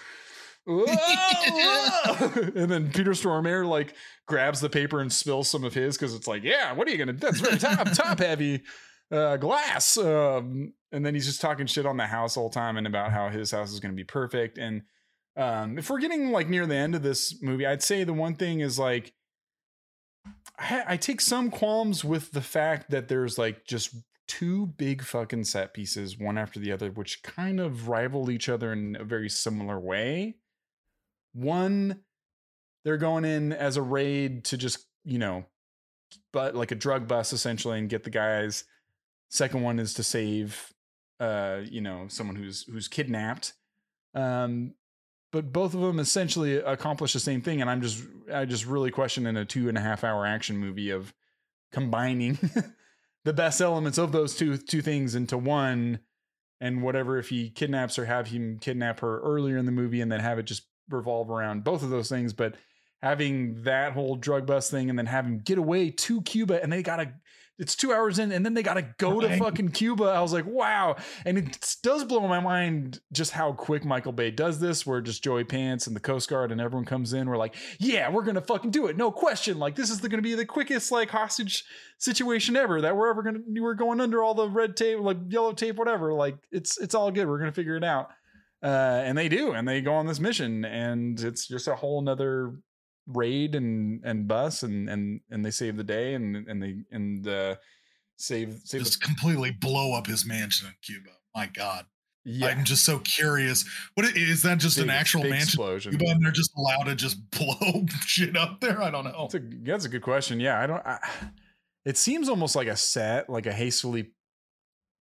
"Whoa, 0.65 0.85
whoa." 0.87 2.31
and 2.55 2.71
then 2.71 2.91
Peter 2.91 3.11
Stormare 3.11 3.67
like 3.67 3.93
grabs 4.27 4.61
the 4.61 4.69
paper 4.69 4.99
and 5.01 5.11
spills 5.11 5.49
some 5.49 5.63
of 5.63 5.73
his 5.73 5.97
because 5.97 6.13
it's 6.15 6.27
like, 6.27 6.43
yeah, 6.43 6.73
what 6.73 6.87
are 6.87 6.91
you 6.91 6.97
gonna? 6.97 7.13
That's 7.13 7.39
very 7.39 7.57
top 7.57 7.91
top 7.93 8.19
heavy 8.19 8.63
uh, 9.11 9.37
glass. 9.37 9.97
Um, 9.97 10.73
and 10.91 11.05
then 11.05 11.13
he's 11.13 11.25
just 11.25 11.41
talking 11.41 11.65
shit 11.67 11.85
on 11.85 11.97
the 11.97 12.05
house 12.07 12.37
all 12.37 12.49
the 12.49 12.53
time 12.55 12.77
and 12.77 12.87
about 12.87 13.11
how 13.11 13.29
his 13.29 13.51
house 13.51 13.71
is 13.71 13.79
gonna 13.79 13.93
be 13.93 14.03
perfect. 14.05 14.57
And 14.57 14.83
um, 15.37 15.77
if 15.77 15.89
we're 15.89 15.99
getting 15.99 16.31
like 16.31 16.49
near 16.49 16.65
the 16.65 16.75
end 16.75 16.95
of 16.95 17.03
this 17.03 17.41
movie, 17.41 17.65
I'd 17.65 17.83
say 17.83 18.03
the 18.03 18.13
one 18.13 18.35
thing 18.35 18.59
is 18.59 18.77
like. 18.77 19.13
I, 20.59 20.83
I 20.87 20.97
take 20.97 21.21
some 21.21 21.51
qualms 21.51 22.03
with 22.03 22.31
the 22.31 22.41
fact 22.41 22.89
that 22.89 23.07
there's 23.07 23.37
like 23.37 23.65
just 23.65 23.95
two 24.27 24.65
big 24.65 25.03
fucking 25.03 25.45
set 25.45 25.73
pieces, 25.73 26.17
one 26.17 26.37
after 26.37 26.59
the 26.59 26.71
other, 26.71 26.89
which 26.89 27.21
kind 27.23 27.59
of 27.59 27.87
rival 27.87 28.29
each 28.29 28.49
other 28.49 28.73
in 28.73 28.97
a 28.99 29.03
very 29.03 29.29
similar 29.29 29.79
way. 29.79 30.35
One, 31.33 32.01
they're 32.83 32.97
going 32.97 33.23
in 33.23 33.53
as 33.53 33.77
a 33.77 33.81
raid 33.81 34.43
to 34.45 34.57
just, 34.57 34.85
you 35.05 35.19
know, 35.19 35.45
but 36.33 36.55
like 36.55 36.71
a 36.71 36.75
drug 36.75 37.07
bust 37.07 37.31
essentially 37.31 37.77
and 37.77 37.89
get 37.89 38.03
the 38.03 38.09
guys. 38.09 38.63
Second 39.29 39.61
one 39.61 39.79
is 39.79 39.93
to 39.93 40.03
save 40.03 40.73
uh, 41.19 41.61
you 41.69 41.81
know, 41.81 42.05
someone 42.07 42.35
who's 42.35 42.63
who's 42.63 42.87
kidnapped. 42.87 43.53
Um, 44.13 44.73
but 45.31 45.51
both 45.51 45.73
of 45.73 45.81
them 45.81 45.99
essentially 45.99 46.57
accomplish 46.57 47.13
the 47.13 47.19
same 47.19 47.41
thing, 47.41 47.61
and 47.61 47.69
I'm 47.69 47.81
just 47.81 48.03
I 48.33 48.45
just 48.45 48.65
really 48.65 48.91
question 48.91 49.27
in 49.27 49.37
a 49.37 49.45
two 49.45 49.69
and 49.69 49.77
a 49.77 49.81
half 49.81 50.03
hour 50.03 50.25
action 50.25 50.57
movie 50.57 50.89
of 50.89 51.13
combining 51.71 52.37
the 53.25 53.33
best 53.33 53.61
elements 53.61 53.97
of 53.97 54.11
those 54.11 54.35
two 54.35 54.57
two 54.57 54.81
things 54.81 55.15
into 55.15 55.37
one 55.37 55.99
and 56.59 56.81
whatever 56.81 57.17
if 57.17 57.29
he 57.29 57.49
kidnaps 57.49 57.99
or 57.99 58.05
have 58.05 58.27
him 58.27 58.57
kidnap 58.59 59.01
her 59.01 59.19
earlier 59.19 59.57
in 59.57 59.65
the 59.65 59.71
movie 59.71 60.01
and 60.01 60.11
then 60.11 60.19
have 60.19 60.39
it 60.39 60.43
just 60.43 60.65
revolve 60.89 61.29
around 61.29 61.63
both 61.63 61.83
of 61.83 61.89
those 61.89 62.09
things 62.09 62.33
but 62.33 62.55
having 63.01 63.61
that 63.63 63.93
whole 63.93 64.15
drug 64.15 64.45
bust 64.45 64.71
thing 64.71 64.89
and 64.89 64.97
then 64.97 65.05
have 65.05 65.25
him 65.25 65.39
get 65.39 65.57
away 65.57 65.91
to 65.91 66.21
Cuba 66.21 66.61
and 66.63 66.71
they 66.71 66.81
gotta 66.81 67.13
it's 67.59 67.75
two 67.75 67.91
hours 67.91 68.19
in 68.19 68.31
and 68.31 68.45
then 68.45 68.53
they 68.53 68.63
gotta 68.63 68.87
go 68.97 69.19
to 69.19 69.37
fucking 69.37 69.69
Cuba. 69.69 70.05
I 70.05 70.21
was 70.21 70.33
like, 70.33 70.45
wow. 70.45 70.95
And 71.25 71.37
it 71.37 71.75
does 71.81 72.03
blow 72.03 72.27
my 72.27 72.39
mind 72.39 72.99
just 73.11 73.31
how 73.31 73.53
quick 73.53 73.83
Michael 73.83 74.11
Bay 74.11 74.31
does 74.31 74.59
this, 74.59 74.85
where 74.85 75.01
just 75.01 75.23
Joey 75.23 75.43
Pants 75.43 75.87
and 75.87 75.95
the 75.95 75.99
Coast 75.99 76.29
Guard 76.29 76.51
and 76.51 76.61
everyone 76.61 76.85
comes 76.85 77.13
in. 77.13 77.29
We're 77.29 77.37
like, 77.37 77.55
yeah, 77.79 78.09
we're 78.09 78.23
gonna 78.23 78.41
fucking 78.41 78.71
do 78.71 78.87
it. 78.87 78.97
No 78.97 79.11
question. 79.11 79.57
Like 79.59 79.75
this 79.75 79.89
is 79.89 79.99
the, 79.99 80.09
gonna 80.09 80.21
be 80.21 80.35
the 80.35 80.45
quickest 80.45 80.91
like 80.91 81.09
hostage 81.09 81.63
situation 81.97 82.55
ever 82.55 82.81
that 82.81 82.95
we're 82.95 83.09
ever 83.09 83.23
gonna 83.23 83.39
we're 83.59 83.73
going 83.73 84.01
under 84.01 84.21
all 84.21 84.35
the 84.35 84.49
red 84.49 84.77
tape, 84.77 84.99
like 84.99 85.17
yellow 85.29 85.53
tape, 85.53 85.77
whatever. 85.77 86.13
Like 86.13 86.37
it's 86.51 86.77
it's 86.77 86.95
all 86.95 87.11
good. 87.11 87.27
We're 87.27 87.39
gonna 87.39 87.51
figure 87.51 87.75
it 87.75 87.83
out. 87.83 88.09
Uh, 88.63 89.03
and 89.05 89.15
they 89.15 89.29
do, 89.29 89.51
and 89.51 89.67
they 89.67 89.81
go 89.81 89.93
on 89.93 90.07
this 90.07 90.19
mission, 90.19 90.65
and 90.65 91.19
it's 91.19 91.47
just 91.47 91.67
a 91.67 91.75
whole 91.75 92.01
nother 92.01 92.55
raid 93.07 93.55
and 93.55 94.03
and 94.03 94.27
bus 94.27 94.63
and 94.63 94.89
and 94.89 95.21
and 95.31 95.45
they 95.45 95.51
save 95.51 95.77
the 95.77 95.83
day 95.83 96.13
and 96.13 96.35
and 96.47 96.61
they 96.61 96.75
and 96.91 97.27
uh 97.27 97.55
save 98.17 98.59
save 98.63 98.83
just 98.83 98.99
the, 98.99 99.05
completely 99.05 99.51
blow 99.51 99.93
up 99.93 100.07
his 100.07 100.25
mansion 100.25 100.67
in 100.67 100.73
Cuba. 100.81 101.11
My 101.35 101.47
God, 101.47 101.85
yeah 102.25 102.47
I'm 102.47 102.65
just 102.65 102.83
so 102.83 102.99
curious. 102.99 103.65
What 103.93 104.05
is 104.17 104.43
that? 104.43 104.57
Just 104.57 104.77
an 104.77 104.89
actual 104.89 105.21
mansion? 105.21 105.41
explosion 105.41 105.91
Cuba, 105.91 106.11
and 106.11 106.23
they're 106.23 106.31
just 106.31 106.51
allowed 106.57 106.83
to 106.85 106.95
just 106.95 107.29
blow 107.31 107.85
shit 108.05 108.35
up 108.35 108.59
there. 108.59 108.81
I 108.81 108.91
don't 108.91 109.05
know. 109.05 109.27
that's 109.31 109.35
a 109.35 109.41
that's 109.63 109.85
a 109.85 109.89
good 109.89 110.01
question 110.01 110.39
yeah 110.39 110.59
i 110.61 110.67
don't 110.67 110.85
I, 110.85 110.99
it 111.85 111.97
seems 111.97 112.27
almost 112.27 112.55
like 112.55 112.67
a 112.67 112.75
set 112.75 113.29
like 113.29 113.45
a 113.45 113.53
hastily 113.53 114.11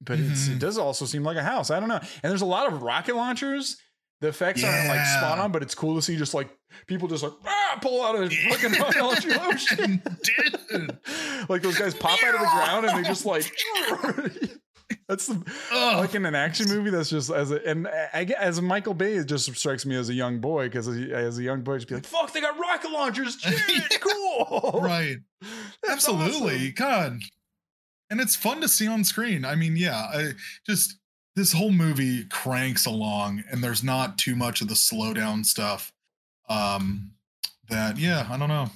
but 0.00 0.20
it's, 0.20 0.48
it 0.48 0.58
does 0.58 0.76
also 0.76 1.06
seem 1.06 1.24
like 1.24 1.38
a 1.38 1.42
house 1.42 1.70
i 1.70 1.80
don't 1.80 1.88
know 1.88 1.96
and 1.96 2.30
there's 2.30 2.42
a 2.42 2.46
lot 2.46 2.70
of 2.70 2.82
rocket 2.82 3.16
launchers 3.16 3.78
the 4.20 4.28
effects 4.28 4.64
aren't 4.64 4.88
like 4.88 5.04
spot 5.06 5.38
on 5.38 5.52
but 5.52 5.62
it's 5.62 5.74
cool 5.74 5.94
to 5.94 6.02
see 6.02 6.16
just 6.16 6.34
like 6.34 6.48
people 6.86 7.08
just 7.08 7.22
like 7.22 7.32
ah, 7.44 7.78
pull 7.80 8.02
out 8.02 8.16
a 8.16 8.28
fucking 8.28 8.72
oh 8.80 9.54
Dude. 10.70 10.98
like 11.48 11.62
those 11.62 11.78
guys 11.78 11.94
pop 11.94 12.22
out 12.24 12.34
of 12.34 12.40
the 12.40 12.46
ground 12.46 12.86
and 12.86 12.98
they 12.98 13.08
just 13.08 13.26
like 13.26 13.50
that's 15.08 15.26
the 15.26 15.34
Ugh. 15.72 15.98
like 15.98 16.14
in 16.14 16.24
an 16.26 16.34
action 16.34 16.68
movie 16.68 16.90
that's 16.90 17.10
just 17.10 17.30
as 17.30 17.50
a 17.50 17.64
and 17.68 17.88
I, 17.88 18.28
as 18.38 18.60
Michael 18.60 18.94
Bay 18.94 19.14
it 19.14 19.26
just 19.26 19.54
strikes 19.56 19.84
me 19.84 19.96
as 19.96 20.08
a 20.08 20.14
young 20.14 20.40
boy 20.40 20.66
because 20.66 20.88
as 20.88 21.38
a 21.38 21.42
young 21.42 21.62
boy 21.62 21.76
just 21.76 21.88
be 21.88 21.96
like 21.96 22.06
fuck 22.06 22.32
they 22.32 22.40
got 22.40 22.58
rocket 22.58 22.90
launchers 22.90 23.36
shit 23.40 24.00
cool 24.00 24.80
right. 24.82 25.18
That's 25.82 26.08
Absolutely. 26.08 26.70
God. 26.72 27.20
And 28.10 28.20
it's 28.20 28.36
fun 28.36 28.60
to 28.60 28.68
see 28.68 28.86
on 28.86 29.04
screen. 29.04 29.44
I 29.44 29.56
mean, 29.56 29.76
yeah, 29.76 29.96
I 29.96 30.30
just 30.66 30.98
this 31.36 31.52
whole 31.52 31.70
movie 31.70 32.24
cranks 32.24 32.86
along 32.86 33.44
and 33.50 33.62
there's 33.62 33.84
not 33.84 34.18
too 34.18 34.34
much 34.34 34.60
of 34.62 34.68
the 34.68 34.74
slow 34.76 35.14
down 35.14 35.44
stuff. 35.44 35.92
Um 36.48 37.12
that 37.68 37.98
yeah, 37.98 38.26
I 38.28 38.36
don't 38.36 38.48
know. 38.48 38.70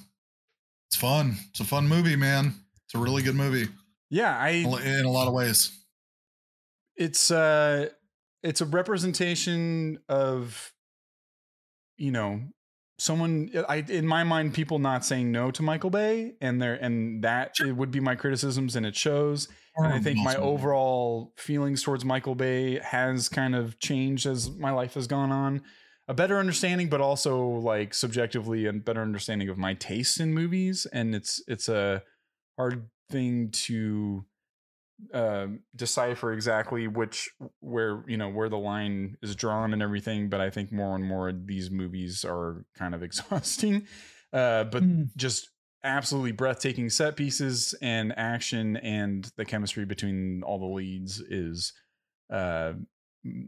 It's 0.89 0.95
fun. 0.97 1.35
It's 1.49 1.59
a 1.59 1.65
fun 1.65 1.87
movie, 1.87 2.15
man. 2.15 2.53
It's 2.85 2.95
a 2.95 2.99
really 2.99 3.23
good 3.23 3.35
movie 3.35 3.67
yeah 4.09 4.37
I 4.37 4.49
in 4.49 5.05
a 5.05 5.09
lot 5.09 5.27
of 5.29 5.33
ways. 5.33 5.71
it's 6.97 7.31
uh 7.31 7.87
it's 8.43 8.59
a 8.59 8.65
representation 8.65 9.99
of 10.09 10.73
you 11.97 12.11
know 12.11 12.41
someone 12.99 13.49
i 13.69 13.77
in 13.87 14.05
my 14.05 14.23
mind 14.23 14.53
people 14.53 14.79
not 14.79 15.05
saying 15.05 15.31
no 15.31 15.49
to 15.51 15.63
michael 15.63 15.89
bay 15.89 16.33
and 16.41 16.61
there 16.61 16.73
and 16.73 17.23
that 17.23 17.55
it 17.59 17.75
would 17.75 17.89
be 17.89 17.99
my 17.99 18.15
criticisms 18.15 18.75
and 18.75 18.85
it 18.85 18.95
shows 18.95 19.47
and 19.75 19.93
i 19.93 19.99
think 19.99 20.17
my 20.19 20.35
overall 20.35 21.33
feelings 21.37 21.83
towards 21.83 22.03
michael 22.05 22.35
bay 22.35 22.79
has 22.79 23.29
kind 23.29 23.55
of 23.55 23.79
changed 23.79 24.25
as 24.25 24.49
my 24.51 24.71
life 24.71 24.93
has 24.95 25.07
gone 25.07 25.31
on 25.31 25.61
a 26.07 26.13
better 26.13 26.39
understanding, 26.39 26.89
but 26.89 26.99
also 26.99 27.39
like 27.41 27.93
subjectively 27.93 28.65
a 28.65 28.73
better 28.73 29.01
understanding 29.01 29.47
of 29.47 29.57
my 29.57 29.75
taste 29.75 30.19
in 30.19 30.33
movies. 30.33 30.85
And 30.91 31.15
it's 31.15 31.41
it's 31.47 31.69
a 31.69 32.03
hard 32.57 32.89
thing 33.09 33.51
to 33.51 34.25
uh, 35.13 35.47
decipher 35.75 36.33
exactly 36.33 36.87
which 36.87 37.29
where 37.59 38.03
you 38.07 38.17
know 38.17 38.29
where 38.29 38.49
the 38.49 38.57
line 38.57 39.15
is 39.21 39.35
drawn 39.37 39.71
and 39.73 39.81
everything. 39.81 40.27
But 40.27 40.41
I 40.41 40.49
think 40.49 40.71
more 40.71 40.95
and 40.95 41.05
more 41.05 41.31
these 41.31 41.71
movies 41.71 42.25
are 42.25 42.65
kind 42.77 42.93
of 42.93 43.03
exhausting. 43.07 43.87
Uh, 44.33 44.65
but 44.65 44.83
Mm. 44.83 45.09
just 45.15 45.49
absolutely 45.83 46.31
breathtaking 46.31 46.89
set 46.89 47.15
pieces 47.15 47.73
and 47.81 48.13
action 48.17 48.77
and 48.77 49.31
the 49.37 49.45
chemistry 49.45 49.85
between 49.85 50.43
all 50.43 50.59
the 50.59 50.65
leads 50.65 51.19
is 51.19 51.73
uh 52.31 52.73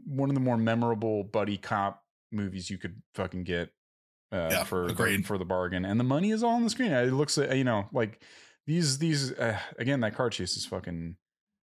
one 0.06 0.28
of 0.30 0.34
the 0.34 0.40
more 0.40 0.56
memorable 0.56 1.22
buddy 1.24 1.56
cop 1.56 2.02
movies 2.32 2.68
you 2.70 2.78
could 2.78 3.00
fucking 3.14 3.44
get 3.44 3.70
uh 4.32 4.48
Yeah, 4.50 4.64
for 4.64 4.86
the, 4.86 4.92
agreed. 4.92 5.26
for 5.26 5.38
the 5.38 5.44
bargain 5.44 5.84
and 5.84 5.98
the 6.00 6.04
money 6.04 6.30
is 6.32 6.42
all 6.42 6.54
on 6.56 6.64
the 6.64 6.70
screen 6.70 6.90
it 6.92 7.12
looks 7.12 7.38
uh, 7.38 7.52
you 7.54 7.64
know 7.64 7.88
like 7.92 8.20
these 8.66 8.98
these 8.98 9.30
uh, 9.32 9.58
again 9.78 10.00
that 10.00 10.14
car 10.16 10.30
chase 10.30 10.56
is 10.56 10.66
fucking 10.66 11.16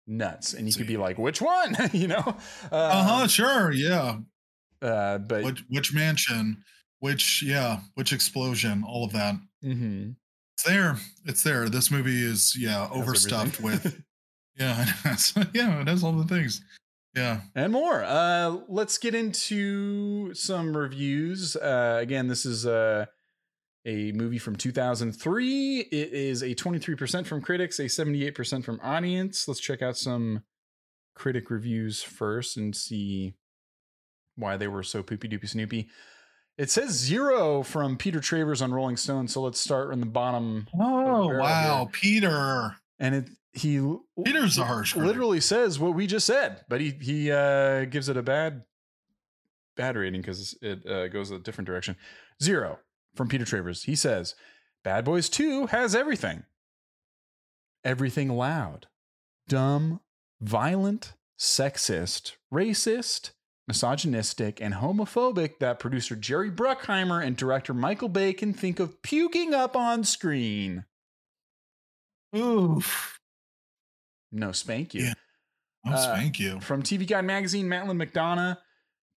nuts 0.07 0.55
and 0.55 0.67
you 0.67 0.73
could 0.75 0.87
be 0.87 0.97
like 0.97 1.19
which 1.19 1.41
one 1.43 1.77
you 1.93 2.09
know 2.09 2.23
uh, 2.73 2.75
Uh 2.75 3.05
huh. 3.05 3.27
Sure. 3.29 3.71
Yeah. 3.73 4.19
uh 4.83 5.19
but 5.19 5.45
Which 5.45 5.65
which 5.69 5.93
mansion? 5.95 6.63
Which 7.01 7.43
yeah? 7.45 7.81
Which 7.95 8.13
explosion? 8.13 8.83
All 8.89 9.05
of 9.05 9.13
that. 9.13 9.35
mhm. 9.65 10.17
It's 10.59 10.67
there. 10.67 10.97
It's 11.25 11.45
there. 11.45 11.69
This 11.69 11.89
movie 11.89 12.21
is 12.21 12.57
yeah 12.59 12.89
overstuffed 12.91 13.61
with 13.61 14.03
yeah. 14.59 14.83
It 14.83 14.89
has, 14.89 15.33
yeah. 15.55 15.81
It 15.83 15.87
has 15.87 16.03
all 16.03 16.11
the 16.15 16.25
things. 16.25 16.61
Yeah. 17.15 17.43
and 17.55 17.73
more. 17.73 18.03
Uh, 18.03 18.59
let's 18.69 18.99
get 18.99 19.15
into 19.15 20.35
some 20.35 20.77
reviews. 20.77 21.55
Uh, 21.55 21.99
again, 22.03 22.27
this 22.27 22.45
is 22.45 22.67
uh, 22.67 23.07
a 23.87 24.11
movie 24.11 24.39
from 24.39 24.57
2003. 24.57 25.79
It 25.79 26.13
is 26.13 26.43
a 26.43 26.57
23% 26.57 27.25
from 27.25 27.41
critics, 27.41 27.79
a 27.79 27.85
78% 27.85 28.65
from 28.65 28.81
audience. 28.83 29.47
Let's 29.47 29.61
check 29.61 29.81
out 29.81 29.97
some 29.97 30.43
critic 31.15 31.51
reviews 31.51 32.03
first 32.03 32.57
and 32.57 32.75
see 32.75 33.35
why 34.35 34.57
they 34.57 34.67
were 34.67 34.83
so 34.83 35.05
poopy 35.05 35.29
doopy 35.29 35.49
snoopy. 35.49 35.89
It 36.59 36.71
says 36.71 36.91
zero 36.91 37.63
from 37.63 37.97
Peter 37.97 38.19
Travers 38.19 38.61
on 38.61 38.75
Rolling 38.75 38.97
Stone. 38.97 39.29
So 39.29 39.41
let's 39.41 39.61
start 39.61 39.93
on 39.93 40.01
the 40.01 40.07
bottom. 40.07 40.67
Oh 40.75 41.29
wow, 41.39 41.89
Peter. 41.93 42.75
And 42.99 43.15
it 43.15 43.29
he 43.53 43.81
Peter's 44.25 44.59
a 44.59 44.65
harsh. 44.65 44.93
critic. 44.93 45.07
literally 45.07 45.41
says 45.41 45.79
what 45.79 45.95
we 45.95 46.09
just 46.09 46.27
said, 46.27 46.65
but 46.69 46.81
he 46.81 46.91
he 47.01 47.31
uh, 47.31 47.85
gives 47.85 48.09
it 48.09 48.17
a 48.17 48.23
bad 48.23 48.65
bad 49.77 49.97
rating 49.97 50.21
because 50.21 50.59
it 50.61 50.85
uh, 50.85 51.07
goes 51.09 51.31
a 51.31 51.39
different 51.39 51.67
direction. 51.67 51.97
Zero 52.43 52.81
from 53.15 53.29
Peter 53.29 53.45
Travers. 53.45 53.85
He 53.85 53.95
says, 53.95 54.35
"Bad 54.83 55.05
Boys 55.05 55.29
Two 55.29 55.67
has 55.67 55.95
everything, 55.95 56.43
everything 57.85 58.31
loud, 58.31 58.89
dumb, 59.49 60.01
violent, 60.41 61.15
sexist, 61.39 62.33
racist." 62.53 63.31
Misogynistic 63.69 64.63
and 64.63 64.75
homophobic 64.75 65.59
that 65.61 65.79
producer 65.79 66.17
Jerry 66.17 66.51
Bruckheimer 66.51 67.25
and 67.25 67.37
director 67.37 67.75
Michael 67.75 68.09
Bay 68.09 68.33
can 68.33 68.55
think 68.55 68.81
of 68.81 69.03
puking 69.03 69.53
up 69.53 69.77
on 69.77 70.05
screen. 70.05 70.87
Oof. 72.35 73.21
No, 74.33 74.53
spank 74.53 74.95
you. 74.95 75.05
Yeah. 75.05 75.15
Uh, 75.87 76.17
thank 76.17 76.41
you. 76.41 76.61
From 76.61 76.83
TV 76.83 77.07
Guide 77.07 77.25
Magazine, 77.25 77.69
Maitland 77.69 78.01
McDonagh, 78.01 78.57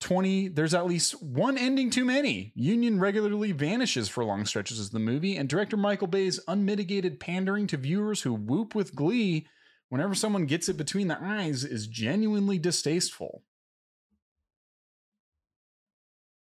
20, 0.02 0.49
there's 0.49 0.74
at 0.74 0.86
least 0.86 1.22
one 1.24 1.58
ending 1.58 1.89
too 1.89 2.04
many. 2.04 2.52
Union 2.56 2.99
regularly 2.99 3.54
vanishes 3.54 4.10
for 4.10 4.26
long 4.26 4.45
stretches 4.45 4.80
of 4.80 4.91
the 4.91 4.99
movie, 4.99 5.38
and 5.38 5.47
director 5.47 5.78
Michael 5.78 6.08
Bay's 6.08 6.39
unmitigated 6.47 7.20
pandering 7.20 7.68
to 7.68 7.78
viewers 7.78 8.22
who 8.22 8.34
whoop 8.34 8.76
with 8.76 8.95
glee 8.95 9.47
whenever 9.89 10.16
someone 10.16 10.45
gets 10.45 10.68
it 10.70 10.78
between 10.78 11.08
the 11.08 11.22
eyes 11.22 11.64
is 11.64 11.88
genuinely 11.88 12.58
distasteful. 12.58 13.43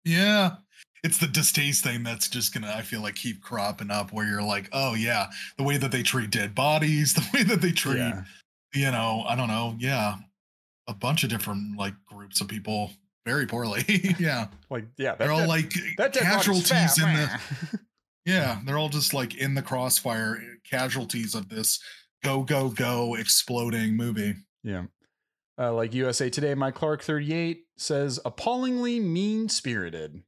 Yeah. 0.06 0.56
It's 1.04 1.18
the 1.18 1.28
distaste 1.28 1.84
thing 1.84 2.04
that's 2.04 2.28
just 2.28 2.54
gonna, 2.54 2.72
I 2.76 2.82
feel 2.84 3.02
like, 3.02 3.16
keep 3.16 3.42
cropping 3.42 3.90
up 3.90 4.12
where 4.14 4.28
you're 4.28 4.44
like, 4.44 4.70
oh 4.72 4.94
yeah, 4.94 5.28
the 5.58 5.64
way 5.64 5.78
that 5.78 5.92
they 5.92 6.04
treat 6.04 6.30
dead 6.30 6.54
bodies, 6.54 7.14
the 7.16 7.26
way 7.34 7.44
that 7.44 7.62
they 7.62 7.72
treat, 7.72 7.98
Yeah. 7.98 8.24
you 8.74 8.92
know, 8.92 9.24
I 9.28 9.36
don't 9.36 9.48
know, 9.48 9.76
yeah. 9.80 10.16
A 10.88 10.94
bunch 10.94 11.24
of 11.24 11.30
different 11.30 11.78
like 11.78 11.94
groups 12.06 12.42
of 12.42 12.48
people 12.48 12.92
very 13.26 13.46
poorly. 13.48 13.84
yeah. 14.20 14.48
Like, 14.70 14.86
yeah, 14.98 15.16
They're 15.16 15.32
all 15.32 15.40
that- 15.42 15.48
like 15.48 15.74
that 15.98 16.14
casualties 16.14 16.98
in 17.02 17.14
the. 17.14 17.40
Yeah, 18.24 18.60
they're 18.66 18.78
all 18.78 18.90
just 18.90 19.16
like 19.16 19.34
in 19.38 19.56
the 19.56 19.64
crossfire 19.64 20.38
eh, 20.38 20.56
casualties 20.70 21.34
of 21.34 21.50
this 21.50 21.80
go 22.24 22.44
go 22.44 22.70
go 22.70 23.16
exploding 23.16 23.98
movie. 23.98 24.36
yeah. 24.64 24.84
Uh, 25.58 25.74
like 25.74 25.94
USA 25.96 26.30
Today, 26.30 26.54
Mike 26.54 26.76
Clark 26.76 27.02
38 27.02 27.64
says, 27.82 28.20
appallingly 28.24 29.00
mean 29.00 29.50
spirited. 29.50 30.24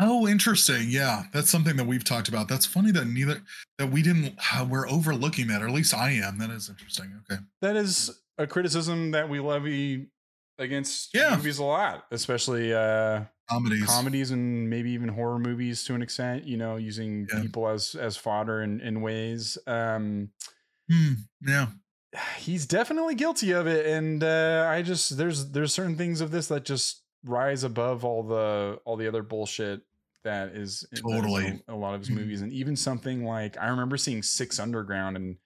Oh, 0.00 0.28
interesting. 0.28 0.86
Yeah, 0.88 1.24
that's 1.32 1.50
something 1.50 1.76
that 1.76 1.86
we've 1.86 2.04
talked 2.04 2.28
about. 2.28 2.46
That's 2.48 2.64
funny 2.66 2.92
that 2.92 3.06
neither 3.08 3.42
that 3.78 3.90
we 3.90 4.00
didn't 4.02 4.34
uh, 4.54 4.64
we're 4.68 4.88
overlooking 4.88 5.48
that, 5.48 5.60
or 5.60 5.66
at 5.66 5.74
least 5.74 5.92
I 5.92 6.10
am. 6.12 6.38
That 6.38 6.50
is 6.50 6.68
interesting. 6.68 7.20
Okay. 7.28 7.40
that 7.62 7.74
is 7.76 8.10
a 8.38 8.46
criticism 8.46 9.10
that 9.10 9.28
we 9.28 9.40
levy 9.40 10.06
against 10.58 11.12
Yeah. 11.14 11.34
movies 11.34 11.58
a 11.58 11.64
lot, 11.64 12.04
especially 12.12 12.72
uh, 12.72 13.22
Comedies. 13.50 13.86
comedies 13.86 14.30
and 14.30 14.70
maybe 14.70 14.90
even 14.92 15.08
horror 15.08 15.38
movies 15.40 15.82
to 15.84 15.94
an 15.96 16.02
extent. 16.02 16.44
You 16.44 16.58
know, 16.58 16.76
using 16.76 17.26
Yeah. 17.32 17.40
people 17.42 17.66
as 17.68 17.96
as 17.96 18.16
fodder 18.16 18.62
in, 18.62 18.80
in 18.80 19.00
ways. 19.00 19.58
Um, 19.66 20.30
Hmm, 20.90 21.12
yeah. 21.44 21.66
He's 22.38 22.66
definitely 22.66 23.14
guilty 23.14 23.52
of 23.52 23.66
it, 23.66 23.86
and 23.86 24.22
uh, 24.24 24.66
I 24.68 24.82
just 24.82 25.16
there's 25.16 25.50
there's 25.50 25.72
certain 25.72 25.96
things 25.96 26.20
of 26.20 26.30
this 26.30 26.48
that 26.48 26.64
just 26.64 27.02
rise 27.24 27.64
above 27.64 28.04
all 28.04 28.22
the 28.22 28.80
all 28.84 28.96
the 28.96 29.08
other 29.08 29.22
bullshit 29.22 29.82
that 30.24 30.48
is 30.50 30.80
that 30.90 30.96
is 30.98 31.02
Totally. 31.02 31.60
a, 31.68 31.74
a 31.74 31.76
lot 31.76 31.94
of 31.94 32.00
his 32.00 32.10
Mhm. 32.10 32.14
movies, 32.16 32.42
and 32.42 32.52
even 32.52 32.76
something 32.76 33.24
like 33.24 33.56
I 33.58 33.68
remember 33.68 33.96
seeing 33.96 34.22
Six 34.22 34.58
Underground 34.58 35.16
and. 35.16 35.36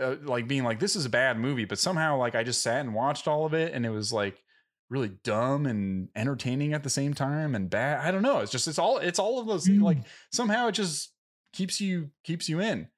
Uh, 0.00 0.16
like 0.24 0.48
being 0.48 0.64
like 0.64 0.80
this 0.80 0.96
is 0.96 1.06
a 1.06 1.08
bad 1.08 1.38
movie 1.38 1.64
but 1.64 1.78
somehow 1.78 2.16
like 2.18 2.34
i 2.34 2.42
just 2.42 2.60
sat 2.64 2.80
and 2.80 2.92
watched 2.92 3.28
all 3.28 3.46
of 3.46 3.54
it 3.54 3.72
and 3.72 3.86
it 3.86 3.90
was 3.90 4.12
like 4.12 4.42
really 4.90 5.10
dumb 5.22 5.66
and 5.66 6.08
entertaining 6.16 6.72
at 6.74 6.82
the 6.82 6.90
same 6.90 7.14
time 7.14 7.54
and 7.54 7.70
bad 7.70 8.00
i 8.04 8.10
don't 8.10 8.22
know 8.22 8.40
it's 8.40 8.50
just 8.50 8.66
it's 8.66 8.76
all 8.80 8.98
it's 8.98 9.20
all 9.20 9.38
of 9.38 9.46
those 9.46 9.68
Mm. 9.68 9.82
like 9.82 9.98
somehow 10.32 10.66
it 10.66 10.72
just 10.72 11.12
keeps 11.52 11.80
you 11.80 12.10
keeps 12.24 12.48
you 12.48 12.58
in 12.60 12.88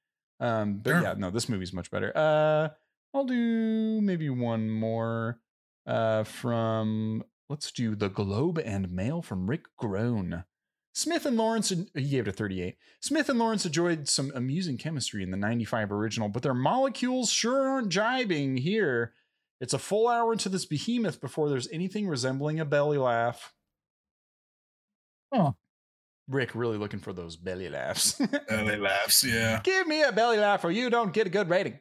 um 0.41 0.79
but 0.79 0.91
Sure. 0.91 1.03
yeah 1.03 1.15
no 1.17 1.31
this 1.31 1.49
movie's 1.49 1.73
much 1.73 1.91
better. 1.91 2.17
Uh 2.17 2.69
i'll 3.15 3.25
do 3.25 4.01
maybe 4.03 4.29
one 4.31 4.69
more 4.71 5.41
uh 5.87 6.25
from 6.25 7.23
let's 7.49 7.71
do 7.73 7.95
the 7.95 8.09
globe 8.09 8.59
and 8.59 8.91
mail 8.91 9.23
from 9.23 9.49
rick 9.49 9.65
Groen 9.79 10.45
smith 10.95 11.25
and 11.27 11.37
lawrence 11.37 11.69
he 11.95 12.09
gave 12.09 12.27
it 12.27 12.31
a 12.31 12.33
38 12.33 12.77
smith 13.01 13.29
and 13.29 13.39
lawrence 13.39 13.65
enjoyed 13.65 14.09
some 14.09 14.33
amusing 14.35 14.77
chemistry 14.77 15.23
in 15.23 15.31
the 15.31 15.37
95 15.37 15.93
original 15.93 16.29
but 16.29 16.43
their 16.43 16.55
molecules 16.55 17.31
sure 17.31 17.69
aren't 17.69 17.89
jibing 17.91 18.57
here. 18.59 19.13
It's 19.59 19.73
a 19.73 19.79
full 19.79 20.07
hour 20.07 20.33
into 20.33 20.51
this 20.51 20.67
behemoth 20.67 21.19
before 21.19 21.49
there's 21.49 21.69
anything 21.71 22.07
resembling 22.09 22.61
a 22.61 22.67
belly 22.67 22.99
laugh. 22.99 23.55
Huh. 25.33 25.53
Rick 26.29 26.55
really 26.55 26.77
looking 26.77 27.01
for 27.01 27.13
those 27.13 27.37
belly 27.37 27.69
laughs 27.69 28.21
Belly 28.49 28.77
laughs. 28.77 29.25
Yeah. 29.25 29.61
Give 29.63 29.87
me 29.87 30.03
a 30.03 30.13
belly 30.13 30.39
laugh 30.39 30.65
or 30.65 30.71
you 30.71 30.91
don't 30.91 31.13
get 31.13 31.27
a 31.27 31.31
good 31.31 31.49
rating. 31.49 31.79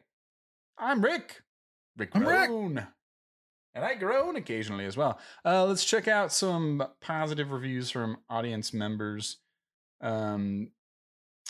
I'm 0.78 1.02
Rick. 1.02 1.42
Rick 1.96 2.10
I'm 2.14 2.26
Rick. 2.26 2.48
Groan. 2.48 2.86
And 3.74 3.84
I 3.84 3.94
groan 3.94 4.36
occasionally 4.36 4.86
as 4.86 4.96
well. 4.96 5.18
Uh, 5.44 5.64
let's 5.66 5.84
check 5.84 6.08
out 6.08 6.32
some 6.32 6.82
positive 7.00 7.50
reviews 7.50 7.90
from 7.90 8.18
audience 8.30 8.72
members. 8.72 9.38
Um, 10.00 10.68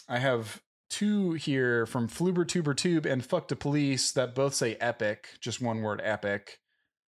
I 0.08 0.18
have 0.18 0.60
two 0.90 1.32
here 1.32 1.86
from 1.86 2.08
Fluber 2.08 2.44
Tuber 2.44 2.74
Tube 2.74 3.06
and 3.06 3.24
Fuck 3.24 3.48
the 3.48 3.56
Police 3.56 4.12
that 4.12 4.34
both 4.34 4.54
say 4.54 4.74
epic, 4.76 5.28
just 5.40 5.60
one 5.60 5.82
word 5.82 6.00
epic. 6.02 6.58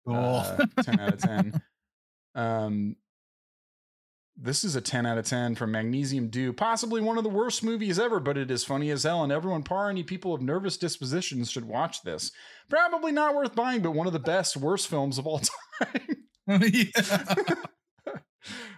Cool. 0.06 0.16
Uh, 0.16 0.66
10 0.82 1.00
out 1.00 1.14
of 1.14 1.20
10. 1.20 1.62
Um, 2.32 2.94
this 4.40 4.64
is 4.64 4.74
a 4.74 4.80
10 4.80 5.06
out 5.06 5.18
of 5.18 5.26
10 5.26 5.54
from 5.54 5.72
Magnesium 5.72 6.28
Dew. 6.28 6.52
Possibly 6.52 7.00
one 7.00 7.18
of 7.18 7.24
the 7.24 7.30
worst 7.30 7.62
movies 7.62 7.98
ever, 7.98 8.20
but 8.20 8.38
it 8.38 8.50
is 8.50 8.64
funny 8.64 8.90
as 8.90 9.02
hell, 9.02 9.22
and 9.22 9.32
everyone, 9.32 9.62
par 9.62 9.90
any 9.90 10.02
people 10.02 10.34
of 10.34 10.40
nervous 10.40 10.76
dispositions, 10.76 11.50
should 11.50 11.66
watch 11.66 12.02
this. 12.02 12.32
Probably 12.68 13.12
not 13.12 13.34
worth 13.34 13.54
buying, 13.54 13.82
but 13.82 13.92
one 13.92 14.06
of 14.06 14.12
the 14.12 14.18
best, 14.18 14.56
worst 14.56 14.88
films 14.88 15.18
of 15.18 15.26
all 15.26 15.40
time. 15.82 16.16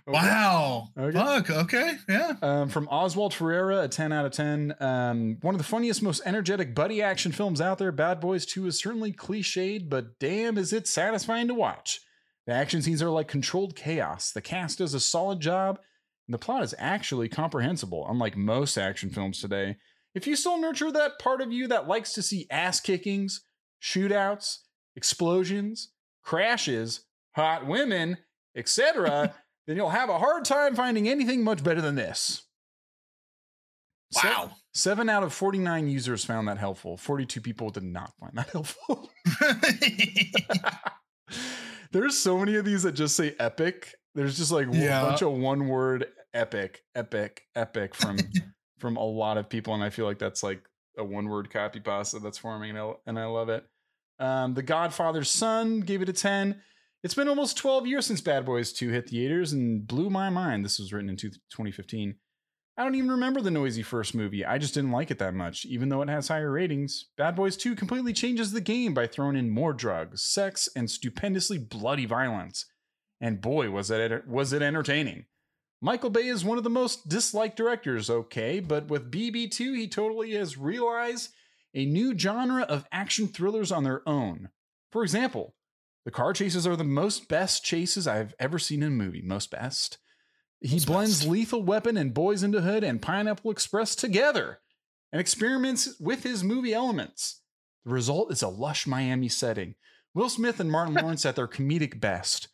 Okay. 0.05 0.19
Wow. 0.19 0.89
Okay. 0.99 1.17
Fuck. 1.17 1.51
Okay. 1.51 1.93
Yeah. 2.09 2.33
Um, 2.43 2.69
from 2.69 2.89
Oswald 2.89 3.33
Ferreira, 3.33 3.83
a 3.83 3.89
10 3.89 4.13
out 4.13 4.27
of 4.27 4.33
10. 4.33 4.75
Um, 4.81 5.39
one 5.43 5.55
of 5.55 5.59
the 5.59 5.65
funniest, 5.65 6.03
most 6.03 6.23
energetic 6.25 6.75
buddy 6.75 7.01
action 7.01 7.31
films 7.31 7.61
out 7.61 7.79
there. 7.79 7.93
Bad 7.93 8.19
Boys 8.19 8.45
2 8.45 8.67
is 8.67 8.81
certainly 8.81 9.13
cliched, 9.13 9.89
but 9.89 10.19
damn, 10.19 10.59
is 10.59 10.73
it 10.73 10.89
satisfying 10.89 11.47
to 11.47 11.55
watch. 11.55 12.01
The 12.47 12.53
action 12.53 12.83
scenes 12.83 13.03
are 13.03 13.11
like 13.11 13.29
controlled 13.29 13.77
chaos. 13.77 14.33
The 14.33 14.41
cast 14.41 14.79
does 14.79 14.95
a 14.95 15.01
solid 15.01 15.41
job, 15.41 15.79
and 16.27 16.35
the 16.35 16.39
plot 16.39 16.65
is 16.65 16.75
actually 16.79 17.29
comprehensible, 17.29 18.07
unlike 18.09 18.37
most 18.37 18.77
action 18.77 19.11
films 19.11 19.41
today. 19.41 19.77
If 20.15 20.27
you 20.27 20.37
still 20.37 20.59
nurture 20.59 20.91
that 20.93 21.19
part 21.19 21.41
of 21.41 21.53
you 21.53 21.69
that 21.69 21.89
likes 21.89 22.13
to 22.15 22.23
see 22.23 22.47
ass 22.51 22.81
kickings, 22.81 23.43
shootouts, 23.81 24.59
explosions, 24.97 25.93
crashes, 26.23 27.05
hot 27.35 27.67
women, 27.67 28.19
etc., 28.57 29.35
then 29.67 29.77
you'll 29.77 29.91
have 29.91 30.11
a 30.11 30.19
hard 30.19 30.45
time 30.45 30.75
finding 30.75 31.09
anything 31.09 31.45
much 31.45 31.63
better 31.63 31.81
than 31.81 31.95
this. 31.95 32.43
Wow. 34.23 34.51
Seven 34.75 35.09
out 35.09 35.23
of 35.23 35.33
49 35.33 35.89
users 35.89 36.25
found 36.25 36.49
that 36.49 36.59
helpful. 36.59 36.97
42 36.97 37.41
people 37.41 37.71
did 37.71 37.85
not 37.85 38.13
find 38.19 38.37
that 38.37 38.51
helpful. 38.51 39.11
There's 41.93 42.17
so 42.19 42.39
many 42.39 42.57
of 42.57 42.65
these 42.65 42.83
that 42.85 42.93
just 42.93 43.17
say 43.17 43.35
epic. 43.39 43.95
There's 44.15 44.37
just 44.37 44.51
like 44.53 44.67
Yeah. 44.73 45.03
a 45.03 45.05
bunch 45.07 45.23
of 45.23 45.33
one 45.33 45.69
word 45.69 46.07
epic, 46.35 46.83
epic, 46.95 47.43
epic 47.55 47.95
from 47.95 48.17
from 48.79 48.97
a 48.97 49.05
lot 49.05 49.37
of 49.39 49.49
people. 49.49 49.75
And 49.75 49.83
I 49.85 49.91
feel 49.91 50.07
like 50.07 50.19
that's 50.19 50.43
like 50.43 50.63
a 50.99 51.05
one 51.05 51.29
word 51.29 51.51
copy 51.51 51.81
pasta 51.81 52.19
that's 52.19 52.39
forming 52.39 52.71
and 52.71 52.79
I, 52.79 52.93
and 53.07 53.19
I 53.19 53.27
love 53.27 53.49
it. 53.49 53.65
Um, 54.19 54.55
the 54.55 54.63
Godfather's 54.63 55.31
Son 55.31 55.81
gave 55.81 56.03
it 56.03 56.09
a 56.09 56.13
10. 56.13 56.61
It's 57.05 57.15
been 57.15 57.29
almost 57.29 57.57
12 57.57 57.87
years 57.87 58.07
since 58.07 58.21
Bad 58.21 58.45
Boys 58.45 58.73
2 58.73 58.89
hit 58.91 59.09
theaters 59.09 59.53
and 59.53 59.87
blew 59.87 60.09
my 60.11 60.31
mind. 60.31 60.65
This 60.65 60.79
was 60.79 60.93
written 60.93 61.09
in 61.11 61.17
two- 61.17 61.31
2015. 61.31 62.15
I 62.77 62.85
don't 62.85 62.95
even 62.95 63.11
remember 63.11 63.43
the 63.43 63.51
noisy 63.51 63.83
first 63.83 64.15
movie. 64.15 64.47
I 64.47 64.57
just 64.57 64.73
didn't 64.73 64.93
like 64.93 65.11
it 65.11 65.19
that 65.19 65.35
much, 65.35 65.67
even 65.67 65.91
though 65.91 66.01
it 66.01 66.09
has 66.09 66.29
higher 66.29 66.51
ratings. 66.51 67.11
Bad 67.19 67.37
Boys 67.37 67.57
2 67.59 67.75
completely 67.75 68.15
changes 68.15 68.53
the 68.53 68.63
game 68.63 68.95
by 68.95 69.07
throwing 69.07 69.37
in 69.37 69.51
more 69.51 69.75
drugs, 69.75 70.23
sex, 70.25 70.71
and 70.75 70.91
stupendously 70.91 71.59
bloody 71.59 72.07
violence. 72.07 72.65
And 73.21 73.43
boy, 73.43 73.71
was 73.71 73.91
it 73.91 74.27
was 74.27 74.55
it 74.55 74.63
entertaining. 74.63 75.27
Michael 75.83 76.11
Bay 76.11 76.29
is 76.29 76.45
one 76.45 76.59
of 76.59 76.65
the 76.65 76.71
most 76.71 77.09
disliked 77.09 77.57
directors, 77.57 78.09
okay, 78.09 78.61
but 78.61 78.89
with 78.89 79.11
BB2, 79.11 79.77
he 79.77 79.89
totally 79.89 80.33
has 80.33 80.57
realized 80.57 81.31
a 81.75 81.85
new 81.85 82.17
genre 82.17 82.63
of 82.63 82.87
action 82.91 83.27
thrillers 83.27 83.71
on 83.71 83.85
their 83.85 84.09
own. 84.09 84.49
For 84.91 85.03
example, 85.03 85.55
the 86.05 86.11
car 86.11 86.33
chases 86.33 86.67
are 86.67 86.77
the 86.77 86.85
most 86.85 87.29
best 87.29 87.65
chases 87.65 88.07
I've 88.07 88.35
ever 88.39 88.59
seen 88.59 88.83
in 88.83 88.89
a 88.89 88.97
movie. 88.97 89.23
Most 89.23 89.51
best. 89.51 89.99
He 90.63 90.81
blends 90.81 91.21
best. 91.21 91.31
Lethal 91.31 91.63
Weapon 91.63 91.97
and 91.97 92.15
Boyz 92.15 92.45
n 92.45 92.53
the 92.53 92.61
Hood 92.61 92.85
and 92.85 93.03
Pineapple 93.03 93.51
Express 93.51 93.97
together 93.97 94.61
and 95.11 95.21
experiments 95.21 95.97
with 96.01 96.23
his 96.23 96.45
movie 96.45 96.73
elements. 96.73 97.41
The 97.85 97.93
result 97.93 98.31
is 98.31 98.43
a 98.43 98.49
lush 98.49 98.87
Miami 98.87 99.29
setting. 99.29 99.75
Will 100.15 100.29
Smith 100.29 100.61
and 100.61 100.71
Martin 100.71 100.95
Lawrence 101.01 101.27
at 101.27 101.37
their 101.37 101.49
comedic 101.49 102.01
best. 102.01 102.49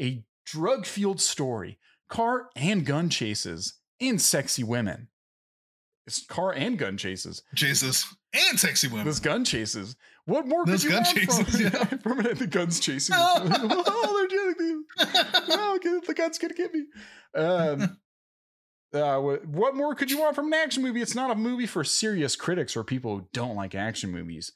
A 0.00 0.24
drug 0.44 0.86
fueled 0.86 1.20
story, 1.20 1.78
car 2.08 2.48
and 2.56 2.84
gun 2.84 3.08
chases, 3.08 3.74
and 4.00 4.20
sexy 4.20 4.64
women. 4.64 5.08
It's 6.06 6.26
car 6.26 6.52
and 6.52 6.78
gun 6.78 6.96
chases. 6.96 7.42
Chases 7.54 8.04
And 8.32 8.58
sexy 8.58 8.88
women. 8.88 9.04
Those 9.04 9.20
gun 9.20 9.44
chases. 9.44 9.94
What 10.24 10.46
more 10.46 10.64
Those 10.64 10.82
could 10.84 10.90
you 10.90 10.90
gun 10.90 11.04
want 11.04 11.16
chases, 11.16 11.50
from, 11.50 11.60
yeah. 11.60 11.84
from 12.02 12.26
it? 12.26 12.38
The 12.38 12.46
guns 12.46 12.80
chasing. 12.80 13.14
oh, 13.18 14.16
they're 14.18 14.38
doing 14.38 14.54
the 15.04 16.14
gun's 16.16 16.38
gonna 16.38 16.54
get 16.54 16.72
me. 16.72 16.84
Um, 17.34 17.98
uh, 18.94 19.18
what 19.18 19.74
more 19.74 19.94
could 19.94 20.10
you 20.10 20.20
want 20.20 20.34
from 20.34 20.48
an 20.48 20.54
action 20.54 20.82
movie? 20.82 21.00
It's 21.00 21.14
not 21.14 21.30
a 21.30 21.34
movie 21.34 21.66
for 21.66 21.82
serious 21.84 22.36
critics 22.36 22.76
or 22.76 22.84
people 22.84 23.16
who 23.16 23.28
don't 23.32 23.56
like 23.56 23.74
action 23.74 24.10
movies. 24.10 24.52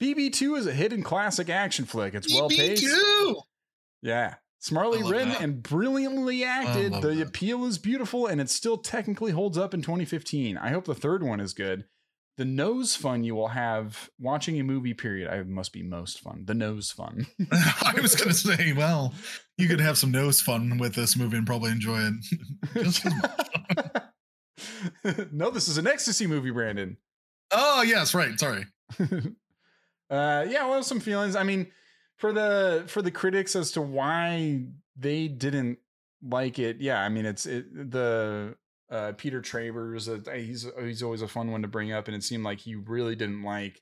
BB2 0.00 0.58
is 0.58 0.66
a 0.66 0.72
hidden 0.72 1.02
classic 1.02 1.48
action 1.48 1.84
flick. 1.84 2.14
It's 2.14 2.32
well 2.32 2.48
paced. 2.48 2.84
Yeah. 4.02 4.34
Smartly 4.58 5.02
written 5.02 5.30
that. 5.30 5.40
and 5.40 5.62
brilliantly 5.62 6.44
acted. 6.44 6.92
The 6.94 7.14
that. 7.14 7.26
appeal 7.26 7.64
is 7.64 7.78
beautiful 7.78 8.26
and 8.28 8.40
it 8.40 8.48
still 8.50 8.78
technically 8.78 9.32
holds 9.32 9.58
up 9.58 9.74
in 9.74 9.82
2015. 9.82 10.56
I 10.56 10.70
hope 10.70 10.84
the 10.84 10.94
third 10.94 11.22
one 11.22 11.40
is 11.40 11.52
good. 11.52 11.84
The 12.42 12.46
nose 12.46 12.96
fun 12.96 13.22
you 13.22 13.36
will 13.36 13.46
have 13.46 14.10
watching 14.18 14.58
a 14.58 14.64
movie, 14.64 14.94
period. 14.94 15.30
I 15.30 15.44
must 15.44 15.72
be 15.72 15.84
most 15.84 16.18
fun. 16.18 16.42
The 16.44 16.54
nose 16.54 16.90
fun. 16.90 17.24
I 17.52 17.94
was 18.02 18.16
gonna 18.16 18.34
say, 18.34 18.72
well, 18.72 19.14
you 19.56 19.68
could 19.68 19.78
have 19.78 19.96
some 19.96 20.10
nose 20.10 20.40
fun 20.40 20.76
with 20.78 20.96
this 20.96 21.16
movie 21.16 21.36
and 21.36 21.46
probably 21.46 21.70
enjoy 21.70 22.00
it. 22.00 22.14
Just 22.82 23.06
as 23.06 23.14
much. 23.14 23.48
no, 25.30 25.50
this 25.50 25.68
is 25.68 25.78
an 25.78 25.86
ecstasy 25.86 26.26
movie, 26.26 26.50
Brandon. 26.50 26.96
oh 27.52 27.82
yes, 27.82 28.12
right. 28.12 28.36
Sorry. 28.40 28.66
uh 28.98 30.44
yeah 30.48 30.68
well 30.68 30.82
some 30.82 30.98
feelings 30.98 31.36
i 31.36 31.44
mean 31.44 31.68
for 32.16 32.32
the 32.32 32.82
for 32.88 33.02
the 33.02 33.10
critics 33.12 33.54
as 33.54 33.70
to 33.70 33.80
why 33.80 34.64
they 34.96 35.28
didn't 35.28 35.78
like 36.28 36.58
it 36.58 36.78
yeah 36.80 37.00
i 37.00 37.08
mean 37.08 37.24
it's 37.24 37.46
it, 37.46 37.72
the 37.92 38.54
uh 38.92 39.12
peter 39.16 39.40
travers 39.40 40.08
uh, 40.08 40.18
he's 40.34 40.66
he's 40.80 41.02
always 41.02 41.22
a 41.22 41.26
fun 41.28 41.50
one 41.50 41.62
to 41.62 41.68
bring 41.68 41.92
up 41.92 42.06
and 42.06 42.14
it 42.16 42.22
seemed 42.22 42.44
like 42.44 42.60
he 42.60 42.74
really 42.76 43.16
didn't 43.16 43.42
like 43.42 43.80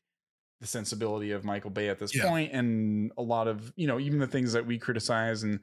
the 0.60 0.66
sensibility 0.66 1.32
of 1.32 1.44
michael 1.44 1.70
bay 1.70 1.88
at 1.88 1.98
this 1.98 2.14
Yeah. 2.14 2.28
point 2.28 2.52
and 2.52 3.10
a 3.18 3.22
lot 3.22 3.48
of 3.48 3.72
you 3.76 3.86
know 3.86 3.98
even 3.98 4.18
the 4.20 4.26
things 4.26 4.52
that 4.52 4.64
we 4.66 4.78
criticize 4.78 5.42
and 5.42 5.60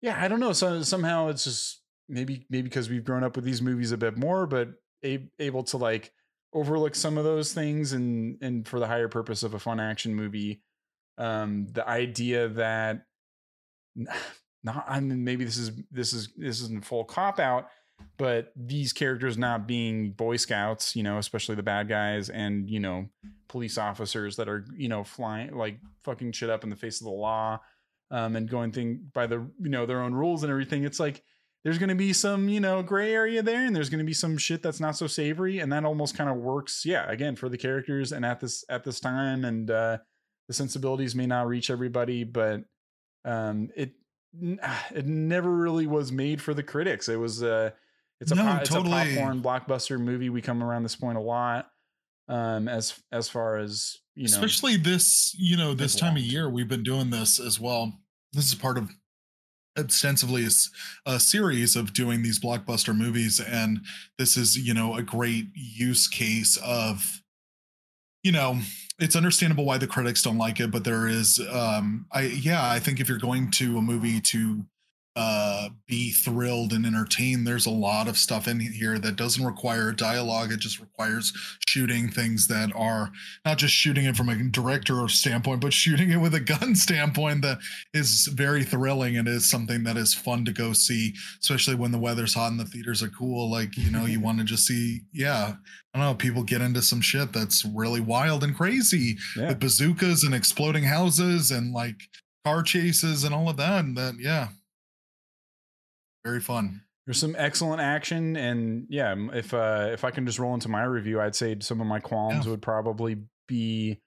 yeah 0.00 0.18
i 0.22 0.26
don't 0.28 0.40
know 0.40 0.52
so 0.52 0.82
somehow 0.82 1.28
it's 1.28 1.44
just 1.44 1.82
maybe 2.08 2.46
maybe 2.48 2.62
because 2.62 2.88
we've 2.88 3.04
grown 3.04 3.22
up 3.24 3.36
with 3.36 3.44
these 3.44 3.60
movies 3.60 3.92
a 3.92 3.96
bit 3.98 4.16
more 4.16 4.46
but 4.46 4.70
a- 5.04 5.28
able 5.38 5.62
to 5.64 5.76
like 5.76 6.10
overlook 6.54 6.94
some 6.94 7.18
of 7.18 7.24
those 7.24 7.52
things 7.52 7.92
and 7.92 8.38
and 8.42 8.66
for 8.66 8.80
the 8.80 8.86
higher 8.86 9.08
purpose 9.08 9.42
of 9.42 9.52
a 9.54 9.58
fun 9.58 9.78
action 9.80 10.14
movie 10.14 10.62
um 11.18 11.66
the 11.72 11.86
idea 11.86 12.48
that 12.48 13.02
not 14.64 14.84
i 14.88 14.98
mean 15.00 15.24
maybe 15.24 15.44
this 15.44 15.56
is 15.56 15.72
this 15.90 16.12
is 16.12 16.28
this 16.36 16.60
isn't 16.62 16.84
full 16.84 17.04
cop 17.04 17.38
out 17.38 17.68
but 18.16 18.52
these 18.56 18.92
characters 18.92 19.38
not 19.38 19.66
being 19.66 20.10
boy 20.12 20.36
scouts 20.36 20.94
you 20.94 21.02
know 21.02 21.18
especially 21.18 21.54
the 21.54 21.62
bad 21.62 21.88
guys 21.88 22.28
and 22.28 22.68
you 22.68 22.80
know 22.80 23.08
police 23.48 23.78
officers 23.78 24.36
that 24.36 24.48
are 24.48 24.64
you 24.76 24.88
know 24.88 25.04
flying 25.04 25.56
like 25.56 25.80
fucking 26.04 26.32
shit 26.32 26.50
up 26.50 26.64
in 26.64 26.70
the 26.70 26.76
face 26.76 27.00
of 27.00 27.04
the 27.04 27.10
law 27.10 27.60
um 28.10 28.36
and 28.36 28.48
going 28.48 28.72
thing 28.72 29.00
by 29.12 29.26
the 29.26 29.36
you 29.60 29.68
know 29.68 29.86
their 29.86 30.02
own 30.02 30.14
rules 30.14 30.42
and 30.42 30.50
everything 30.50 30.84
it's 30.84 31.00
like 31.00 31.22
there's 31.64 31.78
going 31.78 31.88
to 31.88 31.94
be 31.94 32.12
some 32.12 32.48
you 32.48 32.60
know 32.60 32.82
gray 32.82 33.12
area 33.12 33.42
there 33.42 33.64
and 33.64 33.74
there's 33.74 33.90
going 33.90 33.98
to 33.98 34.04
be 34.04 34.14
some 34.14 34.38
shit 34.38 34.62
that's 34.62 34.80
not 34.80 34.96
so 34.96 35.06
savory 35.06 35.58
and 35.58 35.72
that 35.72 35.84
almost 35.84 36.16
kind 36.16 36.30
of 36.30 36.36
works 36.36 36.84
yeah 36.84 37.10
again 37.10 37.36
for 37.36 37.48
the 37.48 37.58
characters 37.58 38.12
and 38.12 38.24
at 38.24 38.40
this 38.40 38.64
at 38.68 38.84
this 38.84 39.00
time 39.00 39.44
and 39.44 39.70
uh 39.70 39.98
the 40.46 40.54
sensibilities 40.54 41.14
may 41.14 41.26
not 41.26 41.46
reach 41.46 41.68
everybody 41.68 42.24
but 42.24 42.62
um 43.24 43.68
it 43.76 43.92
it 44.94 45.06
never 45.06 45.54
really 45.54 45.86
was 45.86 46.12
made 46.12 46.40
for 46.40 46.54
the 46.54 46.62
critics. 46.62 47.08
It 47.08 47.16
was 47.16 47.42
uh 47.42 47.70
it's 48.20 48.32
a 48.32 48.34
No, 48.34 48.42
po- 48.42 48.56
it's 48.60 48.70
a 48.70 48.82
popcorn 48.82 49.42
blockbuster 49.42 49.98
movie. 50.00 50.30
We 50.30 50.42
come 50.42 50.62
around 50.62 50.82
this 50.82 50.96
point 50.96 51.18
a 51.18 51.22
lot 51.22 51.70
um 52.28 52.68
as 52.68 53.00
as 53.10 53.28
far 53.28 53.56
as 53.56 53.96
you 54.14 54.24
know 54.24 54.34
Especially 54.34 54.76
this, 54.76 55.34
you 55.38 55.56
know, 55.56 55.72
this 55.74 55.94
time 55.94 56.16
of 56.16 56.22
year, 56.22 56.50
we've 56.50 56.68
been 56.68 56.82
doing 56.82 57.10
this 57.10 57.40
as 57.40 57.58
well. 57.58 57.92
This 58.32 58.48
is 58.48 58.54
part 58.54 58.76
of 58.76 58.90
ostensibly 59.78 60.46
a 61.06 61.20
series 61.20 61.76
of 61.76 61.92
doing 61.92 62.22
these 62.22 62.40
blockbuster 62.40 62.96
movies, 62.96 63.40
and 63.40 63.80
this 64.18 64.36
is, 64.36 64.58
you 64.58 64.74
know, 64.74 64.96
a 64.96 65.02
great 65.02 65.46
use 65.54 66.08
case 66.08 66.58
of, 66.64 67.22
you 68.24 68.32
know, 68.32 68.58
it's 68.98 69.14
understandable 69.14 69.64
why 69.64 69.78
the 69.78 69.86
critics 69.86 70.20
don't 70.20 70.36
like 70.36 70.58
it, 70.58 70.72
but 70.72 70.82
there 70.82 71.06
is, 71.06 71.40
um, 71.52 72.06
I 72.12 72.22
yeah, 72.22 72.68
I 72.68 72.80
think 72.80 72.98
if 72.98 73.08
you're 73.08 73.18
going 73.18 73.50
to 73.52 73.78
a 73.78 73.82
movie 73.82 74.20
to 74.20 74.64
uh 75.16 75.68
be 75.86 76.10
thrilled 76.10 76.72
and 76.72 76.86
entertained 76.86 77.46
there's 77.46 77.66
a 77.66 77.70
lot 77.70 78.08
of 78.08 78.16
stuff 78.16 78.46
in 78.46 78.60
here 78.60 78.98
that 78.98 79.16
doesn't 79.16 79.44
require 79.44 79.92
dialogue 79.92 80.52
it 80.52 80.60
just 80.60 80.80
requires 80.80 81.32
shooting 81.68 82.08
things 82.08 82.48
that 82.48 82.70
are 82.74 83.10
not 83.44 83.58
just 83.58 83.74
shooting 83.74 84.04
it 84.04 84.16
from 84.16 84.28
a 84.28 84.36
director 84.44 85.06
standpoint, 85.08 85.60
but 85.60 85.72
shooting 85.72 86.10
it 86.10 86.16
with 86.16 86.34
a 86.34 86.40
gun 86.40 86.74
standpoint 86.74 87.42
that 87.42 87.58
is 87.94 88.26
very 88.32 88.64
thrilling 88.64 89.16
and 89.16 89.28
is 89.28 89.48
something 89.48 89.84
that 89.84 89.96
is 89.96 90.14
fun 90.14 90.44
to 90.44 90.52
go 90.52 90.72
see, 90.72 91.14
especially 91.40 91.74
when 91.74 91.92
the 91.92 91.98
weather's 91.98 92.34
hot 92.34 92.50
and 92.50 92.60
the 92.60 92.64
theaters 92.64 93.02
are 93.02 93.08
cool. 93.08 93.50
Like, 93.50 93.76
you 93.76 93.90
know, 93.90 94.06
you 94.06 94.20
want 94.28 94.38
to 94.38 94.44
just 94.44 94.66
see, 94.66 95.00
yeah, 95.12 95.54
I 95.94 95.98
don't 95.98 96.06
know, 96.06 96.14
people 96.14 96.42
get 96.42 96.62
into 96.62 96.82
some 96.82 97.00
shit 97.00 97.32
that's 97.32 97.64
really 97.64 98.00
wild 98.00 98.44
and 98.44 98.56
crazy 98.56 99.16
yeah. 99.36 99.48
with 99.48 99.60
bazookas 99.60 100.24
and 100.24 100.34
exploding 100.34 100.84
houses 100.84 101.50
and 101.50 101.72
like 101.72 102.00
car 102.44 102.62
chases 102.62 103.24
and 103.24 103.34
all 103.34 103.48
of 103.48 103.56
that. 103.58 103.84
And 103.84 103.96
that, 103.96 104.14
yeah, 104.18 104.48
very 106.28 106.40
fun. 106.40 106.82
There's 107.06 107.18
some 107.18 107.34
excellent 107.38 107.80
action, 107.80 108.36
and 108.36 108.86
yeah, 108.90 109.14
if 109.32 109.54
uh, 109.54 109.88
if 109.92 110.04
I 110.04 110.10
can 110.10 110.26
just 110.26 110.38
roll 110.38 110.52
into 110.54 110.68
my 110.68 110.82
review, 110.84 111.20
I'd 111.20 111.34
say 111.34 111.56
some 111.60 111.80
of 111.80 111.86
my 111.86 112.00
qualms 112.00 112.44
Yeah. 112.44 112.50
would 112.50 112.62
probably 112.62 113.16
be, 113.46 114.00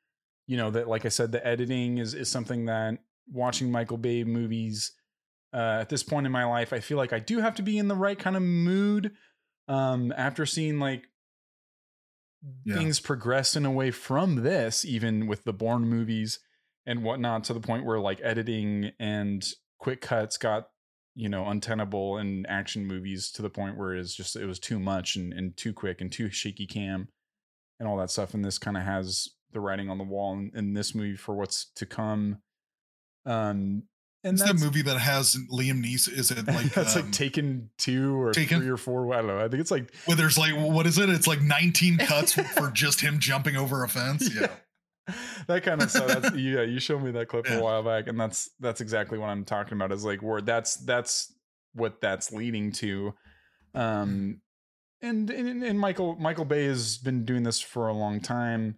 you 0.48 0.58
know, 0.58 0.70
that 0.72 0.88
like 0.88 1.06
I 1.06 1.10
said, 1.10 1.32
the 1.32 1.46
editing 1.46 1.98
is 1.98 2.14
is 2.14 2.30
something 2.30 2.66
that 2.66 3.00
watching 3.32 3.72
Michael 3.72 3.98
Bay 3.98 4.24
movies 4.24 4.92
uh, 5.54 5.80
at 5.82 5.90
this 5.90 6.04
point 6.04 6.26
in 6.28 6.32
my 6.32 6.46
life, 6.46 6.74
I 6.74 6.80
feel 6.80 6.98
like 6.98 7.12
I 7.12 7.20
do 7.20 7.40
have 7.40 7.56
to 7.56 7.64
be 7.64 7.78
in 7.80 7.88
the 7.88 7.96
right 7.96 8.18
kind 8.20 8.36
of 8.36 8.44
mood. 8.44 9.14
Um, 9.68 10.14
after 10.16 10.46
seeing 10.46 10.80
like 10.80 11.06
Yeah. 12.66 12.76
things 12.76 13.00
progress 13.00 13.56
in 13.56 13.66
a 13.66 13.72
way 13.72 13.92
from 13.92 14.44
this, 14.44 14.84
even 14.86 15.28
with 15.28 15.44
the 15.44 15.54
Bourne 15.54 15.88
movies 15.88 16.40
and 16.86 17.04
whatnot, 17.04 17.44
to 17.46 17.54
the 17.54 17.60
point 17.62 17.86
where 17.86 18.00
like 18.00 18.20
editing 18.24 18.92
and 19.00 19.44
quick 19.80 20.02
cuts 20.02 20.38
got 20.38 20.70
you 21.16 21.30
know 21.30 21.48
untenable 21.48 22.18
in 22.18 22.46
action 22.46 22.86
movies 22.86 23.32
to 23.32 23.42
the 23.42 23.50
point 23.50 23.78
where 23.78 23.94
it's 23.94 24.16
just 24.16 24.36
it 24.36 24.46
was 24.46 24.60
too 24.60 24.80
much 24.80 25.16
and, 25.16 25.34
and 25.34 25.58
too 25.58 25.74
quick 25.74 26.02
and 26.02 26.12
too 26.12 26.30
shaky 26.30 26.66
cam 26.66 27.10
and 27.80 27.88
all 27.88 27.98
that 27.98 28.10
stuff 28.10 28.34
and 28.34 28.46
this 28.46 28.58
kind 28.58 28.78
of 28.78 28.84
has 28.84 29.30
the 29.52 29.60
writing 29.60 29.90
on 29.90 29.98
the 29.98 30.04
wall 30.04 30.34
in, 30.34 30.52
in, 30.56 30.74
this 30.74 30.96
movie 30.96 31.18
for 31.18 31.36
what's 31.36 31.66
to 31.76 31.86
come 31.86 32.38
um 33.26 33.84
and 34.24 34.40
it's 34.40 34.48
the 34.48 34.54
movie 34.54 34.84
that 34.84 35.00
has 35.00 35.36
Liam 35.52 35.84
Neeson. 35.84 36.14
Is 36.14 36.30
it 36.30 36.46
like 36.48 36.74
that's 36.74 36.96
um, 36.96 37.04
like 37.04 37.12
Taken 37.12 37.72
two 37.80 38.22
or 38.22 38.32
taken, 38.32 38.60
three 38.60 38.70
or 38.70 38.78
four? 38.78 39.12
I 39.14 39.18
don't 39.18 39.28
know. 39.28 39.40
I 39.40 39.48
think 39.48 39.62
it's 39.62 39.72
like 39.72 39.92
well, 40.08 40.16
there's 40.16 40.38
like 40.38 40.54
what 40.54 40.86
is 40.86 41.00
it? 41.00 41.10
It's 41.10 41.26
like 41.26 41.42
19 41.42 41.98
cuts 42.00 42.34
for 42.34 42.70
just 42.70 43.02
him 43.02 43.18
jumping 43.18 43.56
over 43.56 43.84
a 43.84 43.90
fence. 43.90 44.30
Yeah. 44.34 44.48
that 45.48 45.64
kind 45.64 45.82
of 45.82 45.90
stuff. 45.90 46.08
That's, 46.08 46.36
yeah, 46.36 46.62
you 46.62 46.80
showed 46.80 47.04
me 47.04 47.12
that 47.12 47.28
clip 47.28 47.48
yeah. 47.50 47.58
a 47.58 47.64
while 47.64 47.84
back, 47.84 48.08
and 48.08 48.20
that's 48.20 48.50
that's 48.60 48.82
exactly 48.82 49.18
what 49.18 49.30
I'm 49.30 49.46
talking 49.46 49.74
about. 49.74 49.92
Is 49.92 50.06
like 50.06 50.22
where 50.22 50.42
that's 50.42 50.76
that's 50.78 51.34
what 51.74 52.02
that's 52.02 52.32
leading 52.32 52.72
to. 52.74 53.14
Um, 53.74 54.42
and 55.02 55.30
and, 55.30 55.64
and 55.64 55.80
Michael 55.80 56.16
Michael 56.16 56.46
Bay 56.46 56.66
has 56.66 56.98
been 56.98 57.26
doing 57.26 57.44
this 57.44 57.60
for 57.60 57.88
a 57.88 57.94
long 57.94 58.20
time. 58.20 58.78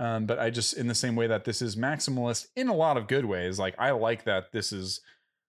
Um, 0.00 0.24
but 0.24 0.38
I 0.38 0.48
just, 0.48 0.78
in 0.78 0.86
the 0.86 0.94
same 0.94 1.14
way 1.14 1.26
that 1.26 1.44
this 1.44 1.60
is 1.60 1.76
maximalist 1.76 2.46
in 2.56 2.68
a 2.68 2.74
lot 2.74 2.96
of 2.96 3.06
good 3.06 3.26
ways, 3.26 3.58
like 3.58 3.74
I 3.78 3.90
like 3.90 4.24
that 4.24 4.50
this 4.50 4.72
is 4.72 5.02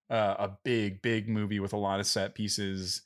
uh, 0.09 0.35
a 0.37 0.51
big, 0.65 1.01
big 1.01 1.29
movie 1.29 1.61
with 1.61 1.71
a 1.71 1.77
lot 1.77 2.01
of 2.01 2.05
set 2.05 2.35
pieces, 2.35 3.03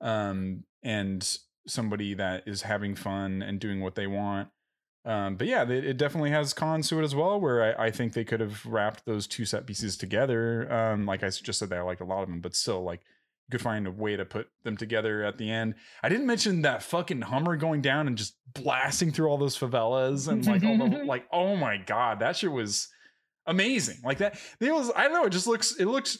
um, 0.00 0.64
and 0.82 1.38
somebody 1.66 2.14
that 2.14 2.44
is 2.46 2.62
having 2.62 2.94
fun 2.94 3.42
and 3.42 3.60
doing 3.60 3.82
what 3.82 3.96
they 3.96 4.06
want. 4.06 4.48
Um, 5.08 5.36
but 5.36 5.46
yeah, 5.46 5.62
it, 5.62 5.86
it, 5.86 5.96
definitely 5.96 6.32
has 6.32 6.52
cons 6.52 6.90
to 6.90 7.00
it 7.00 7.02
as 7.02 7.14
well, 7.14 7.40
where 7.40 7.80
I, 7.80 7.86
I, 7.86 7.90
think 7.90 8.12
they 8.12 8.24
could 8.24 8.40
have 8.40 8.66
wrapped 8.66 9.06
those 9.06 9.26
two 9.26 9.46
set 9.46 9.64
pieces 9.64 9.96
together. 9.96 10.70
Um, 10.70 11.06
like 11.06 11.22
I 11.22 11.30
just 11.30 11.58
said, 11.58 11.70
that 11.70 11.78
I 11.78 11.80
liked 11.80 12.02
a 12.02 12.04
lot 12.04 12.24
of 12.24 12.28
them, 12.28 12.40
but 12.40 12.54
still, 12.54 12.82
like 12.82 13.00
you 13.00 13.52
could 13.52 13.62
find 13.62 13.86
a 13.86 13.90
way 13.90 14.16
to 14.16 14.26
put 14.26 14.48
them 14.64 14.76
together 14.76 15.24
at 15.24 15.38
the 15.38 15.50
end. 15.50 15.76
I 16.02 16.10
didn't 16.10 16.26
mention 16.26 16.60
that 16.60 16.82
fucking 16.82 17.22
Hummer 17.22 17.56
going 17.56 17.80
down 17.80 18.06
and 18.06 18.18
just 18.18 18.36
blasting 18.52 19.10
through 19.10 19.28
all 19.28 19.38
those 19.38 19.58
favelas 19.58 20.28
and 20.28 20.46
like 20.46 20.62
all 20.62 20.76
the 20.76 21.04
like 21.06 21.26
oh 21.32 21.56
my 21.56 21.78
god, 21.78 22.20
that 22.20 22.36
shit 22.36 22.52
was 22.52 22.88
amazing. 23.46 23.96
Like 24.04 24.18
that 24.18 24.38
it 24.60 24.74
was 24.74 24.92
I 24.94 25.04
don't 25.04 25.14
know, 25.14 25.24
it 25.24 25.30
just 25.30 25.46
looks 25.46 25.74
it 25.76 25.86
looks 25.86 26.18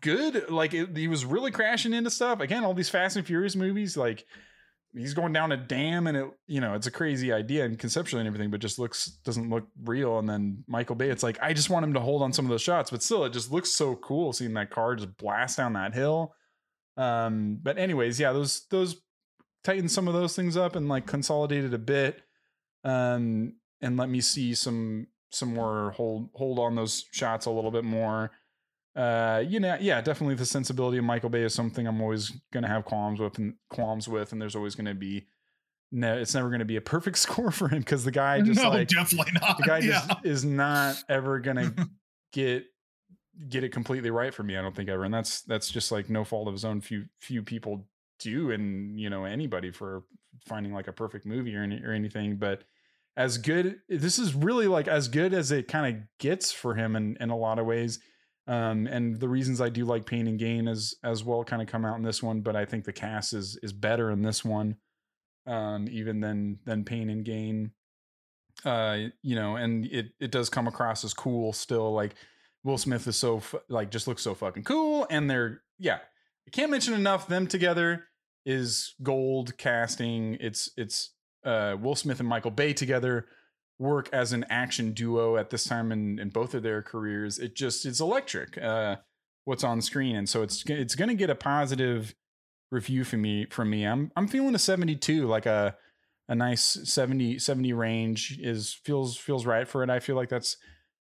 good. 0.00 0.50
Like 0.50 0.74
it, 0.74 0.96
he 0.96 1.06
was 1.06 1.24
really 1.24 1.52
crashing 1.52 1.92
into 1.92 2.10
stuff. 2.10 2.40
Again, 2.40 2.64
all 2.64 2.74
these 2.74 2.90
Fast 2.90 3.16
and 3.16 3.24
Furious 3.24 3.54
movies 3.54 3.96
like 3.96 4.26
he's 4.96 5.14
going 5.14 5.32
down 5.32 5.52
a 5.52 5.56
dam 5.56 6.06
and 6.06 6.16
it 6.16 6.26
you 6.46 6.60
know 6.60 6.74
it's 6.74 6.86
a 6.86 6.90
crazy 6.90 7.32
idea 7.32 7.64
and 7.64 7.78
conceptually 7.78 8.20
and 8.20 8.26
everything 8.26 8.50
but 8.50 8.60
just 8.60 8.78
looks 8.78 9.06
doesn't 9.24 9.50
look 9.50 9.66
real. 9.84 10.18
And 10.18 10.28
then 10.28 10.64
michael 10.66 10.94
bay 10.94 11.10
it's 11.10 11.22
like 11.22 11.38
i 11.42 11.52
just 11.52 11.70
want 11.70 11.84
him 11.84 11.94
to 11.94 12.00
hold 12.00 12.22
on 12.22 12.32
some 12.32 12.44
of 12.44 12.50
those 12.50 12.62
shots 12.62 12.90
but 12.90 13.02
still 13.02 13.24
it 13.24 13.32
just 13.32 13.50
looks 13.52 13.70
so 13.70 13.96
cool 13.96 14.32
seeing 14.32 14.54
that 14.54 14.70
car 14.70 14.94
just 14.96 15.16
blast 15.16 15.56
down 15.56 15.72
that 15.74 15.94
hill. 15.94 16.34
Um 16.96 17.58
but 17.62 17.78
anyways 17.78 18.20
yeah 18.20 18.32
those 18.32 18.66
those 18.70 18.96
tighten 19.64 19.88
some 19.88 20.08
of 20.08 20.14
those 20.14 20.36
things 20.36 20.56
up 20.56 20.76
and 20.76 20.88
like 20.88 21.06
consolidated 21.06 21.74
a 21.74 21.78
bit. 21.78 22.22
Um 22.84 23.54
and 23.80 23.96
let 23.96 24.08
me 24.08 24.20
see 24.20 24.54
some 24.54 25.08
some 25.30 25.54
more 25.54 25.90
hold 25.92 26.30
hold 26.34 26.58
on 26.58 26.76
those 26.76 27.04
shots 27.12 27.46
a 27.46 27.50
little 27.50 27.72
bit 27.72 27.84
more 27.84 28.30
uh, 28.96 29.42
you 29.46 29.58
know, 29.58 29.76
yeah, 29.80 30.00
definitely 30.00 30.36
the 30.36 30.46
sensibility 30.46 30.98
of 30.98 31.04
Michael 31.04 31.28
Bay 31.28 31.42
is 31.42 31.54
something 31.54 31.86
I'm 31.86 32.00
always 32.00 32.30
going 32.52 32.62
to 32.62 32.68
have 32.68 32.84
qualms 32.84 33.18
with 33.18 33.38
and 33.38 33.54
qualms 33.68 34.08
with, 34.08 34.32
and 34.32 34.40
there's 34.40 34.54
always 34.54 34.74
going 34.74 34.86
to 34.86 34.94
be 34.94 35.26
no, 35.90 36.16
it's 36.16 36.34
never 36.34 36.48
going 36.48 36.60
to 36.60 36.64
be 36.64 36.76
a 36.76 36.80
perfect 36.80 37.18
score 37.18 37.50
for 37.50 37.68
him 37.68 37.80
because 37.80 38.04
the 38.04 38.10
guy 38.10 38.40
just 38.40 38.62
no, 38.62 38.70
like 38.70 38.88
definitely 38.88 39.32
not. 39.40 39.58
The 39.58 39.64
guy 39.64 39.78
yeah. 39.78 40.06
just 40.06 40.24
is 40.24 40.44
not 40.44 41.02
ever 41.08 41.40
going 41.40 41.56
to 41.76 41.88
get 42.32 42.66
get 43.48 43.64
it 43.64 43.70
completely 43.70 44.10
right 44.10 44.32
for 44.32 44.42
me. 44.42 44.56
I 44.56 44.62
don't 44.62 44.74
think 44.74 44.88
ever, 44.88 45.04
and 45.04 45.12
that's 45.12 45.42
that's 45.42 45.68
just 45.68 45.90
like 45.90 46.08
no 46.08 46.24
fault 46.24 46.46
of 46.46 46.54
his 46.54 46.64
own. 46.64 46.80
Few 46.80 47.06
few 47.20 47.42
people 47.42 47.86
do, 48.20 48.52
and 48.52 48.98
you 48.98 49.10
know 49.10 49.24
anybody 49.24 49.70
for 49.70 50.04
finding 50.46 50.72
like 50.72 50.88
a 50.88 50.92
perfect 50.92 51.26
movie 51.26 51.56
or 51.56 51.62
any, 51.62 51.82
or 51.82 51.92
anything, 51.92 52.36
but 52.36 52.62
as 53.16 53.38
good 53.38 53.78
this 53.88 54.18
is 54.18 54.34
really 54.34 54.66
like 54.66 54.88
as 54.88 55.06
good 55.06 55.32
as 55.32 55.52
it 55.52 55.68
kind 55.68 55.94
of 55.94 56.02
gets 56.18 56.50
for 56.50 56.74
him 56.74 56.96
in 56.96 57.16
in 57.20 57.30
a 57.30 57.36
lot 57.36 57.60
of 57.60 57.66
ways 57.66 58.00
um, 58.46 58.86
and 58.86 59.18
the 59.18 59.28
reasons 59.28 59.60
I 59.60 59.70
do 59.70 59.84
like 59.84 60.04
Pain 60.04 60.26
and 60.26 60.38
Gain 60.38 60.68
as 60.68 60.94
as 61.02 61.24
well 61.24 61.44
kind 61.44 61.62
of 61.62 61.68
come 61.68 61.84
out 61.84 61.96
in 61.96 62.02
this 62.02 62.22
one, 62.22 62.40
but 62.40 62.56
I 62.56 62.64
think 62.64 62.84
the 62.84 62.92
cast 62.92 63.32
is 63.32 63.58
is 63.62 63.72
better 63.72 64.10
in 64.10 64.22
this 64.22 64.44
one, 64.44 64.76
um, 65.46 65.88
even 65.90 66.20
than 66.20 66.58
than 66.64 66.84
Pain 66.84 67.08
and 67.08 67.24
Gain. 67.24 67.72
Uh, 68.64 69.08
you 69.22 69.34
know, 69.34 69.56
and 69.56 69.86
it 69.86 70.10
it 70.20 70.30
does 70.30 70.50
come 70.50 70.66
across 70.66 71.04
as 71.04 71.14
cool 71.14 71.52
still. 71.52 71.92
Like 71.92 72.14
Will 72.64 72.78
Smith 72.78 73.06
is 73.06 73.16
so 73.16 73.42
like 73.68 73.90
just 73.90 74.06
looks 74.06 74.22
so 74.22 74.34
fucking 74.34 74.64
cool, 74.64 75.06
and 75.08 75.30
they're 75.30 75.62
yeah. 75.78 75.98
I 76.46 76.50
can't 76.50 76.70
mention 76.70 76.92
enough. 76.92 77.26
Them 77.26 77.46
together 77.46 78.04
is 78.44 78.94
gold 79.02 79.56
casting. 79.56 80.36
It's 80.38 80.70
it's 80.76 81.14
uh, 81.44 81.76
Will 81.80 81.94
Smith 81.94 82.20
and 82.20 82.28
Michael 82.28 82.50
Bay 82.50 82.74
together 82.74 83.26
work 83.78 84.08
as 84.12 84.32
an 84.32 84.44
action 84.48 84.92
duo 84.92 85.36
at 85.36 85.50
this 85.50 85.64
time 85.64 85.90
in, 85.92 86.18
in 86.18 86.30
both 86.30 86.54
of 86.54 86.62
their 86.62 86.82
careers. 86.82 87.38
It 87.38 87.54
just 87.54 87.86
it's 87.86 88.00
electric. 88.00 88.56
Uh, 88.58 88.96
what's 89.44 89.64
on 89.64 89.80
screen, 89.80 90.16
and 90.16 90.28
so 90.28 90.42
it's 90.42 90.64
it's 90.66 90.94
going 90.94 91.08
to 91.08 91.14
get 91.14 91.30
a 91.30 91.34
positive 91.34 92.14
review 92.70 93.04
from 93.04 93.22
me. 93.22 93.46
From 93.46 93.70
me, 93.70 93.84
I'm 93.84 94.10
I'm 94.16 94.28
feeling 94.28 94.54
a 94.54 94.58
72, 94.58 95.26
like 95.26 95.46
a 95.46 95.76
a 96.28 96.34
nice 96.34 96.62
70 96.84 97.38
70 97.38 97.72
range 97.72 98.38
is 98.40 98.72
feels 98.72 99.16
feels 99.16 99.46
right 99.46 99.68
for 99.68 99.82
it. 99.82 99.90
I 99.90 100.00
feel 100.00 100.16
like 100.16 100.28
that's 100.28 100.56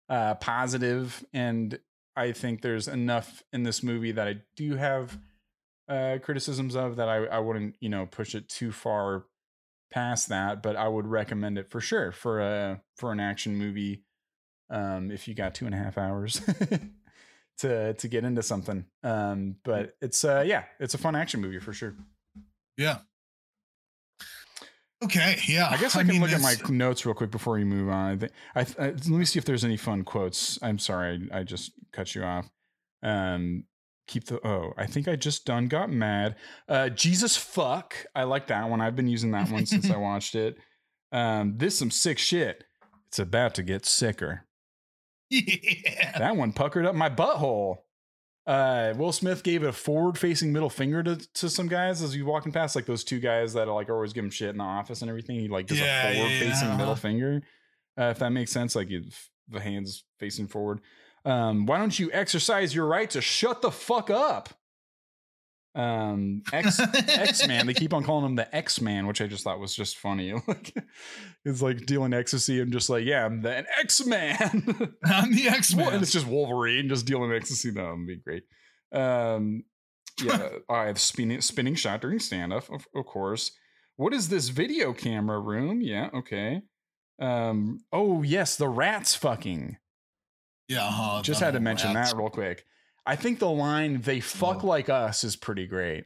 uh, 0.08 0.34
positive, 0.34 1.24
and 1.32 1.78
I 2.16 2.32
think 2.32 2.62
there's 2.62 2.88
enough 2.88 3.42
in 3.52 3.62
this 3.62 3.82
movie 3.82 4.12
that 4.12 4.28
I 4.28 4.36
do 4.56 4.76
have 4.76 5.18
uh, 5.88 6.18
criticisms 6.22 6.76
of 6.76 6.96
that 6.96 7.08
I 7.08 7.24
I 7.26 7.38
wouldn't 7.38 7.76
you 7.80 7.88
know 7.88 8.06
push 8.06 8.34
it 8.34 8.48
too 8.48 8.72
far 8.72 9.24
past 9.92 10.28
that, 10.28 10.62
but 10.62 10.76
I 10.76 10.88
would 10.88 11.06
recommend 11.06 11.58
it 11.58 11.70
for 11.70 11.80
sure 11.80 12.12
for 12.12 12.40
a 12.40 12.80
for 12.96 13.12
an 13.12 13.20
action 13.20 13.56
movie. 13.56 14.02
Um, 14.70 15.10
if 15.10 15.28
you 15.28 15.34
got 15.34 15.54
two 15.54 15.66
and 15.66 15.74
a 15.74 15.78
half 15.78 15.98
hours 15.98 16.40
to 17.58 17.94
to 17.94 18.08
get 18.08 18.24
into 18.24 18.42
something. 18.42 18.86
Um, 19.02 19.56
but 19.64 19.96
it's 20.00 20.24
uh 20.24 20.44
yeah, 20.46 20.64
it's 20.80 20.94
a 20.94 20.98
fun 20.98 21.14
action 21.14 21.40
movie 21.40 21.60
for 21.60 21.72
sure. 21.72 21.94
Yeah. 22.76 22.98
Okay, 25.04 25.38
yeah. 25.48 25.68
I 25.68 25.76
guess 25.78 25.96
I, 25.96 26.00
I 26.00 26.02
can 26.04 26.12
mean, 26.12 26.20
look 26.20 26.30
at 26.30 26.40
my 26.40 26.54
notes 26.68 27.04
real 27.04 27.14
quick 27.14 27.32
before 27.32 27.58
you 27.58 27.66
move 27.66 27.88
on. 27.88 28.12
I 28.12 28.16
think 28.16 28.32
I, 28.54 28.60
I, 28.78 28.90
let 28.90 29.08
me 29.08 29.24
see 29.24 29.38
if 29.38 29.44
there's 29.44 29.64
any 29.64 29.76
fun 29.76 30.04
quotes. 30.04 30.60
I'm 30.62 30.78
sorry, 30.78 31.28
I, 31.32 31.40
I 31.40 31.42
just 31.42 31.72
cut 31.92 32.14
you 32.14 32.22
off. 32.22 32.48
Um, 33.02 33.64
keep 34.06 34.24
the 34.24 34.44
oh 34.46 34.72
i 34.76 34.86
think 34.86 35.06
i 35.08 35.16
just 35.16 35.44
done 35.44 35.66
got 35.66 35.90
mad. 35.90 36.36
Uh 36.68 36.88
jesus 36.88 37.36
fuck. 37.36 37.94
I 38.14 38.24
like 38.24 38.48
that 38.48 38.68
one. 38.68 38.80
I've 38.80 38.96
been 38.96 39.08
using 39.08 39.30
that 39.32 39.50
one 39.50 39.66
since 39.66 39.90
i 39.90 39.96
watched 39.98 40.34
it. 40.34 40.56
Um 41.12 41.54
this 41.56 41.78
some 41.78 41.90
sick 41.90 42.18
shit. 42.18 42.64
It's 43.08 43.18
about 43.18 43.54
to 43.54 43.62
get 43.62 43.86
sicker. 43.86 44.46
Yeah. 45.30 46.18
That 46.18 46.36
one 46.36 46.52
puckered 46.52 46.86
up 46.86 46.94
my 46.94 47.08
butthole. 47.08 47.78
Uh 48.46 48.92
will 48.96 49.12
smith 49.12 49.42
gave 49.42 49.62
a 49.62 49.72
forward 49.72 50.18
facing 50.18 50.52
middle 50.52 50.70
finger 50.70 51.02
to, 51.02 51.16
to 51.34 51.48
some 51.48 51.68
guys 51.68 52.02
as 52.02 52.16
you 52.16 52.26
walking 52.26 52.52
past 52.52 52.74
like 52.74 52.86
those 52.86 53.04
two 53.04 53.20
guys 53.20 53.52
that 53.54 53.68
are 53.68 53.74
like 53.74 53.88
always 53.88 54.12
give 54.12 54.24
him 54.24 54.30
shit 54.30 54.50
in 54.50 54.58
the 54.58 54.64
office 54.64 55.00
and 55.00 55.08
everything. 55.08 55.38
He 55.38 55.48
like 55.48 55.68
does 55.68 55.78
yeah, 55.78 56.08
a 56.08 56.14
forward 56.14 56.30
facing 56.32 56.68
yeah. 56.68 56.76
middle 56.76 56.96
finger. 56.96 57.42
Uh, 57.98 58.04
if 58.04 58.18
that 58.18 58.30
makes 58.30 58.50
sense 58.50 58.74
like 58.74 58.88
the 59.48 59.60
hands 59.60 60.04
facing 60.18 60.48
forward 60.48 60.80
um, 61.24 61.66
why 61.66 61.78
don't 61.78 61.98
you 61.98 62.10
exercise 62.12 62.74
your 62.74 62.86
right 62.86 63.08
to 63.10 63.20
shut 63.20 63.62
the 63.62 63.70
fuck 63.70 64.10
up? 64.10 64.48
Um, 65.74 66.42
X 66.52 66.80
X 67.08 67.46
Man. 67.46 67.66
They 67.66 67.74
keep 67.74 67.94
on 67.94 68.04
calling 68.04 68.26
him 68.26 68.36
the 68.36 68.54
X 68.54 68.80
Man, 68.80 69.06
which 69.06 69.20
I 69.20 69.26
just 69.26 69.44
thought 69.44 69.58
was 69.58 69.74
just 69.74 69.98
funny. 69.98 70.32
like 70.46 70.74
it's 71.44 71.62
like 71.62 71.86
dealing 71.86 72.12
ecstasy 72.12 72.60
and 72.60 72.72
just 72.72 72.90
like, 72.90 73.04
yeah, 73.04 73.24
I'm 73.24 73.40
the 73.40 73.64
X 73.78 74.04
Man. 74.04 74.94
I'm 75.04 75.34
the 75.34 75.48
X 75.48 75.74
Man. 75.74 75.92
and 75.94 76.02
it's 76.02 76.12
just 76.12 76.26
Wolverine 76.26 76.88
just 76.88 77.06
dealing 77.06 77.32
ecstasy. 77.32 77.70
That 77.70 77.90
would 77.90 78.06
be 78.06 78.16
great. 78.16 78.42
Um, 78.92 79.64
yeah, 80.22 80.48
I 80.68 80.84
have 80.84 81.00
spinning 81.00 81.40
spinning 81.40 81.74
shot 81.74 82.02
during 82.02 82.18
stand 82.18 82.52
up, 82.52 82.70
of, 82.70 82.86
of 82.94 83.06
course. 83.06 83.52
What 83.96 84.12
is 84.12 84.28
this 84.28 84.48
video 84.48 84.92
camera 84.92 85.40
room? 85.40 85.80
Yeah, 85.80 86.10
okay. 86.14 86.62
Um, 87.18 87.80
oh 87.92 88.22
yes, 88.22 88.56
the 88.56 88.68
rats 88.68 89.14
fucking. 89.14 89.78
Yeah, 90.72 90.86
uh-huh, 90.86 91.22
just 91.22 91.40
had 91.40 91.54
to 91.54 91.60
mention 91.60 91.94
that 91.94 92.14
real 92.16 92.30
quick. 92.30 92.64
I 93.04 93.16
think 93.16 93.38
the 93.38 93.50
line 93.50 94.00
"they 94.00 94.20
fuck 94.20 94.64
oh. 94.64 94.66
like 94.66 94.88
us" 94.88 95.24
is 95.24 95.36
pretty 95.36 95.66
great, 95.66 96.04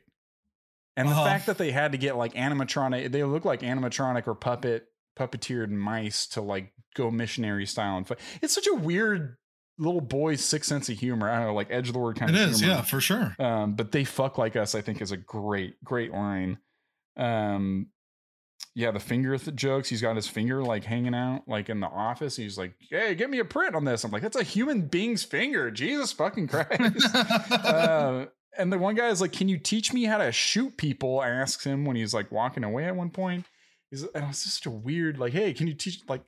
and 0.96 1.08
uh-huh. 1.08 1.22
the 1.22 1.28
fact 1.28 1.46
that 1.46 1.58
they 1.58 1.70
had 1.70 1.92
to 1.92 1.98
get 1.98 2.16
like 2.16 2.34
animatronic, 2.34 3.10
they 3.12 3.24
look 3.24 3.44
like 3.44 3.60
animatronic 3.60 4.26
or 4.26 4.34
puppet 4.34 4.86
puppeteered 5.18 5.70
mice 5.70 6.26
to 6.26 6.40
like 6.40 6.72
go 6.94 7.10
missionary 7.10 7.66
style 7.66 7.96
and 7.96 8.06
it's 8.42 8.54
such 8.54 8.66
a 8.66 8.74
weird 8.74 9.36
little 9.78 10.00
boy's 10.00 10.44
sick 10.44 10.64
sense 10.64 10.88
of 10.88 10.98
humor. 10.98 11.30
I 11.30 11.38
don't 11.38 11.46
know, 11.48 11.54
like 11.54 11.70
edge 11.70 11.90
lord 11.90 12.16
kind 12.16 12.30
it 12.30 12.34
of. 12.34 12.48
It 12.48 12.50
is, 12.52 12.60
humor. 12.60 12.74
yeah, 12.74 12.82
for 12.82 13.00
sure. 13.00 13.34
Um, 13.38 13.74
but 13.74 13.92
they 13.92 14.04
fuck 14.04 14.38
like 14.38 14.56
us. 14.56 14.74
I 14.74 14.80
think 14.80 15.00
is 15.00 15.12
a 15.12 15.16
great, 15.16 15.82
great 15.84 16.12
line. 16.12 16.58
Um, 17.16 17.88
yeah, 18.78 18.90
the 18.90 19.00
finger 19.00 19.38
th- 19.38 19.56
jokes. 19.56 19.88
He's 19.88 20.02
got 20.02 20.16
his 20.16 20.28
finger 20.28 20.62
like 20.62 20.84
hanging 20.84 21.14
out 21.14 21.48
like 21.48 21.70
in 21.70 21.80
the 21.80 21.86
office. 21.86 22.36
He's 22.36 22.58
like, 22.58 22.74
"Hey, 22.90 23.14
give 23.14 23.30
me 23.30 23.38
a 23.38 23.44
print 23.44 23.74
on 23.74 23.86
this." 23.86 24.04
I'm 24.04 24.10
like, 24.10 24.20
"That's 24.20 24.36
a 24.36 24.42
human 24.42 24.82
being's 24.82 25.24
finger." 25.24 25.70
Jesus 25.70 26.12
fucking 26.12 26.48
Christ. 26.48 27.14
uh, 27.50 28.26
and 28.58 28.70
the 28.70 28.76
one 28.76 28.94
guy 28.94 29.08
is 29.08 29.22
like, 29.22 29.32
"Can 29.32 29.48
you 29.48 29.56
teach 29.56 29.94
me 29.94 30.04
how 30.04 30.18
to 30.18 30.30
shoot 30.30 30.76
people?" 30.76 31.22
Asks 31.22 31.64
him 31.64 31.86
when 31.86 31.96
he's 31.96 32.12
like 32.12 32.30
walking 32.30 32.64
away 32.64 32.84
at 32.84 32.94
one 32.94 33.08
point. 33.08 33.46
He's 33.90 34.02
and 34.02 34.24
it's 34.28 34.44
just 34.44 34.66
a 34.66 34.70
weird 34.70 35.18
like, 35.18 35.32
"Hey, 35.32 35.54
can 35.54 35.66
you 35.68 35.74
teach 35.74 36.02
like 36.06 36.22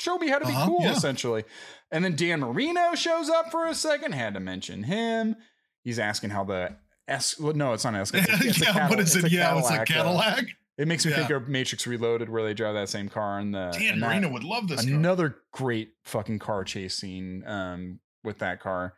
show 0.00 0.18
me 0.18 0.26
how 0.28 0.40
to 0.40 0.46
be 0.46 0.52
Uh-huh, 0.52 0.66
cool?" 0.66 0.82
yeah. 0.82 0.92
Essentially. 0.96 1.44
And 1.92 2.04
then 2.04 2.16
Dan 2.16 2.40
Marino 2.40 2.96
shows 2.96 3.30
up 3.30 3.52
for 3.52 3.66
a 3.68 3.74
second. 3.74 4.12
Had 4.12 4.34
to 4.34 4.40
mention 4.40 4.82
him. 4.82 5.36
He's 5.84 6.00
asking 6.00 6.30
how 6.30 6.42
the 6.42 6.74
S. 7.06 7.38
Well, 7.38 7.54
no, 7.54 7.72
it's 7.72 7.84
not 7.84 7.94
S. 7.94 8.10
It's 8.12 8.44
it's 8.44 8.60
yeah, 8.64 8.88
what 8.90 8.98
is 8.98 9.14
it's 9.14 9.26
it? 9.26 9.30
Yeah, 9.30 9.56
it's 9.60 9.70
a 9.70 9.82
uh, 9.82 9.84
Cadillac. 9.84 10.46
It 10.78 10.86
makes 10.88 11.06
me 11.06 11.12
think 11.12 11.30
of 11.30 11.48
Matrix 11.48 11.86
Reloaded, 11.86 12.28
where 12.28 12.42
they 12.42 12.54
drive 12.54 12.74
that 12.74 12.88
same 12.88 13.08
car, 13.08 13.38
and 13.38 13.54
the 13.54 13.74
Dan 13.78 13.98
Marino 13.98 14.30
would 14.30 14.44
love 14.44 14.68
this. 14.68 14.84
car. 14.84 14.94
another 14.94 15.36
great 15.52 15.92
fucking 16.04 16.38
car 16.38 16.64
chase 16.64 16.94
scene 16.94 17.42
um, 17.46 18.00
with 18.22 18.38
that 18.38 18.60
car, 18.60 18.94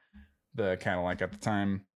the 0.55 0.77
Cadillac 0.81 1.23
at 1.23 1.33
the 1.33 1.39
time. 1.39 1.87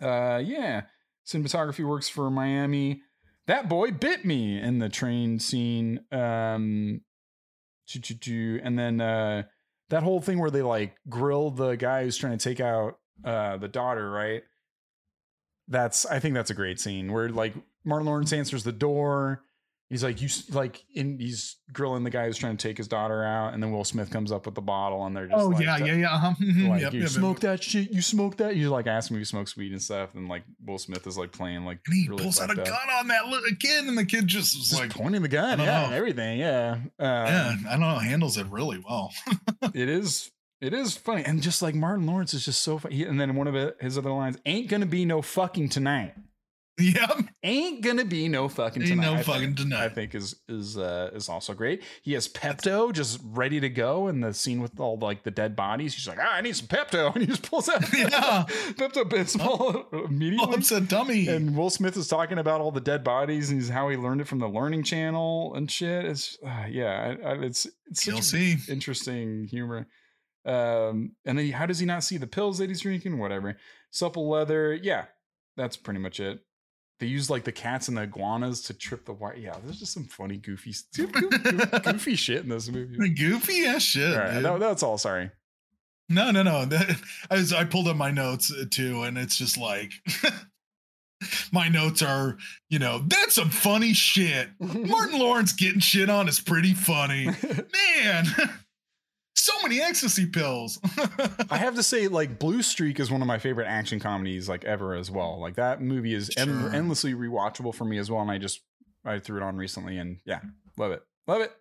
Uh, 0.00 0.42
yeah, 0.44 0.82
cinematography 1.26 1.86
works 1.86 2.08
for 2.08 2.30
Miami. 2.30 3.02
That 3.46 3.68
boy 3.68 3.92
bit 3.92 4.26
me 4.26 4.60
in 4.60 4.78
the 4.78 4.90
train 4.90 5.38
scene. 5.38 6.00
Um, 6.12 7.00
and 7.94 8.78
then 8.78 9.00
uh, 9.00 9.44
that 9.88 10.02
whole 10.02 10.20
thing 10.20 10.38
where 10.38 10.50
they 10.50 10.60
like 10.60 10.96
grill 11.08 11.50
the 11.50 11.76
guy 11.76 12.04
who's 12.04 12.18
trying 12.18 12.36
to 12.36 12.44
take 12.44 12.60
out 12.60 12.98
uh, 13.24 13.56
the 13.56 13.68
daughter, 13.68 14.10
right? 14.10 14.42
That's 15.66 16.04
I 16.06 16.18
think 16.18 16.34
that's 16.34 16.50
a 16.50 16.54
great 16.54 16.80
scene 16.80 17.12
where 17.12 17.28
like 17.28 17.54
Martin 17.88 18.06
Lawrence 18.06 18.32
answers 18.32 18.62
the 18.62 18.72
door. 18.72 19.42
He's 19.90 20.04
like 20.04 20.20
you 20.20 20.28
like 20.50 20.84
in 20.94 21.18
he's 21.18 21.56
grilling 21.72 22.04
the 22.04 22.10
guy 22.10 22.26
who's 22.26 22.36
trying 22.36 22.58
to 22.58 22.68
take 22.68 22.76
his 22.76 22.88
daughter 22.88 23.24
out, 23.24 23.54
and 23.54 23.62
then 23.62 23.72
Will 23.72 23.84
Smith 23.84 24.10
comes 24.10 24.30
up 24.30 24.44
with 24.44 24.54
the 24.54 24.60
bottle, 24.60 25.06
and 25.06 25.16
they're 25.16 25.28
just 25.28 25.40
Oh 25.42 25.48
like, 25.48 25.64
yeah, 25.64 25.78
yeah, 25.78 25.94
yeah. 25.94 26.14
Uh-huh. 26.14 26.34
mhm, 26.38 26.68
like 26.68 26.82
yep, 26.82 26.92
you 26.92 27.00
yep, 27.00 27.08
smoke 27.08 27.42
yep. 27.42 27.52
that 27.52 27.64
shit, 27.64 27.90
you 27.90 28.02
smoke 28.02 28.36
that. 28.36 28.54
You 28.54 28.68
like 28.68 28.86
ask 28.86 29.10
him 29.10 29.16
if 29.16 29.20
he 29.22 29.24
smokes 29.24 29.56
weed 29.56 29.72
and 29.72 29.82
stuff, 29.82 30.14
and 30.14 30.28
like 30.28 30.42
Will 30.62 30.76
Smith 30.76 31.06
is 31.06 31.16
like 31.16 31.32
playing 31.32 31.64
like 31.64 31.78
And 31.86 31.94
he 31.94 32.06
really 32.06 32.22
pulls 32.22 32.38
out 32.38 32.50
a 32.50 32.54
fucked 32.54 32.68
gun 32.68 32.90
on 32.98 33.08
that 33.08 33.28
little 33.28 33.48
kid, 33.58 33.86
and 33.86 33.96
the 33.96 34.04
kid 34.04 34.26
just 34.26 34.54
was 34.58 34.68
Just 34.68 34.78
like, 34.82 34.90
pointing 34.90 35.22
the 35.22 35.28
gun, 35.28 35.58
yeah, 35.58 35.90
everything, 35.90 36.38
yeah. 36.38 36.72
Um, 36.72 36.90
yeah, 36.98 37.54
I 37.68 37.70
don't 37.70 37.80
know, 37.80 37.98
handles 37.98 38.36
it 38.36 38.46
really 38.48 38.84
well. 38.86 39.10
it 39.74 39.88
is 39.88 40.30
it 40.60 40.74
is 40.74 40.96
funny 40.96 41.24
and 41.24 41.40
just 41.40 41.62
like 41.62 41.74
martin 41.74 42.04
lawrence 42.04 42.34
is 42.34 42.44
just 42.44 42.62
so 42.62 42.78
funny 42.78 43.04
and 43.04 43.20
then 43.20 43.36
one 43.36 43.46
of 43.46 43.74
his 43.80 43.96
other 43.96 44.10
lines 44.10 44.36
ain't 44.44 44.68
gonna 44.68 44.86
be 44.86 45.04
no 45.04 45.22
fucking 45.22 45.68
tonight 45.68 46.14
yep, 46.78 47.18
ain't 47.42 47.82
gonna 47.82 48.04
be 48.04 48.28
no 48.28 48.48
fucking 48.48 48.82
ain't 48.82 48.90
tonight 48.92 49.04
no 49.04 49.14
I 49.14 49.22
fucking 49.22 49.40
think, 49.42 49.56
tonight. 49.58 49.84
i 49.84 49.88
think 49.88 50.14
is 50.14 50.36
is 50.48 50.76
uh 50.78 51.10
is 51.12 51.28
also 51.28 51.54
great 51.54 51.82
he 52.02 52.12
has 52.12 52.28
pepto 52.28 52.92
just 52.92 53.20
ready 53.24 53.60
to 53.60 53.68
go 53.68 54.08
in 54.08 54.20
the 54.20 54.32
scene 54.32 54.60
with 54.62 54.78
all 54.78 54.98
like 54.98 55.22
the 55.24 55.30
dead 55.30 55.56
bodies 55.56 55.94
he's 55.94 56.06
like 56.06 56.18
ah, 56.20 56.34
i 56.34 56.40
need 56.40 56.54
some 56.56 56.66
pepto 56.68 57.10
and 57.14 57.22
he 57.22 57.26
just 57.26 57.42
pulls 57.48 57.68
out 57.68 57.82
Yeah. 57.96 58.44
pepto 58.48 59.04
bismol 59.04 60.06
immediately 60.06 60.54
upset 60.54 60.88
dummy. 60.88 61.26
and 61.28 61.56
Will 61.56 61.70
Smith 61.70 61.96
is 61.96 62.08
talking 62.08 62.38
about 62.38 62.60
all 62.60 62.70
the 62.70 62.80
dead 62.80 63.02
bodies 63.04 63.50
and 63.50 63.60
he's 63.60 63.68
how 63.68 63.88
he 63.88 63.96
learned 63.96 64.20
it 64.20 64.26
from 64.28 64.38
the 64.38 64.48
Learning 64.48 64.82
Channel 64.82 65.54
and 65.54 65.70
shit. 65.70 66.04
It's 66.04 66.38
uh, 66.46 66.66
yeah, 66.68 67.16
I, 67.24 67.28
I, 67.30 67.32
it's 67.42 67.66
it's 67.86 68.06
a 68.06 68.12
TLC. 68.12 68.68
interesting 68.68 69.44
humor. 69.48 69.88
Um, 70.44 71.12
and 71.24 71.36
then 71.38 71.44
he- 71.46 71.50
how 71.50 71.66
does 71.66 71.78
he 71.78 71.86
not 71.86 72.04
see 72.04 72.16
the 72.16 72.26
pills 72.26 72.58
that 72.58 72.68
he's 72.70 72.80
drinking? 72.80 73.18
Whatever. 73.18 73.56
Supple 73.90 74.28
leather. 74.28 74.74
Yeah, 74.74 75.06
that's 75.56 75.76
pretty 75.76 76.00
much 76.00 76.20
it. 76.20 76.40
They 77.00 77.06
use 77.06 77.30
like 77.30 77.44
the 77.44 77.52
cats 77.52 77.88
and 77.88 77.96
the 77.96 78.02
iguanas 78.02 78.62
to 78.62 78.74
trip 78.74 79.04
the 79.04 79.12
white. 79.12 79.38
Yeah, 79.38 79.56
there's 79.62 79.78
just 79.78 79.92
some 79.92 80.04
funny, 80.04 80.36
goofy, 80.36 80.74
goofy, 80.96 81.80
goofy 81.80 82.14
shit 82.16 82.42
in 82.42 82.48
this 82.48 82.68
movie. 82.68 83.08
Goofy 83.10 83.66
ass 83.66 83.82
shit. 83.82 84.14
All 84.14 84.20
right, 84.20 84.60
that's 84.60 84.82
all. 84.82 84.98
Sorry. 84.98 85.30
No, 86.08 86.30
no, 86.30 86.42
no. 86.42 86.64
That, 86.68 86.96
I, 87.30 87.34
was, 87.34 87.52
I 87.52 87.64
pulled 87.64 87.88
up 87.88 87.96
my 87.96 88.10
notes 88.10 88.52
uh, 88.52 88.64
too, 88.70 89.02
and 89.02 89.16
it's 89.16 89.36
just 89.36 89.58
like 89.58 89.92
my 91.52 91.68
notes 91.68 92.02
are, 92.02 92.36
you 92.68 92.78
know, 92.78 93.04
that's 93.06 93.34
some 93.34 93.50
funny 93.50 93.92
shit. 93.92 94.48
Martin 94.58 95.18
Lawrence 95.18 95.52
getting 95.52 95.80
shit 95.80 96.10
on 96.10 96.28
is 96.28 96.40
pretty 96.40 96.74
funny. 96.74 97.26
Man, 97.26 98.26
so 99.38 99.52
many 99.62 99.80
ecstasy 99.80 100.26
pills. 100.26 100.78
I 101.50 101.56
have 101.58 101.74
to 101.76 101.82
say, 101.82 102.08
like 102.08 102.38
Blue 102.38 102.62
Streak 102.62 102.98
is 103.00 103.10
one 103.10 103.20
of 103.22 103.26
my 103.28 103.38
favorite 103.38 103.66
action 103.66 104.00
comedies 104.00 104.48
like 104.48 104.64
ever 104.64 104.94
as 104.94 105.10
well. 105.10 105.38
Like 105.40 105.54
that 105.56 105.80
movie 105.80 106.14
is 106.14 106.30
en- 106.36 106.74
endlessly 106.74 107.14
rewatchable 107.14 107.74
for 107.74 107.84
me 107.84 107.98
as 107.98 108.10
well. 108.10 108.20
And 108.22 108.30
I 108.30 108.38
just 108.38 108.60
I 109.04 109.18
threw 109.18 109.36
it 109.38 109.42
on 109.42 109.56
recently, 109.56 109.96
and 109.98 110.18
yeah, 110.24 110.40
love 110.76 110.92
it, 110.92 111.02
love 111.26 111.40
it. 111.40 111.52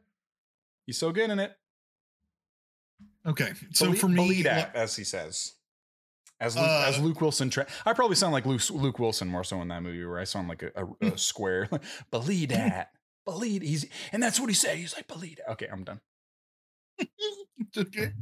He's 0.85 0.97
so 0.97 1.11
good 1.11 1.29
in 1.29 1.39
it. 1.39 1.55
okay, 3.25 3.51
so 3.73 3.93
for 3.93 4.07
me, 4.07 4.15
believe 4.15 4.43
that, 4.45 4.75
as 4.75 4.95
he 4.95 5.03
says, 5.03 5.53
as 6.39 6.55
Luke, 6.55 6.65
Uh, 6.65 6.85
as 6.87 6.99
Luke 6.99 7.21
Wilson. 7.21 7.49
Tra- 7.49 7.67
I 7.85 7.93
probably 7.93 8.15
sound 8.15 8.33
like 8.33 8.45
Luke, 8.45 8.61
Luke 8.71 8.99
Wilson 8.99 9.27
more 9.27 9.43
so 9.43 9.61
in 9.61 9.67
that 9.69 9.83
movie, 9.83 10.05
where 10.05 10.19
I 10.19 10.23
sound 10.23 10.47
like 10.47 10.63
a, 10.63 10.71
a, 10.75 11.07
a 11.13 11.17
square. 11.17 11.69
believe 12.11 12.49
that, 12.49 12.91
believe 13.25 13.61
he's, 13.61 13.85
and 14.11 14.21
that's 14.23 14.39
what 14.39 14.49
he 14.49 14.55
said. 14.55 14.77
He's 14.77 14.95
like 14.95 15.07
believe 15.07 15.37
that. 15.37 15.51
Okay, 15.53 15.67
I'm 15.71 15.83
done. 15.83 15.99
okay. 17.77 18.13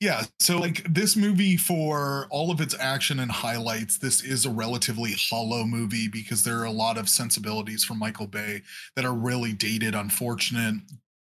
Yeah, 0.00 0.24
so 0.38 0.58
like 0.58 0.84
this 0.94 1.16
movie 1.16 1.56
for 1.56 2.28
all 2.30 2.52
of 2.52 2.60
its 2.60 2.74
action 2.78 3.18
and 3.18 3.32
highlights, 3.32 3.98
this 3.98 4.22
is 4.22 4.46
a 4.46 4.50
relatively 4.50 5.14
hollow 5.28 5.64
movie 5.64 6.06
because 6.06 6.44
there 6.44 6.58
are 6.60 6.64
a 6.64 6.70
lot 6.70 6.96
of 6.96 7.08
sensibilities 7.08 7.82
from 7.82 7.98
Michael 7.98 8.28
Bay 8.28 8.62
that 8.94 9.04
are 9.04 9.12
really 9.14 9.52
dated, 9.52 9.96
unfortunate, 9.96 10.76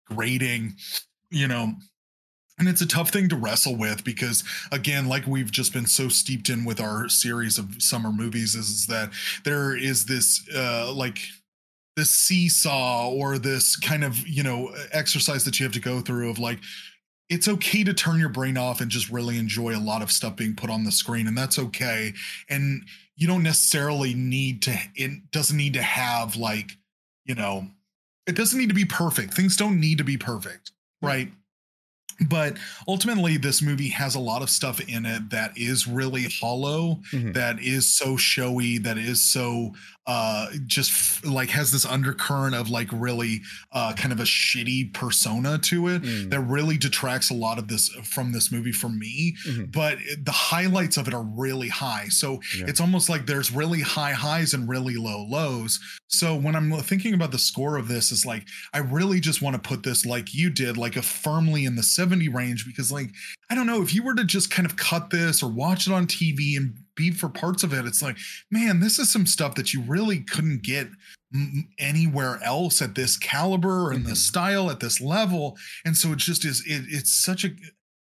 grating, 0.06 0.74
you 1.30 1.48
know. 1.48 1.72
And 2.58 2.68
it's 2.68 2.82
a 2.82 2.88
tough 2.88 3.10
thing 3.10 3.28
to 3.30 3.36
wrestle 3.36 3.76
with 3.76 4.04
because 4.04 4.44
again, 4.72 5.08
like 5.08 5.26
we've 5.26 5.50
just 5.50 5.72
been 5.72 5.86
so 5.86 6.08
steeped 6.08 6.50
in 6.50 6.64
with 6.64 6.80
our 6.80 7.08
series 7.08 7.58
of 7.58 7.82
summer 7.82 8.12
movies, 8.12 8.54
is, 8.54 8.68
is 8.70 8.86
that 8.88 9.10
there 9.44 9.76
is 9.76 10.06
this 10.06 10.46
uh 10.54 10.92
like 10.92 11.20
this 12.00 12.10
seesaw 12.10 13.10
or 13.10 13.38
this 13.38 13.76
kind 13.76 14.02
of 14.02 14.26
you 14.26 14.42
know 14.42 14.74
exercise 14.92 15.44
that 15.44 15.60
you 15.60 15.64
have 15.64 15.72
to 15.74 15.80
go 15.80 16.00
through 16.00 16.30
of 16.30 16.38
like 16.38 16.58
it's 17.28 17.46
okay 17.46 17.84
to 17.84 17.92
turn 17.94 18.18
your 18.18 18.28
brain 18.30 18.56
off 18.56 18.80
and 18.80 18.90
just 18.90 19.10
really 19.10 19.38
enjoy 19.38 19.76
a 19.76 19.78
lot 19.78 20.02
of 20.02 20.10
stuff 20.10 20.34
being 20.34 20.56
put 20.56 20.70
on 20.70 20.82
the 20.82 20.90
screen 20.90 21.28
and 21.28 21.38
that's 21.38 21.58
okay. 21.60 22.12
And 22.48 22.82
you 23.16 23.28
don't 23.28 23.42
necessarily 23.44 24.14
need 24.14 24.62
to 24.62 24.74
it 24.96 25.30
doesn't 25.30 25.56
need 25.56 25.74
to 25.74 25.82
have 25.82 26.36
like 26.36 26.72
you 27.26 27.34
know 27.34 27.66
it 28.26 28.34
doesn't 28.34 28.58
need 28.58 28.68
to 28.70 28.74
be 28.74 28.86
perfect. 28.86 29.34
Things 29.34 29.56
don't 29.56 29.78
need 29.78 29.98
to 29.98 30.04
be 30.04 30.16
perfect 30.16 30.72
right? 31.02 31.30
But 32.28 32.58
ultimately 32.86 33.38
this 33.38 33.62
movie 33.62 33.88
has 33.88 34.14
a 34.14 34.20
lot 34.20 34.42
of 34.42 34.50
stuff 34.50 34.78
in 34.80 35.06
it 35.06 35.30
that 35.30 35.56
is 35.56 35.86
really 35.86 36.24
hollow 36.40 37.00
Mhm. 37.12 37.32
that 37.34 37.60
is 37.60 37.86
so 37.96 38.16
showy 38.18 38.76
that 38.78 38.98
is 38.98 39.20
so 39.22 39.74
uh 40.10 40.46
just 40.66 40.90
f- 40.90 41.20
like 41.24 41.50
has 41.50 41.70
this 41.70 41.86
undercurrent 41.86 42.54
of 42.54 42.68
like 42.70 42.88
really 42.92 43.42
uh 43.72 43.92
kind 43.92 44.12
of 44.12 44.18
a 44.20 44.24
shitty 44.24 44.92
persona 44.92 45.58
to 45.58 45.88
it 45.88 46.02
Mm. 46.02 46.30
that 46.30 46.40
really 46.40 46.76
detracts 46.78 47.30
a 47.30 47.34
lot 47.34 47.58
of 47.58 47.68
this 47.68 47.88
from 48.14 48.32
this 48.32 48.50
movie 48.50 48.72
for 48.72 48.88
me 48.88 49.36
Mhm. 49.46 49.70
but 49.72 49.98
the 50.28 50.32
highlights 50.32 50.96
of 50.96 51.06
it 51.08 51.14
are 51.14 51.22
really 51.44 51.68
high 51.68 52.06
so 52.08 52.40
Yeah. 52.58 52.64
it's 52.68 52.80
almost 52.80 53.08
like 53.08 53.26
there's 53.26 53.50
really 53.52 53.82
high 53.82 54.12
highs 54.26 54.54
and 54.54 54.68
really 54.68 54.96
low 54.96 55.20
lows 55.36 55.78
so 56.08 56.34
when 56.34 56.56
i'm 56.56 56.72
thinking 56.92 57.14
about 57.14 57.30
the 57.32 57.38
score 57.50 57.76
of 57.76 57.86
this 57.88 58.10
is 58.10 58.24
like 58.26 58.44
i 58.72 58.78
really 58.78 59.20
just 59.20 59.42
want 59.42 59.54
to 59.54 59.68
put 59.70 59.82
this 59.82 60.04
like 60.06 60.34
you 60.34 60.50
did 60.50 60.76
like 60.76 60.96
a 60.96 61.02
firmly 61.02 61.64
in 61.66 61.76
the 61.76 61.82
70 61.82 62.28
range 62.28 62.66
because 62.66 62.90
like 62.90 63.10
i 63.50 63.54
don't 63.54 63.66
know 63.66 63.82
if 63.82 63.94
you 63.94 64.02
were 64.02 64.14
to 64.14 64.24
just 64.24 64.50
kind 64.50 64.66
of 64.66 64.76
cut 64.76 65.10
this 65.10 65.42
or 65.42 65.50
watch 65.50 65.86
it 65.86 65.92
on 65.92 66.06
tv 66.06 66.56
and 66.56 66.74
be 66.96 67.10
for 67.10 67.28
parts 67.28 67.62
of 67.62 67.72
it 67.72 67.84
it's 67.86 68.02
like 68.02 68.16
man 68.50 68.80
this 68.80 68.98
is 68.98 69.10
some 69.10 69.26
stuff 69.26 69.54
that 69.54 69.72
you 69.72 69.80
really 69.82 70.20
couldn't 70.20 70.62
get 70.62 70.88
anywhere 71.78 72.40
else 72.42 72.82
at 72.82 72.94
this 72.94 73.16
caliber 73.16 73.92
and 73.92 74.04
Mhm. 74.04 74.08
this 74.08 74.26
style 74.26 74.70
at 74.70 74.80
this 74.80 75.00
level 75.00 75.56
and 75.84 75.96
so 75.96 76.12
it 76.12 76.18
just 76.18 76.44
is 76.44 76.60
it, 76.66 76.84
it's 76.88 77.12
such 77.12 77.44
a 77.44 77.50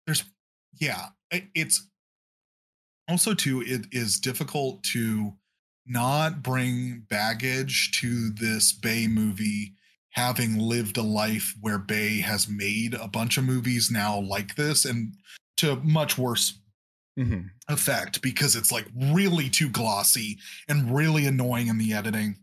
there's 0.06 0.24
yeah 0.80 1.10
it- 1.32 1.50
it's 1.54 1.88
also 3.10 3.34
too 3.34 3.62
it 3.62 3.86
is 3.92 4.20
difficult 4.20 4.84
to 4.84 5.34
not 5.86 6.42
bring 6.44 7.06
baggage 7.10 7.92
to 8.00 8.30
this 8.32 8.72
bay 8.74 9.08
movie 9.08 9.74
having 10.12 10.58
lived 10.58 10.98
a 10.98 11.02
life 11.04 11.54
where 11.62 11.78
bay 11.78 12.20
has 12.22 12.48
made 12.50 12.94
a 12.94 13.08
bunch 13.08 13.38
of 13.38 13.44
movies 13.44 13.92
now 13.92 14.20
like 14.20 14.56
this 14.56 14.84
and 14.86 15.14
to 15.58 15.76
much 15.78 16.18
worse 16.18 16.60
Mhm. 17.18 17.50
effect 17.68 18.22
because 18.22 18.56
it's 18.56 18.72
like 18.72 18.88
really 18.96 19.50
too 19.50 19.70
glossy 19.70 20.38
and 20.68 20.96
really 20.96 21.26
annoying 21.26 21.68
in 21.68 21.78
the 21.78 21.94
editing. 21.94 22.38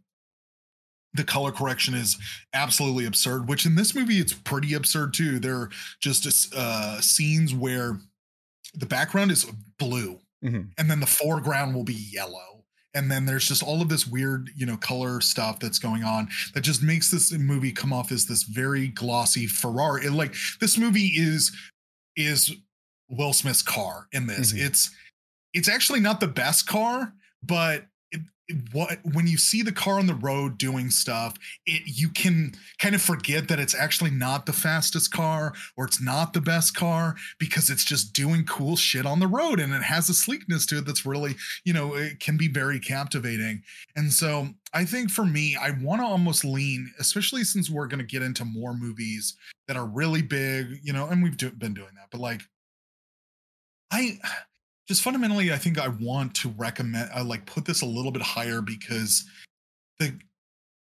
The 1.14 1.24
color 1.24 1.52
correction 1.52 1.94
is 1.94 2.18
absolutely 2.52 3.04
absurd, 3.06 3.48
which 3.48 3.66
in 3.66 3.76
this 3.76 3.94
movie 3.94 4.18
it's 4.18 4.32
pretty 4.32 4.74
absurd 4.74 5.14
too. 5.14 5.38
There 5.38 5.56
are 5.56 5.70
just 6.00 6.52
uh, 6.54 7.00
scenes 7.00 7.54
where 7.54 8.00
the 8.74 8.86
background 8.86 9.30
is 9.30 9.46
blue 9.78 10.18
Mhm. 10.44 10.72
and 10.76 10.90
then 10.90 10.98
the 11.00 11.06
foreground 11.06 11.74
will 11.74 11.84
be 11.84 11.94
yellow. 11.94 12.50
and 12.96 13.10
then 13.10 13.26
there's 13.26 13.48
just 13.48 13.60
all 13.60 13.82
of 13.82 13.88
this 13.88 14.06
weird 14.06 14.50
you 14.54 14.64
know 14.64 14.76
color 14.76 15.20
stuff 15.20 15.58
that's 15.58 15.80
going 15.80 16.04
on 16.04 16.28
that 16.54 16.60
just 16.60 16.80
makes 16.80 17.10
this 17.10 17.32
movie 17.32 17.72
come 17.72 17.92
off 17.92 18.12
as 18.12 18.26
this 18.26 18.44
very 18.44 18.86
glossy 18.86 19.48
ferrari 19.48 20.06
it, 20.06 20.12
like 20.12 20.32
this 20.60 20.78
movie 20.78 21.08
is 21.16 21.50
is 22.14 22.52
will 23.08 23.32
smith's 23.32 23.62
car 23.62 24.08
in 24.12 24.26
this 24.26 24.52
Mhm. 24.52 24.66
it's 24.66 24.90
it's 25.52 25.68
actually 25.68 26.00
not 26.00 26.20
the 26.20 26.26
best 26.28 26.66
car 26.66 27.12
but 27.42 27.86
it, 28.10 28.20
it- 28.48 28.72
what 28.72 28.98
when 29.12 29.26
you 29.26 29.36
see 29.38 29.62
the 29.62 29.72
car 29.72 29.98
on 29.98 30.06
the 30.06 30.14
road 30.14 30.58
doing 30.58 30.90
stuff 30.90 31.34
it 31.66 31.82
you 31.86 32.08
can 32.08 32.54
kind 32.78 32.94
of 32.94 33.02
forget 33.02 33.48
that 33.48 33.60
it's 33.60 33.74
actually 33.74 34.10
not 34.10 34.46
the 34.46 34.52
fastest 34.52 35.12
car 35.12 35.54
or 35.76 35.84
it's 35.84 36.00
not 36.00 36.32
the 36.32 36.40
best 36.40 36.74
car 36.74 37.14
because 37.38 37.70
it's 37.70 37.84
just 37.84 38.12
doing 38.14 38.44
cool 38.44 38.74
shit 38.76 39.06
on 39.06 39.20
the 39.20 39.26
road 39.26 39.60
and 39.60 39.72
it 39.74 39.82
has 39.82 40.08
a 40.08 40.14
sleekness 40.14 40.66
to 40.66 40.78
it 40.78 40.86
that's 40.86 41.06
really 41.06 41.36
you 41.64 41.72
know 41.72 41.94
it 41.94 42.18
can 42.20 42.36
be 42.36 42.48
very 42.48 42.80
captivating 42.80 43.62
and 43.96 44.12
so 44.12 44.48
i 44.72 44.84
think 44.84 45.10
for 45.10 45.24
me 45.26 45.56
i 45.56 45.70
want 45.82 46.00
to 46.00 46.06
almost 46.06 46.44
lean 46.44 46.90
especially 46.98 47.44
since 47.44 47.68
we're 47.70 47.86
going 47.86 47.98
to 48.00 48.04
get 48.04 48.22
into 48.22 48.44
more 48.44 48.74
movies 48.74 49.36
that 49.68 49.76
are 49.76 49.86
really 49.86 50.22
big 50.22 50.78
you 50.82 50.92
know 50.92 51.06
and 51.08 51.22
we've 51.22 51.36
do, 51.36 51.50
been 51.50 51.74
doing 51.74 51.94
that 51.94 52.08
but 52.10 52.20
like 52.20 52.42
i 53.94 54.18
just 54.88 55.02
fundamentally 55.02 55.52
i 55.52 55.56
think 55.56 55.78
i 55.78 55.88
want 55.88 56.34
to 56.34 56.48
recommend 56.50 57.10
i 57.14 57.22
like 57.22 57.46
put 57.46 57.64
this 57.64 57.82
a 57.82 57.86
little 57.86 58.10
bit 58.10 58.22
higher 58.22 58.60
because 58.60 59.24
the 59.98 60.18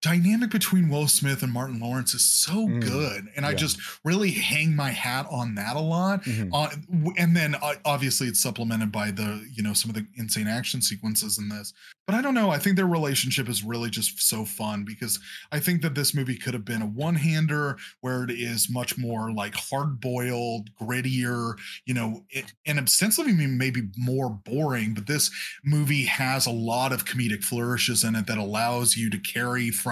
dynamic 0.01 0.49
between 0.49 0.87
will 0.89 1.07
smith 1.07 1.43
and 1.43 1.51
martin 1.51 1.79
lawrence 1.79 2.13
is 2.13 2.23
so 2.23 2.67
Mm, 2.67 2.81
good 2.81 3.25
and 3.35 3.45
i 3.45 3.53
just 3.53 3.77
really 4.05 4.31
hang 4.31 4.75
my 4.75 4.91
hat 4.91 5.25
on 5.29 5.55
that 5.55 5.75
a 5.75 5.79
lot. 5.81 6.23
Mhm. 6.23 6.49
uh, 6.53 6.69
and 7.17 7.35
then 7.35 7.55
uh, 7.55 7.73
obviously 7.85 8.27
it's 8.27 8.39
supplemented 8.41 8.91
by 8.91 9.11
the 9.11 9.45
you 9.53 9.61
know 9.63 9.73
some 9.73 9.89
of 9.89 9.95
the 9.95 10.05
insane 10.15 10.47
action 10.47 10.81
sequences 10.81 11.37
in 11.37 11.49
this. 11.49 11.73
But 12.07 12.15
i 12.15 12.21
don't 12.21 12.33
know 12.33 12.49
i 12.49 12.57
think 12.57 12.75
their 12.75 12.87
relationship 12.87 13.47
is 13.49 13.63
really 13.63 13.89
just 13.89 14.19
so 14.21 14.43
fun 14.45 14.83
because 14.83 15.19
i 15.51 15.59
think 15.59 15.81
that 15.83 15.93
this 15.95 16.15
movie 16.15 16.37
could 16.37 16.53
have 16.55 16.65
been 16.65 16.81
a 16.81 16.87
one-hander 16.87 17.77
where 18.01 18.23
it 18.23 18.31
is 18.31 18.69
much 18.69 18.97
more 18.97 19.31
like 19.31 19.53
hard-boiled 19.55 20.69
grittier 20.81 21.55
you 21.85 21.93
know 21.93 22.23
it, 22.29 22.53
and 22.65 22.79
ostensibly 22.79 23.33
maybe 23.33 23.83
more 23.97 24.29
boring 24.29 24.93
but 24.93 25.05
this 25.07 25.29
movie 25.63 26.05
has 26.05 26.45
a 26.47 26.51
lot 26.51 26.91
of 26.91 27.05
comedic 27.05 27.43
flourishes 27.43 28.03
in 28.03 28.15
it 28.15 28.25
that 28.27 28.37
allows 28.37 28.95
you 28.95 29.09
to 29.09 29.19
carry 29.19 29.69
from 29.69 29.88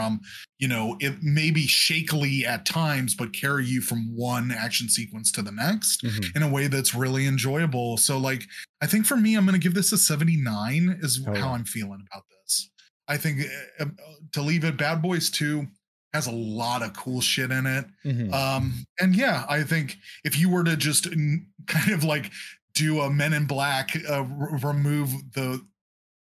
you 0.59 0.67
know 0.67 0.97
it 0.99 1.21
may 1.21 1.51
be 1.51 1.67
shakily 1.67 2.45
at 2.45 2.65
times 2.65 3.15
but 3.15 3.33
carry 3.33 3.65
you 3.65 3.81
from 3.81 4.15
one 4.15 4.51
action 4.51 4.89
sequence 4.89 5.31
to 5.31 5.41
the 5.41 5.51
next 5.51 6.03
Mhm. 6.03 6.35
in 6.35 6.43
a 6.43 6.49
way 6.49 6.67
that's 6.67 6.93
really 6.95 7.25
enjoyable. 7.27 7.97
So 7.97 8.17
like 8.17 8.43
I 8.81 8.87
think 8.87 9.05
for 9.05 9.17
me 9.17 9.35
I'm 9.35 9.45
going 9.45 9.59
to 9.59 9.63
give 9.63 9.73
this 9.73 9.91
a 9.91 9.97
79 9.97 10.99
is 11.01 11.21
Oh, 11.25 11.31
how 11.33 11.37
yeah. 11.37 11.51
I'm 11.51 11.65
feeling 11.65 12.05
about 12.11 12.23
this. 12.43 12.69
I 13.07 13.17
think 13.17 13.41
uh, 13.79 13.85
to 14.33 14.41
leave 14.41 14.63
it 14.63 14.77
Bad 14.77 15.01
Boys 15.01 15.29
2 15.29 15.67
has 16.13 16.27
a 16.27 16.31
lot 16.31 16.81
of 16.81 16.93
cool 16.93 17.21
shit 17.21 17.51
in 17.51 17.65
it. 17.65 17.85
Mhm. 18.05 18.33
Um 18.33 18.85
and 18.99 19.15
yeah, 19.15 19.45
I 19.49 19.63
think 19.63 19.97
if 20.23 20.37
you 20.37 20.49
were 20.49 20.63
to 20.63 20.75
just 20.77 21.07
kind 21.67 21.91
of 21.91 22.03
like 22.03 22.31
do 22.73 23.01
a 23.01 23.09
Men 23.09 23.33
in 23.33 23.45
Black 23.45 23.95
uh, 24.07 24.17
r- 24.23 24.57
remove 24.61 25.09
the 25.33 25.65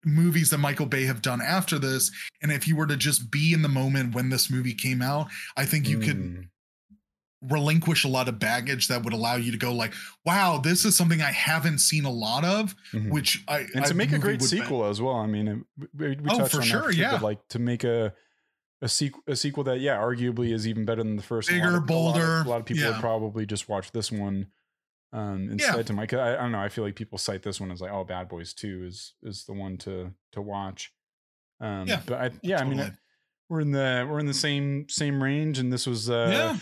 movies 0.05 0.51
that 0.51 0.59
Michael 0.59 0.87
Bay 0.87 1.05
have 1.05 1.23
done 1.23 1.41
after 1.43 1.79
this 1.79 2.11
and 2.43 2.53
if 2.53 2.67
you 2.69 2.77
were 2.77 2.87
to 2.87 2.97
just 2.97 3.31
be 3.31 3.53
in 3.53 3.63
the 3.63 3.69
moment 3.69 4.15
when 4.15 4.29
this 4.31 4.51
movie 4.51 4.75
came 4.75 5.01
out, 5.03 5.29
I 5.57 5.65
think 5.65 5.89
you 5.89 5.99
could 5.99 6.17
Mm. 6.19 6.49
relinquish 7.43 8.05
a 8.05 8.09
lot 8.09 8.27
of 8.29 8.39
baggage 8.39 8.89
that 8.89 9.03
would 9.03 9.13
allow 9.13 9.37
you 9.37 9.53
to 9.53 9.59
go 9.59 9.71
like 9.73 9.93
wow 10.25 10.57
this 10.57 10.87
is 10.87 10.97
something 10.97 11.21
i 11.21 11.31
haven't 11.31 11.79
seen 11.79 12.07
a 12.07 12.11
lot 12.11 12.43
of 12.43 12.75
Mhm. 12.95 13.11
which 13.11 13.45
i 13.49 13.59
and 13.75 13.85
I- 13.85 13.89
to 13.89 13.95
make 13.95 14.13
a 14.13 14.19
great 14.19 14.41
would 14.41 14.51
be- 14.51 14.57
sequel 14.59 14.87
as 14.87 15.01
well. 15.03 15.17
I 15.17 15.27
mean, 15.27 15.65
we, 15.95 16.17
we 16.17 16.17
Oh, 16.31 16.39
touched 16.39 16.53
for 16.53 16.57
on 16.59 16.61
that 16.63 16.67
sure, 16.69 16.91
too, 16.93 16.97
yeah. 16.99 17.11
But 17.13 17.23
like 17.23 17.47
to 17.49 17.59
make 17.59 17.85
a 17.85 18.15
a 18.81 18.89
sequel, 18.89 19.23
a 19.27 19.37
sequel 19.37 19.65
that 19.65 19.81
yeah, 19.81 19.97
arguably 19.97 20.53
is 20.55 20.67
even 20.67 20.85
better 20.87 21.03
than 21.03 21.17
the 21.17 21.23
first. 21.23 21.51
A 21.51 21.53
lot 21.53 21.57
Bigger, 21.59 21.69
a 21.69 21.73
lot 21.73 21.79
of- 21.81 21.87
bolder, 21.87 22.41
A 22.41 22.45
lot 22.49 22.61
of, 22.61 22.67
people 22.67 22.83
yeah. 22.85 22.91
would 22.93 23.01
probably 23.01 23.45
just 23.47 23.69
watch 23.69 23.93
this 23.93 24.11
one 24.13 24.47
um, 25.15 25.49
instead. 25.53 25.77
Yeah. 25.77 25.83
To 25.85 25.93
my, 25.95 26.07
I, 26.13 26.35
I 26.35 26.37
don't 26.43 26.53
know. 26.53 26.59
I 26.61 26.69
feel 26.69 26.85
like 26.85 26.97
people 26.97 27.17
cite 27.17 27.43
this 27.43 27.61
one 27.61 27.71
as 27.71 27.81
like, 27.81 27.93
oh, 27.93 28.05
Bad 28.05 28.29
Boys 28.29 28.53
Two 28.53 28.85
is 28.87 29.15
is 29.23 29.45
the 29.47 29.53
one 29.55 29.79
to 29.79 30.11
to 30.33 30.43
watch. 30.43 30.93
Um, 31.61 31.87
Yeah, 31.87 32.01
but 32.05 32.21
I, 32.21 32.31
yeah, 32.43 32.61
I 32.61 32.65
mean, 32.65 32.79
Totally. 32.79 32.97
we're 33.49 33.61
in 33.61 33.71
the 33.71 34.07
we're 34.11 34.19
in 34.19 34.27
the 34.27 34.35
same 34.35 34.87
same 34.89 35.23
range, 35.23 35.59
and 35.59 35.73
this 35.73 35.87
was 35.87 36.11
uh, 36.11 36.29
yeah 36.31 36.57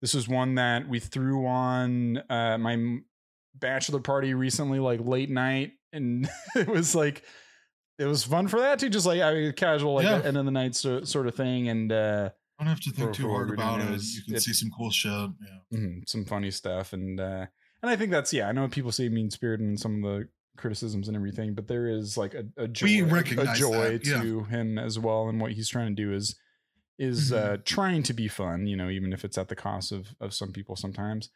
this 0.00 0.14
was 0.14 0.26
one 0.28 0.54
that 0.56 0.88
we 0.88 0.98
threw 1.00 1.46
on 1.46 2.18
uh, 2.30 2.56
my 2.58 2.98
bachelor 3.54 4.00
party 4.00 4.32
recently, 4.34 4.78
like 4.78 5.00
late 5.04 5.30
night, 5.30 5.72
and 5.92 6.28
it 6.56 6.68
was 6.68 6.94
like 6.94 7.22
it 7.98 8.04
was 8.06 8.22
fun 8.24 8.46
for 8.48 8.60
that 8.60 8.78
too, 8.78 8.88
just 8.88 9.06
like 9.06 9.20
I 9.20 9.34
mean, 9.34 9.52
casual, 9.52 9.94
like 9.94 10.04
Yeah. 10.04 10.22
end 10.24 10.36
of 10.36 10.44
the 10.44 10.50
night 10.52 10.76
so, 10.76 11.02
sort 11.04 11.26
of 11.26 11.34
thing, 11.34 11.68
and 11.68 11.90
uh, 11.92 12.30
don't 12.58 12.68
have 12.68 12.80
to 12.80 12.90
think 12.90 13.08
for- 13.08 13.14
too 13.14 13.22
for 13.24 13.30
hard 13.30 13.50
about 13.50 13.80
it. 13.80 14.00
you 14.02 14.22
can 14.24 14.36
it- 14.36 14.42
see 14.42 14.52
some 14.52 14.70
cool 14.70 14.90
shit 14.90 15.10
yeah 15.12 15.76
mhm, 15.78 16.08
some 16.08 16.24
funny 16.24 16.50
stuff, 16.52 16.92
and 16.92 17.18
uh, 17.20 17.46
and 17.82 17.90
I 17.90 17.96
think 17.96 18.10
that's 18.10 18.32
yeah. 18.32 18.48
I 18.48 18.52
know 18.52 18.68
people 18.68 18.92
say 18.92 19.08
mean 19.08 19.30
spirited 19.30 19.66
and 19.66 19.78
some 19.78 20.02
of 20.04 20.10
the 20.10 20.28
criticisms 20.56 21.06
and 21.08 21.16
everything, 21.16 21.54
but 21.54 21.68
there 21.68 21.88
is 21.88 22.16
like 22.16 22.34
a, 22.34 22.44
a 22.56 22.66
joy, 22.68 23.04
a 23.04 23.54
joy 23.54 24.00
yeah. 24.02 24.20
to 24.22 24.44
him 24.44 24.78
as 24.78 24.98
well, 24.98 25.28
and 25.28 25.40
what 25.40 25.52
he's 25.52 25.68
trying 25.68 25.94
to 25.94 26.02
do 26.02 26.12
is 26.12 26.36
is 26.98 27.30
Mhm. 27.30 27.36
uh, 27.36 27.56
trying 27.64 28.02
to 28.02 28.12
be 28.12 28.26
fun, 28.26 28.66
you 28.66 28.76
know, 28.76 28.88
even 28.90 29.12
if 29.12 29.24
it's 29.24 29.38
at 29.38 29.48
the 29.48 29.54
cost 29.56 29.92
of 29.92 30.08
of 30.20 30.34
some 30.34 30.52
people 30.52 30.74
sometimes. 30.76 31.30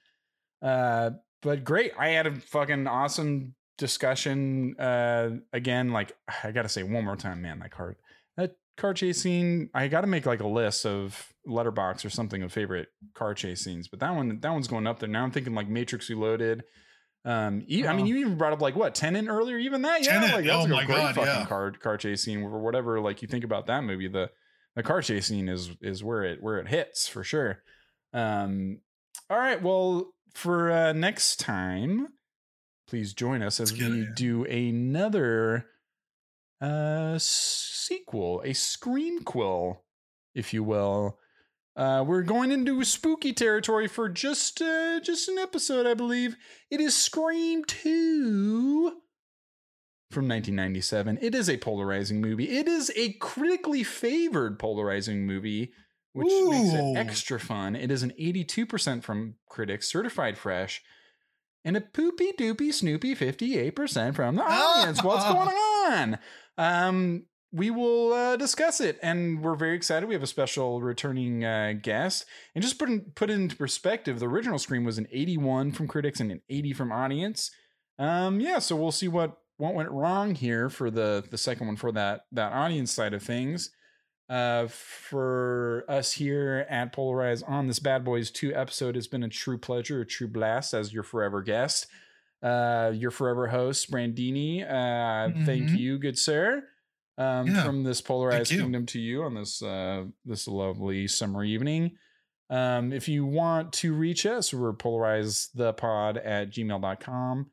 Uh, 0.60 1.10
but 1.40 1.62
great, 1.64 1.92
I 1.98 2.08
had 2.08 2.26
a 2.26 2.34
fucking 2.36 2.86
awesome 2.86 3.54
discussion. 3.78 4.76
Uh, 4.78 5.36
again, 5.52 5.90
like 5.90 6.12
I 6.42 6.50
gotta 6.52 6.68
say 6.68 6.82
one 6.82 7.04
more 7.04 7.16
time, 7.16 7.42
man, 7.42 7.60
that 7.60 7.70
car 7.70 7.88
that 7.88 8.01
car 8.82 8.92
chase 8.92 9.22
scene. 9.22 9.70
I 9.72 9.88
got 9.88 10.02
to 10.02 10.06
make 10.06 10.26
like 10.26 10.40
a 10.40 10.46
list 10.46 10.84
of 10.84 11.32
Letterboxd 11.48 12.04
or 12.04 12.10
something 12.10 12.42
of 12.42 12.52
favorite 12.52 12.88
car 13.14 13.32
chase 13.32 13.62
scenes, 13.62 13.88
but 13.88 14.00
that 14.00 14.14
one 14.14 14.40
that 14.40 14.52
one's 14.52 14.68
going 14.68 14.86
up 14.86 14.98
there. 14.98 15.08
Now 15.08 15.22
I'm 15.22 15.30
thinking 15.30 15.54
like 15.54 15.68
Matrix 15.68 16.10
Reloaded. 16.10 16.64
Um, 17.24 17.64
I 17.70 17.92
mean, 17.94 18.06
you 18.06 18.16
even 18.16 18.36
brought 18.36 18.52
up 18.52 18.60
like 18.60 18.74
what 18.74 18.96
Tenet 18.96 19.28
earlier, 19.28 19.56
even 19.56 19.82
that, 19.82 20.04
yeah, 20.04 20.20
Tenet, 20.20 20.34
like 20.34 20.44
that's 20.44 20.66
oh 20.66 20.68
like 20.68 20.84
a 20.84 20.86
great 20.86 20.96
God, 20.96 21.14
fucking 21.14 21.32
yeah. 21.32 21.46
car 21.46 21.70
car 21.70 21.96
chase 21.96 22.24
scene 22.24 22.42
or 22.42 22.58
whatever. 22.58 23.00
Like 23.00 23.22
you 23.22 23.28
think 23.28 23.44
about 23.44 23.66
that 23.68 23.84
movie, 23.84 24.08
the 24.08 24.30
the 24.74 24.82
car 24.82 25.00
chase 25.00 25.26
scene 25.26 25.48
is 25.48 25.70
is 25.80 26.02
where 26.02 26.24
it 26.24 26.42
where 26.42 26.58
it 26.58 26.66
hits 26.66 27.06
for 27.06 27.22
sure. 27.22 27.62
Um, 28.12 28.80
all 29.30 29.38
right, 29.38 29.62
well, 29.62 30.12
for 30.34 30.70
uh, 30.72 30.92
next 30.92 31.38
time, 31.38 32.08
please 32.88 33.14
join 33.14 33.42
us 33.42 33.60
as 33.60 33.72
we 33.72 34.08
do 34.16 34.44
another 34.44 35.66
uh 36.62 37.18
sequel, 37.18 38.40
a 38.42 38.50
screenquel, 38.50 39.78
if 40.34 40.54
you 40.54 40.62
will. 40.62 41.18
Uh, 41.74 42.04
we're 42.06 42.22
going 42.22 42.52
into 42.52 42.84
spooky 42.84 43.32
territory 43.32 43.88
for 43.88 44.08
just 44.08 44.60
uh, 44.60 45.00
just 45.00 45.28
an 45.28 45.38
episode, 45.38 45.86
I 45.86 45.94
believe. 45.94 46.36
It 46.70 46.80
is 46.80 46.94
Scream 46.94 47.64
2 47.64 48.90
from 50.10 50.28
1997. 50.28 51.18
It 51.22 51.34
is 51.34 51.48
a 51.48 51.56
polarizing 51.56 52.20
movie. 52.20 52.58
It 52.58 52.68
is 52.68 52.92
a 52.94 53.14
critically 53.14 53.82
favored 53.82 54.58
polarizing 54.58 55.26
movie, 55.26 55.72
which 56.12 56.28
makes 56.48 56.74
it 56.74 56.96
extra 56.96 57.40
fun. 57.40 57.74
It 57.74 57.90
is 57.90 58.02
an 58.02 58.12
82% 58.20 59.02
from 59.02 59.36
critics, 59.48 59.90
certified 59.90 60.36
fresh, 60.36 60.82
and 61.64 61.76
a 61.76 61.80
poopy 61.80 62.32
doopy 62.38 62.72
snoopy 62.72 63.14
58% 63.14 64.14
from 64.14 64.36
the 64.36 64.42
audience. 64.42 65.02
What's 65.02 65.24
going 65.32 65.48
on? 65.48 66.18
Um, 66.58 67.24
we 67.52 67.70
will 67.70 68.12
uh, 68.14 68.36
discuss 68.36 68.80
it, 68.80 68.98
and 69.02 69.42
we're 69.42 69.56
very 69.56 69.76
excited. 69.76 70.08
We 70.08 70.14
have 70.14 70.22
a 70.22 70.26
special 70.26 70.80
returning 70.80 71.44
uh, 71.44 71.74
guest, 71.80 72.24
and 72.54 72.62
just 72.62 72.78
put 72.78 72.88
in, 72.88 73.00
put 73.14 73.28
into 73.28 73.56
perspective. 73.56 74.20
The 74.20 74.28
original 74.28 74.58
Scream 74.58 74.84
was 74.84 74.98
an 74.98 75.06
81 75.12 75.72
from 75.72 75.86
critics 75.86 76.18
and 76.18 76.32
an 76.32 76.40
80 76.48 76.72
from 76.72 76.92
audience. 76.92 77.50
Um, 77.98 78.40
yeah, 78.40 78.58
so 78.58 78.74
we'll 78.74 78.90
see 78.90 79.08
what 79.08 79.36
what 79.58 79.74
went 79.74 79.90
wrong 79.90 80.34
here 80.34 80.70
for 80.70 80.90
the 80.90 81.24
the 81.30 81.38
second 81.38 81.66
one 81.66 81.76
for 81.76 81.92
that 81.92 82.22
that 82.32 82.52
audience 82.52 82.90
side 82.90 83.12
of 83.12 83.22
things. 83.22 83.70
Uh, 84.30 84.66
for 84.66 85.84
us 85.88 86.12
here 86.12 86.66
at 86.70 86.94
Polarize 86.94 87.46
on 87.46 87.66
this 87.66 87.78
Bad 87.78 88.02
Boys 88.02 88.30
2 88.30 88.54
episode, 88.54 88.96
it's 88.96 89.06
been 89.06 89.24
a 89.24 89.28
true 89.28 89.58
pleasure, 89.58 90.00
a 90.00 90.06
true 90.06 90.28
blast 90.28 90.72
as 90.72 90.90
your 90.90 91.02
forever 91.02 91.42
guest. 91.42 91.86
Uh, 92.42 92.90
your 92.94 93.10
forever 93.12 93.46
host, 93.46 93.90
Brandini. 93.90 94.62
Uh, 94.62 95.44
thank 95.44 95.70
Mhm. 95.70 95.78
you, 95.78 95.98
good 95.98 96.18
sir. 96.18 96.64
Um, 97.18 97.46
Yeah, 97.46 97.62
from 97.64 97.84
this 97.84 98.00
polarized 98.00 98.50
kingdom 98.50 98.86
to 98.86 98.98
you 98.98 99.22
on 99.22 99.34
this 99.34 99.62
uh 99.62 100.04
this 100.24 100.48
lovely 100.48 101.06
summer 101.06 101.44
evening. 101.44 101.96
Um, 102.50 102.92
if 102.92 103.08
you 103.08 103.24
want 103.24 103.72
to 103.74 103.94
reach 103.94 104.26
us, 104.26 104.52
we're 104.52 104.72
polarizethepod 104.72 106.20
at 106.24 106.50
gmail.com. 106.50 107.50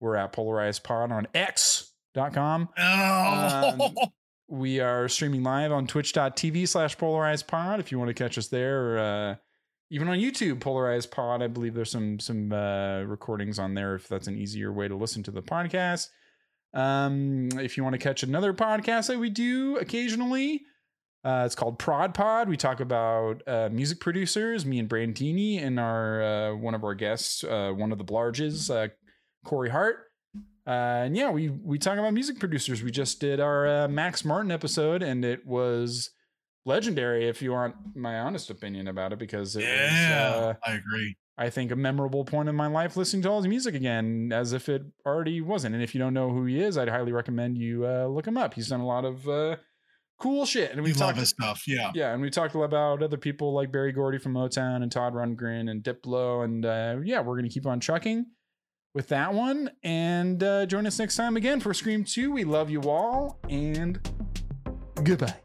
We're 0.00 0.16
at 0.16 0.32
polarizedpod 0.32 1.10
on 1.10 1.26
x.com. 1.34 2.68
oh 2.78 3.92
We 4.48 4.80
are 4.80 5.06
streaming 5.08 5.44
live 5.44 5.70
on 5.70 5.86
twitch.tv 5.86 6.66
slash 6.66 6.98
polarized 6.98 7.46
pod 7.46 7.78
if 7.78 7.92
you 7.92 7.98
want 8.00 8.08
to 8.08 8.14
catch 8.14 8.36
us 8.36 8.48
there. 8.48 8.80
Or, 8.94 8.98
uh, 8.98 9.36
even 9.90 10.08
on 10.08 10.18
YouTube, 10.18 10.60
polarized 10.60 11.10
pod. 11.10 11.42
I 11.42 11.48
believe 11.48 11.74
there's 11.74 11.90
some 11.90 12.20
some 12.20 12.52
uh, 12.52 13.02
recordings 13.02 13.58
on 13.58 13.74
there 13.74 13.96
if 13.96 14.08
that's 14.08 14.28
an 14.28 14.36
easier 14.36 14.72
way 14.72 14.88
to 14.88 14.94
listen 14.94 15.22
to 15.24 15.30
the 15.30 15.42
podcast. 15.42 16.08
Um, 16.72 17.48
if 17.58 17.76
you 17.76 17.82
want 17.82 17.94
to 17.94 17.98
catch 17.98 18.22
another 18.22 18.54
podcast 18.54 19.08
that 19.08 19.18
we 19.18 19.28
do 19.28 19.76
occasionally, 19.78 20.62
uh, 21.24 21.42
it's 21.44 21.56
called 21.56 21.78
Prod 21.80 22.14
Pod. 22.14 22.48
We 22.48 22.56
talk 22.56 22.78
about 22.78 23.42
uh, 23.48 23.68
music 23.72 23.98
producers, 23.98 24.64
me 24.64 24.78
and 24.78 24.88
Brandini, 24.88 25.60
and 25.60 25.80
our 25.80 26.22
uh, 26.22 26.54
one 26.54 26.74
of 26.74 26.84
our 26.84 26.94
guests, 26.94 27.42
uh, 27.42 27.72
one 27.74 27.90
of 27.90 27.98
the 27.98 28.04
Blarges, 28.04 28.72
uh, 28.72 28.88
Corey 29.44 29.70
Hart. 29.70 29.96
And 30.66 31.16
yeah, 31.16 31.30
we 31.30 31.48
we 31.48 31.78
talk 31.78 31.98
about 31.98 32.14
music 32.14 32.38
producers. 32.38 32.80
We 32.80 32.92
just 32.92 33.20
did 33.20 33.40
our 33.40 33.88
Max 33.88 34.24
Martin 34.24 34.52
episode, 34.52 35.02
and 35.02 35.24
it 35.24 35.44
was 35.44 36.10
legendary. 36.64 37.28
If 37.28 37.42
you 37.42 37.52
want 37.52 37.74
my 37.94 38.20
honest 38.20 38.50
opinion 38.50 38.88
about 38.88 39.12
it, 39.12 39.18
because 39.18 39.56
it 39.56 39.62
yeah, 39.62 40.30
was, 40.30 40.40
uh, 40.40 40.54
I 40.66 40.72
agree. 40.74 41.16
I 41.38 41.48
think 41.48 41.70
a 41.70 41.76
memorable 41.76 42.24
point 42.24 42.50
in 42.50 42.54
my 42.54 42.66
life 42.66 42.96
listening 42.96 43.22
to 43.22 43.30
all 43.30 43.38
his 43.38 43.48
music 43.48 43.74
again, 43.74 44.30
as 44.32 44.52
if 44.52 44.68
it 44.68 44.82
already 45.06 45.40
wasn't. 45.40 45.74
And 45.74 45.82
if 45.82 45.94
you 45.94 45.98
don't 45.98 46.12
know 46.12 46.30
who 46.30 46.44
he 46.44 46.60
is, 46.60 46.76
I'd 46.76 46.88
highly 46.88 47.12
recommend 47.12 47.56
you 47.56 47.86
uh, 47.86 48.06
look 48.06 48.26
him 48.26 48.36
up. 48.36 48.52
He's 48.54 48.68
done 48.68 48.80
a 48.80 48.86
lot 48.86 49.06
of 49.06 49.26
uh, 49.26 49.56
cool 50.20 50.44
shit, 50.44 50.72
and 50.72 50.82
We 50.82 50.90
love 50.90 50.98
talked 50.98 51.18
his 51.18 51.30
stuff. 51.30 51.66
Yeah. 51.66 51.90
yeah, 51.94 52.12
and 52.12 52.20
we 52.20 52.30
talked 52.30 52.54
about 52.54 53.02
other 53.02 53.16
people 53.16 53.54
like 53.54 53.72
Berry 53.72 53.90
Gordy 53.90 54.18
from 54.18 54.34
Motown 54.34 54.82
and 54.82 54.92
Todd 54.92 55.14
Rundgren 55.14 55.70
and 55.70 55.82
Diplo, 55.82 56.44
and 56.44 56.64
uh, 56.64 56.96
yeah, 57.02 57.20
we're 57.20 57.36
gonna 57.36 57.48
keep 57.48 57.66
on 57.66 57.80
trucking 57.80 58.26
with 58.94 59.08
that 59.08 59.32
one. 59.32 59.70
And 59.82 60.42
uh, 60.42 60.66
join 60.66 60.86
us 60.86 60.98
next 60.98 61.16
time 61.16 61.36
again 61.36 61.60
for 61.60 61.72
Scream 61.72 62.04
Two. 62.04 62.32
We 62.32 62.44
love 62.44 62.68
you 62.68 62.82
all, 62.82 63.40
and 63.48 63.98
goodbye. 65.02 65.36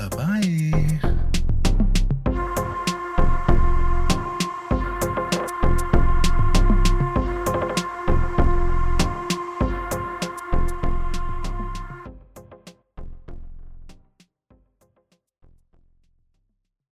Bye 0.00 0.08
bye. 0.08 1.10